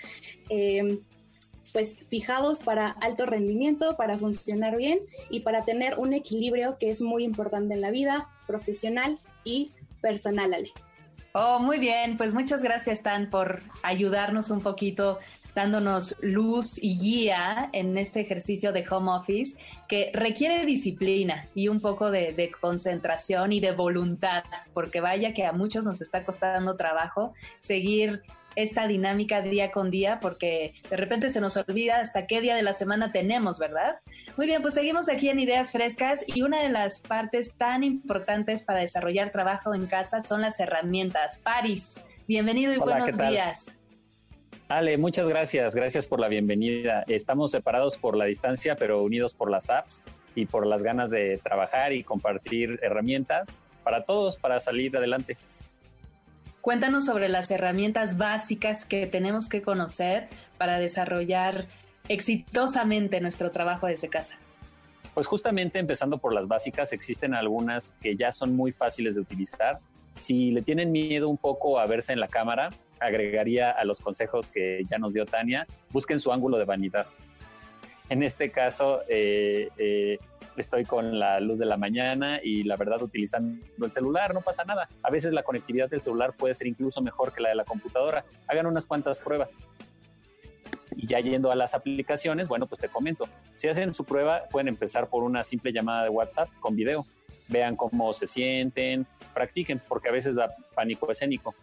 eh, 0.51 0.99
pues 1.73 1.97
fijados 2.07 2.61
para 2.61 2.91
alto 2.91 3.25
rendimiento, 3.25 3.97
para 3.97 4.19
funcionar 4.19 4.77
bien 4.77 4.99
y 5.31 5.41
para 5.41 5.65
tener 5.65 5.99
un 5.99 6.13
equilibrio 6.13 6.77
que 6.79 6.91
es 6.91 7.01
muy 7.01 7.25
importante 7.25 7.73
en 7.73 7.81
la 7.81 7.91
vida 7.91 8.29
profesional 8.47 9.19
y 9.45 9.73
personal, 10.03 10.53
Ale. 10.53 10.69
Oh, 11.33 11.59
muy 11.59 11.79
bien, 11.79 12.19
pues 12.19 12.35
muchas 12.35 12.63
gracias, 12.63 13.03
Tan, 13.03 13.31
por 13.31 13.63
ayudarnos 13.83 14.51
un 14.51 14.61
poquito 14.61 15.21
dándonos 15.55 16.17
luz 16.21 16.83
y 16.83 16.99
guía 16.99 17.71
en 17.73 17.97
este 17.97 18.21
ejercicio 18.21 18.73
de 18.73 18.85
home 18.89 19.13
office 19.13 19.63
que 19.89 20.11
requiere 20.13 20.65
disciplina 20.67 21.47
y 21.55 21.69
un 21.69 21.81
poco 21.81 22.11
de, 22.11 22.35
concentración 22.61 23.53
y 23.53 23.61
de 23.61 23.73
voluntad, 23.73 24.45
porque 24.73 25.01
vaya 25.01 25.33
que 25.33 25.45
a 25.45 25.53
muchos 25.53 25.85
nos 25.85 26.01
está 26.01 26.25
costando 26.25 26.77
trabajo 26.77 27.35
seguir 27.61 28.23
esta 28.57 28.87
dinámica 28.87 29.43
día 29.43 29.73
con 29.73 29.91
día 29.91 30.21
porque 30.21 30.75
de 30.89 30.97
repente 30.97 31.31
se 31.31 31.41
nos 31.41 31.57
olvida 31.57 32.01
hasta 32.01 32.27
qué 32.27 32.41
día 32.41 32.55
de 32.55 32.63
la 32.63 32.73
semana 32.73 33.11
tenemos, 33.11 33.59
¿verdad? 33.59 33.97
Muy 34.37 34.47
bien, 34.47 34.63
pues 34.63 34.75
seguimos 34.75 35.09
aquí 35.09 35.29
en 35.29 35.41
Ideas 35.41 35.73
Frescas 35.73 36.25
y 36.27 36.43
una 36.43 36.63
de 36.63 36.69
las 36.69 37.01
partes 37.01 37.55
tan 37.55 37.83
importantes 37.83 38.63
para 38.63 38.81
desarrollar 38.81 39.33
trabajo 39.33 39.75
en 39.75 39.87
casa 39.87 40.21
son 40.21 40.41
las 40.41 40.61
herramientas. 40.61 41.41
Paris, 41.45 42.01
bienvenido 42.29 42.73
y 42.73 42.79
buenos 42.79 43.17
días. 43.19 43.75
Ale, 44.69 44.99
muchas 44.99 45.29
gracias, 45.29 45.75
gracias 45.75 46.09
por 46.09 46.21
la 46.21 46.29
bienvenida. 46.29 47.05
Estamos 47.07 47.51
separados 47.51 47.97
por 47.97 48.17
la 48.17 48.25
distancia, 48.25 48.77
pero 48.77 49.03
unidos 49.03 49.35
por 49.35 49.51
las 49.51 49.71
apps 49.71 50.03
y 50.35 50.47
por 50.47 50.67
las 50.67 50.83
ganas 50.83 51.11
de 51.11 51.39
trabajar 51.43 51.93
y 51.93 52.03
compartir 52.03 52.81
herramientas 52.83 53.63
para 53.83 54.05
todos, 54.05 54.39
para 54.39 54.61
salir 54.61 54.97
adelante. 54.97 55.37
Cuéntanos 56.61 57.05
sobre 57.05 57.29
las 57.29 57.51
herramientas 57.51 58.17
básicas 58.17 58.87
que 58.87 59.07
tenemos 59.07 59.49
que 59.49 59.61
conocer 59.61 60.29
para 60.57 60.79
desarrollar 60.79 61.67
exitosamente 62.09 63.21
nuestro 63.21 63.51
trabajo 63.51 63.87
desde 63.87 64.09
casa. 64.09 64.39
Pues 65.13 65.27
justamente 65.27 65.79
empezando 65.79 66.19
por 66.19 66.33
las 66.33 66.49
básicas, 66.49 66.93
existen 66.93 67.35
algunas 67.35 67.91
que 68.01 68.17
ya 68.17 68.33
son 68.33 68.57
muy 68.57 68.73
fáciles 68.73 69.15
de 69.15 69.21
utilizar. 69.21 69.79
Si 70.15 70.51
le 70.51 70.63
tienen 70.63 70.91
miedo 70.91 71.29
un 71.29 71.37
poco 71.37 71.79
a 71.79 71.87
verse 71.87 72.13
en 72.13 72.21
la 72.21 72.29
cámara, 72.29 72.71
agregaría 73.01 73.71
a 73.71 73.85
los 73.85 74.01
consejos 74.01 74.51
que 74.51 74.85
ya 74.91 74.99
nos 74.99 75.13
dio 75.13 75.27
Tania, 75.27 75.67
busquen 75.91 76.21
su 76.21 76.33
ángulo 76.33 76.59
de 76.59 76.65
vanidad. 76.65 77.07
En 78.11 78.23
este 78.23 78.51
caso, 78.51 79.03
eh, 79.09 79.71
eh, 79.79 80.19
estoy 80.57 80.85
con 80.85 81.19
la 81.19 81.41
luz 81.41 81.59
de 81.59 81.67
la 81.67 81.77
mañana 81.77 82.39
y 82.43 82.63
la 82.65 82.77
verdad 82.77 83.03
utilizando 83.03 83.65
el 83.85 83.91
celular, 83.91 84.35
no 84.35 84.43
pasa 84.43 84.65
nada. 84.65 84.89
A 85.03 85.11
veces 85.11 85.33
la 85.33 85.43
conectividad 85.43 85.89
del 85.89 86.01
celular 86.01 86.35
puede 86.37 86.55
ser 86.55 86.67
incluso 86.67 87.01
mejor 87.01 87.33
que 87.33 87.41
la 87.41 87.49
de 87.49 87.55
la 87.55 87.65
computadora. 87.65 88.25
Hagan 88.47 88.67
unas 88.67 88.87
cuantas 88.87 89.21
pruebas. 89.21 89.63
Y 90.97 91.07
ya 91.07 91.19
yendo 91.21 91.51
a 91.51 91.57
las 91.57 91.75
aplicaciones, 91.75 92.49
bueno, 92.49 92.67
pues 92.67 92.81
te 92.81 92.89
comento. 92.89 93.29
Si 93.55 93.69
hacen 93.69 93.95
su 93.95 94.05
prueba, 94.05 94.45
pueden 94.51 94.69
empezar 94.69 95.09
por 95.09 95.25
una 95.25 95.43
simple 95.43 95.73
llamada 95.73 96.05
de 96.05 96.11
WhatsApp 96.11 96.49
con 96.61 96.77
video. 96.77 97.07
Vean 97.49 97.75
cómo 97.75 98.13
se 98.13 98.27
sienten, 98.27 99.07
practiquen, 99.33 99.81
porque 99.89 100.09
a 100.09 100.13
veces 100.13 100.37
da 100.37 100.55
pánico 100.75 101.11
escénico. 101.11 101.55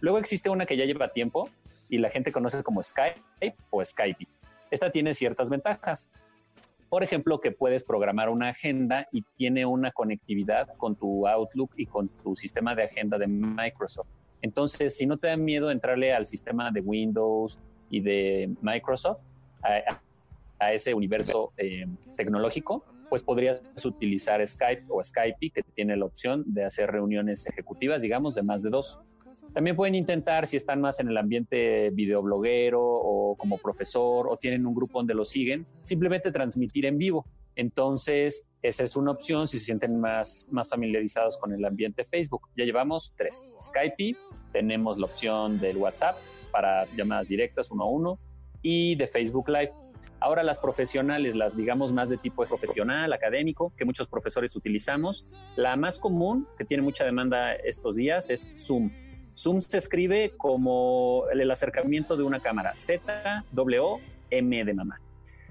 Luego 0.00 0.18
existe 0.18 0.50
una 0.50 0.66
que 0.66 0.76
ya 0.76 0.84
lleva 0.84 1.12
tiempo 1.12 1.48
y 1.88 1.98
la 1.98 2.10
gente 2.10 2.32
conoce 2.32 2.62
como 2.62 2.82
Skype 2.82 3.56
o 3.70 3.84
Skype. 3.84 4.26
Esta 4.70 4.90
tiene 4.90 5.14
ciertas 5.14 5.50
ventajas. 5.50 6.10
Por 6.88 7.04
ejemplo, 7.04 7.40
que 7.40 7.52
puedes 7.52 7.84
programar 7.84 8.28
una 8.28 8.48
agenda 8.48 9.06
y 9.12 9.22
tiene 9.36 9.64
una 9.64 9.92
conectividad 9.92 10.68
con 10.76 10.96
tu 10.96 11.26
Outlook 11.26 11.72
y 11.76 11.86
con 11.86 12.08
tu 12.08 12.34
sistema 12.34 12.74
de 12.74 12.84
agenda 12.84 13.18
de 13.18 13.28
Microsoft. 13.28 14.08
Entonces, 14.42 14.96
si 14.96 15.06
no 15.06 15.16
te 15.16 15.28
da 15.28 15.36
miedo 15.36 15.70
entrarle 15.70 16.12
al 16.12 16.26
sistema 16.26 16.70
de 16.70 16.80
Windows 16.80 17.58
y 17.90 18.00
de 18.00 18.50
Microsoft, 18.60 19.22
a, 19.62 20.72
ese 20.72 20.94
universo 20.94 21.52
eh, 21.56 21.86
tecnológico, 22.16 22.84
pues 23.08 23.22
podrías 23.22 23.60
utilizar 23.84 24.46
Skype 24.46 24.84
o 24.88 25.02
Skype, 25.02 25.50
que 25.50 25.62
tiene 25.62 25.96
la 25.96 26.04
opción 26.04 26.44
de 26.46 26.64
hacer 26.64 26.90
reuniones 26.90 27.46
ejecutivas, 27.46 28.02
digamos, 28.02 28.34
de 28.34 28.42
más 28.42 28.62
de 28.62 28.70
dos. 28.70 29.00
También 29.52 29.74
pueden 29.74 29.94
intentar, 29.96 30.46
si 30.46 30.56
están 30.56 30.80
más 30.80 31.00
en 31.00 31.08
el 31.08 31.16
ambiente 31.16 31.90
videobloguero 31.90 32.80
o 32.80 33.34
como 33.36 33.58
profesor 33.58 34.28
o 34.28 34.36
tienen 34.36 34.66
un 34.66 34.74
grupo 34.74 34.98
donde 35.00 35.14
lo 35.14 35.24
siguen, 35.24 35.66
simplemente 35.82 36.30
transmitir 36.30 36.86
en 36.86 36.98
vivo. 36.98 37.26
Entonces, 37.56 38.46
esa 38.62 38.84
es 38.84 38.94
una 38.94 39.10
opción 39.10 39.48
si 39.48 39.58
se 39.58 39.66
sienten 39.66 40.00
más, 40.00 40.48
más 40.52 40.70
familiarizados 40.70 41.36
con 41.36 41.52
el 41.52 41.64
ambiente 41.64 42.04
Facebook. 42.04 42.48
Ya 42.56 42.64
llevamos 42.64 43.12
tres. 43.16 43.44
Skype, 43.60 44.16
tenemos 44.52 44.98
la 44.98 45.06
opción 45.06 45.58
del 45.58 45.76
WhatsApp 45.76 46.16
para 46.52 46.86
llamadas 46.96 47.28
directas 47.28 47.70
uno 47.70 47.84
a 47.84 47.90
uno 47.90 48.18
y 48.62 48.94
de 48.94 49.06
Facebook 49.06 49.48
Live. 49.48 49.72
Ahora 50.20 50.42
las 50.42 50.58
profesionales, 50.58 51.34
las 51.34 51.56
digamos 51.56 51.92
más 51.92 52.08
de 52.08 52.18
tipo 52.18 52.44
profesional, 52.46 53.12
académico, 53.12 53.72
que 53.76 53.84
muchos 53.84 54.06
profesores 54.06 54.54
utilizamos, 54.54 55.30
la 55.56 55.76
más 55.76 55.98
común, 55.98 56.46
que 56.56 56.64
tiene 56.64 56.82
mucha 56.82 57.04
demanda 57.04 57.54
estos 57.54 57.96
días, 57.96 58.30
es 58.30 58.50
Zoom. 58.56 58.90
Zoom 59.40 59.62
se 59.62 59.78
escribe 59.78 60.32
como 60.36 61.24
el 61.32 61.50
acercamiento 61.50 62.14
de 62.14 62.24
una 62.24 62.40
cámara, 62.40 62.76
Z-W-M 62.76 64.64
de 64.64 64.74
mamá. 64.74 65.00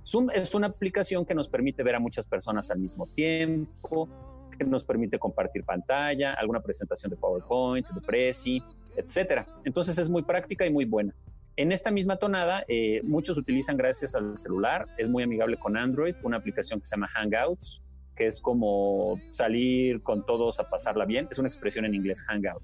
Zoom 0.05 0.29
es 0.29 0.53
una 0.53 0.67
aplicación 0.67 1.25
que 1.25 1.33
nos 1.33 1.47
permite 1.47 1.81
ver 1.81 1.95
a 1.95 1.99
muchas 1.99 2.27
personas 2.27 2.69
al 2.69 2.77
mismo 2.77 3.07
tiempo, 3.07 4.07
que 4.55 4.63
nos 4.63 4.83
permite 4.83 5.17
compartir 5.17 5.63
pantalla, 5.63 6.33
alguna 6.33 6.61
presentación 6.61 7.09
de 7.09 7.17
PowerPoint, 7.17 7.87
de 7.87 8.01
Prezi, 8.01 8.61
etcétera. 8.95 9.47
Entonces 9.65 9.97
es 9.97 10.07
muy 10.07 10.21
práctica 10.21 10.67
y 10.67 10.69
muy 10.71 10.85
buena. 10.85 11.15
En 11.55 11.71
esta 11.71 11.89
misma 11.89 12.17
tonada, 12.17 12.65
eh, 12.67 13.01
muchos 13.03 13.39
utilizan 13.39 13.75
gracias 13.75 14.13
al 14.13 14.37
celular, 14.37 14.85
es 14.99 15.09
muy 15.09 15.23
amigable 15.23 15.57
con 15.57 15.75
Android, 15.75 16.15
una 16.21 16.37
aplicación 16.37 16.79
que 16.79 16.85
se 16.85 16.95
llama 16.95 17.07
Hangouts, 17.07 17.81
que 18.15 18.27
es 18.27 18.39
como 18.39 19.19
salir 19.29 20.03
con 20.03 20.27
todos 20.27 20.59
a 20.59 20.69
pasarla 20.69 21.05
bien, 21.05 21.27
es 21.31 21.39
una 21.39 21.47
expresión 21.47 21.85
en 21.85 21.95
inglés 21.95 22.21
Hangout 22.21 22.61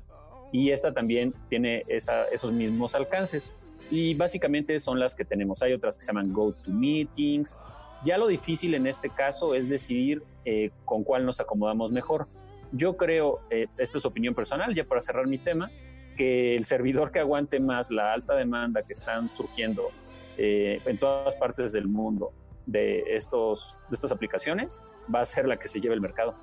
y 0.51 0.71
esta 0.71 0.93
también 0.93 1.33
tiene 1.49 1.83
esos 1.87 2.51
mismos 2.51 2.95
alcances. 2.95 3.53
Y 3.89 4.15
básicamente 4.15 4.79
son 4.79 4.99
las 4.99 5.15
que 5.15 5.25
tenemos. 5.25 5.61
Hay 5.61 5.73
otras 5.73 5.97
que 5.97 6.03
se 6.03 6.07
llaman 6.07 6.33
GoToMeetings. 6.33 7.59
Ya 8.03 8.17
lo 8.17 8.27
difícil 8.27 8.73
en 8.73 8.87
este 8.87 9.09
caso 9.09 9.53
es 9.53 9.69
decidir 9.69 10.23
eh, 10.43 10.71
con 10.85 11.03
cuál 11.03 11.25
nos 11.25 11.39
acomodamos 11.39 11.91
mejor. 11.91 12.27
Yo 12.71 12.97
creo, 12.97 13.41
eh, 13.49 13.67
esta 13.77 13.97
es 13.97 14.05
opinión 14.05 14.33
personal, 14.33 14.73
ya 14.73 14.85
para 14.85 15.01
cerrar 15.01 15.27
mi 15.27 15.37
tema, 15.37 15.71
que 16.17 16.55
el 16.55 16.65
servidor 16.65 17.11
que 17.11 17.19
aguante 17.19 17.59
más 17.59 17.91
la 17.91 18.13
alta 18.13 18.35
demanda 18.35 18.83
que 18.83 18.93
están 18.93 19.31
surgiendo 19.31 19.89
eh, 20.37 20.81
en 20.85 20.97
todas 20.97 21.35
partes 21.35 21.71
del 21.71 21.87
mundo 21.87 22.33
de, 22.65 23.03
estos, 23.15 23.79
de 23.89 23.95
estas 23.95 24.11
aplicaciones 24.11 24.81
va 25.13 25.21
a 25.21 25.25
ser 25.25 25.47
la 25.47 25.57
que 25.57 25.67
se 25.67 25.79
lleve 25.79 25.95
el 25.95 26.01
mercado. 26.01 26.35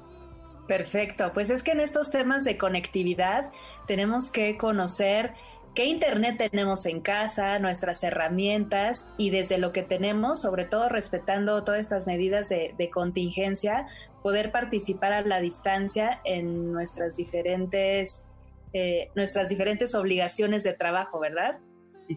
Perfecto, 0.66 1.32
pues 1.34 1.51
es 1.51 1.62
que 1.62 1.72
en 1.72 1.80
estos 1.80 2.10
temas 2.10 2.44
de 2.44 2.56
conectividad 2.56 3.51
tenemos 3.86 4.30
que 4.30 4.56
conocer 4.56 5.34
qué 5.74 5.86
internet 5.86 6.36
tenemos 6.39 6.86
en 6.86 7.01
casa, 7.01 7.59
nuestras 7.59 8.02
herramientas 8.05 9.10
y 9.16 9.30
desde 9.30 9.59
lo 9.59 9.72
que 9.72 9.82
tenemos, 9.82 10.40
sobre 10.43 10.64
todo 10.64 10.89
respetando 10.89 11.64
todas 11.64 11.80
estas 11.80 12.06
medidas 12.06 12.48
de, 12.48 12.90
contingencia, 12.93 13.86
poder 14.22 14.52
participar 14.52 15.12
a 15.12 15.22
la 15.22 15.40
distancia 15.40 16.20
en 16.24 16.72
nuestras 16.72 17.16
diferentes, 17.16 18.28
eh, 18.72 19.10
nuestras 19.14 19.48
diferentes 19.48 19.94
obligaciones 19.94 20.62
de 20.62 20.74
trabajo, 20.74 21.18
¿verdad? 21.18 21.59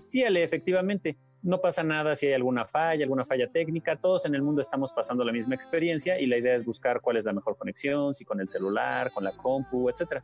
Sí, 0.09 0.21
efectivamente 0.23 1.17
no 1.45 1.61
pasa 1.61 1.83
nada 1.83 2.15
si 2.15 2.25
hay 2.25 2.33
alguna 2.33 2.65
falla, 2.65 3.03
alguna 3.03 3.23
falla 3.23 3.47
técnica, 3.47 3.95
todos 3.95 4.25
en 4.25 4.33
el 4.33 4.41
mundo 4.41 4.61
estamos 4.61 4.91
pasando 4.91 5.23
la 5.23 5.31
misma 5.31 5.53
experiencia 5.53 6.19
y 6.19 6.25
la 6.25 6.37
idea 6.37 6.55
es 6.55 6.65
buscar 6.65 7.01
cuál 7.01 7.17
es 7.17 7.25
la 7.25 7.33
mejor 7.33 7.55
conexión, 7.55 8.15
si 8.15 8.25
con 8.25 8.41
el 8.41 8.49
celular, 8.49 9.11
con 9.11 9.23
la 9.23 9.31
compu, 9.31 9.87
etcétera. 9.87 10.23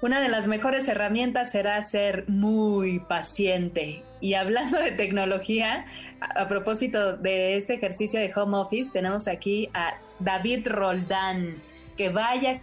Una 0.00 0.20
de 0.20 0.28
las 0.28 0.48
mejores 0.48 0.88
herramientas 0.88 1.52
será 1.52 1.80
ser 1.84 2.24
muy 2.28 2.98
paciente. 2.98 4.02
Y 4.20 4.34
hablando 4.34 4.80
de 4.80 4.90
tecnología, 4.90 5.86
a, 6.18 6.48
propósito 6.48 7.16
de 7.16 7.56
este 7.56 7.74
ejercicio 7.74 8.18
de 8.18 8.32
home 8.34 8.56
office, 8.56 8.90
tenemos 8.92 9.28
aquí 9.28 9.70
a 9.72 9.94
David 10.18 10.66
Roldán, 10.66 11.62
que 11.96 12.08
vaya 12.08 12.60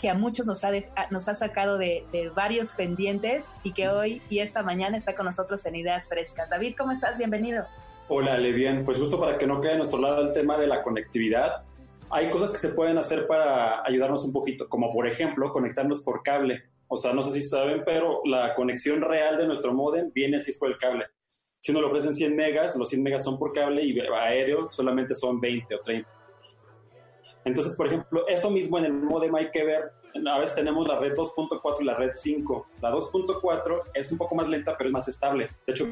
que 0.00 0.10
a 0.10 0.14
muchos 0.14 0.46
nos 0.46 0.64
ha, 0.64 0.70
nos 1.10 1.28
ha 1.28 1.34
sacado 1.34 1.78
de, 1.78 2.04
varios 2.34 2.72
pendientes 2.72 3.50
y 3.62 3.72
que 3.72 3.88
hoy 3.88 4.22
y 4.28 4.40
esta 4.40 4.62
mañana 4.62 4.96
está 4.96 5.14
con 5.14 5.26
nosotros 5.26 5.64
en 5.66 5.76
Ideas 5.76 6.08
Frescas. 6.08 6.50
David, 6.50 6.74
¿cómo 6.76 6.92
estás? 6.92 7.18
Bienvenido. 7.18 7.66
Hola, 8.08 8.38
Le, 8.38 8.52
bien. 8.52 8.84
Pues 8.84 8.98
justo 8.98 9.18
para 9.18 9.38
que 9.38 9.46
no 9.46 9.60
quede 9.60 9.72
a 9.72 9.76
nuestro 9.76 10.00
lado 10.00 10.22
el 10.22 10.32
tema 10.32 10.56
de 10.56 10.66
la 10.66 10.82
conectividad, 10.82 11.64
hay 12.10 12.30
cosas 12.30 12.52
que 12.52 12.58
se 12.58 12.68
pueden 12.68 12.98
hacer 12.98 13.26
para 13.26 13.82
ayudarnos 13.84 14.24
un 14.24 14.32
poquito, 14.32 14.68
como 14.68 14.92
por 14.92 15.06
ejemplo 15.06 15.50
conectarnos 15.50 16.00
por 16.00 16.22
cable. 16.22 16.64
O 16.88 16.96
sea, 16.96 17.12
no 17.12 17.22
sé 17.22 17.32
si 17.32 17.42
saben, 17.42 17.82
pero 17.84 18.20
la 18.24 18.54
conexión 18.54 19.00
real 19.00 19.36
de 19.36 19.46
nuestro 19.46 19.74
modem 19.74 20.12
viene 20.12 20.36
así 20.36 20.52
por 20.52 20.70
el 20.70 20.78
cable. 20.78 21.06
Si 21.58 21.72
uno 21.72 21.80
le 21.80 21.88
ofrecen 21.88 22.14
100 22.14 22.36
megas, 22.36 22.76
los 22.76 22.88
100 22.88 23.02
megas 23.02 23.24
son 23.24 23.38
por 23.38 23.52
cable 23.52 23.82
y 23.82 23.98
aéreo 23.98 24.68
solamente 24.70 25.16
son 25.16 25.40
20 25.40 25.74
o 25.74 25.80
30. 25.80 26.08
Entonces, 27.46 27.76
por 27.76 27.86
ejemplo, 27.86 28.26
eso 28.26 28.50
mismo 28.50 28.76
en 28.76 28.86
el 28.86 28.92
modem 28.92 29.34
hay 29.36 29.50
que 29.52 29.64
ver. 29.64 29.92
A 30.28 30.38
veces 30.38 30.56
tenemos 30.56 30.88
la 30.88 30.98
red 30.98 31.14
2.4 31.14 31.76
y 31.80 31.84
la 31.84 31.94
red 31.94 32.10
5. 32.14 32.66
La 32.82 32.90
2.4 32.90 33.82
es 33.94 34.10
un 34.10 34.18
poco 34.18 34.34
más 34.34 34.48
lenta, 34.48 34.76
pero 34.76 34.88
es 34.88 34.92
más 34.92 35.06
estable. 35.06 35.48
De 35.64 35.72
hecho, 35.72 35.86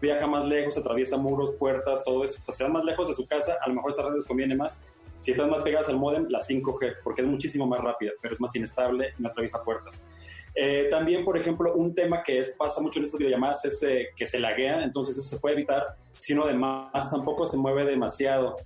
viaja 0.00 0.28
más 0.28 0.46
lejos, 0.46 0.78
atraviesa 0.78 1.16
muros, 1.16 1.52
puertas, 1.58 2.04
todo 2.04 2.24
eso. 2.24 2.38
O 2.40 2.44
sea, 2.44 2.54
si 2.54 2.62
están 2.62 2.72
más 2.72 2.84
lejos 2.84 3.08
de 3.08 3.14
su 3.14 3.26
casa, 3.26 3.56
a 3.60 3.68
lo 3.68 3.74
mejor 3.74 3.90
esa 3.90 4.04
red 4.04 4.14
les 4.14 4.24
conviene 4.24 4.54
más. 4.54 4.80
Si 5.20 5.32
están 5.32 5.50
más 5.50 5.62
pegadas 5.62 5.88
al 5.88 5.96
modem, 5.96 6.26
la 6.28 6.38
5G, 6.38 6.98
porque 7.02 7.22
es 7.22 7.26
muchísimo 7.26 7.66
más 7.66 7.80
rápida, 7.80 8.12
pero 8.22 8.32
es 8.32 8.40
más 8.40 8.54
inestable 8.54 9.12
y 9.18 9.22
no 9.22 9.28
atraviesa 9.28 9.64
puertas. 9.64 10.06
Eh, 10.54 10.86
también, 10.90 11.24
por 11.24 11.36
ejemplo, 11.36 11.74
un 11.74 11.92
tema 11.92 12.22
que 12.22 12.38
es, 12.38 12.50
pasa 12.50 12.80
mucho 12.80 13.00
en 13.00 13.06
estas 13.06 13.18
videollamadas 13.18 13.64
es 13.64 13.82
eh, 13.82 14.08
que 14.16 14.26
se 14.26 14.40
laguea, 14.40 14.82
entonces 14.82 15.16
eso 15.16 15.28
se 15.28 15.38
puede 15.38 15.56
evitar 15.56 15.96
si 16.12 16.32
uno 16.32 16.44
además 16.44 17.10
tampoco 17.10 17.44
se 17.46 17.56
mueve 17.56 17.84
demasiado. 17.84 18.56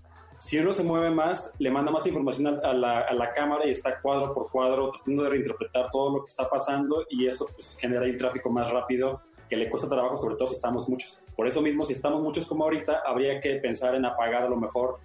Si 0.44 0.58
uno 0.58 0.74
se 0.74 0.84
mueve 0.84 1.08
más, 1.08 1.54
le 1.58 1.70
manda 1.70 1.90
más 1.90 2.06
información 2.06 2.60
a, 2.62 2.74
la, 2.74 3.32
cámara 3.34 3.66
y 3.66 3.70
está 3.70 3.98
cuadro 3.98 4.34
por 4.34 4.50
cuadro 4.50 4.90
tratando 4.90 5.22
de 5.22 5.30
reinterpretar 5.30 5.88
todo 5.90 6.18
lo 6.18 6.22
que 6.22 6.28
está 6.28 6.50
pasando 6.50 7.06
y 7.08 7.26
eso 7.26 7.48
pues, 7.54 7.78
genera 7.80 8.04
un 8.04 8.14
tráfico 8.18 8.50
más 8.50 8.70
rápido 8.70 9.22
que 9.48 9.56
le 9.56 9.70
cuesta 9.70 9.88
trabajo, 9.88 10.18
sobre 10.18 10.36
todo 10.36 10.46
si 10.48 10.56
estamos 10.56 10.86
muchos. 10.86 11.18
Por 11.34 11.48
eso 11.48 11.62
mismo, 11.62 11.86
si 11.86 11.94
estamos 11.94 12.20
muchos 12.22 12.46
como 12.46 12.64
ahorita, 12.64 13.04
habría 13.06 13.40
que 13.40 13.54
pensar 13.54 13.94
en 13.94 14.04
apagar 14.04 14.42
a 14.42 14.48
lo 14.50 14.56
mejor 14.56 14.98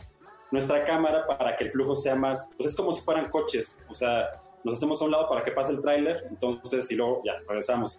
nuestra 0.52 0.84
cámara 0.84 1.26
para 1.26 1.56
que 1.56 1.64
el 1.64 1.72
flujo 1.72 1.96
sea 1.96 2.16
más, 2.16 2.50
pues 2.58 2.72
es 2.72 2.76
como 2.76 2.92
si 2.92 3.00
fueran 3.00 3.30
coches, 3.30 3.80
o 3.88 3.94
sea, 3.94 4.28
nos 4.66 4.74
hacemos 4.74 5.02
a 5.02 5.06
un 5.06 5.12
lado 5.12 5.30
para 5.30 5.42
que 5.42 5.52
pase 5.52 5.72
el 5.72 5.80
tráiler, 5.80 6.28
entonces 6.30 6.92
y 6.92 6.96
luego 6.96 7.22
ya 7.24 7.38
regresamos. 7.48 7.98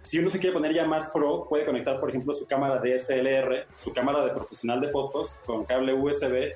Si 0.00 0.20
uno 0.20 0.30
se 0.30 0.38
quiere 0.38 0.54
poner 0.54 0.72
ya 0.72 0.86
más 0.86 1.10
pro, 1.10 1.44
puede 1.48 1.64
conectar, 1.64 1.98
por 1.98 2.08
ejemplo, 2.08 2.32
su 2.32 2.46
cámara 2.46 2.80
DSLR, 2.80 3.66
su 3.74 3.92
cámara 3.92 4.24
de 4.24 4.30
profesional 4.30 4.80
de 4.80 4.90
fotos 4.90 5.34
con 5.44 5.64
cable 5.64 5.92
USB 5.92 6.52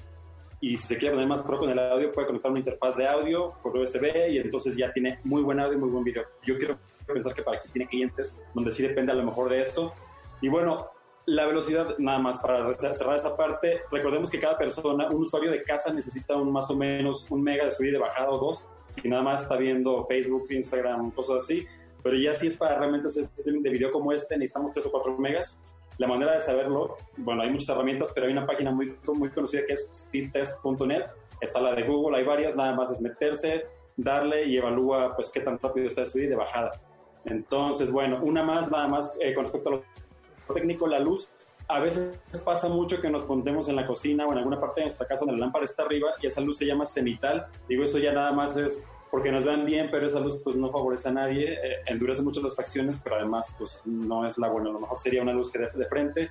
y 0.62 0.76
si 0.76 0.86
se 0.86 0.96
quiere 0.96 1.16
poner 1.16 1.28
más 1.28 1.42
pro 1.42 1.58
con 1.58 1.68
el 1.68 1.78
audio, 1.80 2.12
puede 2.12 2.28
conectar 2.28 2.48
una 2.48 2.60
interfaz 2.60 2.96
de 2.96 3.04
audio 3.04 3.54
con 3.60 3.76
USB 3.76 4.30
y 4.30 4.38
entonces 4.38 4.76
ya 4.76 4.92
tiene 4.92 5.18
muy 5.24 5.42
buen 5.42 5.58
audio 5.58 5.76
y 5.76 5.76
muy 5.76 5.90
buen 5.90 6.04
video. 6.04 6.22
Yo 6.44 6.56
quiero 6.56 6.78
pensar 7.04 7.34
que 7.34 7.42
para 7.42 7.58
quien 7.58 7.72
tiene 7.72 7.88
clientes 7.88 8.38
donde 8.54 8.70
sí 8.70 8.84
depende 8.84 9.10
a 9.10 9.16
lo 9.16 9.24
mejor 9.24 9.50
de 9.50 9.60
esto. 9.60 9.92
Y 10.40 10.48
bueno, 10.48 10.86
la 11.26 11.46
velocidad, 11.46 11.98
nada 11.98 12.20
más 12.20 12.38
para 12.38 12.72
cerrar 12.74 13.16
esta 13.16 13.36
parte, 13.36 13.80
recordemos 13.90 14.30
que 14.30 14.38
cada 14.38 14.56
persona, 14.56 15.10
un 15.10 15.22
usuario 15.22 15.50
de 15.50 15.64
casa 15.64 15.92
necesita 15.92 16.36
un 16.36 16.52
más 16.52 16.70
o 16.70 16.76
menos 16.76 17.28
un 17.32 17.42
mega 17.42 17.64
de 17.64 17.72
subida 17.72 17.90
y 17.90 17.92
de 17.94 17.98
bajada 17.98 18.30
o 18.30 18.38
dos, 18.38 18.68
si 18.90 19.08
nada 19.08 19.24
más 19.24 19.42
está 19.42 19.56
viendo 19.56 20.06
Facebook, 20.06 20.46
Instagram, 20.48 21.10
cosas 21.10 21.38
así. 21.38 21.66
Pero 22.04 22.16
ya 22.16 22.34
si 22.34 22.46
es 22.46 22.56
para 22.56 22.78
realmente 22.78 23.08
hacer 23.08 23.24
streaming 23.24 23.62
de 23.62 23.70
video 23.70 23.90
como 23.90 24.12
este, 24.12 24.38
necesitamos 24.38 24.70
3 24.70 24.86
o 24.86 24.92
4 24.92 25.18
megas. 25.18 25.64
La 25.98 26.06
manera 26.06 26.32
de 26.32 26.40
saberlo, 26.40 26.96
bueno, 27.16 27.42
hay 27.42 27.50
muchas 27.50 27.68
herramientas, 27.70 28.12
pero 28.14 28.26
hay 28.26 28.32
una 28.32 28.46
página 28.46 28.70
muy, 28.70 28.96
muy 29.14 29.30
conocida 29.30 29.62
que 29.66 29.74
es 29.74 29.90
speedtest.net. 29.92 31.04
Está 31.40 31.60
la 31.60 31.74
de 31.74 31.82
Google, 31.82 32.16
hay 32.18 32.24
varias, 32.24 32.56
nada 32.56 32.74
más 32.74 32.90
es 32.90 33.00
meterse, 33.00 33.66
darle 33.96 34.44
y 34.44 34.56
evalúa 34.56 35.14
pues 35.14 35.30
qué 35.30 35.40
tan 35.40 35.58
rápido 35.58 35.86
está 35.86 36.02
de 36.02 36.06
subida 36.06 36.26
y 36.26 36.28
de 36.28 36.36
bajada. 36.36 36.80
Entonces, 37.24 37.90
bueno, 37.90 38.20
una 38.22 38.42
más, 38.42 38.70
nada 38.70 38.88
más 38.88 39.16
eh, 39.20 39.32
con 39.34 39.44
respecto 39.44 39.68
a 39.68 39.72
lo 39.72 40.54
técnico, 40.54 40.86
la 40.86 40.98
luz. 40.98 41.30
A 41.68 41.78
veces 41.78 42.18
pasa 42.44 42.68
mucho 42.68 43.00
que 43.00 43.08
nos 43.08 43.22
contemos 43.22 43.68
en 43.68 43.76
la 43.76 43.86
cocina 43.86 44.26
o 44.26 44.32
en 44.32 44.38
alguna 44.38 44.60
parte 44.60 44.80
de 44.80 44.86
nuestra 44.86 45.06
casa 45.06 45.20
donde 45.20 45.38
la 45.38 45.46
lámpara 45.46 45.64
está 45.64 45.84
arriba 45.84 46.10
y 46.20 46.26
esa 46.26 46.40
luz 46.40 46.58
se 46.58 46.66
llama 46.66 46.84
cenital. 46.84 47.46
Digo, 47.68 47.84
eso 47.84 47.98
ya 47.98 48.12
nada 48.12 48.32
más 48.32 48.56
es 48.56 48.84
porque 49.12 49.30
nos 49.30 49.44
vean 49.44 49.66
bien, 49.66 49.88
pero 49.90 50.06
esa 50.06 50.20
luz 50.20 50.40
pues 50.42 50.56
no 50.56 50.72
favorece 50.72 51.10
a 51.10 51.12
nadie, 51.12 51.52
eh, 51.52 51.82
endurece 51.84 52.22
mucho 52.22 52.40
las 52.40 52.56
facciones, 52.56 52.98
pero 53.04 53.16
además 53.16 53.54
pues 53.58 53.82
no 53.84 54.24
es 54.24 54.38
la 54.38 54.48
buena, 54.48 54.70
a 54.70 54.72
lo 54.72 54.80
mejor 54.80 54.96
sería 54.96 55.20
una 55.20 55.34
luz 55.34 55.52
que 55.52 55.58
de, 55.58 55.68
de 55.68 55.84
frente 55.84 56.30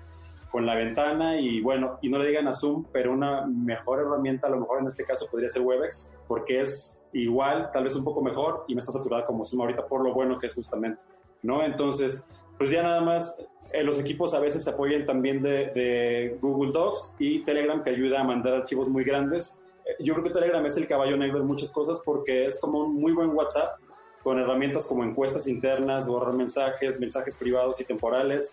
con 0.49 0.65
la 0.65 0.73
ventana 0.73 1.39
y 1.39 1.61
bueno, 1.61 1.99
y 2.01 2.09
no 2.09 2.17
le 2.17 2.27
digan 2.27 2.47
a 2.47 2.55
Zoom, 2.55 2.85
pero 2.91 3.13
una 3.13 3.45
mejor 3.45 3.99
herramienta 3.99 4.47
a 4.47 4.49
lo 4.49 4.59
mejor 4.59 4.79
en 4.79 4.87
este 4.87 5.03
caso 5.03 5.27
podría 5.29 5.47
ser 5.49 5.61
Webex, 5.61 6.11
porque 6.27 6.61
es 6.61 6.99
igual, 7.13 7.69
tal 7.71 7.83
vez 7.83 7.95
un 7.95 8.03
poco 8.03 8.23
mejor 8.23 8.65
y 8.67 8.73
no 8.73 8.79
está 8.79 8.91
saturada 8.91 9.25
como 9.25 9.45
Zoom 9.45 9.61
ahorita 9.61 9.85
por 9.85 10.03
lo 10.03 10.11
bueno 10.11 10.39
que 10.39 10.47
es 10.47 10.55
justamente, 10.55 11.03
¿no? 11.43 11.63
Entonces, 11.63 12.25
pues 12.57 12.71
ya 12.71 12.81
nada 12.81 13.01
más 13.01 13.45
eh, 13.71 13.83
los 13.83 13.99
equipos 13.99 14.33
a 14.33 14.39
veces 14.39 14.63
se 14.63 14.71
apoyan 14.71 15.05
también 15.05 15.43
de, 15.43 15.67
de, 15.67 16.37
Google 16.41 16.71
Docs 16.71 17.13
y 17.19 17.43
Telegram 17.43 17.83
que 17.83 17.91
ayuda 17.91 18.21
a 18.21 18.23
mandar 18.23 18.55
archivos 18.55 18.89
muy 18.89 19.03
grandes 19.03 19.59
yo 19.99 20.13
creo 20.13 20.23
que 20.23 20.31
Telegram 20.31 20.65
es 20.65 20.77
el 20.77 20.87
caballo 20.87 21.17
negro 21.17 21.39
de 21.39 21.45
muchas 21.45 21.71
cosas 21.71 22.01
porque 22.03 22.45
es 22.45 22.59
como 22.59 22.81
un 22.81 22.95
muy 22.95 23.11
buen 23.11 23.29
WhatsApp 23.35 23.79
con 24.23 24.39
herramientas 24.39 24.85
como 24.85 25.03
encuestas 25.03 25.47
internas, 25.47 26.07
borrar 26.07 26.33
mensajes, 26.33 26.99
mensajes 26.99 27.35
privados 27.35 27.81
y 27.81 27.85
temporales, 27.85 28.51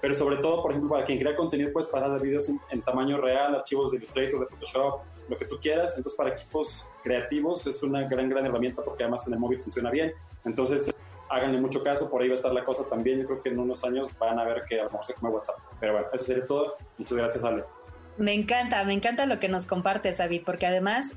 pero 0.00 0.14
sobre 0.14 0.36
todo, 0.36 0.62
por 0.62 0.70
ejemplo, 0.70 0.90
para 0.90 1.04
quien 1.04 1.18
crea 1.18 1.34
contenido, 1.34 1.72
puedes 1.72 1.88
parar 1.88 2.12
de 2.12 2.20
videos 2.20 2.48
en, 2.48 2.82
tamaño 2.82 3.16
real, 3.16 3.54
archivos 3.54 3.90
de 3.90 3.96
Illustrator, 3.96 4.40
de 4.40 4.46
Photoshop, 4.46 5.00
lo 5.28 5.36
que 5.36 5.44
tú 5.44 5.58
quieras. 5.60 5.96
Entonces, 5.96 6.16
para 6.16 6.30
equipos 6.30 6.86
creativos 7.02 7.66
es 7.66 7.82
una 7.82 8.06
gran, 8.06 8.28
gran 8.28 8.46
herramienta 8.46 8.82
porque 8.82 9.02
además 9.02 9.26
en 9.26 9.34
el 9.34 9.40
móvil 9.40 9.58
funciona 9.58 9.90
bien. 9.90 10.12
Entonces, 10.44 10.94
háganle 11.28 11.60
mucho 11.60 11.82
caso, 11.82 12.08
por 12.08 12.22
ahí 12.22 12.28
va 12.28 12.34
a 12.34 12.36
estar 12.36 12.52
la 12.52 12.64
cosa 12.64 12.84
también. 12.88 13.20
Yo 13.20 13.26
creo 13.26 13.40
que 13.40 13.48
en 13.48 13.58
unos 13.58 13.82
años 13.82 14.16
van 14.18 14.38
a 14.38 14.44
ver 14.44 14.62
que 14.68 14.80
a 14.80 14.84
lo 14.84 14.90
mejor 14.90 15.04
se 15.04 15.14
come 15.14 15.30
WhatsApp. 15.30 15.56
Pero 15.80 15.94
bueno, 15.94 16.08
eso 16.12 16.24
sería 16.24 16.46
todo. 16.46 16.76
Muchas 16.96 17.18
gracias, 17.18 17.42
Ale. 17.42 17.64
Me 18.18 18.34
encanta, 18.34 18.82
me 18.82 18.94
encanta 18.94 19.26
lo 19.26 19.38
que 19.38 19.48
nos 19.48 19.66
compartes, 19.66 20.18
David, 20.18 20.42
porque 20.44 20.66
además 20.66 21.14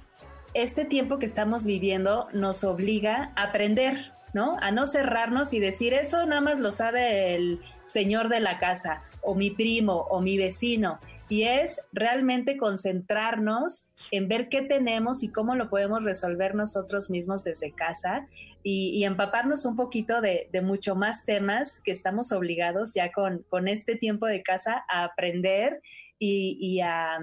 este 0.53 0.85
tiempo 0.85 1.17
que 1.17 1.25
estamos 1.25 1.65
viviendo 1.65 2.27
nos 2.31 2.63
obliga 2.63 3.31
a 3.35 3.45
aprender, 3.45 4.13
¿no? 4.33 4.57
A 4.59 4.71
no 4.71 4.85
cerrarnos 4.85 5.51
y 5.53 5.59
decir 5.59 5.95
eso 5.95 6.25
nada 6.27 6.41
más 6.41 6.59
lo 6.59 6.71
sabe 6.71 7.35
el 7.35 7.59
señor 7.87 8.29
de 8.29 8.39
la 8.39 8.59
casa 8.59 9.01
o 9.21 9.33
mi 9.33 9.49
primo 9.49 10.05
o 10.09 10.21
mi 10.21 10.37
vecino. 10.37 10.99
Y 11.27 11.43
es 11.43 11.81
realmente 11.91 12.57
concentrarnos 12.57 13.89
en 14.11 14.27
ver 14.27 14.49
qué 14.49 14.61
tenemos 14.61 15.23
y 15.23 15.29
cómo 15.29 15.55
lo 15.55 15.69
podemos 15.69 16.03
resolver 16.03 16.53
nosotros 16.53 17.09
mismos 17.09 17.43
desde 17.43 17.71
casa 17.71 18.27
y, 18.63 19.03
empaparnos 19.05 19.65
un 19.65 19.75
poquito 19.75 20.21
de, 20.21 20.49
de, 20.51 20.61
mucho 20.61 20.93
más 20.93 21.25
temas 21.25 21.81
que 21.83 21.91
estamos 21.91 22.31
obligados 22.31 22.93
ya 22.93 23.11
con, 23.11 23.43
con 23.49 23.67
este 23.67 23.95
tiempo 23.95 24.27
de 24.27 24.43
casa 24.43 24.85
a 24.87 25.05
aprender 25.05 25.81
y, 26.21 26.79
a, 26.81 27.19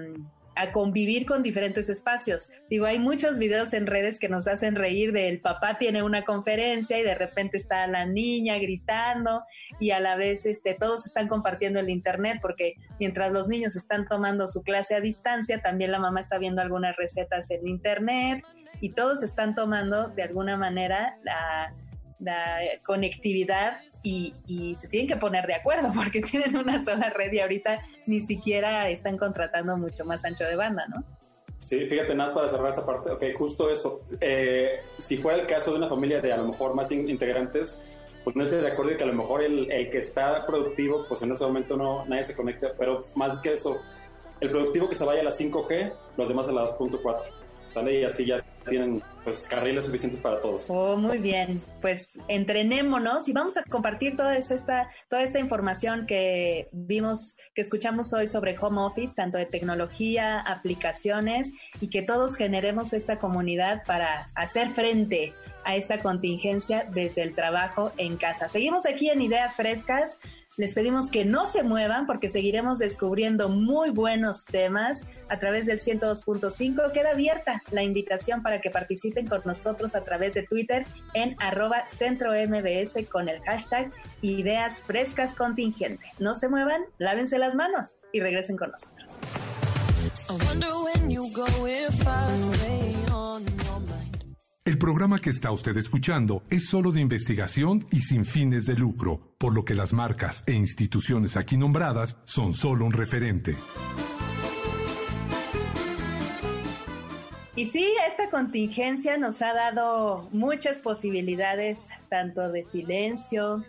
convivir 0.73 1.25
con 1.25 1.41
diferentes 1.41 1.87
espacios. 1.87 2.51
Digo, 2.69 2.85
hay 2.85 2.99
muchos 2.99 3.39
videos 3.39 3.73
en 3.73 3.87
redes 3.87 4.19
que 4.19 4.27
nos 4.27 4.45
hacen 4.45 4.75
reír 4.75 5.13
del 5.13 5.39
papá 5.39 5.77
tiene 5.77 6.03
una 6.03 6.25
conferencia 6.25 6.99
y 6.99 7.03
de 7.03 7.15
repente 7.15 7.55
está 7.55 7.87
la 7.87 8.05
niña 8.05 8.57
gritando 8.57 9.43
y 9.79 9.91
a 9.91 10.01
la 10.01 10.17
vez 10.17 10.45
este, 10.45 10.73
todos 10.73 11.05
están 11.05 11.29
compartiendo 11.29 11.79
el 11.79 11.89
internet 11.89 12.39
porque 12.41 12.73
mientras 12.99 13.31
los 13.31 13.47
niños 13.47 13.77
están 13.77 14.05
tomando 14.05 14.49
su 14.49 14.61
clase 14.61 14.95
a 14.95 14.99
distancia, 14.99 15.61
también 15.61 15.93
la 15.93 15.99
mamá 15.99 16.19
está 16.19 16.37
viendo 16.37 16.61
algunas 16.61 16.97
recetas 16.97 17.49
en 17.51 17.65
internet 17.65 18.43
y 18.81 18.89
todos 18.89 19.23
están 19.23 19.55
tomando 19.55 20.09
de 20.09 20.23
alguna 20.23 20.57
manera 20.57 21.17
la 21.23 21.73
la 22.19 22.59
conectividad 22.85 23.79
y, 24.03 24.33
y, 24.45 24.75
se 24.75 24.87
tienen 24.87 25.07
que 25.07 25.17
poner 25.17 25.45
de 25.47 25.55
acuerdo 25.55 25.91
porque 25.95 26.21
tienen 26.21 26.55
una 26.55 26.83
sola 26.83 27.09
red 27.09 27.31
y 27.31 27.39
ahorita 27.39 27.81
ni 28.05 28.21
siquiera 28.21 28.89
están 28.89 29.17
contratando 29.17 29.77
mucho 29.77 30.05
más 30.05 30.23
ancho 30.25 30.45
de 30.45 30.55
banda, 30.55 30.85
¿no? 30.87 31.03
Sí, 31.59 31.85
fíjate, 31.85 32.15
nada 32.15 32.29
más 32.29 32.33
para 32.33 32.47
cerrar 32.47 32.69
esa 32.69 32.85
parte. 32.85 33.11
Ok, 33.11 33.25
justo 33.35 33.69
eso. 33.69 34.01
Eh, 34.21 34.79
si 34.97 35.17
fuera 35.17 35.41
el 35.41 35.45
caso 35.45 35.71
de 35.71 35.77
una 35.77 35.89
familia 35.89 36.21
de 36.21 36.31
a 36.31 36.37
lo 36.37 36.47
mejor 36.47 36.73
más 36.73 36.89
integrantes, 36.91 37.81
pues 38.23 38.35
no 38.35 38.43
estoy 38.43 38.61
de 38.61 38.67
acuerdo 38.67 38.91
de 38.91 38.97
que 38.97 39.03
a 39.03 39.07
lo 39.07 39.13
mejor 39.13 39.43
el, 39.43 39.69
el, 39.69 39.89
que 39.89 39.97
está 39.97 40.45
productivo, 40.45 41.05
pues 41.07 41.21
en 41.21 41.31
ese 41.31 41.45
momento 41.45 41.75
no 41.75 42.05
nadie 42.05 42.23
se 42.23 42.35
conecta, 42.35 42.73
pero 42.77 43.07
más 43.15 43.39
que 43.39 43.53
eso, 43.53 43.81
el 44.39 44.49
productivo 44.49 44.87
que 44.87 44.95
se 44.95 45.03
vaya 45.03 45.21
a 45.21 45.25
la 45.25 45.31
5G, 45.31 45.93
los 46.15 46.27
demás 46.29 46.47
a 46.47 46.53
la 46.53 46.65
2.4. 46.65 47.17
¿Sale? 47.69 48.01
Y 48.01 48.03
así 48.03 48.25
ya 48.25 48.43
tienen 48.67 49.01
pues 49.23 49.45
carriles 49.49 49.85
suficientes 49.85 50.19
para 50.19 50.41
todos. 50.41 50.65
Oh, 50.69 50.97
muy 50.97 51.19
bien. 51.19 51.61
Pues 51.81 52.17
entrenémonos 52.27 53.29
y 53.29 53.33
vamos 53.33 53.57
a 53.57 53.63
compartir 53.63 54.17
toda 54.17 54.35
esta, 54.35 54.89
toda 55.07 55.23
esta 55.23 55.39
información 55.39 56.05
que 56.07 56.67
vimos, 56.71 57.37
que 57.53 57.61
escuchamos 57.61 58.11
hoy 58.13 58.27
sobre 58.27 58.57
home 58.57 58.81
office, 58.81 59.13
tanto 59.15 59.37
de 59.37 59.45
tecnología, 59.45 60.39
aplicaciones 60.39 61.53
y 61.79 61.89
que 61.89 62.01
todos 62.01 62.35
generemos 62.35 62.93
esta 62.93 63.19
comunidad 63.19 63.83
para 63.85 64.31
hacer 64.35 64.69
frente 64.69 65.33
a 65.63 65.75
esta 65.75 65.99
contingencia 65.99 66.87
desde 66.91 67.21
el 67.21 67.35
trabajo 67.35 67.91
en 67.97 68.17
casa. 68.17 68.47
Seguimos 68.47 68.85
aquí 68.85 69.09
en 69.09 69.21
Ideas 69.21 69.55
Frescas. 69.55 70.17
Les 70.59 70.73
pedimos 70.73 71.09
que 71.09 71.23
no 71.23 71.47
se 71.47 71.63
muevan 71.63 72.05
porque 72.05 72.29
seguiremos 72.29 72.79
descubriendo 72.79 73.47
muy 73.47 73.91
buenos 73.91 74.43
temas 74.43 75.03
a 75.29 75.39
través 75.39 75.65
del 75.67 75.79
102.5. 75.79 76.91
Queda 76.91 77.11
abierta 77.11 77.63
la 77.71 77.81
invitación 77.81 78.43
para 78.43 78.59
que 78.59 78.69
participen 78.69 79.25
con 79.25 79.41
nosotros 79.45 79.95
a 79.95 80.03
través 80.03 80.33
de 80.33 80.43
Twitter 80.43 80.85
en 81.13 81.37
arroba 81.39 81.87
centro 81.87 82.33
con 83.09 83.29
el 83.29 83.39
hashtag 83.43 83.89
Ideas 84.21 84.81
Frescas 84.81 85.33
Contingente. 85.33 86.05
No 86.19 86.35
se 86.35 86.49
muevan, 86.49 86.81
lávense 86.97 87.39
las 87.39 87.55
manos 87.55 87.95
y 88.11 88.19
regresen 88.19 88.57
con 88.57 88.71
nosotros. 88.71 89.17
El 94.69 94.77
programa 94.77 95.17
que 95.17 95.31
está 95.31 95.51
usted 95.51 95.75
escuchando 95.77 96.43
es 96.51 96.69
solo 96.69 96.91
de 96.91 97.01
investigación 97.01 97.87
y 97.89 98.01
sin 98.01 98.23
fines 98.23 98.67
de 98.67 98.75
lucro, 98.75 99.19
por 99.39 99.55
lo 99.55 99.65
que 99.65 99.73
las 99.73 99.93
marcas 99.93 100.43
e 100.45 100.53
instituciones 100.53 101.37
aquí 101.37 101.57
nombradas 101.57 102.17
son 102.25 102.53
solo 102.53 102.85
un 102.85 102.93
referente. 102.93 103.55
Y 107.55 107.65
sí, 107.65 107.83
esta 108.07 108.29
contingencia 108.29 109.17
nos 109.17 109.41
ha 109.41 109.55
dado 109.55 110.29
muchas 110.33 110.77
posibilidades, 110.77 111.89
tanto 112.07 112.51
de 112.51 112.63
silencio, 112.65 113.65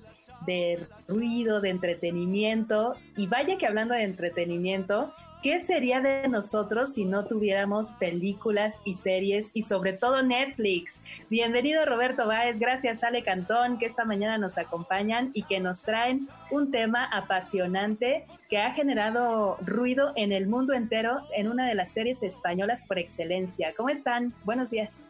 de 0.46 0.86
ruido, 1.08 1.62
de 1.62 1.70
entretenimiento. 1.70 2.94
Y 3.16 3.26
vaya 3.26 3.56
que 3.56 3.66
hablando 3.66 3.94
de 3.94 4.02
entretenimiento, 4.02 5.14
¿Qué 5.42 5.62
sería 5.62 6.02
de 6.02 6.28
nosotros 6.28 6.92
si 6.92 7.06
no 7.06 7.24
tuviéramos 7.24 7.92
películas 7.92 8.78
y 8.84 8.96
series 8.96 9.52
y 9.54 9.62
sobre 9.62 9.94
todo 9.94 10.22
Netflix? 10.22 11.00
Bienvenido 11.30 11.86
Roberto 11.86 12.26
Báez, 12.26 12.58
gracias 12.60 13.02
Ale 13.02 13.24
Cantón 13.24 13.78
que 13.78 13.86
esta 13.86 14.04
mañana 14.04 14.36
nos 14.36 14.58
acompañan 14.58 15.30
y 15.32 15.44
que 15.44 15.58
nos 15.58 15.80
traen 15.80 16.28
un 16.50 16.70
tema 16.70 17.06
apasionante 17.06 18.26
que 18.50 18.58
ha 18.58 18.74
generado 18.74 19.56
ruido 19.62 20.12
en 20.14 20.32
el 20.32 20.46
mundo 20.46 20.74
entero 20.74 21.22
en 21.34 21.48
una 21.48 21.66
de 21.66 21.74
las 21.74 21.90
series 21.90 22.22
españolas 22.22 22.84
por 22.86 22.98
excelencia. 22.98 23.72
¿Cómo 23.74 23.88
están? 23.88 24.34
Buenos 24.44 24.68
días. 24.68 25.04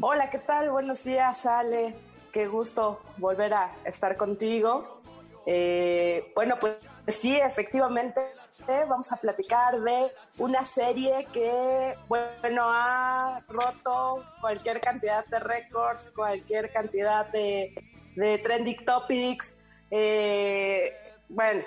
Hola, 0.00 0.30
¿qué 0.30 0.38
tal? 0.38 0.70
Buenos 0.70 1.04
días 1.04 1.44
Ale, 1.44 1.94
qué 2.32 2.46
gusto 2.46 3.02
volver 3.18 3.52
a 3.52 3.70
estar 3.84 4.16
contigo. 4.16 5.02
Eh, 5.44 6.32
bueno, 6.34 6.54
pues 6.58 6.78
sí, 7.06 7.36
efectivamente 7.36 8.22
vamos 8.66 9.12
a 9.12 9.16
platicar 9.16 9.80
de 9.80 10.12
una 10.38 10.64
serie 10.64 11.26
que, 11.32 11.94
bueno, 12.08 12.62
ha 12.64 13.42
roto 13.48 14.24
cualquier 14.40 14.80
cantidad 14.80 15.24
de 15.26 15.38
récords, 15.38 16.10
cualquier 16.10 16.72
cantidad 16.72 17.26
de, 17.26 17.74
de 18.16 18.38
trending 18.38 18.84
topics. 18.84 19.62
Eh, 19.90 20.92
bueno, 21.28 21.62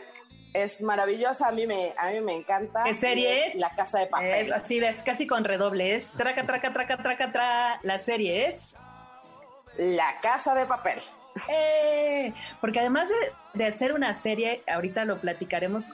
es 0.53 0.81
maravillosa, 0.81 1.47
a 1.47 1.51
mí 1.51 1.67
me, 1.67 1.93
a 1.97 2.09
mí 2.09 2.21
me 2.21 2.35
encanta. 2.35 2.83
¿Qué 2.83 2.93
serie 2.93 3.47
es? 3.47 3.55
La 3.55 3.73
Casa 3.75 3.99
de 3.99 4.07
Papel. 4.07 4.33
Es 4.33 4.51
así, 4.51 4.83
es 4.83 5.03
casi 5.03 5.27
con 5.27 5.43
redoble, 5.43 5.95
es 5.95 6.09
traca, 6.11 6.45
traca, 6.45 6.73
traca, 6.73 6.97
traca, 6.97 7.31
traca, 7.31 7.79
la 7.83 7.99
serie 7.99 8.47
es... 8.47 8.73
La 9.77 10.19
Casa 10.21 10.55
de 10.55 10.65
Papel. 10.65 10.99
Eh, 11.49 12.33
porque 12.59 12.79
además 12.79 13.09
de, 13.09 13.15
de 13.53 13.67
hacer 13.67 13.93
una 13.93 14.15
serie, 14.15 14.63
ahorita 14.67 15.05
lo 15.05 15.21
platicaremos 15.21 15.85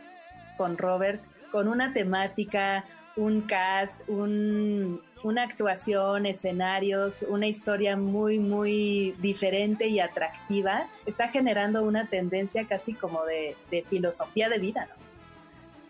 con 0.58 0.78
Robert 0.78 1.22
con 1.54 1.68
una 1.68 1.94
temática, 1.94 2.84
un 3.16 3.42
cast, 3.42 4.02
una 4.10 5.44
actuación, 5.44 6.26
escenarios, 6.26 7.24
una 7.30 7.46
historia 7.46 7.96
muy, 7.96 8.40
muy 8.40 9.14
diferente 9.20 9.86
y 9.86 10.00
atractiva, 10.00 10.88
está 11.06 11.28
generando 11.28 11.84
una 11.84 12.08
tendencia 12.08 12.66
casi 12.66 12.96
como 12.96 13.24
de, 13.26 13.56
de 13.70 13.84
filosofía 13.84 14.50
de 14.50 14.58
vida, 14.58 14.88
¿no? 14.90 14.96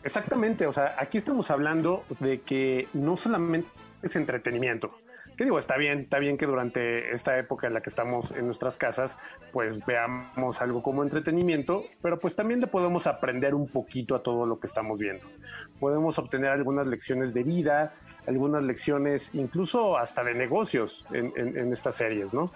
Exactamente, 0.04 0.68
o 0.68 0.74
sea, 0.74 0.96
aquí 1.00 1.18
estamos 1.18 1.50
hablando 1.50 2.04
de 2.20 2.42
que 2.42 2.90
no 2.92 3.16
solamente 3.16 3.70
es 4.02 4.18
entretenimiento, 4.18 5.00
¿Qué 5.38 5.46
digo? 5.46 5.58
Está 5.58 5.78
bien, 5.78 6.02
está 6.02 6.20
bien 6.20 6.38
que 6.38 6.46
durante 6.46 7.12
esta 7.12 7.38
época 7.40 7.66
en 7.66 7.74
la 7.74 7.82
que 7.82 7.90
estamos 7.90 8.32
en 8.32 8.46
nuestras 8.46 8.78
casas, 8.78 9.18
pues 9.52 9.84
veamos 9.84 10.62
algo 10.62 10.84
como 10.84 11.02
entretenimiento, 11.02 11.86
pero 12.04 12.20
pues 12.20 12.36
también 12.36 12.60
le 12.60 12.68
podemos 12.68 13.08
aprender 13.08 13.56
un 13.56 13.68
poquito 13.68 14.14
a 14.16 14.22
todo 14.22 14.46
lo 14.46 14.60
que 14.60 14.68
estamos 14.68 15.00
viendo. 15.00 15.26
Podemos 15.80 16.20
obtener 16.20 16.52
algunas 16.52 16.86
lecciones 16.86 17.34
de 17.34 17.44
vida, 17.44 17.96
algunas 18.28 18.62
lecciones 18.64 19.34
incluso 19.34 19.98
hasta 19.98 20.24
de 20.24 20.36
negocios 20.36 21.08
en, 21.12 21.74
estas 21.74 21.96
series, 21.96 22.32
¿no? 22.32 22.52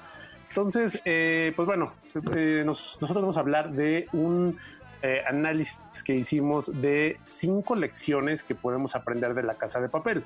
Entonces, 0.49 1.01
eh, 1.03 1.53
pues 1.55 1.65
bueno, 1.65 1.93
eh, 2.35 2.61
nosotros 2.63 3.13
vamos 3.13 3.37
a 3.37 3.39
hablar 3.39 3.71
de 3.71 4.07
un 4.13 4.57
eh, 5.01 5.23
análisis 5.27 5.79
que 6.05 6.13
hicimos 6.13 6.79
de 6.79 7.17
cinco 7.23 7.75
lecciones 7.75 8.43
que 8.43 8.53
podemos 8.53 8.95
aprender 8.95 9.33
de 9.33 9.43
la 9.43 9.55
casa 9.55 9.81
de 9.81 9.89
papel 9.89 10.23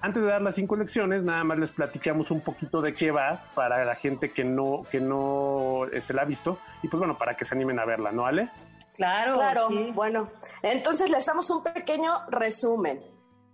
antes 0.00 0.22
de 0.22 0.28
dar 0.28 0.42
las 0.42 0.54
cinco 0.54 0.76
lecciones, 0.76 1.24
nada 1.24 1.42
más 1.44 1.58
les 1.58 1.70
platicamos 1.70 2.30
un 2.30 2.40
poquito 2.40 2.80
de 2.80 2.92
qué 2.92 3.10
va 3.10 3.42
para 3.54 3.84
la 3.84 3.96
gente 3.96 4.30
que 4.30 4.44
no, 4.44 4.84
que 4.90 5.00
no 5.00 5.86
este, 5.92 6.14
la 6.14 6.22
ha 6.22 6.24
visto 6.24 6.58
y 6.82 6.88
pues 6.88 6.98
bueno, 6.98 7.18
para 7.18 7.36
que 7.36 7.44
se 7.44 7.54
animen 7.54 7.78
a 7.78 7.84
verla, 7.84 8.12
¿no, 8.12 8.26
Ale? 8.26 8.50
Claro, 8.94 9.32
claro. 9.32 9.68
Bueno, 9.94 10.30
entonces 10.62 11.10
les 11.10 11.26
damos 11.26 11.50
un 11.50 11.62
pequeño 11.62 12.10
resumen. 12.30 13.00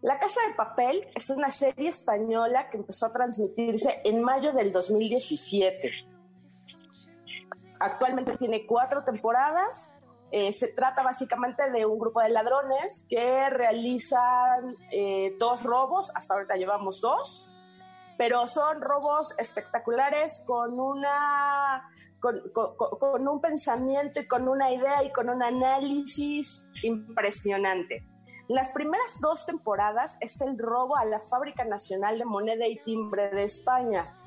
La 0.03 0.19
Casa 0.19 0.41
de 0.47 0.55
Papel 0.55 1.09
es 1.15 1.31
una 1.31 1.51
serie 1.51 1.89
española 1.89 2.69
que 2.69 2.77
empezó 2.77 3.07
a 3.07 3.13
transmitirse 3.13 4.01
en 4.05 4.23
mayo 4.23 4.53
del 4.53 4.71
2017. 4.71 5.93
Actualmente 7.81 8.37
tiene 8.37 8.67
cuatro 8.67 9.03
temporadas 9.03 9.94
eh, 10.37 10.53
se 10.53 10.67
trata 10.67 11.05
básicamente 11.05 11.71
de 11.71 11.87
un 11.87 11.97
grupo 11.97 12.21
de 12.21 12.29
ladrones 12.29 13.07
que 13.09 13.49
realizan 13.51 14.77
eh, 14.91 15.37
dos 15.39 15.63
robos, 15.63 16.11
hasta 16.17 16.35
ahorita 16.35 16.57
llevamos 16.57 17.01
dos, 17.01 17.47
pero 18.19 18.49
son 18.49 18.81
robos 18.81 19.33
espectaculares 19.39 20.43
con 20.45 20.81
una 20.81 21.89
con, 22.19 22.35
con, 22.53 23.29
un 23.29 23.41
pensamiento 23.41 24.19
y 24.19 24.27
con 24.27 24.49
una 24.49 24.73
idea 24.73 25.05
y 25.05 25.13
con 25.13 25.31
un 25.31 25.41
análisis 25.41 26.67
impresionante. 26.83 28.05
Las 28.49 28.71
primeras 28.71 29.21
dos 29.21 29.47
temporadas 29.47 30.17
es 30.21 30.41
el 30.41 30.59
robo 30.59 30.97
a 30.97 31.05
la 31.05 31.21
Fábrica 31.21 31.65
Nacional 31.65 32.19
de 32.19 32.25
Moneda 32.25 32.67
y 32.67 32.83
Timbre 32.83 33.31
de 33.31 33.45
España 33.45 34.19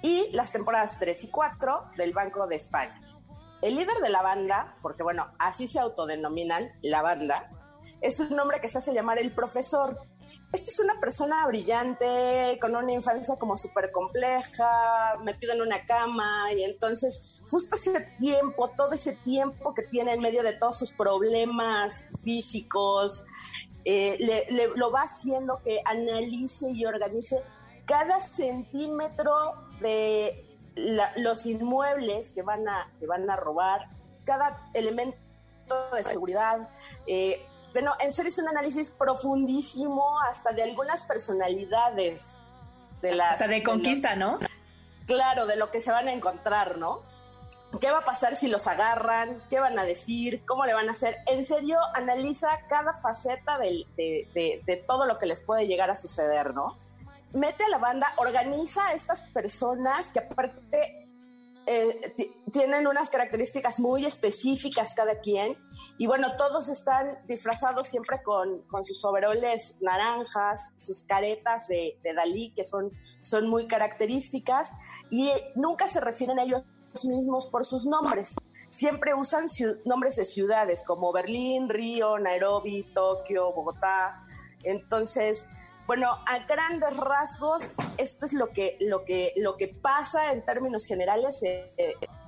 y 0.00 0.30
las 0.30 0.52
temporadas 0.52 1.00
3 1.00 1.24
y 1.24 1.28
4 1.28 1.90
del 1.96 2.12
Banco 2.12 2.46
de 2.46 2.54
España. 2.54 3.09
El 3.62 3.76
líder 3.76 3.98
de 4.02 4.10
la 4.10 4.22
banda, 4.22 4.76
porque 4.82 5.02
bueno, 5.02 5.32
así 5.38 5.68
se 5.68 5.80
autodenominan 5.80 6.70
la 6.82 7.02
banda, 7.02 7.50
es 8.00 8.18
un 8.20 8.30
nombre 8.30 8.60
que 8.60 8.68
se 8.68 8.78
hace 8.78 8.94
llamar 8.94 9.18
el 9.18 9.32
profesor. 9.32 10.00
Este 10.52 10.70
es 10.70 10.80
una 10.80 10.98
persona 10.98 11.46
brillante, 11.46 12.58
con 12.60 12.74
una 12.74 12.90
infancia 12.90 13.36
como 13.36 13.56
súper 13.56 13.92
compleja, 13.92 15.16
metido 15.22 15.52
en 15.52 15.60
una 15.62 15.84
cama, 15.86 16.52
y 16.52 16.64
entonces 16.64 17.42
justo 17.48 17.76
ese 17.76 18.00
tiempo, 18.18 18.68
todo 18.76 18.92
ese 18.92 19.12
tiempo 19.12 19.74
que 19.74 19.82
tiene 19.82 20.14
en 20.14 20.20
medio 20.20 20.42
de 20.42 20.54
todos 20.54 20.78
sus 20.78 20.92
problemas 20.92 22.06
físicos, 22.24 23.22
eh, 23.84 24.16
le, 24.18 24.68
lo 24.74 24.90
va 24.90 25.02
haciendo 25.02 25.60
que 25.62 25.80
analice 25.84 26.70
y 26.70 26.84
organice 26.84 27.42
cada 27.86 28.20
centímetro 28.20 29.32
de 29.80 30.49
los 31.16 31.46
inmuebles 31.46 32.30
que 32.30 32.42
van, 32.42 32.68
a, 32.68 32.90
que 32.98 33.06
van 33.06 33.28
a 33.28 33.36
robar, 33.36 33.88
cada 34.24 34.68
elemento 34.74 35.16
de 35.94 36.04
seguridad. 36.04 36.68
Eh, 37.06 37.46
bueno, 37.72 37.92
en 38.00 38.12
serio 38.12 38.28
es 38.28 38.38
un 38.38 38.48
análisis 38.48 38.90
profundísimo 38.90 40.18
hasta 40.28 40.52
de 40.52 40.62
algunas 40.62 41.04
personalidades. 41.04 42.40
De 43.00 43.20
hasta 43.20 43.46
de 43.46 43.62
conquista, 43.62 44.14
¿no? 44.14 44.38
claro 45.10 45.46
de 45.46 45.56
lo 45.56 45.72
que 45.72 45.80
se 45.80 45.90
van 45.90 46.06
a 46.06 46.12
encontrar, 46.12 46.78
¿no? 46.78 47.02
¿Qué 47.80 47.90
va 47.90 47.98
a 47.98 48.04
pasar 48.04 48.36
si 48.36 48.46
los 48.46 48.68
agarran? 48.68 49.42
¿Qué 49.50 49.58
van 49.58 49.76
a 49.76 49.84
decir? 49.84 50.44
¿Cómo 50.46 50.66
le 50.66 50.74
van 50.74 50.88
a 50.88 50.92
hacer? 50.92 51.18
En 51.26 51.44
serio, 51.44 51.78
analiza 51.94 52.48
cada 52.68 52.92
faceta 52.94 53.58
de, 53.58 53.84
de, 53.96 54.84
todo 54.86 55.06
lo 55.06 55.18
que 55.18 55.26
les 55.26 55.40
puede 55.40 55.66
llegar 55.66 55.90
a 55.90 55.96
suceder, 55.96 56.54
¿no? 56.54 56.76
Mete 57.32 57.64
a 57.64 57.68
la 57.68 57.78
banda, 57.78 58.12
organiza 58.16 58.88
a 58.88 58.94
estas 58.94 59.22
personas 59.22 60.10
que 60.10 60.20
aparte 60.20 61.00
eh, 61.66 62.14
tienen 62.50 62.86
unas 62.86 63.10
características 63.10 63.78
muy 63.78 64.04
específicas 64.04 64.94
cada 64.94 65.20
quien 65.20 65.56
y 65.98 66.06
bueno, 66.06 66.34
todos 66.36 66.68
están 66.68 67.18
disfrazados 67.28 67.86
siempre 67.86 68.22
con, 68.24 68.62
con 68.62 68.82
sus 68.82 69.04
overoles 69.04 69.76
naranjas, 69.80 70.72
sus 70.76 71.04
caretas 71.04 71.68
de, 71.68 71.98
de, 72.02 72.14
Dalí 72.14 72.52
que 72.56 72.64
son, 72.64 72.90
son 73.20 73.48
muy 73.48 73.68
características 73.68 74.72
y 75.10 75.30
nunca 75.54 75.86
se 75.86 76.00
refieren 76.00 76.40
a 76.40 76.42
ellos 76.42 76.64
mismos 77.04 77.46
por 77.46 77.64
sus 77.64 77.86
nombres. 77.86 78.34
Siempre 78.68 79.14
usan 79.14 79.46
nombres 79.84 80.16
de 80.16 80.24
ciudades 80.24 80.82
como 80.84 81.12
Berlín, 81.12 81.68
Río, 81.68 82.18
Nairobi, 82.18 82.84
Tokio, 82.94 83.52
Bogotá. 83.52 84.24
Entonces, 84.62 85.48
bueno, 85.90 86.20
a 86.24 86.38
grandes 86.46 86.96
rasgos, 86.96 87.72
esto 87.98 88.24
es 88.24 88.32
lo 88.32 88.50
que, 88.50 88.76
lo 88.78 89.04
que, 89.04 89.32
lo 89.34 89.56
que 89.56 89.66
pasa 89.66 90.30
en 90.30 90.44
términos 90.44 90.86
generales 90.86 91.42
eh, 91.42 91.72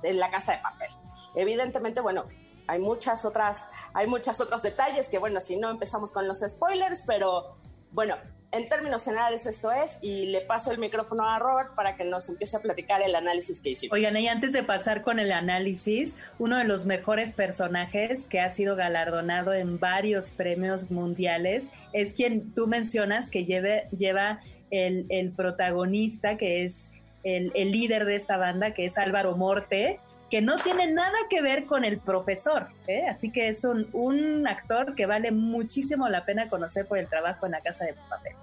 en 0.01 0.19
la 0.19 0.29
casa 0.29 0.51
de 0.51 0.57
papel. 0.57 0.89
Evidentemente, 1.33 2.01
bueno, 2.01 2.25
hay 2.67 2.79
muchas 2.79 3.23
otras, 3.23 3.69
hay 3.93 4.05
muchos 4.05 4.41
otros 4.41 4.63
detalles 4.63 5.07
que, 5.07 5.17
bueno, 5.17 5.39
si 5.39 5.55
no 5.55 5.69
empezamos 5.69 6.11
con 6.11 6.27
los 6.27 6.41
spoilers, 6.45 7.03
pero 7.07 7.53
bueno, 7.91 8.17
en 8.53 8.69
términos 8.69 9.03
generales 9.03 9.45
esto 9.47 9.71
es, 9.71 9.97
y 10.01 10.27
le 10.27 10.41
paso 10.41 10.71
el 10.71 10.77
micrófono 10.77 11.27
a 11.27 11.39
Robert 11.39 11.73
para 11.75 11.95
que 11.95 12.05
nos 12.05 12.29
empiece 12.29 12.55
a 12.55 12.59
platicar 12.61 13.01
el 13.01 13.15
análisis 13.15 13.59
que 13.59 13.71
hicimos. 13.71 13.93
Oigan, 13.93 14.15
y 14.15 14.27
antes 14.27 14.53
de 14.53 14.63
pasar 14.63 15.01
con 15.01 15.19
el 15.19 15.31
análisis, 15.31 16.17
uno 16.37 16.57
de 16.57 16.63
los 16.63 16.85
mejores 16.85 17.31
personajes 17.31 18.27
que 18.27 18.39
ha 18.39 18.51
sido 18.51 18.75
galardonado 18.75 19.53
en 19.53 19.79
varios 19.79 20.31
premios 20.31 20.91
mundiales 20.91 21.69
es 21.93 22.13
quien 22.13 22.53
tú 22.53 22.67
mencionas 22.67 23.31
que 23.31 23.45
lleve, 23.45 23.87
lleva 23.89 24.39
el, 24.69 25.07
el 25.09 25.31
protagonista, 25.31 26.37
que 26.37 26.63
es 26.63 26.91
el, 27.23 27.51
el 27.55 27.71
líder 27.71 28.05
de 28.05 28.15
esta 28.15 28.37
banda, 28.37 28.75
que 28.75 28.85
es 28.85 28.99
Álvaro 28.99 29.35
Morte, 29.35 29.99
que 30.33 30.41
no 30.41 30.55
tiene 30.55 30.91
nada 30.91 31.15
que 31.29 31.43
ver 31.43 31.67
con 31.67 31.85
el 31.85 31.99
profesor. 31.99 32.65
¿eh? 32.87 33.05
Así 33.07 33.31
que 33.31 33.49
es 33.49 33.63
un, 33.65 33.87
un, 33.93 34.47
actor 34.47 34.95
que 34.95 35.05
vale 35.05 35.29
muchísimo 35.31 36.09
la 36.09 36.25
pena 36.25 36.49
conocer 36.49 36.87
por 36.87 36.97
el 36.97 37.07
trabajo 37.07 37.45
en 37.45 37.51
la 37.51 37.61
casa 37.61 37.85
de 37.85 37.93
papel. 38.09 38.33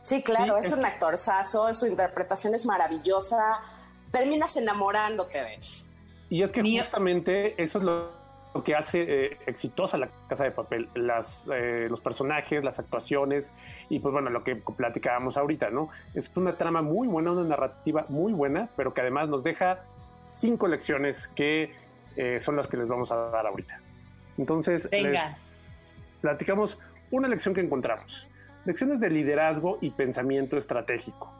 Sí, 0.00 0.22
claro, 0.22 0.56
es, 0.56 0.70
un 0.70 0.84
actorzazo, 0.84 1.74
su 1.74 1.88
interpretación 1.88 2.54
es 2.54 2.64
maravillosa, 2.64 3.60
terminas 4.12 4.56
enamorándote 4.56 5.36
de 5.36 5.54
él. 5.54 5.60
Y 6.30 6.44
es 6.44 6.52
que 6.52 6.62
justamente 6.62 7.60
eso 7.60 7.80
es 7.80 7.84
lo, 7.84 8.12
que 8.64 8.76
hace 8.76 9.02
eh, 9.02 9.38
exitosa 9.48 9.98
la 9.98 10.10
Casa 10.28 10.44
de 10.44 10.52
Papel, 10.52 10.88
las, 10.94 11.50
eh, 11.52 11.88
los 11.90 12.00
personajes, 12.00 12.62
las 12.62 12.78
actuaciones 12.78 13.52
y 13.88 13.98
pues 13.98 14.12
bueno, 14.12 14.30
lo 14.30 14.44
que 14.44 14.54
platicábamos 14.54 15.36
ahorita, 15.36 15.70
¿no? 15.70 15.88
Es 16.14 16.30
una 16.36 16.56
trama 16.56 16.82
muy 16.82 17.08
buena, 17.08 17.32
una 17.32 17.42
narrativa 17.42 18.06
muy 18.08 18.32
buena, 18.32 18.68
pero 18.76 18.94
que 18.94 19.00
además 19.00 19.28
nos 19.28 19.42
deja 19.42 19.80
cinco 20.26 20.68
lecciones 20.68 21.28
que 21.28 21.72
eh, 22.16 22.40
son 22.40 22.56
las 22.56 22.68
que 22.68 22.76
les 22.76 22.88
vamos 22.88 23.12
a 23.12 23.16
dar 23.16 23.46
ahorita. 23.46 23.80
Entonces, 24.38 24.88
platicamos 26.20 26.78
una 27.10 27.28
lección 27.28 27.54
que 27.54 27.60
encontramos. 27.60 28.26
Lecciones 28.64 29.00
de 29.00 29.10
liderazgo 29.10 29.78
y 29.80 29.90
pensamiento 29.90 30.56
estratégico. 30.56 31.32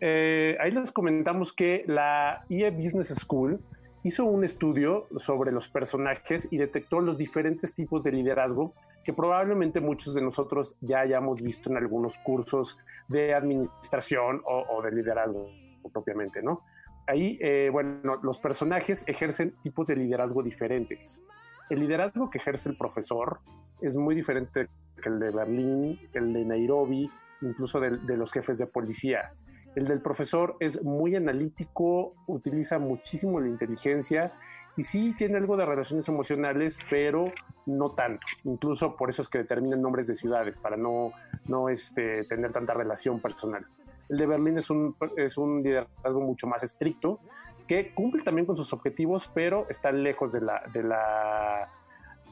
Eh, 0.00 0.56
ahí 0.60 0.70
les 0.70 0.92
comentamos 0.92 1.52
que 1.52 1.84
la 1.86 2.44
IE 2.48 2.70
Business 2.70 3.08
School 3.08 3.60
hizo 4.02 4.24
un 4.24 4.44
estudio 4.44 5.08
sobre 5.16 5.50
los 5.50 5.68
personajes 5.68 6.46
y 6.50 6.58
detectó 6.58 7.00
los 7.00 7.16
diferentes 7.16 7.74
tipos 7.74 8.02
de 8.02 8.12
liderazgo 8.12 8.74
que 9.02 9.12
probablemente 9.12 9.80
muchos 9.80 10.14
de 10.14 10.22
nosotros 10.22 10.76
ya 10.80 11.00
hayamos 11.00 11.42
visto 11.42 11.70
en 11.70 11.76
algunos 11.76 12.18
cursos 12.18 12.78
de 13.08 13.34
administración 13.34 14.42
o, 14.44 14.64
o 14.70 14.82
de 14.82 14.92
liderazgo 14.92 15.48
propiamente, 15.92 16.42
¿no? 16.42 16.62
Ahí, 17.06 17.38
eh, 17.40 17.68
bueno, 17.70 18.18
los 18.22 18.38
personajes 18.38 19.06
ejercen 19.06 19.54
tipos 19.62 19.86
de 19.86 19.96
liderazgo 19.96 20.42
diferentes. 20.42 21.22
El 21.68 21.80
liderazgo 21.80 22.30
que 22.30 22.38
ejerce 22.38 22.68
el 22.68 22.76
profesor 22.76 23.40
es 23.80 23.96
muy 23.96 24.14
diferente 24.14 24.68
que 25.02 25.08
el 25.08 25.18
de 25.18 25.30
Berlín, 25.30 25.98
el 26.14 26.32
de 26.32 26.44
Nairobi, 26.44 27.10
incluso 27.42 27.80
de, 27.80 28.16
los 28.16 28.32
jefes 28.32 28.58
de 28.58 28.66
policía. 28.66 29.32
El 29.74 29.86
del 29.86 30.00
profesor 30.00 30.56
es 30.60 30.82
muy 30.82 31.16
analítico, 31.16 32.14
utiliza 32.26 32.78
muchísimo 32.78 33.40
la 33.40 33.48
inteligencia 33.48 34.32
y 34.76 34.82
sí 34.82 35.14
tiene 35.18 35.36
algo 35.36 35.56
de 35.56 35.66
relaciones 35.66 36.08
emocionales, 36.08 36.78
pero 36.88 37.32
no 37.66 37.90
tanto. 37.90 38.26
Incluso 38.44 38.96
por 38.96 39.10
eso 39.10 39.22
es 39.22 39.28
que 39.28 39.38
determinan 39.38 39.82
nombres 39.82 40.06
de 40.06 40.14
ciudades, 40.14 40.58
para 40.58 40.76
no, 40.76 41.12
no 41.46 41.68
este, 41.68 42.24
tener 42.24 42.52
tanta 42.52 42.72
relación 42.72 43.20
personal. 43.20 43.66
El 44.08 44.18
de 44.18 44.26
Berlín 44.26 44.58
es 44.58 44.70
un, 44.70 44.94
es 45.16 45.36
un 45.36 45.62
liderazgo 45.62 46.20
mucho 46.20 46.46
más 46.46 46.62
estricto, 46.62 47.20
que 47.66 47.94
cumple 47.94 48.22
también 48.22 48.46
con 48.46 48.56
sus 48.56 48.72
objetivos, 48.72 49.30
pero 49.34 49.66
está 49.68 49.90
lejos 49.90 50.32
de 50.32 50.40
la, 50.40 50.62
de 50.72 50.82
la 50.82 51.70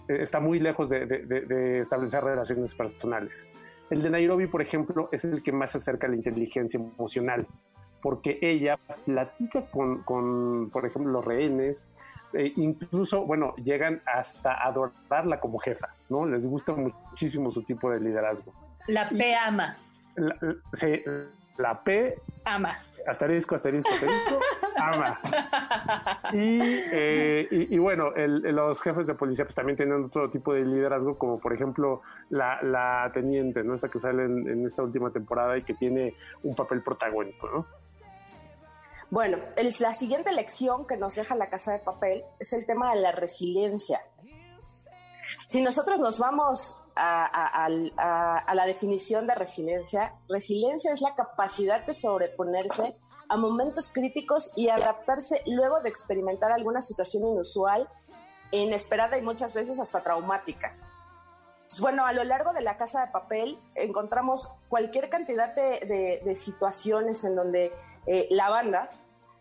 está 0.08 0.40
muy 0.40 0.58
lejos 0.58 0.88
de, 0.88 1.78
establecer 1.80 2.24
relaciones 2.24 2.74
personales. 2.74 3.48
El 3.90 4.02
de 4.02 4.10
Nairobi, 4.10 4.46
por 4.46 4.62
ejemplo, 4.62 5.08
es 5.12 5.24
el 5.24 5.42
que 5.42 5.52
más 5.52 5.72
se 5.72 5.78
acerca 5.78 6.06
a 6.06 6.10
la 6.10 6.16
inteligencia 6.16 6.80
emocional, 6.80 7.46
porque 8.00 8.38
ella 8.40 8.78
platica 9.04 9.66
con, 9.70 10.02
con 10.02 10.70
por 10.70 10.86
ejemplo, 10.86 11.12
los 11.12 11.24
rehenes, 11.24 11.88
e 12.32 12.52
incluso, 12.56 13.26
bueno, 13.26 13.54
llegan 13.56 14.00
hasta 14.06 14.64
adorarla 14.64 15.38
como 15.40 15.58
jefa, 15.58 15.94
¿no? 16.08 16.24
Les 16.24 16.46
gusta 16.46 16.72
muchísimo 16.72 17.50
su 17.50 17.62
tipo 17.62 17.90
de 17.90 18.00
liderazgo. 18.00 18.52
La 18.88 19.08
P 19.10 19.34
ama. 19.34 19.76
sí, 20.72 21.02
la 21.58 21.82
P 21.82 22.18
ama 22.44 22.78
asterisco, 23.06 23.54
asterisco, 23.54 23.90
asterisco, 23.90 24.40
ama. 24.76 25.20
Eh, 26.32 27.48
y, 27.50 27.74
y, 27.74 27.78
bueno, 27.78 28.10
los 28.16 28.80
jefes 28.82 29.06
de 29.06 29.14
policía 29.14 29.44
pues 29.44 29.54
también 29.54 29.76
tienen 29.76 30.04
otro 30.04 30.30
tipo 30.30 30.54
de 30.54 30.64
liderazgo, 30.64 31.18
como 31.18 31.38
por 31.38 31.52
ejemplo 31.52 32.02
la, 32.30 33.10
teniente, 33.12 33.62
¿no? 33.62 33.74
Esta 33.74 33.88
que 33.88 33.98
sale 33.98 34.24
en, 34.24 34.66
esta 34.66 34.82
última 34.82 35.10
temporada 35.10 35.56
y 35.56 35.62
que 35.62 35.74
tiene 35.74 36.14
un 36.42 36.54
papel 36.54 36.82
protagónico, 36.82 37.48
¿no? 37.48 37.66
Bueno, 39.10 39.38
la 39.80 39.92
siguiente 39.92 40.32
lección 40.32 40.86
que 40.86 40.96
nos 40.96 41.16
deja 41.16 41.34
la 41.34 41.50
casa 41.50 41.72
de 41.72 41.80
papel 41.80 42.24
es 42.38 42.54
el 42.54 42.64
tema 42.64 42.94
de 42.94 43.00
la 43.00 43.12
resiliencia. 43.12 44.00
Si 45.46 45.60
nosotros 45.60 46.00
nos 46.00 46.18
vamos 46.18 46.81
a, 46.96 47.68
la 48.54 48.66
definición 48.66 49.26
de 49.26 49.34
resiliencia, 49.34 50.14
resiliencia 50.28 50.92
es 50.92 51.00
la 51.00 51.14
capacidad 51.14 51.84
de 51.86 51.94
sobreponerse 51.94 52.96
a 53.28 53.36
momentos 53.36 53.92
críticos 53.92 54.52
y 54.56 54.68
adaptarse 54.68 55.42
luego 55.46 55.80
de 55.80 55.88
experimentar 55.88 56.52
alguna 56.52 56.80
situación 56.80 57.24
inusual, 57.26 57.88
inesperada 58.50 59.16
y 59.18 59.22
muchas 59.22 59.54
veces 59.54 59.80
hasta 59.80 60.02
traumática. 60.02 60.76
bueno, 61.80 62.04
a 62.04 62.12
lo 62.12 62.24
largo 62.24 62.52
de 62.52 62.60
la 62.60 62.76
casa 62.76 63.06
de 63.06 63.12
papel 63.12 63.58
encontramos 63.74 64.50
cualquier 64.68 65.08
cantidad 65.08 65.54
de, 65.54 66.34
situaciones 66.34 67.24
en 67.24 67.36
donde 67.36 67.72
eh, 68.06 68.28
la 68.30 68.50
banda 68.50 68.90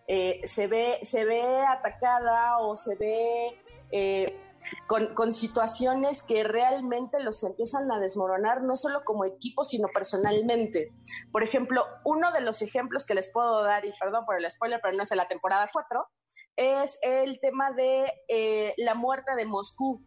eh, 0.07 0.41
se, 0.45 0.67
ve, 0.67 0.99
se 1.01 1.25
ve 1.25 1.43
atacada 1.67 2.59
o 2.59 2.75
se 2.75 2.95
ve 2.95 3.59
eh, 3.91 4.40
con, 4.87 5.33
situaciones 5.33 6.23
que 6.23 6.43
realmente 6.43 7.19
los 7.19 7.43
empiezan 7.43 7.91
a 7.91 7.99
desmoronar, 7.99 8.61
no 8.63 8.77
solo 8.77 9.03
como 9.03 9.25
equipo, 9.25 9.63
sino 9.63 9.87
personalmente. 9.93 10.91
Por 11.31 11.43
ejemplo, 11.43 11.85
uno 12.03 12.31
de 12.31 12.41
los 12.41 12.61
ejemplos 12.61 13.05
que 13.05 13.15
les 13.15 13.31
puedo 13.31 13.63
dar, 13.63 13.85
y 13.85 13.93
perdón 13.99 14.25
por 14.25 14.37
el 14.37 14.49
spoiler, 14.49 14.79
pero 14.81 14.95
no 14.95 15.03
es 15.03 15.09
de 15.09 15.15
la 15.15 15.27
temporada 15.27 15.69
4, 15.71 16.07
es 16.55 16.99
el 17.01 17.39
tema 17.39 17.71
de 17.71 18.11
eh, 18.27 18.73
la 18.77 18.95
muerte 18.95 19.35
de 19.35 19.45
Moscú. 19.45 20.03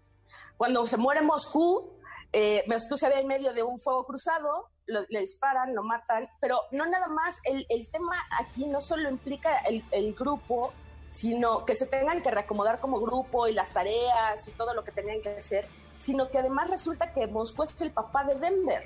Cuando 0.56 0.84
se 0.86 0.96
muere 0.96 1.22
Moscú, 1.22 1.98
eh, 2.32 2.64
Moscú 2.66 2.96
se 2.96 3.08
ve 3.08 3.20
en 3.20 3.28
medio 3.28 3.52
de 3.52 3.62
un 3.62 3.78
fuego 3.78 4.04
cruzado, 4.04 4.70
le 4.86 5.20
disparan, 5.20 5.74
lo 5.74 5.82
matan, 5.82 6.28
pero 6.40 6.60
no 6.72 6.84
nada 6.84 7.08
más, 7.08 7.40
el, 7.44 7.90
tema 7.90 8.16
aquí 8.38 8.66
no 8.66 8.82
solo 8.82 9.08
implica 9.08 9.56
el, 9.60 9.82
el 9.92 10.14
grupo 10.14 10.74
sino 11.14 11.64
que 11.64 11.76
se 11.76 11.86
tengan 11.86 12.22
que 12.22 12.30
reacomodar 12.32 12.80
como 12.80 13.00
grupo 13.00 13.46
y 13.46 13.52
las 13.52 13.72
tareas 13.72 14.48
y 14.48 14.50
todo 14.50 14.74
lo 14.74 14.82
que 14.82 14.90
tenían 14.90 15.22
que 15.22 15.28
hacer, 15.28 15.64
sino 15.96 16.28
que 16.28 16.38
además 16.38 16.68
resulta 16.68 17.12
que 17.12 17.28
Moscú 17.28 17.62
es 17.62 17.80
el 17.82 17.92
papá 17.92 18.24
de 18.24 18.34
Denver. 18.34 18.82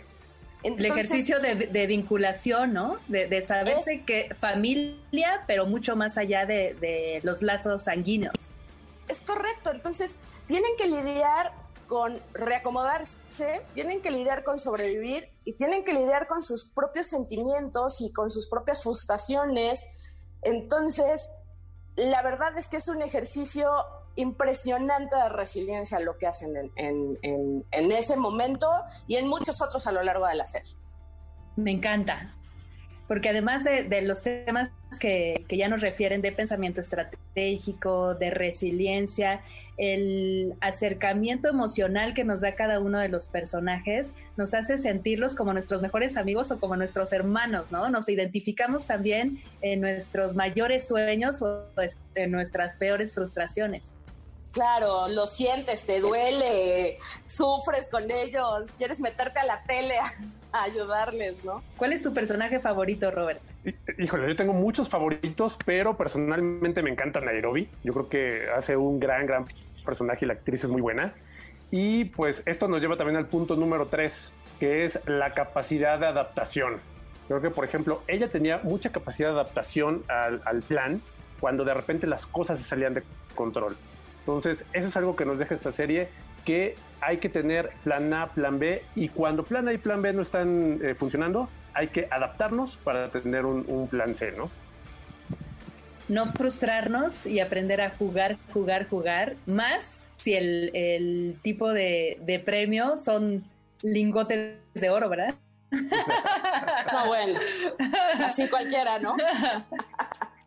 el 0.63 0.85
ejercicio 0.85 1.41
de, 1.41 1.87
vinculación, 1.87 2.75
¿no? 2.75 2.99
De, 3.09 3.41
saberse 3.41 4.03
que 4.05 4.35
familia, 4.39 5.43
pero 5.47 5.65
mucho 5.65 5.97
más 5.97 6.19
allá 6.19 6.45
de, 6.45 6.75
de 6.75 7.21
los 7.23 7.41
lazos 7.41 7.85
sanguíneos. 7.85 8.53
Es 9.09 9.23
correcto, 9.23 9.71
entonces 9.71 10.19
tienen 10.47 10.73
que 10.77 10.87
lidiar 10.87 11.55
con 11.87 12.21
reacomodarse, 12.35 13.63
tienen 13.73 14.03
que 14.03 14.11
lidiar 14.11 14.45
con 14.45 14.59
sobrevivir 14.59 15.31
y 15.47 15.55
tienen 15.55 15.83
que 15.83 15.95
lidiar 15.95 16.27
con 16.27 16.43
sus 16.43 16.67
propios 16.67 17.07
sentimientos 17.07 18.03
y 18.03 18.13
con 18.13 18.29
sus 18.29 18.49
propias 18.49 18.83
frustraciones. 18.83 19.87
Entonces, 20.43 21.31
la 21.99 22.23
verdad 22.23 22.57
es 22.57 22.69
que 22.69 22.77
es 22.77 22.89
un 22.89 23.03
ejercicio 23.03 23.69
impresionante 24.15 25.17
de 25.17 25.29
resiliencia 25.29 25.99
lo 26.01 26.17
que 26.17 26.27
hacen 26.27 26.71
en, 26.77 27.65
ese 27.73 28.17
momento 28.17 28.69
y 29.07 29.17
en 29.17 29.29
muchos 29.29 29.61
otros 29.61 29.87
a 29.87 29.93
lo 29.93 30.03
largo 30.03 30.27
de 30.27 30.35
la 30.37 30.45
serie. 30.45 30.75
Me 31.57 31.73
encanta, 31.73 32.35
porque 33.09 33.31
además 33.31 33.65
de, 33.65 34.03
los 34.03 34.23
temas 34.23 34.71
que, 35.01 35.45
ya 35.51 35.69
nos 35.69 35.81
refieren 35.81 36.23
de 36.23 36.31
pensamiento 36.31 36.81
estratégico, 36.81 38.15
de 38.15 38.31
resiliencia, 38.31 39.43
el 39.79 40.55
acercamiento 40.61 41.49
emocional 41.49 42.13
que 42.13 42.25
nos 42.25 42.41
da 42.41 42.55
cada 42.55 42.81
uno 42.81 42.99
de 42.99 43.09
los 43.09 43.29
personajes 43.29 44.15
nos 44.37 44.53
hace 44.53 44.79
sentirlos 44.79 45.35
como 45.35 45.53
nuestros 45.53 45.83
mejores 45.83 46.17
amigos 46.17 46.51
o 46.51 46.59
como 46.59 46.77
nuestros 46.77 47.13
hermanos, 47.13 47.73
¿no? 47.73 47.89
Nos 47.89 48.09
identificamos 48.09 48.87
también 48.87 49.41
en 49.63 49.81
nuestros 49.81 50.35
mayores 50.35 50.87
sueños 50.87 51.41
o 51.43 51.65
en 52.15 52.31
nuestras 52.33 52.75
peores 52.75 53.15
frustraciones. 53.15 53.95
Claro, 54.53 55.09
lo 55.09 55.27
sientes, 55.27 55.87
te 55.87 56.01
duele, 56.01 56.99
sufres 57.27 57.89
con 57.89 58.11
ellos, 58.11 58.73
quieres 58.77 59.01
meterte 59.01 59.39
a 59.39 59.45
la 59.45 59.63
tele 59.63 59.95
ayudarles, 60.53 61.45
¿no? 61.45 61.63
¿Cuál 61.77 61.93
es 61.93 62.03
tu 62.03 62.13
personaje 62.15 62.59
favorito, 62.59 63.11
Robert? 63.11 63.41
Híjole, 63.99 64.29
yo 64.29 64.37
tengo 64.37 64.55
muchos 64.55 64.89
favoritos, 64.89 65.57
pero 65.65 65.97
personalmente 65.97 66.83
me 66.83 66.91
encanta 66.91 67.21
Nairobi. 67.21 67.69
Yo 67.85 67.93
creo 67.93 68.09
que 68.09 68.51
hace 68.57 68.77
un 68.77 68.99
gran, 68.99 69.27
gran 69.27 69.45
personaje 69.89 70.27
y 70.27 70.29
la 70.29 70.35
actriz 70.35 70.65
es 70.65 70.71
muy 70.71 70.83
buena. 70.83 71.15
Y 71.71 72.07
pues 72.07 72.43
esto 72.45 72.69
nos 72.69 72.83
lleva 72.83 72.97
también 72.97 73.17
al 73.17 73.27
punto 73.27 73.57
número 73.57 73.87
tres, 73.87 74.35
que 74.61 74.85
es 74.85 75.01
la 75.07 75.33
capacidad 75.33 75.99
de 75.99 76.07
adaptación. 76.07 76.77
Creo 77.27 77.41
que, 77.41 77.51
por 77.51 77.65
ejemplo, 77.65 78.03
ella 78.07 78.29
tenía 78.29 78.61
mucha 78.63 78.91
capacidad 78.91 79.29
de 79.29 79.35
adaptación 79.35 80.03
al, 80.09 80.63
plan 80.63 81.01
cuando 81.41 81.65
de 81.65 81.75
repente 81.75 82.07
las 82.07 82.27
cosas 82.27 82.59
se 82.59 82.65
salían 82.65 82.95
de 82.95 83.03
control. 83.35 83.77
Entonces, 84.21 84.65
eso 84.73 84.89
es 84.89 84.97
algo 84.97 85.17
que 85.17 85.25
nos 85.25 85.39
deja 85.39 85.55
esta 85.55 85.73
serie 85.73 86.09
que 86.45 86.75
hay 87.01 87.19
que 87.19 87.29
tener 87.29 87.71
plan 87.85 88.13
A, 88.13 88.29
plan 88.29 88.59
B 88.59 88.83
y 88.95 89.09
cuando 89.09 89.45
plan 89.45 89.69
A 89.69 89.73
y 89.73 89.79
plan 89.79 90.03
B 90.03 90.13
no 90.13 90.23
están 90.23 90.81
eh, 90.83 90.95
funcionando, 90.95 91.49
hay 91.75 91.89
que 91.89 92.09
adaptarnos 92.11 92.77
para 92.79 93.09
tener 93.11 93.45
un, 93.45 93.89
plan 93.89 94.15
C, 94.15 94.33
¿no? 94.33 94.51
No 96.09 96.27
frustrarnos 96.33 97.27
y 97.27 97.41
aprender 97.41 97.81
a 97.81 97.91
jugar, 97.91 98.39
jugar, 98.53 98.89
jugar, 98.89 99.37
más 99.47 100.09
si 100.17 100.35
el, 100.35 101.37
tipo 101.43 101.69
de, 101.71 102.19
de 102.23 102.39
premio 102.39 102.99
son 102.99 103.45
lingotes 103.83 104.57
de 104.75 104.91
oro, 104.91 105.09
¿verdad? 105.09 105.35
No, 106.93 107.07
bueno, 107.07 107.39
así 108.25 108.49
cualquiera, 108.49 108.99
¿no? 108.99 109.15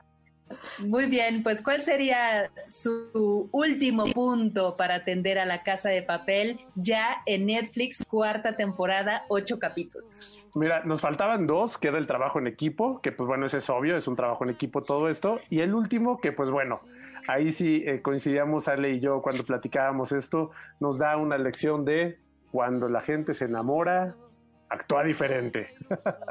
Muy 0.85 1.05
bien, 1.05 1.43
pues 1.43 1.63
¿cuál 1.63 1.81
sería 1.81 2.49
su 2.69 3.49
último 3.51 4.05
punto 4.05 4.77
para 4.77 4.95
atender 4.95 5.39
a 5.39 5.45
la 5.45 5.63
casa 5.63 5.89
de 5.89 6.01
papel 6.01 6.59
ya 6.75 7.17
en 7.25 7.45
Netflix, 7.45 8.05
cuarta 8.05 8.55
temporada, 8.55 9.25
ocho 9.29 9.59
capítulos? 9.59 10.39
Mira, 10.55 10.83
nos 10.83 11.01
faltaban 11.01 11.47
dos, 11.47 11.77
que 11.77 11.87
era 11.87 11.97
el 11.97 12.07
trabajo 12.07 12.39
en 12.39 12.47
equipo, 12.47 13.01
que 13.01 13.11
pues 13.11 13.27
bueno, 13.27 13.45
ese 13.45 13.57
es 13.57 13.69
obvio, 13.69 13.95
es 13.95 14.07
un 14.07 14.15
trabajo 14.15 14.43
en 14.43 14.49
equipo 14.49 14.83
todo 14.83 15.09
esto. 15.09 15.39
Y 15.49 15.61
el 15.61 15.73
último, 15.73 16.19
que 16.19 16.31
pues 16.31 16.49
bueno, 16.49 16.81
ahí 17.27 17.51
sí 17.51 17.83
eh, 17.85 18.01
coincidíamos 18.01 18.67
Ale 18.67 18.91
y 18.91 18.99
yo 18.99 19.21
cuando 19.21 19.43
platicábamos 19.43 20.11
esto, 20.11 20.51
nos 20.79 20.97
da 20.97 21.17
una 21.17 21.37
lección 21.37 21.85
de 21.85 22.19
cuando 22.51 22.89
la 22.89 23.01
gente 23.01 23.33
se 23.33 23.45
enamora, 23.45 24.15
actúa 24.71 25.03
diferente. 25.03 25.73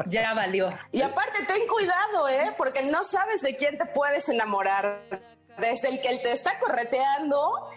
Ya 0.06 0.32
valió. 0.34 0.70
Y 0.90 1.02
aparte, 1.02 1.44
ten 1.46 1.66
cuidado, 1.66 2.28
¿eh? 2.28 2.54
Porque 2.56 2.82
no 2.84 3.04
sabes 3.04 3.42
de 3.42 3.54
quién 3.56 3.76
te 3.76 3.86
puedes 3.86 4.28
enamorar. 4.28 5.02
Desde 5.58 5.90
el 5.90 6.00
que 6.00 6.16
te 6.18 6.32
está 6.32 6.58
correteando 6.58 7.70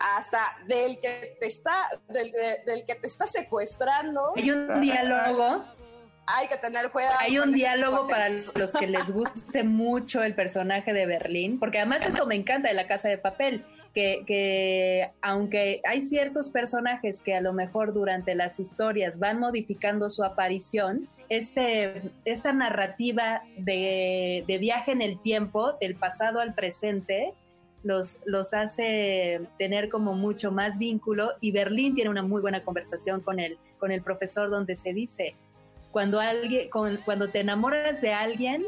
hasta 0.00 0.40
del 0.66 1.00
que 1.00 1.36
te 1.40 1.46
está, 1.46 1.88
del, 2.08 2.32
que 2.86 2.94
te 2.96 3.06
está 3.06 3.26
secuestrando. 3.26 4.32
Hay 4.36 4.50
un 4.50 4.80
diálogo. 4.80 5.64
Hay 6.26 6.48
que 6.48 6.56
tener 6.56 6.90
cuidado. 6.90 7.14
Hay 7.20 7.38
un 7.38 7.52
diálogo 7.52 8.06
para 8.08 8.28
los 8.28 8.72
que 8.78 8.86
les 8.86 9.10
guste 9.10 9.62
mucho 9.62 10.22
el 10.22 10.34
personaje 10.34 10.92
de 10.92 11.06
Berlín, 11.06 11.58
porque 11.58 11.78
además 11.78 12.04
eso 12.04 12.26
me 12.26 12.34
encanta 12.34 12.68
de 12.68 12.74
la 12.74 12.86
casa 12.86 13.08
de 13.08 13.18
papel 13.18 13.64
que, 14.26 15.10
aunque 15.20 15.80
hay 15.84 16.02
ciertos 16.02 16.50
personajes 16.50 17.22
que 17.22 17.34
a 17.34 17.40
lo 17.40 17.52
mejor 17.52 17.92
durante 17.92 18.34
las 18.34 18.60
historias 18.60 19.18
van 19.18 19.40
modificando 19.40 20.10
su 20.10 20.24
aparición, 20.24 21.08
este, 21.28 22.02
esta 22.24 22.52
narrativa 22.52 23.42
de, 23.56 24.44
viaje 24.60 24.92
en 24.92 25.02
el 25.02 25.20
tiempo, 25.20 25.72
del 25.80 25.94
pasado 25.94 26.40
al 26.40 26.54
presente, 26.54 27.34
los, 27.82 28.20
los 28.26 28.54
hace 28.54 29.40
tener 29.58 29.88
como 29.88 30.14
mucho 30.14 30.50
más 30.50 30.78
vínculo. 30.78 31.32
Y 31.40 31.52
Berlín 31.52 31.94
tiene 31.94 32.10
una 32.10 32.22
muy 32.22 32.40
buena 32.40 32.62
conversación 32.62 33.20
con 33.20 33.40
el, 33.40 33.58
con 33.78 33.90
el 33.90 34.02
profesor 34.02 34.50
donde 34.50 34.76
se 34.76 34.92
dice, 34.92 35.34
cuando, 35.90 36.20
alguien, 36.20 36.68
cuando 37.04 37.28
te 37.28 37.40
enamoras 37.40 38.00
de 38.00 38.12
alguien, 38.12 38.64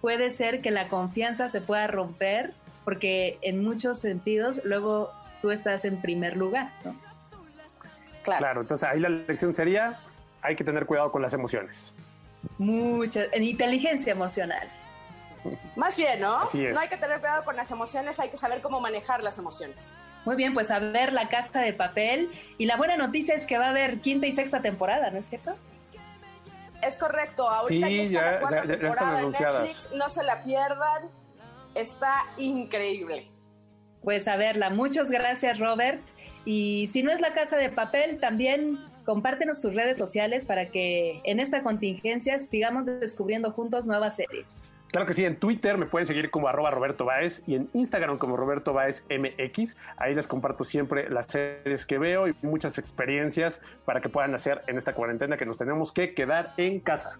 puede 0.00 0.30
ser 0.30 0.60
que 0.60 0.70
la 0.70 0.88
confianza 0.88 1.48
se 1.48 1.60
pueda 1.60 1.86
romper 1.86 2.52
porque 2.84 3.38
en 3.42 3.62
muchos 3.62 4.00
sentidos 4.00 4.60
luego 4.64 5.12
tú 5.42 5.50
estás 5.50 5.84
en 5.84 6.00
primer 6.00 6.36
lugar, 6.36 6.70
¿no? 6.84 6.96
Claro. 8.22 8.62
entonces 8.62 8.88
ahí 8.88 9.00
la 9.00 9.10
lección 9.10 9.52
sería, 9.52 10.00
hay 10.40 10.56
que 10.56 10.64
tener 10.64 10.86
cuidado 10.86 11.12
con 11.12 11.20
las 11.20 11.34
emociones. 11.34 11.92
Mucha, 12.56 13.24
en 13.32 13.44
inteligencia 13.44 14.12
emocional. 14.12 14.68
Más 15.76 15.96
bien, 15.96 16.20
¿no? 16.20 16.38
No 16.38 16.80
hay 16.80 16.88
que 16.88 16.96
tener 16.96 17.20
cuidado 17.20 17.44
con 17.44 17.54
las 17.56 17.70
emociones, 17.70 18.18
hay 18.18 18.30
que 18.30 18.38
saber 18.38 18.62
cómo 18.62 18.80
manejar 18.80 19.22
las 19.22 19.38
emociones. 19.38 19.94
Muy 20.24 20.36
bien, 20.36 20.54
pues 20.54 20.70
a 20.70 20.78
ver 20.78 21.12
la 21.12 21.28
casa 21.28 21.60
de 21.60 21.74
papel. 21.74 22.30
Y 22.56 22.64
la 22.64 22.76
buena 22.78 22.96
noticia 22.96 23.34
es 23.34 23.46
que 23.46 23.58
va 23.58 23.66
a 23.66 23.70
haber 23.70 24.00
quinta 24.00 24.26
y 24.26 24.32
sexta 24.32 24.62
temporada, 24.62 25.10
¿no 25.10 25.18
es 25.18 25.26
cierto? 25.26 25.54
Es 26.82 26.96
correcto, 26.96 27.48
ahorita 27.48 27.86
sí, 27.86 28.10
ya 28.10 28.20
está 28.20 28.32
la 28.32 28.40
cuarta 28.40 28.66
temporada 28.66 29.20
en 29.20 29.30
Netflix, 29.30 29.90
no 29.94 30.08
se 30.08 30.22
la 30.22 30.42
pierdan 30.42 31.10
está 31.74 32.26
increíble. 32.38 33.28
Pues 34.02 34.28
a 34.28 34.36
verla, 34.36 34.70
muchas 34.70 35.10
gracias 35.10 35.58
Robert. 35.58 36.00
Y 36.44 36.88
si 36.92 37.02
no 37.02 37.10
es 37.10 37.20
la 37.20 37.32
casa 37.32 37.56
de 37.56 37.70
papel, 37.70 38.18
también 38.20 38.78
compártenos 39.04 39.60
tus 39.60 39.74
redes 39.74 39.96
sociales 39.96 40.44
para 40.44 40.70
que 40.70 41.20
en 41.24 41.40
esta 41.40 41.62
contingencia 41.62 42.38
sigamos 42.38 42.86
descubriendo 42.86 43.50
juntos 43.52 43.86
nuevas 43.86 44.16
series. 44.16 44.60
Claro 44.94 45.08
que 45.08 45.14
sí, 45.14 45.24
en 45.24 45.36
Twitter 45.36 45.76
me 45.76 45.86
pueden 45.86 46.06
seguir 46.06 46.30
como 46.30 46.46
arroba 46.46 46.70
Roberto 46.70 47.04
Baez 47.04 47.42
y 47.48 47.56
en 47.56 47.68
Instagram 47.72 48.16
como 48.16 48.36
Roberto 48.36 48.72
Baez 48.72 49.04
MX. 49.10 49.76
Ahí 49.96 50.14
les 50.14 50.28
comparto 50.28 50.62
siempre 50.62 51.10
las 51.10 51.26
series 51.26 51.84
que 51.84 51.98
veo 51.98 52.28
y 52.28 52.34
muchas 52.42 52.78
experiencias 52.78 53.60
para 53.84 54.00
que 54.00 54.08
puedan 54.08 54.36
hacer 54.36 54.62
en 54.68 54.78
esta 54.78 54.94
cuarentena 54.94 55.36
que 55.36 55.46
nos 55.46 55.58
tenemos 55.58 55.92
que 55.92 56.14
quedar 56.14 56.54
en 56.58 56.78
casa. 56.78 57.18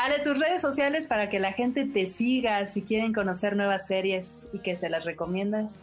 Ale, 0.00 0.20
tus 0.20 0.38
redes 0.38 0.62
sociales 0.62 1.06
para 1.06 1.28
que 1.28 1.38
la 1.38 1.52
gente 1.52 1.84
te 1.84 2.06
siga 2.06 2.66
si 2.66 2.80
quieren 2.80 3.12
conocer 3.12 3.54
nuevas 3.54 3.86
series 3.86 4.46
y 4.50 4.60
que 4.60 4.74
se 4.74 4.88
las 4.88 5.04
recomiendas. 5.04 5.82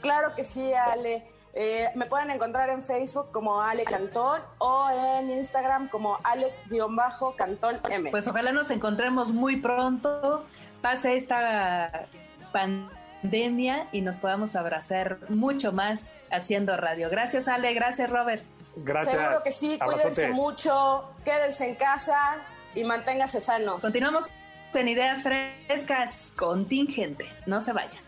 Claro 0.00 0.36
que 0.36 0.44
sí, 0.44 0.72
Ale. 0.72 1.26
Eh, 1.52 1.88
me 1.96 2.06
pueden 2.06 2.30
encontrar 2.30 2.70
en 2.70 2.80
Facebook 2.80 3.32
como 3.32 3.60
Ale 3.60 3.82
Cantón 3.82 4.40
o 4.58 4.88
en 5.18 5.32
Instagram 5.32 5.88
como 5.88 6.20
Ale-Cantón 6.22 7.80
M. 7.90 8.08
Pues 8.12 8.28
ojalá 8.28 8.52
nos 8.52 8.70
encontremos 8.70 9.32
muy 9.32 9.56
pronto, 9.56 10.46
pase 10.80 11.16
esta 11.16 12.06
pandemia 12.52 13.88
y 13.90 14.00
nos 14.00 14.18
podamos 14.18 14.54
abrazar 14.54 15.18
mucho 15.28 15.72
más 15.72 16.20
haciendo 16.30 16.76
radio. 16.76 17.10
Gracias 17.10 17.48
Ale, 17.48 17.74
gracias 17.74 18.08
Robert. 18.08 18.44
Gracias. 18.76 19.16
Seguro 19.16 19.38
que 19.42 19.50
sí, 19.50 19.76
cuídense 19.84 20.28
mucho, 20.28 21.10
quédense 21.24 21.66
en 21.66 21.74
casa 21.74 22.44
y 22.78 22.84
manténgase 22.84 23.40
sanos. 23.40 23.82
Continuamos 23.82 24.26
en 24.74 24.88
Ideas 24.88 25.22
Frescas 25.22 26.34
Contingente. 26.36 27.26
No 27.46 27.60
se 27.60 27.72
vayan. 27.72 28.02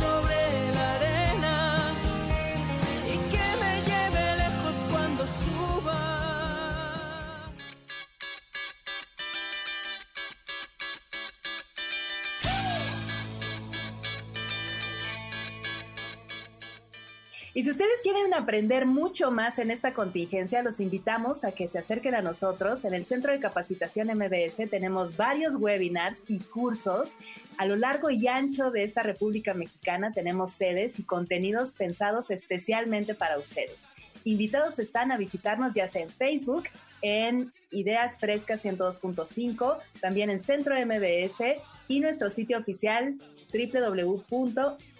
sobre 0.00 0.71
Y 17.54 17.64
si 17.64 17.70
ustedes 17.70 18.00
quieren 18.02 18.32
aprender 18.32 18.86
mucho 18.86 19.30
más 19.30 19.58
en 19.58 19.70
esta 19.70 19.92
contingencia, 19.92 20.62
los 20.62 20.80
invitamos 20.80 21.44
a 21.44 21.52
que 21.52 21.68
se 21.68 21.78
acerquen 21.78 22.14
a 22.14 22.22
nosotros. 22.22 22.86
En 22.86 22.94
el 22.94 23.04
Centro 23.04 23.30
de 23.30 23.40
Capacitación 23.40 24.08
MBS 24.08 24.70
tenemos 24.70 25.18
varios 25.18 25.56
webinars 25.56 26.24
y 26.28 26.38
cursos. 26.38 27.18
A 27.58 27.66
lo 27.66 27.76
largo 27.76 28.08
y 28.08 28.26
ancho 28.26 28.70
de 28.70 28.84
esta 28.84 29.02
República 29.02 29.52
Mexicana 29.52 30.12
tenemos 30.12 30.52
sedes 30.52 30.98
y 30.98 31.02
contenidos 31.02 31.72
pensados 31.72 32.30
especialmente 32.30 33.14
para 33.14 33.38
ustedes. 33.38 33.82
invitados 34.24 34.78
están 34.78 35.12
a 35.12 35.18
visitarnos 35.18 35.74
ya 35.74 35.88
sea 35.88 36.02
en 36.02 36.10
Facebook, 36.10 36.64
en 37.02 37.52
Ideas 37.70 38.18
Frescas 38.18 38.64
102.5, 38.64 39.78
también 40.00 40.30
en 40.30 40.40
Centro 40.40 40.74
MBS 40.74 41.42
y 41.88 42.00
nuestro 42.00 42.30
sitio 42.30 42.58
oficial 42.58 43.18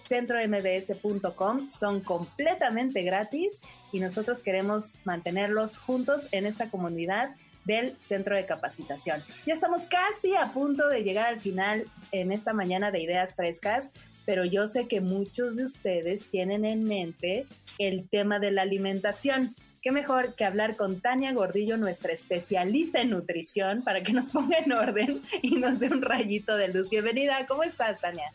www.centrombs.com. 0.09 1.69
Son 1.69 2.01
completamente 2.01 3.03
gratis 3.03 3.61
y 3.91 3.99
nosotros 3.99 4.43
queremos 4.43 4.99
mantenerlos 5.05 5.77
juntos 5.77 6.27
en 6.31 6.45
esta 6.45 6.69
comunidad 6.69 7.35
del 7.65 7.95
Centro 7.99 8.35
de 8.35 8.45
Capacitación. 8.45 9.23
Ya 9.45 9.53
estamos 9.53 9.83
casi 9.83 10.35
a 10.35 10.51
punto 10.53 10.89
de 10.89 11.03
llegar 11.03 11.27
al 11.27 11.39
final 11.39 11.85
en 12.11 12.31
esta 12.31 12.53
mañana 12.53 12.91
de 12.91 13.01
Ideas 13.01 13.35
Frescas, 13.35 13.91
pero 14.25 14.45
yo 14.45 14.67
sé 14.67 14.87
que 14.87 15.01
muchos 15.01 15.55
de 15.55 15.65
ustedes 15.65 16.25
tienen 16.29 16.65
en 16.65 16.83
mente 16.85 17.45
el 17.77 18.07
tema 18.09 18.39
de 18.39 18.51
la 18.51 18.61
alimentación. 18.61 19.55
Qué 19.81 19.91
mejor 19.91 20.35
que 20.35 20.45
hablar 20.45 20.77
con 20.77 21.01
Tania 21.01 21.33
Gordillo, 21.33 21.75
nuestra 21.75 22.13
especialista 22.13 23.01
en 23.01 23.09
nutrición, 23.09 23.83
para 23.83 24.01
que 24.01 24.13
nos 24.13 24.29
ponga 24.29 24.57
en 24.59 24.71
orden 24.71 25.21
y 25.41 25.57
nos 25.57 25.79
dé 25.79 25.87
un 25.87 26.01
rayito 26.01 26.55
de 26.55 26.69
luz. 26.69 26.89
Bienvenida, 26.89 27.45
¿cómo 27.47 27.63
estás, 27.63 27.99
Tania? 27.99 28.31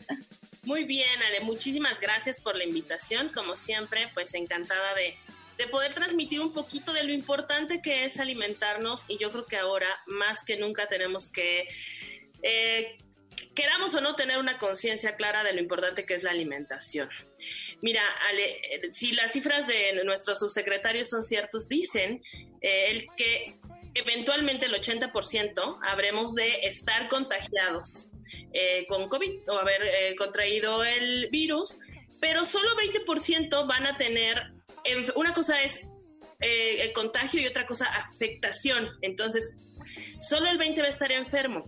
Muy 0.69 0.83
bien, 0.83 1.19
Ale, 1.23 1.39
muchísimas 1.39 1.99
gracias 1.99 2.39
por 2.39 2.55
la 2.55 2.63
invitación. 2.63 3.29
Como 3.29 3.55
siempre, 3.55 4.07
pues 4.13 4.35
encantada 4.35 4.93
de, 4.93 5.15
de 5.57 5.65
poder 5.65 5.95
transmitir 5.95 6.41
un 6.41 6.53
poquito 6.53 6.93
de 6.93 7.03
lo 7.03 7.11
importante 7.11 7.81
que 7.81 8.05
es 8.05 8.19
alimentarnos 8.19 9.05
y 9.07 9.17
yo 9.17 9.31
creo 9.31 9.47
que 9.47 9.57
ahora 9.57 9.87
más 10.05 10.45
que 10.45 10.57
nunca 10.57 10.87
tenemos 10.87 11.27
que... 11.31 11.67
Eh, 12.43 12.99
queramos 13.55 13.95
o 13.95 14.01
no 14.01 14.13
tener 14.13 14.37
una 14.37 14.59
conciencia 14.59 15.15
clara 15.15 15.43
de 15.43 15.53
lo 15.53 15.59
importante 15.59 16.05
que 16.05 16.13
es 16.13 16.21
la 16.21 16.29
alimentación. 16.29 17.09
Mira, 17.81 18.03
Ale, 18.29 18.51
eh, 18.51 18.89
si 18.91 19.13
las 19.13 19.31
cifras 19.31 19.65
de 19.65 20.03
nuestros 20.03 20.37
subsecretarios 20.37 21.09
son 21.09 21.23
ciertos, 21.23 21.67
dicen 21.67 22.21
eh, 22.61 22.91
el 22.91 23.07
que 23.17 23.55
eventualmente 23.95 24.67
el 24.67 24.75
80% 24.75 25.79
habremos 25.81 26.35
de 26.35 26.67
estar 26.67 27.07
contagiados 27.07 28.11
con 28.87 29.09
COVID 29.09 29.49
o 29.49 29.59
haber 29.59 30.15
contraído 30.15 30.83
el 30.83 31.29
virus, 31.31 31.77
pero 32.19 32.45
solo 32.45 32.69
20% 33.05 33.67
van 33.67 33.85
a 33.85 33.95
tener 33.95 34.53
una 35.15 35.33
cosa 35.33 35.61
es 35.61 35.87
eh, 36.39 36.83
el 36.83 36.93
contagio 36.93 37.41
y 37.41 37.47
otra 37.47 37.65
cosa 37.65 37.85
afectación. 37.85 38.89
Entonces, 39.01 39.55
solo 40.19 40.49
el 40.49 40.57
20 40.57 40.81
va 40.81 40.87
a 40.87 40.89
estar 40.89 41.11
enfermo. 41.11 41.65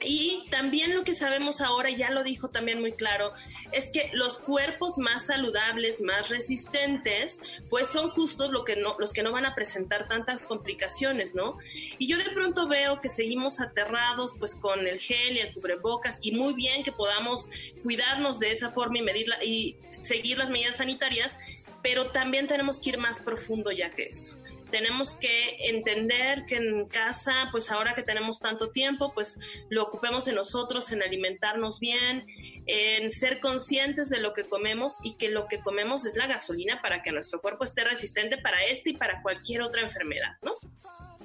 Y 0.00 0.44
también 0.50 0.94
lo 0.94 1.02
que 1.02 1.14
sabemos 1.14 1.60
ahora, 1.60 1.90
ya 1.90 2.10
lo 2.10 2.22
dijo 2.22 2.50
también 2.50 2.80
muy 2.80 2.92
claro, 2.92 3.32
es 3.72 3.90
que 3.90 4.10
los 4.12 4.38
cuerpos 4.38 4.98
más 4.98 5.26
saludables, 5.26 6.00
más 6.00 6.28
resistentes, 6.28 7.40
pues 7.68 7.88
son 7.88 8.10
justos 8.10 8.52
lo 8.52 8.64
que 8.64 8.76
no, 8.76 8.96
los 8.98 9.12
que 9.12 9.22
no 9.22 9.32
van 9.32 9.46
a 9.46 9.54
presentar 9.54 10.06
tantas 10.08 10.46
complicaciones, 10.46 11.34
¿no? 11.34 11.58
Y 11.98 12.06
yo 12.06 12.16
de 12.16 12.30
pronto 12.30 12.68
veo 12.68 13.00
que 13.00 13.08
seguimos 13.08 13.60
aterrados 13.60 14.34
pues 14.38 14.54
con 14.54 14.86
el 14.86 14.98
gel 14.98 15.36
y 15.36 15.40
el 15.40 15.52
cubrebocas 15.52 16.18
y 16.22 16.32
muy 16.32 16.54
bien 16.54 16.84
que 16.84 16.92
podamos 16.92 17.50
cuidarnos 17.82 18.38
de 18.38 18.52
esa 18.52 18.70
forma 18.70 18.98
y 18.98 19.02
medirla 19.02 19.42
y 19.42 19.76
seguir 19.90 20.38
las 20.38 20.50
medidas 20.50 20.76
sanitarias, 20.76 21.38
pero 21.82 22.10
también 22.10 22.46
tenemos 22.46 22.80
que 22.80 22.90
ir 22.90 22.98
más 22.98 23.18
profundo 23.20 23.70
ya 23.72 23.90
que 23.90 24.04
eso. 24.04 24.38
Tenemos 24.70 25.14
que 25.14 25.56
entender 25.70 26.44
que 26.46 26.56
en 26.56 26.86
casa, 26.86 27.48
pues 27.50 27.70
ahora 27.70 27.94
que 27.94 28.02
tenemos 28.02 28.38
tanto 28.38 28.70
tiempo, 28.70 29.12
pues 29.14 29.38
lo 29.70 29.82
ocupemos 29.82 30.28
en 30.28 30.34
nosotros, 30.34 30.92
en 30.92 31.02
alimentarnos 31.02 31.80
bien, 31.80 32.26
en 32.66 33.08
ser 33.08 33.40
conscientes 33.40 34.10
de 34.10 34.20
lo 34.20 34.34
que 34.34 34.44
comemos 34.44 34.98
y 35.02 35.14
que 35.14 35.30
lo 35.30 35.48
que 35.48 35.60
comemos 35.60 36.04
es 36.04 36.16
la 36.16 36.26
gasolina 36.26 36.82
para 36.82 37.02
que 37.02 37.12
nuestro 37.12 37.40
cuerpo 37.40 37.64
esté 37.64 37.84
resistente 37.84 38.36
para 38.36 38.62
esta 38.64 38.90
y 38.90 38.92
para 38.94 39.22
cualquier 39.22 39.62
otra 39.62 39.80
enfermedad, 39.80 40.36
¿no? 40.42 40.54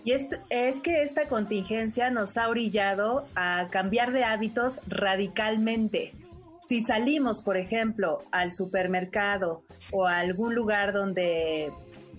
Y 0.06 0.12
es, 0.12 0.26
es, 0.50 0.82
que 0.82 1.02
esta 1.02 1.28
contingencia 1.28 2.10
nos 2.10 2.38
ha 2.38 2.50
orillado 2.50 3.26
a 3.36 3.68
cambiar 3.70 4.12
de 4.12 4.26
hábitos 4.26 4.82
radicalmente. 4.88 6.14
Si 6.68 6.82
salimos, 6.82 7.42
por 7.42 7.58
ejemplo, 7.58 8.20
al 8.32 8.52
supermercado 8.52 9.64
o 9.92 10.06
a 10.06 10.20
algún 10.20 10.56
lugar 10.56 10.92
donde 10.92 11.72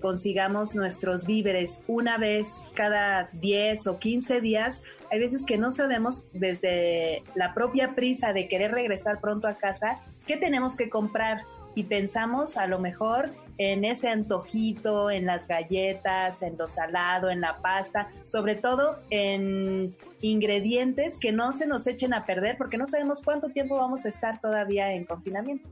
consigamos 0.04 0.74
nuestros 0.74 1.24
víveres 1.24 1.82
una 1.88 2.18
vez 2.18 2.70
cada 2.74 3.30
10 3.32 3.86
o 3.86 3.98
15 3.98 4.42
días, 4.42 4.82
hay 5.10 5.18
veces 5.18 5.46
que 5.46 5.56
no 5.56 5.70
sabemos 5.70 6.26
desde 6.34 7.22
la 7.34 7.54
propia 7.54 7.94
prisa 7.94 8.34
de 8.34 8.46
querer 8.46 8.72
regresar 8.72 9.18
pronto 9.18 9.48
a 9.48 9.54
casa 9.54 10.02
qué 10.26 10.36
tenemos 10.36 10.76
que 10.76 10.90
comprar 10.90 11.40
y 11.74 11.84
pensamos 11.84 12.58
a 12.58 12.66
lo 12.66 12.78
mejor 12.80 13.30
en 13.56 13.86
ese 13.86 14.10
antojito, 14.10 15.10
en 15.10 15.24
las 15.24 15.48
galletas, 15.48 16.42
en 16.42 16.58
lo 16.58 16.68
salado, 16.68 17.30
en 17.30 17.40
la 17.40 17.56
pasta, 17.62 18.08
sobre 18.26 18.56
todo 18.56 18.98
en 19.08 19.96
ingredientes 20.20 21.18
que 21.18 21.32
no 21.32 21.54
se 21.54 21.66
nos 21.66 21.86
echen 21.86 22.12
a 22.12 22.26
perder 22.26 22.58
porque 22.58 22.76
no 22.76 22.86
sabemos 22.86 23.22
cuánto 23.22 23.48
tiempo 23.48 23.76
vamos 23.76 24.04
a 24.04 24.10
estar 24.10 24.38
todavía 24.38 24.92
en 24.92 25.06
confinamiento. 25.06 25.66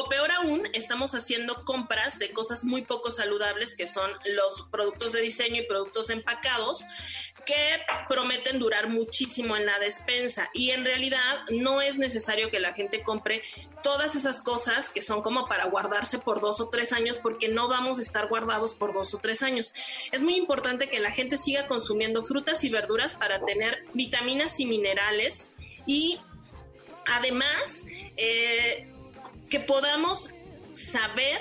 O 0.00 0.08
peor 0.08 0.30
aún, 0.30 0.62
estamos 0.74 1.16
haciendo 1.16 1.64
compras 1.64 2.20
de 2.20 2.30
cosas 2.30 2.62
muy 2.62 2.82
poco 2.82 3.10
saludables 3.10 3.74
que 3.74 3.84
son 3.84 4.08
los 4.26 4.68
productos 4.70 5.10
de 5.10 5.20
diseño 5.20 5.62
y 5.62 5.66
productos 5.66 6.08
empacados 6.10 6.84
que 7.44 7.80
prometen 8.08 8.60
durar 8.60 8.88
muchísimo 8.88 9.56
en 9.56 9.66
la 9.66 9.80
despensa 9.80 10.50
y 10.54 10.70
en 10.70 10.84
realidad 10.84 11.40
no 11.50 11.82
es 11.82 11.98
necesario 11.98 12.48
que 12.48 12.60
la 12.60 12.74
gente 12.74 13.02
compre 13.02 13.42
todas 13.82 14.14
esas 14.14 14.40
cosas 14.40 14.88
que 14.88 15.02
son 15.02 15.20
como 15.20 15.46
para 15.48 15.64
guardarse 15.64 16.20
por 16.20 16.40
dos 16.40 16.60
o 16.60 16.68
tres 16.68 16.92
años 16.92 17.18
porque 17.18 17.48
no 17.48 17.66
vamos 17.66 17.98
a 17.98 18.02
estar 18.02 18.28
guardados 18.28 18.74
por 18.74 18.92
dos 18.92 19.14
o 19.14 19.18
tres 19.18 19.42
años. 19.42 19.74
Es 20.12 20.22
muy 20.22 20.36
importante 20.36 20.88
que 20.88 21.00
la 21.00 21.10
gente 21.10 21.36
siga 21.36 21.66
consumiendo 21.66 22.22
frutas 22.22 22.62
y 22.62 22.68
verduras 22.68 23.16
para 23.16 23.44
tener 23.44 23.82
vitaminas 23.94 24.60
y 24.60 24.66
minerales 24.66 25.52
y 25.86 26.20
además 27.04 27.84
eh, 28.16 28.92
que 29.48 29.60
podamos 29.60 30.30
saber 30.74 31.40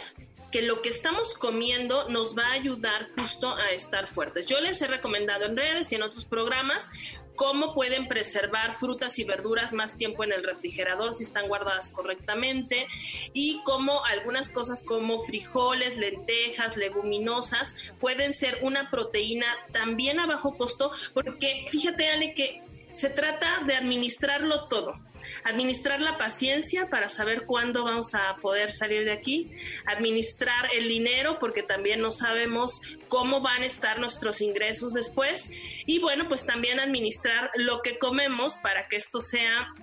que 0.52 0.62
lo 0.62 0.82
que 0.82 0.90
estamos 0.90 1.34
comiendo 1.34 2.08
nos 2.10 2.38
va 2.38 2.48
a 2.48 2.54
ayudar 2.54 3.10
justo 3.18 3.54
a 3.54 3.72
estar 3.72 4.08
fuertes. 4.08 4.48
Yo 4.48 4.60
les 4.62 4.82
he 4.82 4.88
recomendado 4.88 5.46
en 5.46 5.58
redes 5.58 5.92
y 5.92 5.96
en 5.96 6.04
otros 6.04 6.26
programas 6.26 6.90
cómo 7.36 7.74
pueden 7.74 8.08
preservar 8.08 8.74
frutas 8.76 9.20
y 9.20 9.24
verduras 9.24 9.72
más 9.72 9.96
tiempo 9.96 10.24
en 10.24 10.34
el 10.34 10.44
refrigerador 10.44 11.16
si 11.16 11.24
están 11.24 11.48
guardadas 11.48 11.90
correctamente 11.90 12.88
y 13.32 13.62
cómo 13.64 14.04
algunas 14.06 14.50
cosas 14.50 14.84
como 14.84 15.24
frijoles, 15.24 15.98
lentejas, 15.98 16.78
leguminosas 16.78 17.76
pueden 18.00 18.34
ser 18.34 18.60
una 18.64 18.90
proteína 18.90 19.46
también 19.72 20.20
a 20.20 20.26
bajo 20.26 20.58
costo 20.58 20.92
porque 21.14 21.66
fíjate 21.70 22.10
Ale 22.10 22.34
que 22.34 22.64
se 22.94 23.10
trata 23.10 23.62
de 23.68 23.76
administrarlo 23.76 24.68
todo 24.68 24.96
administrar 25.44 26.02
la 26.02 26.18
paciencia 26.18 26.90
para 26.90 27.10
saber 27.10 27.45
cuándo 27.45 27.84
vamos 27.84 28.14
a 28.16 28.36
poder 28.38 28.72
salir 28.72 29.06
de 29.06 29.12
aquí, 29.12 29.52
administrar 29.86 30.70
el 30.74 30.88
dinero 30.88 31.38
porque 31.40 31.64
también 31.64 32.02
no 32.02 32.12
sabemos 32.12 32.82
cómo 33.08 33.41
van 33.41 33.64
a 33.64 33.66
estar 33.66 33.99
nuestros 33.99 34.41
ingresos 34.41 34.94
después. 34.94 35.52
Y 35.86 35.99
bueno, 35.99 36.28
pues 36.28 36.45
también 36.45 36.80
administrar 36.80 37.52
lo 37.56 37.82
que 37.82 37.98
comemos 37.98 38.58
para 38.58 38.88
que 38.88 38.98
esto 38.98 39.22
sea 39.22 39.74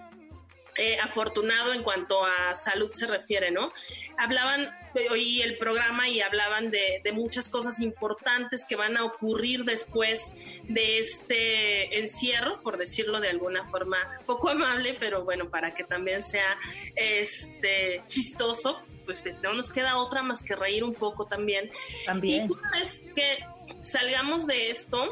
eh, 0.77 0.99
afortunado 1.01 1.73
en 1.73 1.83
cuanto 1.83 2.25
a 2.25 2.53
salud 2.55 2.91
se 2.93 3.07
refiere, 3.07 3.51
¿no? 3.51 3.73
Hablaban, 4.19 4.69
oí 5.11 5.41
el 5.43 5.57
programa 5.57 6.09
y 6.09 6.21
hablaban 6.21 6.71
de, 6.71 7.01
de, 7.05 7.13
muchas 7.13 7.49
cosas 7.49 7.81
importantes 7.81 8.65
que 8.69 8.75
van 8.75 8.97
a 8.97 9.05
ocurrir 9.05 9.65
después 9.65 10.37
de 10.65 10.99
este 10.99 12.01
encierro, 12.01 12.61
por 12.63 12.77
decirlo 12.77 13.21
de 13.21 13.29
alguna 13.29 13.67
forma 13.69 13.99
poco 14.27 14.49
amable, 14.49 14.97
pero 14.99 15.25
bueno, 15.25 15.49
para 15.49 15.75
que 15.75 15.85
también 15.85 16.23
sea 16.23 16.59
este 16.97 18.03
chistoso, 18.07 18.83
pues 19.05 19.23
no 19.43 19.53
nos 19.53 19.71
queda 19.71 19.99
otra 19.99 20.23
más 20.23 20.43
que 20.43 20.57
reír 20.57 20.85
un 20.85 20.95
poco 20.95 21.27
también. 21.27 21.71
También. 22.07 22.47
Y 22.47 22.53
una 22.53 22.71
vez 22.73 23.05
que 23.15 23.45
salgamos 23.83 24.47
de 24.47 24.71
esto, 24.71 25.09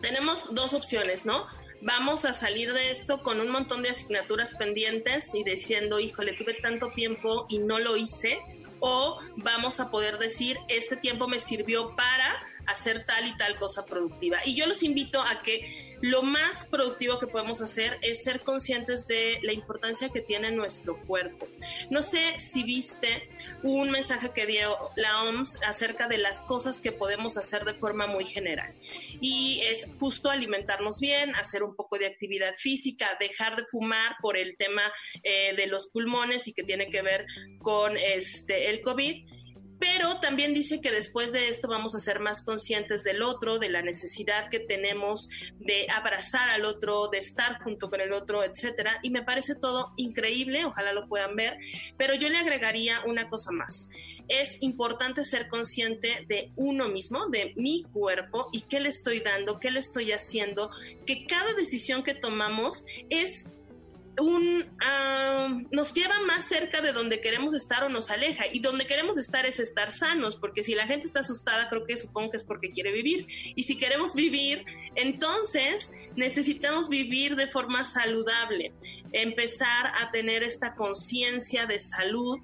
tenemos 0.00 0.54
dos 0.54 0.74
opciones, 0.74 1.24
¿no? 1.24 1.46
Vamos 1.82 2.24
a 2.24 2.32
salir 2.32 2.72
de 2.72 2.90
esto 2.90 3.22
con 3.22 3.40
un 3.40 3.50
montón 3.50 3.82
de 3.82 3.90
asignaturas 3.90 4.54
pendientes 4.54 5.34
y 5.34 5.44
diciendo, 5.44 5.98
híjole, 6.00 6.32
tuve 6.34 6.54
tanto 6.54 6.88
tiempo 6.88 7.46
y 7.48 7.58
no 7.58 7.78
lo 7.78 7.96
hice, 7.96 8.38
o 8.80 9.20
vamos 9.36 9.80
a 9.80 9.90
poder 9.90 10.18
decir, 10.18 10.56
este 10.68 10.96
tiempo 10.96 11.28
me 11.28 11.38
sirvió 11.38 11.94
para 11.94 12.40
hacer 12.66 13.04
tal 13.06 13.26
y 13.26 13.36
tal 13.36 13.56
cosa 13.56 13.84
productiva. 13.86 14.38
Y 14.44 14.54
yo 14.54 14.66
los 14.66 14.82
invito 14.82 15.20
a 15.20 15.42
que 15.42 15.96
lo 16.02 16.22
más 16.22 16.64
productivo 16.64 17.20
que 17.20 17.28
podemos 17.28 17.60
hacer 17.60 17.98
es 18.02 18.24
ser 18.24 18.40
conscientes 18.40 19.06
de 19.06 19.38
la 19.42 19.52
importancia 19.52 20.08
que 20.08 20.20
tiene 20.20 20.50
nuestro 20.50 20.96
cuerpo. 20.96 21.46
No 21.90 22.02
sé 22.02 22.40
si 22.40 22.64
viste 22.64 23.28
un 23.62 23.90
mensaje 23.92 24.32
que 24.34 24.46
dio 24.46 24.76
la 24.96 25.22
OMS 25.22 25.60
acerca 25.64 26.08
de 26.08 26.18
las 26.18 26.42
cosas 26.42 26.80
que 26.80 26.90
podemos 26.90 27.36
hacer 27.36 27.64
de 27.64 27.74
forma 27.74 28.08
muy 28.08 28.24
general. 28.24 28.74
Y 29.20 29.60
es 29.64 29.94
justo 30.00 30.28
alimentarnos 30.28 30.98
bien, 30.98 31.36
hacer 31.36 31.62
un 31.62 31.76
poco 31.76 31.98
de 31.98 32.06
actividad 32.06 32.54
física, 32.56 33.16
dejar 33.20 33.54
de 33.54 33.64
fumar 33.64 34.16
por 34.20 34.36
el 34.36 34.56
tema 34.56 34.82
eh, 35.22 35.54
de 35.56 35.68
los 35.68 35.86
pulmones 35.86 36.48
y 36.48 36.52
que 36.52 36.64
tiene 36.64 36.90
que 36.90 37.02
ver 37.02 37.26
con 37.60 37.96
este, 37.96 38.70
el 38.70 38.80
COVID 38.80 39.24
pero 39.82 40.20
también 40.20 40.54
dice 40.54 40.80
que 40.80 40.92
después 40.92 41.32
de 41.32 41.48
esto 41.48 41.66
vamos 41.66 41.96
a 41.96 41.98
ser 41.98 42.20
más 42.20 42.40
conscientes 42.40 43.02
del 43.02 43.20
otro, 43.20 43.58
de 43.58 43.68
la 43.68 43.82
necesidad 43.82 44.48
que 44.48 44.60
tenemos 44.60 45.28
de 45.58 45.88
abrazar 45.90 46.48
al 46.50 46.64
otro, 46.64 47.08
de 47.08 47.18
estar 47.18 47.60
junto 47.64 47.90
con 47.90 48.00
el 48.00 48.12
otro, 48.12 48.44
etcétera. 48.44 49.00
Y 49.02 49.10
me 49.10 49.24
parece 49.24 49.56
todo 49.56 49.92
increíble, 49.96 50.64
ojalá 50.64 50.92
lo 50.92 51.08
puedan 51.08 51.34
ver, 51.34 51.58
pero 51.96 52.14
yo 52.14 52.28
le 52.28 52.38
agregaría 52.38 53.00
una 53.06 53.28
cosa 53.28 53.50
más. 53.50 53.88
Es 54.28 54.62
importante 54.62 55.24
ser 55.24 55.48
consciente 55.48 56.26
de 56.28 56.52
uno 56.54 56.88
mismo, 56.88 57.26
de 57.26 57.52
mi 57.56 57.82
cuerpo 57.82 58.50
y 58.52 58.60
qué 58.60 58.78
le 58.78 58.88
estoy 58.88 59.18
dando, 59.18 59.58
qué 59.58 59.72
le 59.72 59.80
estoy 59.80 60.12
haciendo, 60.12 60.70
que 61.06 61.26
cada 61.26 61.54
decisión 61.54 62.04
que 62.04 62.14
tomamos 62.14 62.86
es 63.10 63.52
un, 64.20 64.64
ah, 64.84 65.48
nos 65.70 65.94
lleva 65.94 66.20
más 66.20 66.44
cerca 66.44 66.82
de 66.82 66.92
donde 66.92 67.20
queremos 67.20 67.54
estar 67.54 67.84
o 67.84 67.88
nos 67.88 68.10
aleja. 68.10 68.44
Y 68.52 68.60
donde 68.60 68.86
queremos 68.86 69.18
estar 69.18 69.46
es 69.46 69.60
estar 69.60 69.90
sanos, 69.90 70.36
porque 70.36 70.62
si 70.62 70.74
la 70.74 70.86
gente 70.86 71.06
está 71.06 71.20
asustada, 71.20 71.68
creo 71.68 71.84
que 71.86 71.96
supongo 71.96 72.30
que 72.30 72.36
es 72.36 72.44
porque 72.44 72.70
quiere 72.70 72.92
vivir. 72.92 73.26
Y 73.54 73.62
si 73.62 73.78
queremos 73.78 74.14
vivir, 74.14 74.64
entonces 74.94 75.92
necesitamos 76.16 76.88
vivir 76.88 77.36
de 77.36 77.46
forma 77.46 77.84
saludable, 77.84 78.72
empezar 79.12 79.92
a 79.98 80.10
tener 80.10 80.42
esta 80.42 80.74
conciencia 80.74 81.66
de 81.66 81.78
salud 81.78 82.38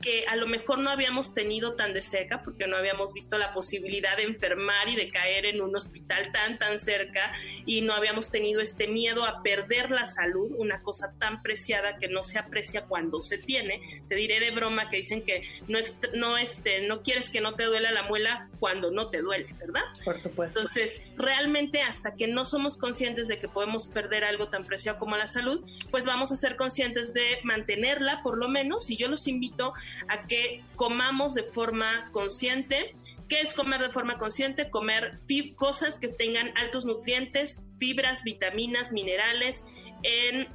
que 0.00 0.24
a 0.26 0.36
lo 0.36 0.46
mejor 0.46 0.78
no 0.78 0.90
habíamos 0.90 1.34
tenido 1.34 1.74
tan 1.74 1.92
de 1.92 2.02
cerca 2.02 2.42
porque 2.42 2.66
no 2.66 2.76
habíamos 2.76 3.12
visto 3.12 3.38
la 3.38 3.52
posibilidad 3.52 4.16
de 4.16 4.24
enfermar 4.24 4.88
y 4.88 4.96
de 4.96 5.10
caer 5.10 5.46
en 5.46 5.60
un 5.60 5.74
hospital 5.74 6.30
tan 6.32 6.58
tan 6.58 6.78
cerca 6.78 7.32
y 7.66 7.80
no 7.80 7.94
habíamos 7.94 8.30
tenido 8.30 8.60
este 8.60 8.88
miedo 8.88 9.24
a 9.24 9.42
perder 9.42 9.90
la 9.90 10.04
salud, 10.04 10.52
una 10.56 10.82
cosa 10.82 11.14
tan 11.18 11.42
preciada 11.42 11.98
que 11.98 12.08
no 12.08 12.22
se 12.22 12.38
aprecia 12.38 12.84
cuando 12.86 13.20
se 13.20 13.38
tiene. 13.38 14.02
Te 14.08 14.14
diré 14.14 14.40
de 14.40 14.50
broma 14.50 14.88
que 14.88 14.98
dicen 14.98 15.22
que 15.22 15.42
no 15.66 15.78
no 16.14 16.36
este 16.36 16.86
no 16.86 17.02
quieres 17.02 17.30
que 17.30 17.40
no 17.40 17.54
te 17.54 17.64
duela 17.64 17.90
la 17.92 18.04
muela 18.04 18.48
cuando 18.60 18.90
no 18.90 19.10
te 19.10 19.20
duele, 19.20 19.54
¿verdad? 19.58 19.82
Por 20.04 20.20
supuesto. 20.20 20.60
Entonces, 20.60 21.02
realmente 21.16 21.82
hasta 21.82 22.14
que 22.14 22.26
no 22.26 22.44
somos 22.44 22.76
conscientes 22.76 23.28
de 23.28 23.38
que 23.38 23.48
podemos 23.48 23.86
perder 23.86 24.24
algo 24.24 24.48
tan 24.48 24.64
preciado 24.64 24.98
como 24.98 25.16
la 25.16 25.26
salud, 25.26 25.64
pues 25.90 26.04
vamos 26.04 26.32
a 26.32 26.36
ser 26.36 26.56
conscientes 26.56 27.12
de 27.14 27.40
mantenerla 27.42 28.22
por 28.22 28.38
lo 28.38 28.48
menos 28.48 28.90
y 28.90 28.96
yo 28.96 29.08
los 29.08 29.26
invito 29.26 29.74
a 30.08 30.26
que 30.26 30.62
comamos 30.76 31.34
de 31.34 31.44
forma 31.44 32.10
consciente. 32.12 32.94
¿Qué 33.28 33.40
es 33.40 33.52
comer 33.52 33.80
de 33.80 33.90
forma 33.90 34.18
consciente? 34.18 34.70
Comer 34.70 35.18
cosas 35.56 35.98
que 35.98 36.08
tengan 36.08 36.56
altos 36.56 36.86
nutrientes, 36.86 37.64
fibras, 37.78 38.24
vitaminas, 38.24 38.92
minerales, 38.92 39.64
en 40.02 40.48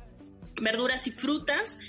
verduras 0.62 1.08
y 1.08 1.12
frutas, 1.12 1.80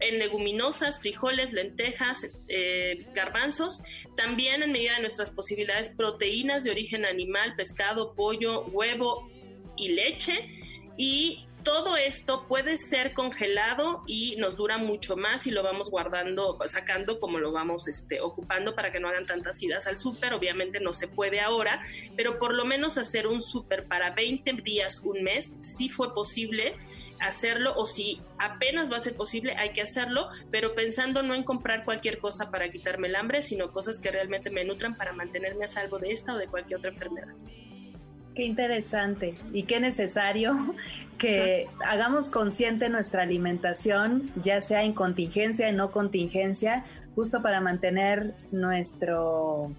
en 0.00 0.18
leguminosas, 0.18 1.00
frijoles, 1.00 1.52
lentejas, 1.52 2.30
eh, 2.48 3.06
garbanzos, 3.14 3.82
también 4.16 4.62
en 4.62 4.72
medida 4.72 4.94
de 4.94 5.02
nuestras 5.02 5.30
posibilidades, 5.30 5.90
proteínas 5.90 6.64
de 6.64 6.70
origen 6.70 7.04
animal, 7.04 7.54
pescado, 7.56 8.14
pollo, 8.14 8.64
huevo 8.66 9.30
y 9.76 9.88
leche, 9.88 10.48
y 10.96 11.46
todo 11.64 11.96
esto 11.96 12.46
puede 12.46 12.76
ser 12.76 13.12
congelado 13.12 14.04
y 14.06 14.36
nos 14.36 14.56
dura 14.56 14.78
mucho 14.78 15.16
más 15.16 15.46
y 15.46 15.50
lo 15.50 15.62
vamos 15.62 15.90
guardando, 15.90 16.58
sacando 16.66 17.18
como 17.18 17.38
lo 17.38 17.50
vamos 17.50 17.88
este, 17.88 18.20
ocupando 18.20 18.74
para 18.74 18.92
que 18.92 19.00
no 19.00 19.08
hagan 19.08 19.26
tantas 19.26 19.60
idas 19.62 19.86
al 19.86 19.96
súper. 19.96 20.34
Obviamente 20.34 20.78
no 20.78 20.92
se 20.92 21.08
puede 21.08 21.40
ahora, 21.40 21.82
pero 22.16 22.38
por 22.38 22.54
lo 22.54 22.64
menos 22.64 22.98
hacer 22.98 23.26
un 23.26 23.40
súper 23.40 23.88
para 23.88 24.10
20 24.10 24.52
días, 24.62 25.00
un 25.00 25.22
mes, 25.22 25.56
sí 25.60 25.88
fue 25.88 26.14
posible 26.14 26.76
hacerlo 27.20 27.74
o 27.76 27.86
si 27.86 28.20
apenas 28.38 28.90
va 28.90 28.96
a 28.96 29.00
ser 29.00 29.16
posible 29.16 29.54
hay 29.56 29.72
que 29.72 29.82
hacerlo, 29.82 30.28
pero 30.50 30.74
pensando 30.74 31.22
no 31.22 31.34
en 31.34 31.42
comprar 31.42 31.84
cualquier 31.84 32.18
cosa 32.18 32.50
para 32.50 32.70
quitarme 32.70 33.08
el 33.08 33.16
hambre, 33.16 33.40
sino 33.42 33.72
cosas 33.72 33.98
que 33.98 34.10
realmente 34.10 34.50
me 34.50 34.64
nutran 34.64 34.94
para 34.96 35.12
mantenerme 35.12 35.64
a 35.64 35.68
salvo 35.68 35.98
de 35.98 36.10
esta 36.10 36.34
o 36.34 36.38
de 36.38 36.48
cualquier 36.48 36.78
otra 36.78 36.90
enfermedad. 36.90 37.34
Qué 38.34 38.44
interesante 38.44 39.34
y 39.52 39.62
qué 39.62 39.80
necesario 39.80 40.74
que 41.18 41.68
hagamos 41.86 42.30
consciente 42.30 42.88
nuestra 42.88 43.22
alimentación, 43.22 44.30
ya 44.42 44.60
sea 44.60 44.82
en 44.82 44.92
contingencia, 44.92 45.68
en 45.68 45.76
no 45.76 45.92
contingencia, 45.92 46.84
justo 47.14 47.42
para 47.42 47.60
mantener 47.60 48.34
nuestro, 48.50 49.70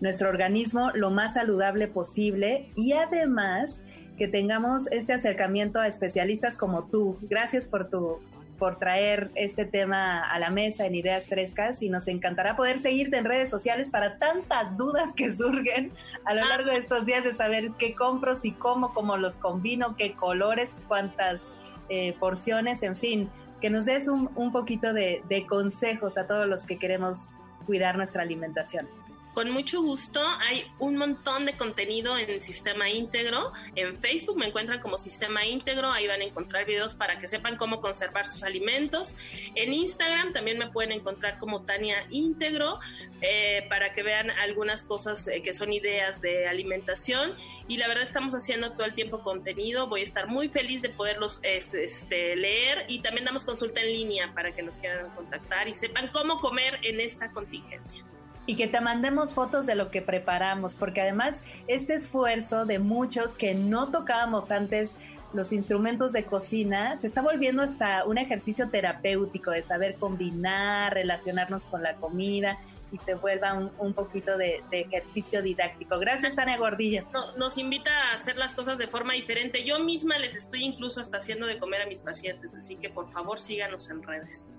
nuestro 0.00 0.30
organismo 0.30 0.90
lo 0.94 1.10
más 1.10 1.34
saludable 1.34 1.88
posible 1.88 2.70
y 2.74 2.92
además 2.92 3.84
que 4.16 4.28
tengamos 4.28 4.90
este 4.90 5.12
acercamiento 5.12 5.78
a 5.78 5.86
especialistas 5.86 6.56
como 6.56 6.88
tú. 6.88 7.16
Gracias 7.28 7.66
por 7.66 7.90
tu 7.90 8.18
por 8.60 8.78
traer 8.78 9.30
este 9.36 9.64
tema 9.64 10.20
a 10.20 10.38
la 10.38 10.50
mesa 10.50 10.86
en 10.86 10.94
Ideas 10.94 11.28
Frescas 11.28 11.82
y 11.82 11.88
nos 11.88 12.06
encantará 12.08 12.56
poder 12.56 12.78
seguirte 12.78 13.16
en 13.16 13.24
redes 13.24 13.50
sociales 13.50 13.88
para 13.88 14.18
tantas 14.18 14.76
dudas 14.76 15.14
que 15.16 15.32
surgen 15.32 15.92
a 16.26 16.34
lo 16.34 16.44
largo 16.46 16.70
de 16.70 16.76
estos 16.76 17.06
días 17.06 17.24
de 17.24 17.32
saber 17.32 17.72
qué 17.78 17.94
compro, 17.94 18.36
si 18.36 18.52
cómo, 18.52 18.92
cómo 18.92 19.16
los 19.16 19.38
combino, 19.38 19.96
qué 19.96 20.12
colores, 20.12 20.76
cuántas 20.86 21.56
eh, 21.88 22.14
porciones, 22.20 22.82
en 22.82 22.96
fin, 22.96 23.30
que 23.62 23.70
nos 23.70 23.86
des 23.86 24.08
un, 24.08 24.30
un 24.36 24.52
poquito 24.52 24.92
de 24.92 25.46
consejos 25.48 26.18
a 26.18 26.26
todos 26.26 26.46
los 26.46 26.66
que 26.66 26.78
queremos 26.78 27.30
cuidar 27.64 27.96
nuestra 27.96 28.22
alimentación. 28.22 28.99
Con 29.34 29.48
mucho 29.52 29.80
gusto, 29.80 30.20
hay 30.40 30.64
un 30.80 30.96
montón 30.96 31.46
de 31.46 31.56
contenido 31.56 32.18
en 32.18 32.42
Sistema 32.42 32.90
Íntegro. 32.90 33.52
En 33.76 33.96
Facebook 34.00 34.36
me 34.36 34.46
encuentran 34.46 34.80
como 34.80 34.98
Sistema 34.98 35.46
Íntegro, 35.46 35.92
ahí 35.92 36.08
van 36.08 36.20
a 36.20 36.24
encontrar 36.24 36.66
videos 36.66 36.94
para 36.94 37.20
que 37.20 37.28
sepan 37.28 37.56
cómo 37.56 37.80
conservar 37.80 38.26
sus 38.26 38.42
alimentos. 38.42 39.16
En 39.54 39.72
Instagram 39.72 40.32
también 40.32 40.58
me 40.58 40.68
pueden 40.70 40.90
encontrar 40.90 41.38
como 41.38 41.62
Tania 41.62 42.06
Íntegro, 42.10 42.80
eh, 43.20 43.66
para 43.68 43.94
que 43.94 44.02
vean 44.02 44.30
algunas 44.30 44.82
cosas 44.82 45.28
eh, 45.28 45.42
que 45.42 45.52
son 45.52 45.72
ideas 45.72 46.20
de 46.20 46.48
alimentación. 46.48 47.36
Y 47.68 47.76
la 47.76 47.86
verdad 47.86 48.02
estamos 48.02 48.34
haciendo 48.34 48.72
todo 48.72 48.84
el 48.84 48.94
tiempo 48.94 49.22
contenido, 49.22 49.86
voy 49.86 50.00
a 50.00 50.04
estar 50.04 50.26
muy 50.26 50.48
feliz 50.48 50.82
de 50.82 50.88
poderlos 50.88 51.38
este, 51.44 52.34
leer 52.34 52.84
y 52.88 53.00
también 53.00 53.24
damos 53.24 53.44
consulta 53.44 53.80
en 53.80 53.92
línea 53.92 54.34
para 54.34 54.52
que 54.56 54.62
nos 54.64 54.78
quieran 54.78 55.08
contactar 55.14 55.68
y 55.68 55.74
sepan 55.74 56.08
cómo 56.08 56.40
comer 56.40 56.80
en 56.82 57.00
esta 57.00 57.30
contingencia 57.30 58.04
y 58.50 58.56
que 58.56 58.66
te 58.66 58.80
mandemos 58.80 59.32
fotos 59.32 59.64
de 59.64 59.76
lo 59.76 59.92
que 59.92 60.02
preparamos, 60.02 60.74
porque 60.74 61.00
además 61.00 61.44
este 61.68 61.94
esfuerzo 61.94 62.66
de 62.66 62.80
muchos 62.80 63.36
que 63.36 63.54
no 63.54 63.92
tocábamos 63.92 64.50
antes 64.50 64.98
los 65.32 65.52
instrumentos 65.52 66.10
de 66.10 66.24
cocina 66.24 66.98
se 66.98 67.06
está 67.06 67.22
volviendo 67.22 67.62
hasta 67.62 68.04
un 68.06 68.18
ejercicio 68.18 68.68
terapéutico 68.68 69.52
de 69.52 69.62
saber 69.62 69.94
combinar, 69.94 70.92
relacionarnos 70.94 71.66
con 71.66 71.84
la 71.84 71.94
comida 71.94 72.58
y 72.90 72.98
se 72.98 73.14
vuelva 73.14 73.70
un, 73.78 73.94
poquito 73.94 74.36
de, 74.36 74.64
ejercicio 74.72 75.42
didáctico. 75.42 76.00
Gracias, 76.00 76.34
Tania 76.34 76.58
Gordilla. 76.58 77.04
nos 77.38 77.56
invita 77.56 77.92
a 78.10 78.14
hacer 78.14 78.36
las 78.36 78.56
cosas 78.56 78.78
de 78.78 78.88
forma 78.88 79.12
diferente. 79.12 79.64
Yo 79.64 79.78
misma 79.78 80.18
les 80.18 80.34
estoy 80.34 80.64
incluso 80.64 81.00
hasta 81.00 81.18
haciendo 81.18 81.46
de 81.46 81.60
comer 81.60 81.82
a 81.82 81.86
mis 81.86 82.00
pacientes, 82.00 82.52
así 82.56 82.74
que 82.74 82.90
por 82.90 83.12
favor 83.12 83.38
síganos 83.38 83.88
en 83.90 84.02
redes 84.02 84.50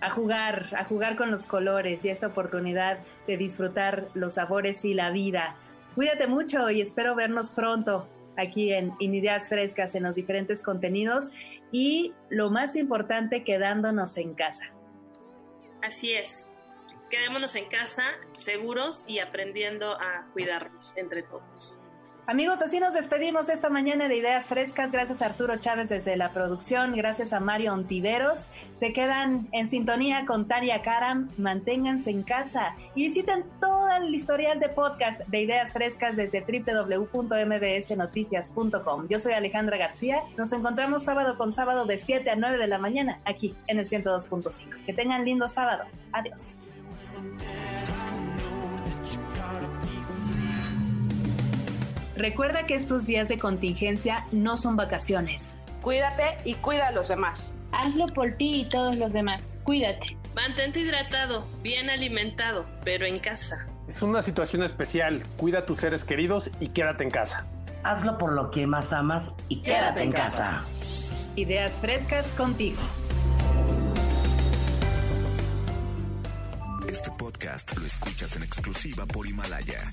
a 0.00 0.10
jugar, 0.10 0.74
a 0.76 0.84
jugar 0.84 1.16
con 1.16 1.30
los 1.30 1.46
colores 1.46 2.04
y 2.04 2.10
esta 2.10 2.28
oportunidad 2.28 2.98
de 3.26 3.36
disfrutar 3.36 4.08
los 4.14 4.34
sabores 4.34 4.84
y 4.84 4.94
la 4.94 5.10
vida. 5.10 5.56
Cuídate 5.94 6.26
mucho 6.26 6.70
y 6.70 6.80
espero 6.80 7.14
vernos 7.14 7.52
pronto 7.52 8.06
aquí 8.36 8.72
en, 8.72 8.94
Ideas 9.00 9.48
Frescas 9.48 9.94
en 9.94 10.02
los 10.02 10.14
diferentes 10.14 10.62
contenidos 10.62 11.30
y 11.72 12.12
lo 12.28 12.50
más 12.50 12.76
importante, 12.76 13.44
quedándonos 13.44 14.16
en 14.18 14.34
casa. 14.34 14.66
Así 15.82 16.12
es, 16.12 16.50
quedémonos 17.10 17.54
en 17.56 17.66
casa 17.66 18.04
seguros 18.32 19.04
y 19.06 19.18
aprendiendo 19.18 19.92
a 19.92 20.26
cuidarnos 20.32 20.92
entre 20.96 21.22
todos. 21.22 21.80
Amigos, 22.28 22.60
así 22.60 22.80
nos 22.80 22.94
despedimos 22.94 23.48
esta 23.48 23.68
mañana 23.68 24.08
de 24.08 24.16
Ideas 24.16 24.46
Frescas. 24.46 24.90
Gracias 24.90 25.22
a 25.22 25.26
Arturo 25.26 25.58
Chávez 25.58 25.88
desde 25.88 26.16
la 26.16 26.32
producción, 26.32 26.96
gracias 26.96 27.32
a 27.32 27.38
Mario 27.38 27.72
Ontiveros. 27.72 28.50
Se 28.74 28.92
quedan 28.92 29.46
en 29.52 29.68
sintonía 29.68 30.26
con 30.26 30.48
Taria 30.48 30.82
Karam. 30.82 31.30
Manténganse 31.38 32.10
en 32.10 32.24
casa 32.24 32.74
y 32.96 33.04
visiten 33.04 33.44
todo 33.60 33.88
el 33.90 34.12
historial 34.12 34.58
de 34.58 34.70
podcast 34.70 35.20
de 35.28 35.42
Ideas 35.42 35.72
Frescas 35.72 36.16
desde 36.16 36.40
www.mbsnoticias.com. 36.40 39.08
Yo 39.08 39.20
soy 39.20 39.34
Alejandra 39.34 39.76
García. 39.76 40.24
Nos 40.36 40.52
encontramos 40.52 41.04
sábado 41.04 41.38
con 41.38 41.52
sábado 41.52 41.86
de 41.86 41.96
7 41.96 42.28
a 42.28 42.34
9 42.34 42.58
de 42.58 42.66
la 42.66 42.78
mañana 42.78 43.20
aquí 43.24 43.54
en 43.68 43.78
el 43.78 43.88
102.5. 43.88 44.84
Que 44.84 44.92
tengan 44.92 45.24
lindo 45.24 45.48
sábado. 45.48 45.84
Adiós. 46.10 46.58
Recuerda 52.16 52.66
que 52.66 52.74
estos 52.74 53.06
días 53.06 53.28
de 53.28 53.38
contingencia 53.38 54.26
no 54.32 54.56
son 54.56 54.74
vacaciones. 54.74 55.58
Cuídate 55.82 56.38
y 56.46 56.54
cuida 56.54 56.88
a 56.88 56.92
los 56.92 57.08
demás. 57.08 57.52
Hazlo 57.72 58.06
por 58.06 58.32
ti 58.32 58.62
y 58.62 58.68
todos 58.70 58.96
los 58.96 59.12
demás. 59.12 59.58
Cuídate. 59.64 60.16
Mantente 60.34 60.80
hidratado, 60.80 61.46
bien 61.62 61.90
alimentado, 61.90 62.64
pero 62.84 63.04
en 63.04 63.18
casa. 63.18 63.66
Es 63.86 64.00
una 64.00 64.22
situación 64.22 64.62
especial. 64.62 65.22
Cuida 65.36 65.60
a 65.60 65.66
tus 65.66 65.80
seres 65.80 66.04
queridos 66.04 66.50
y 66.58 66.70
quédate 66.70 67.04
en 67.04 67.10
casa. 67.10 67.46
Hazlo 67.84 68.16
por 68.16 68.32
lo 68.32 68.50
que 68.50 68.66
más 68.66 68.90
amas 68.92 69.30
y 69.48 69.60
quédate, 69.60 70.02
en 70.02 70.12
casa. 70.12 70.64
Ideas 71.36 71.72
frescas 71.72 72.26
contigo. 72.28 72.80
Este 76.88 77.10
podcast 77.10 77.76
lo 77.76 77.84
escuchas 77.86 78.34
en 78.36 78.42
exclusiva 78.42 79.04
por 79.04 79.26
Himalaya. 79.26 79.92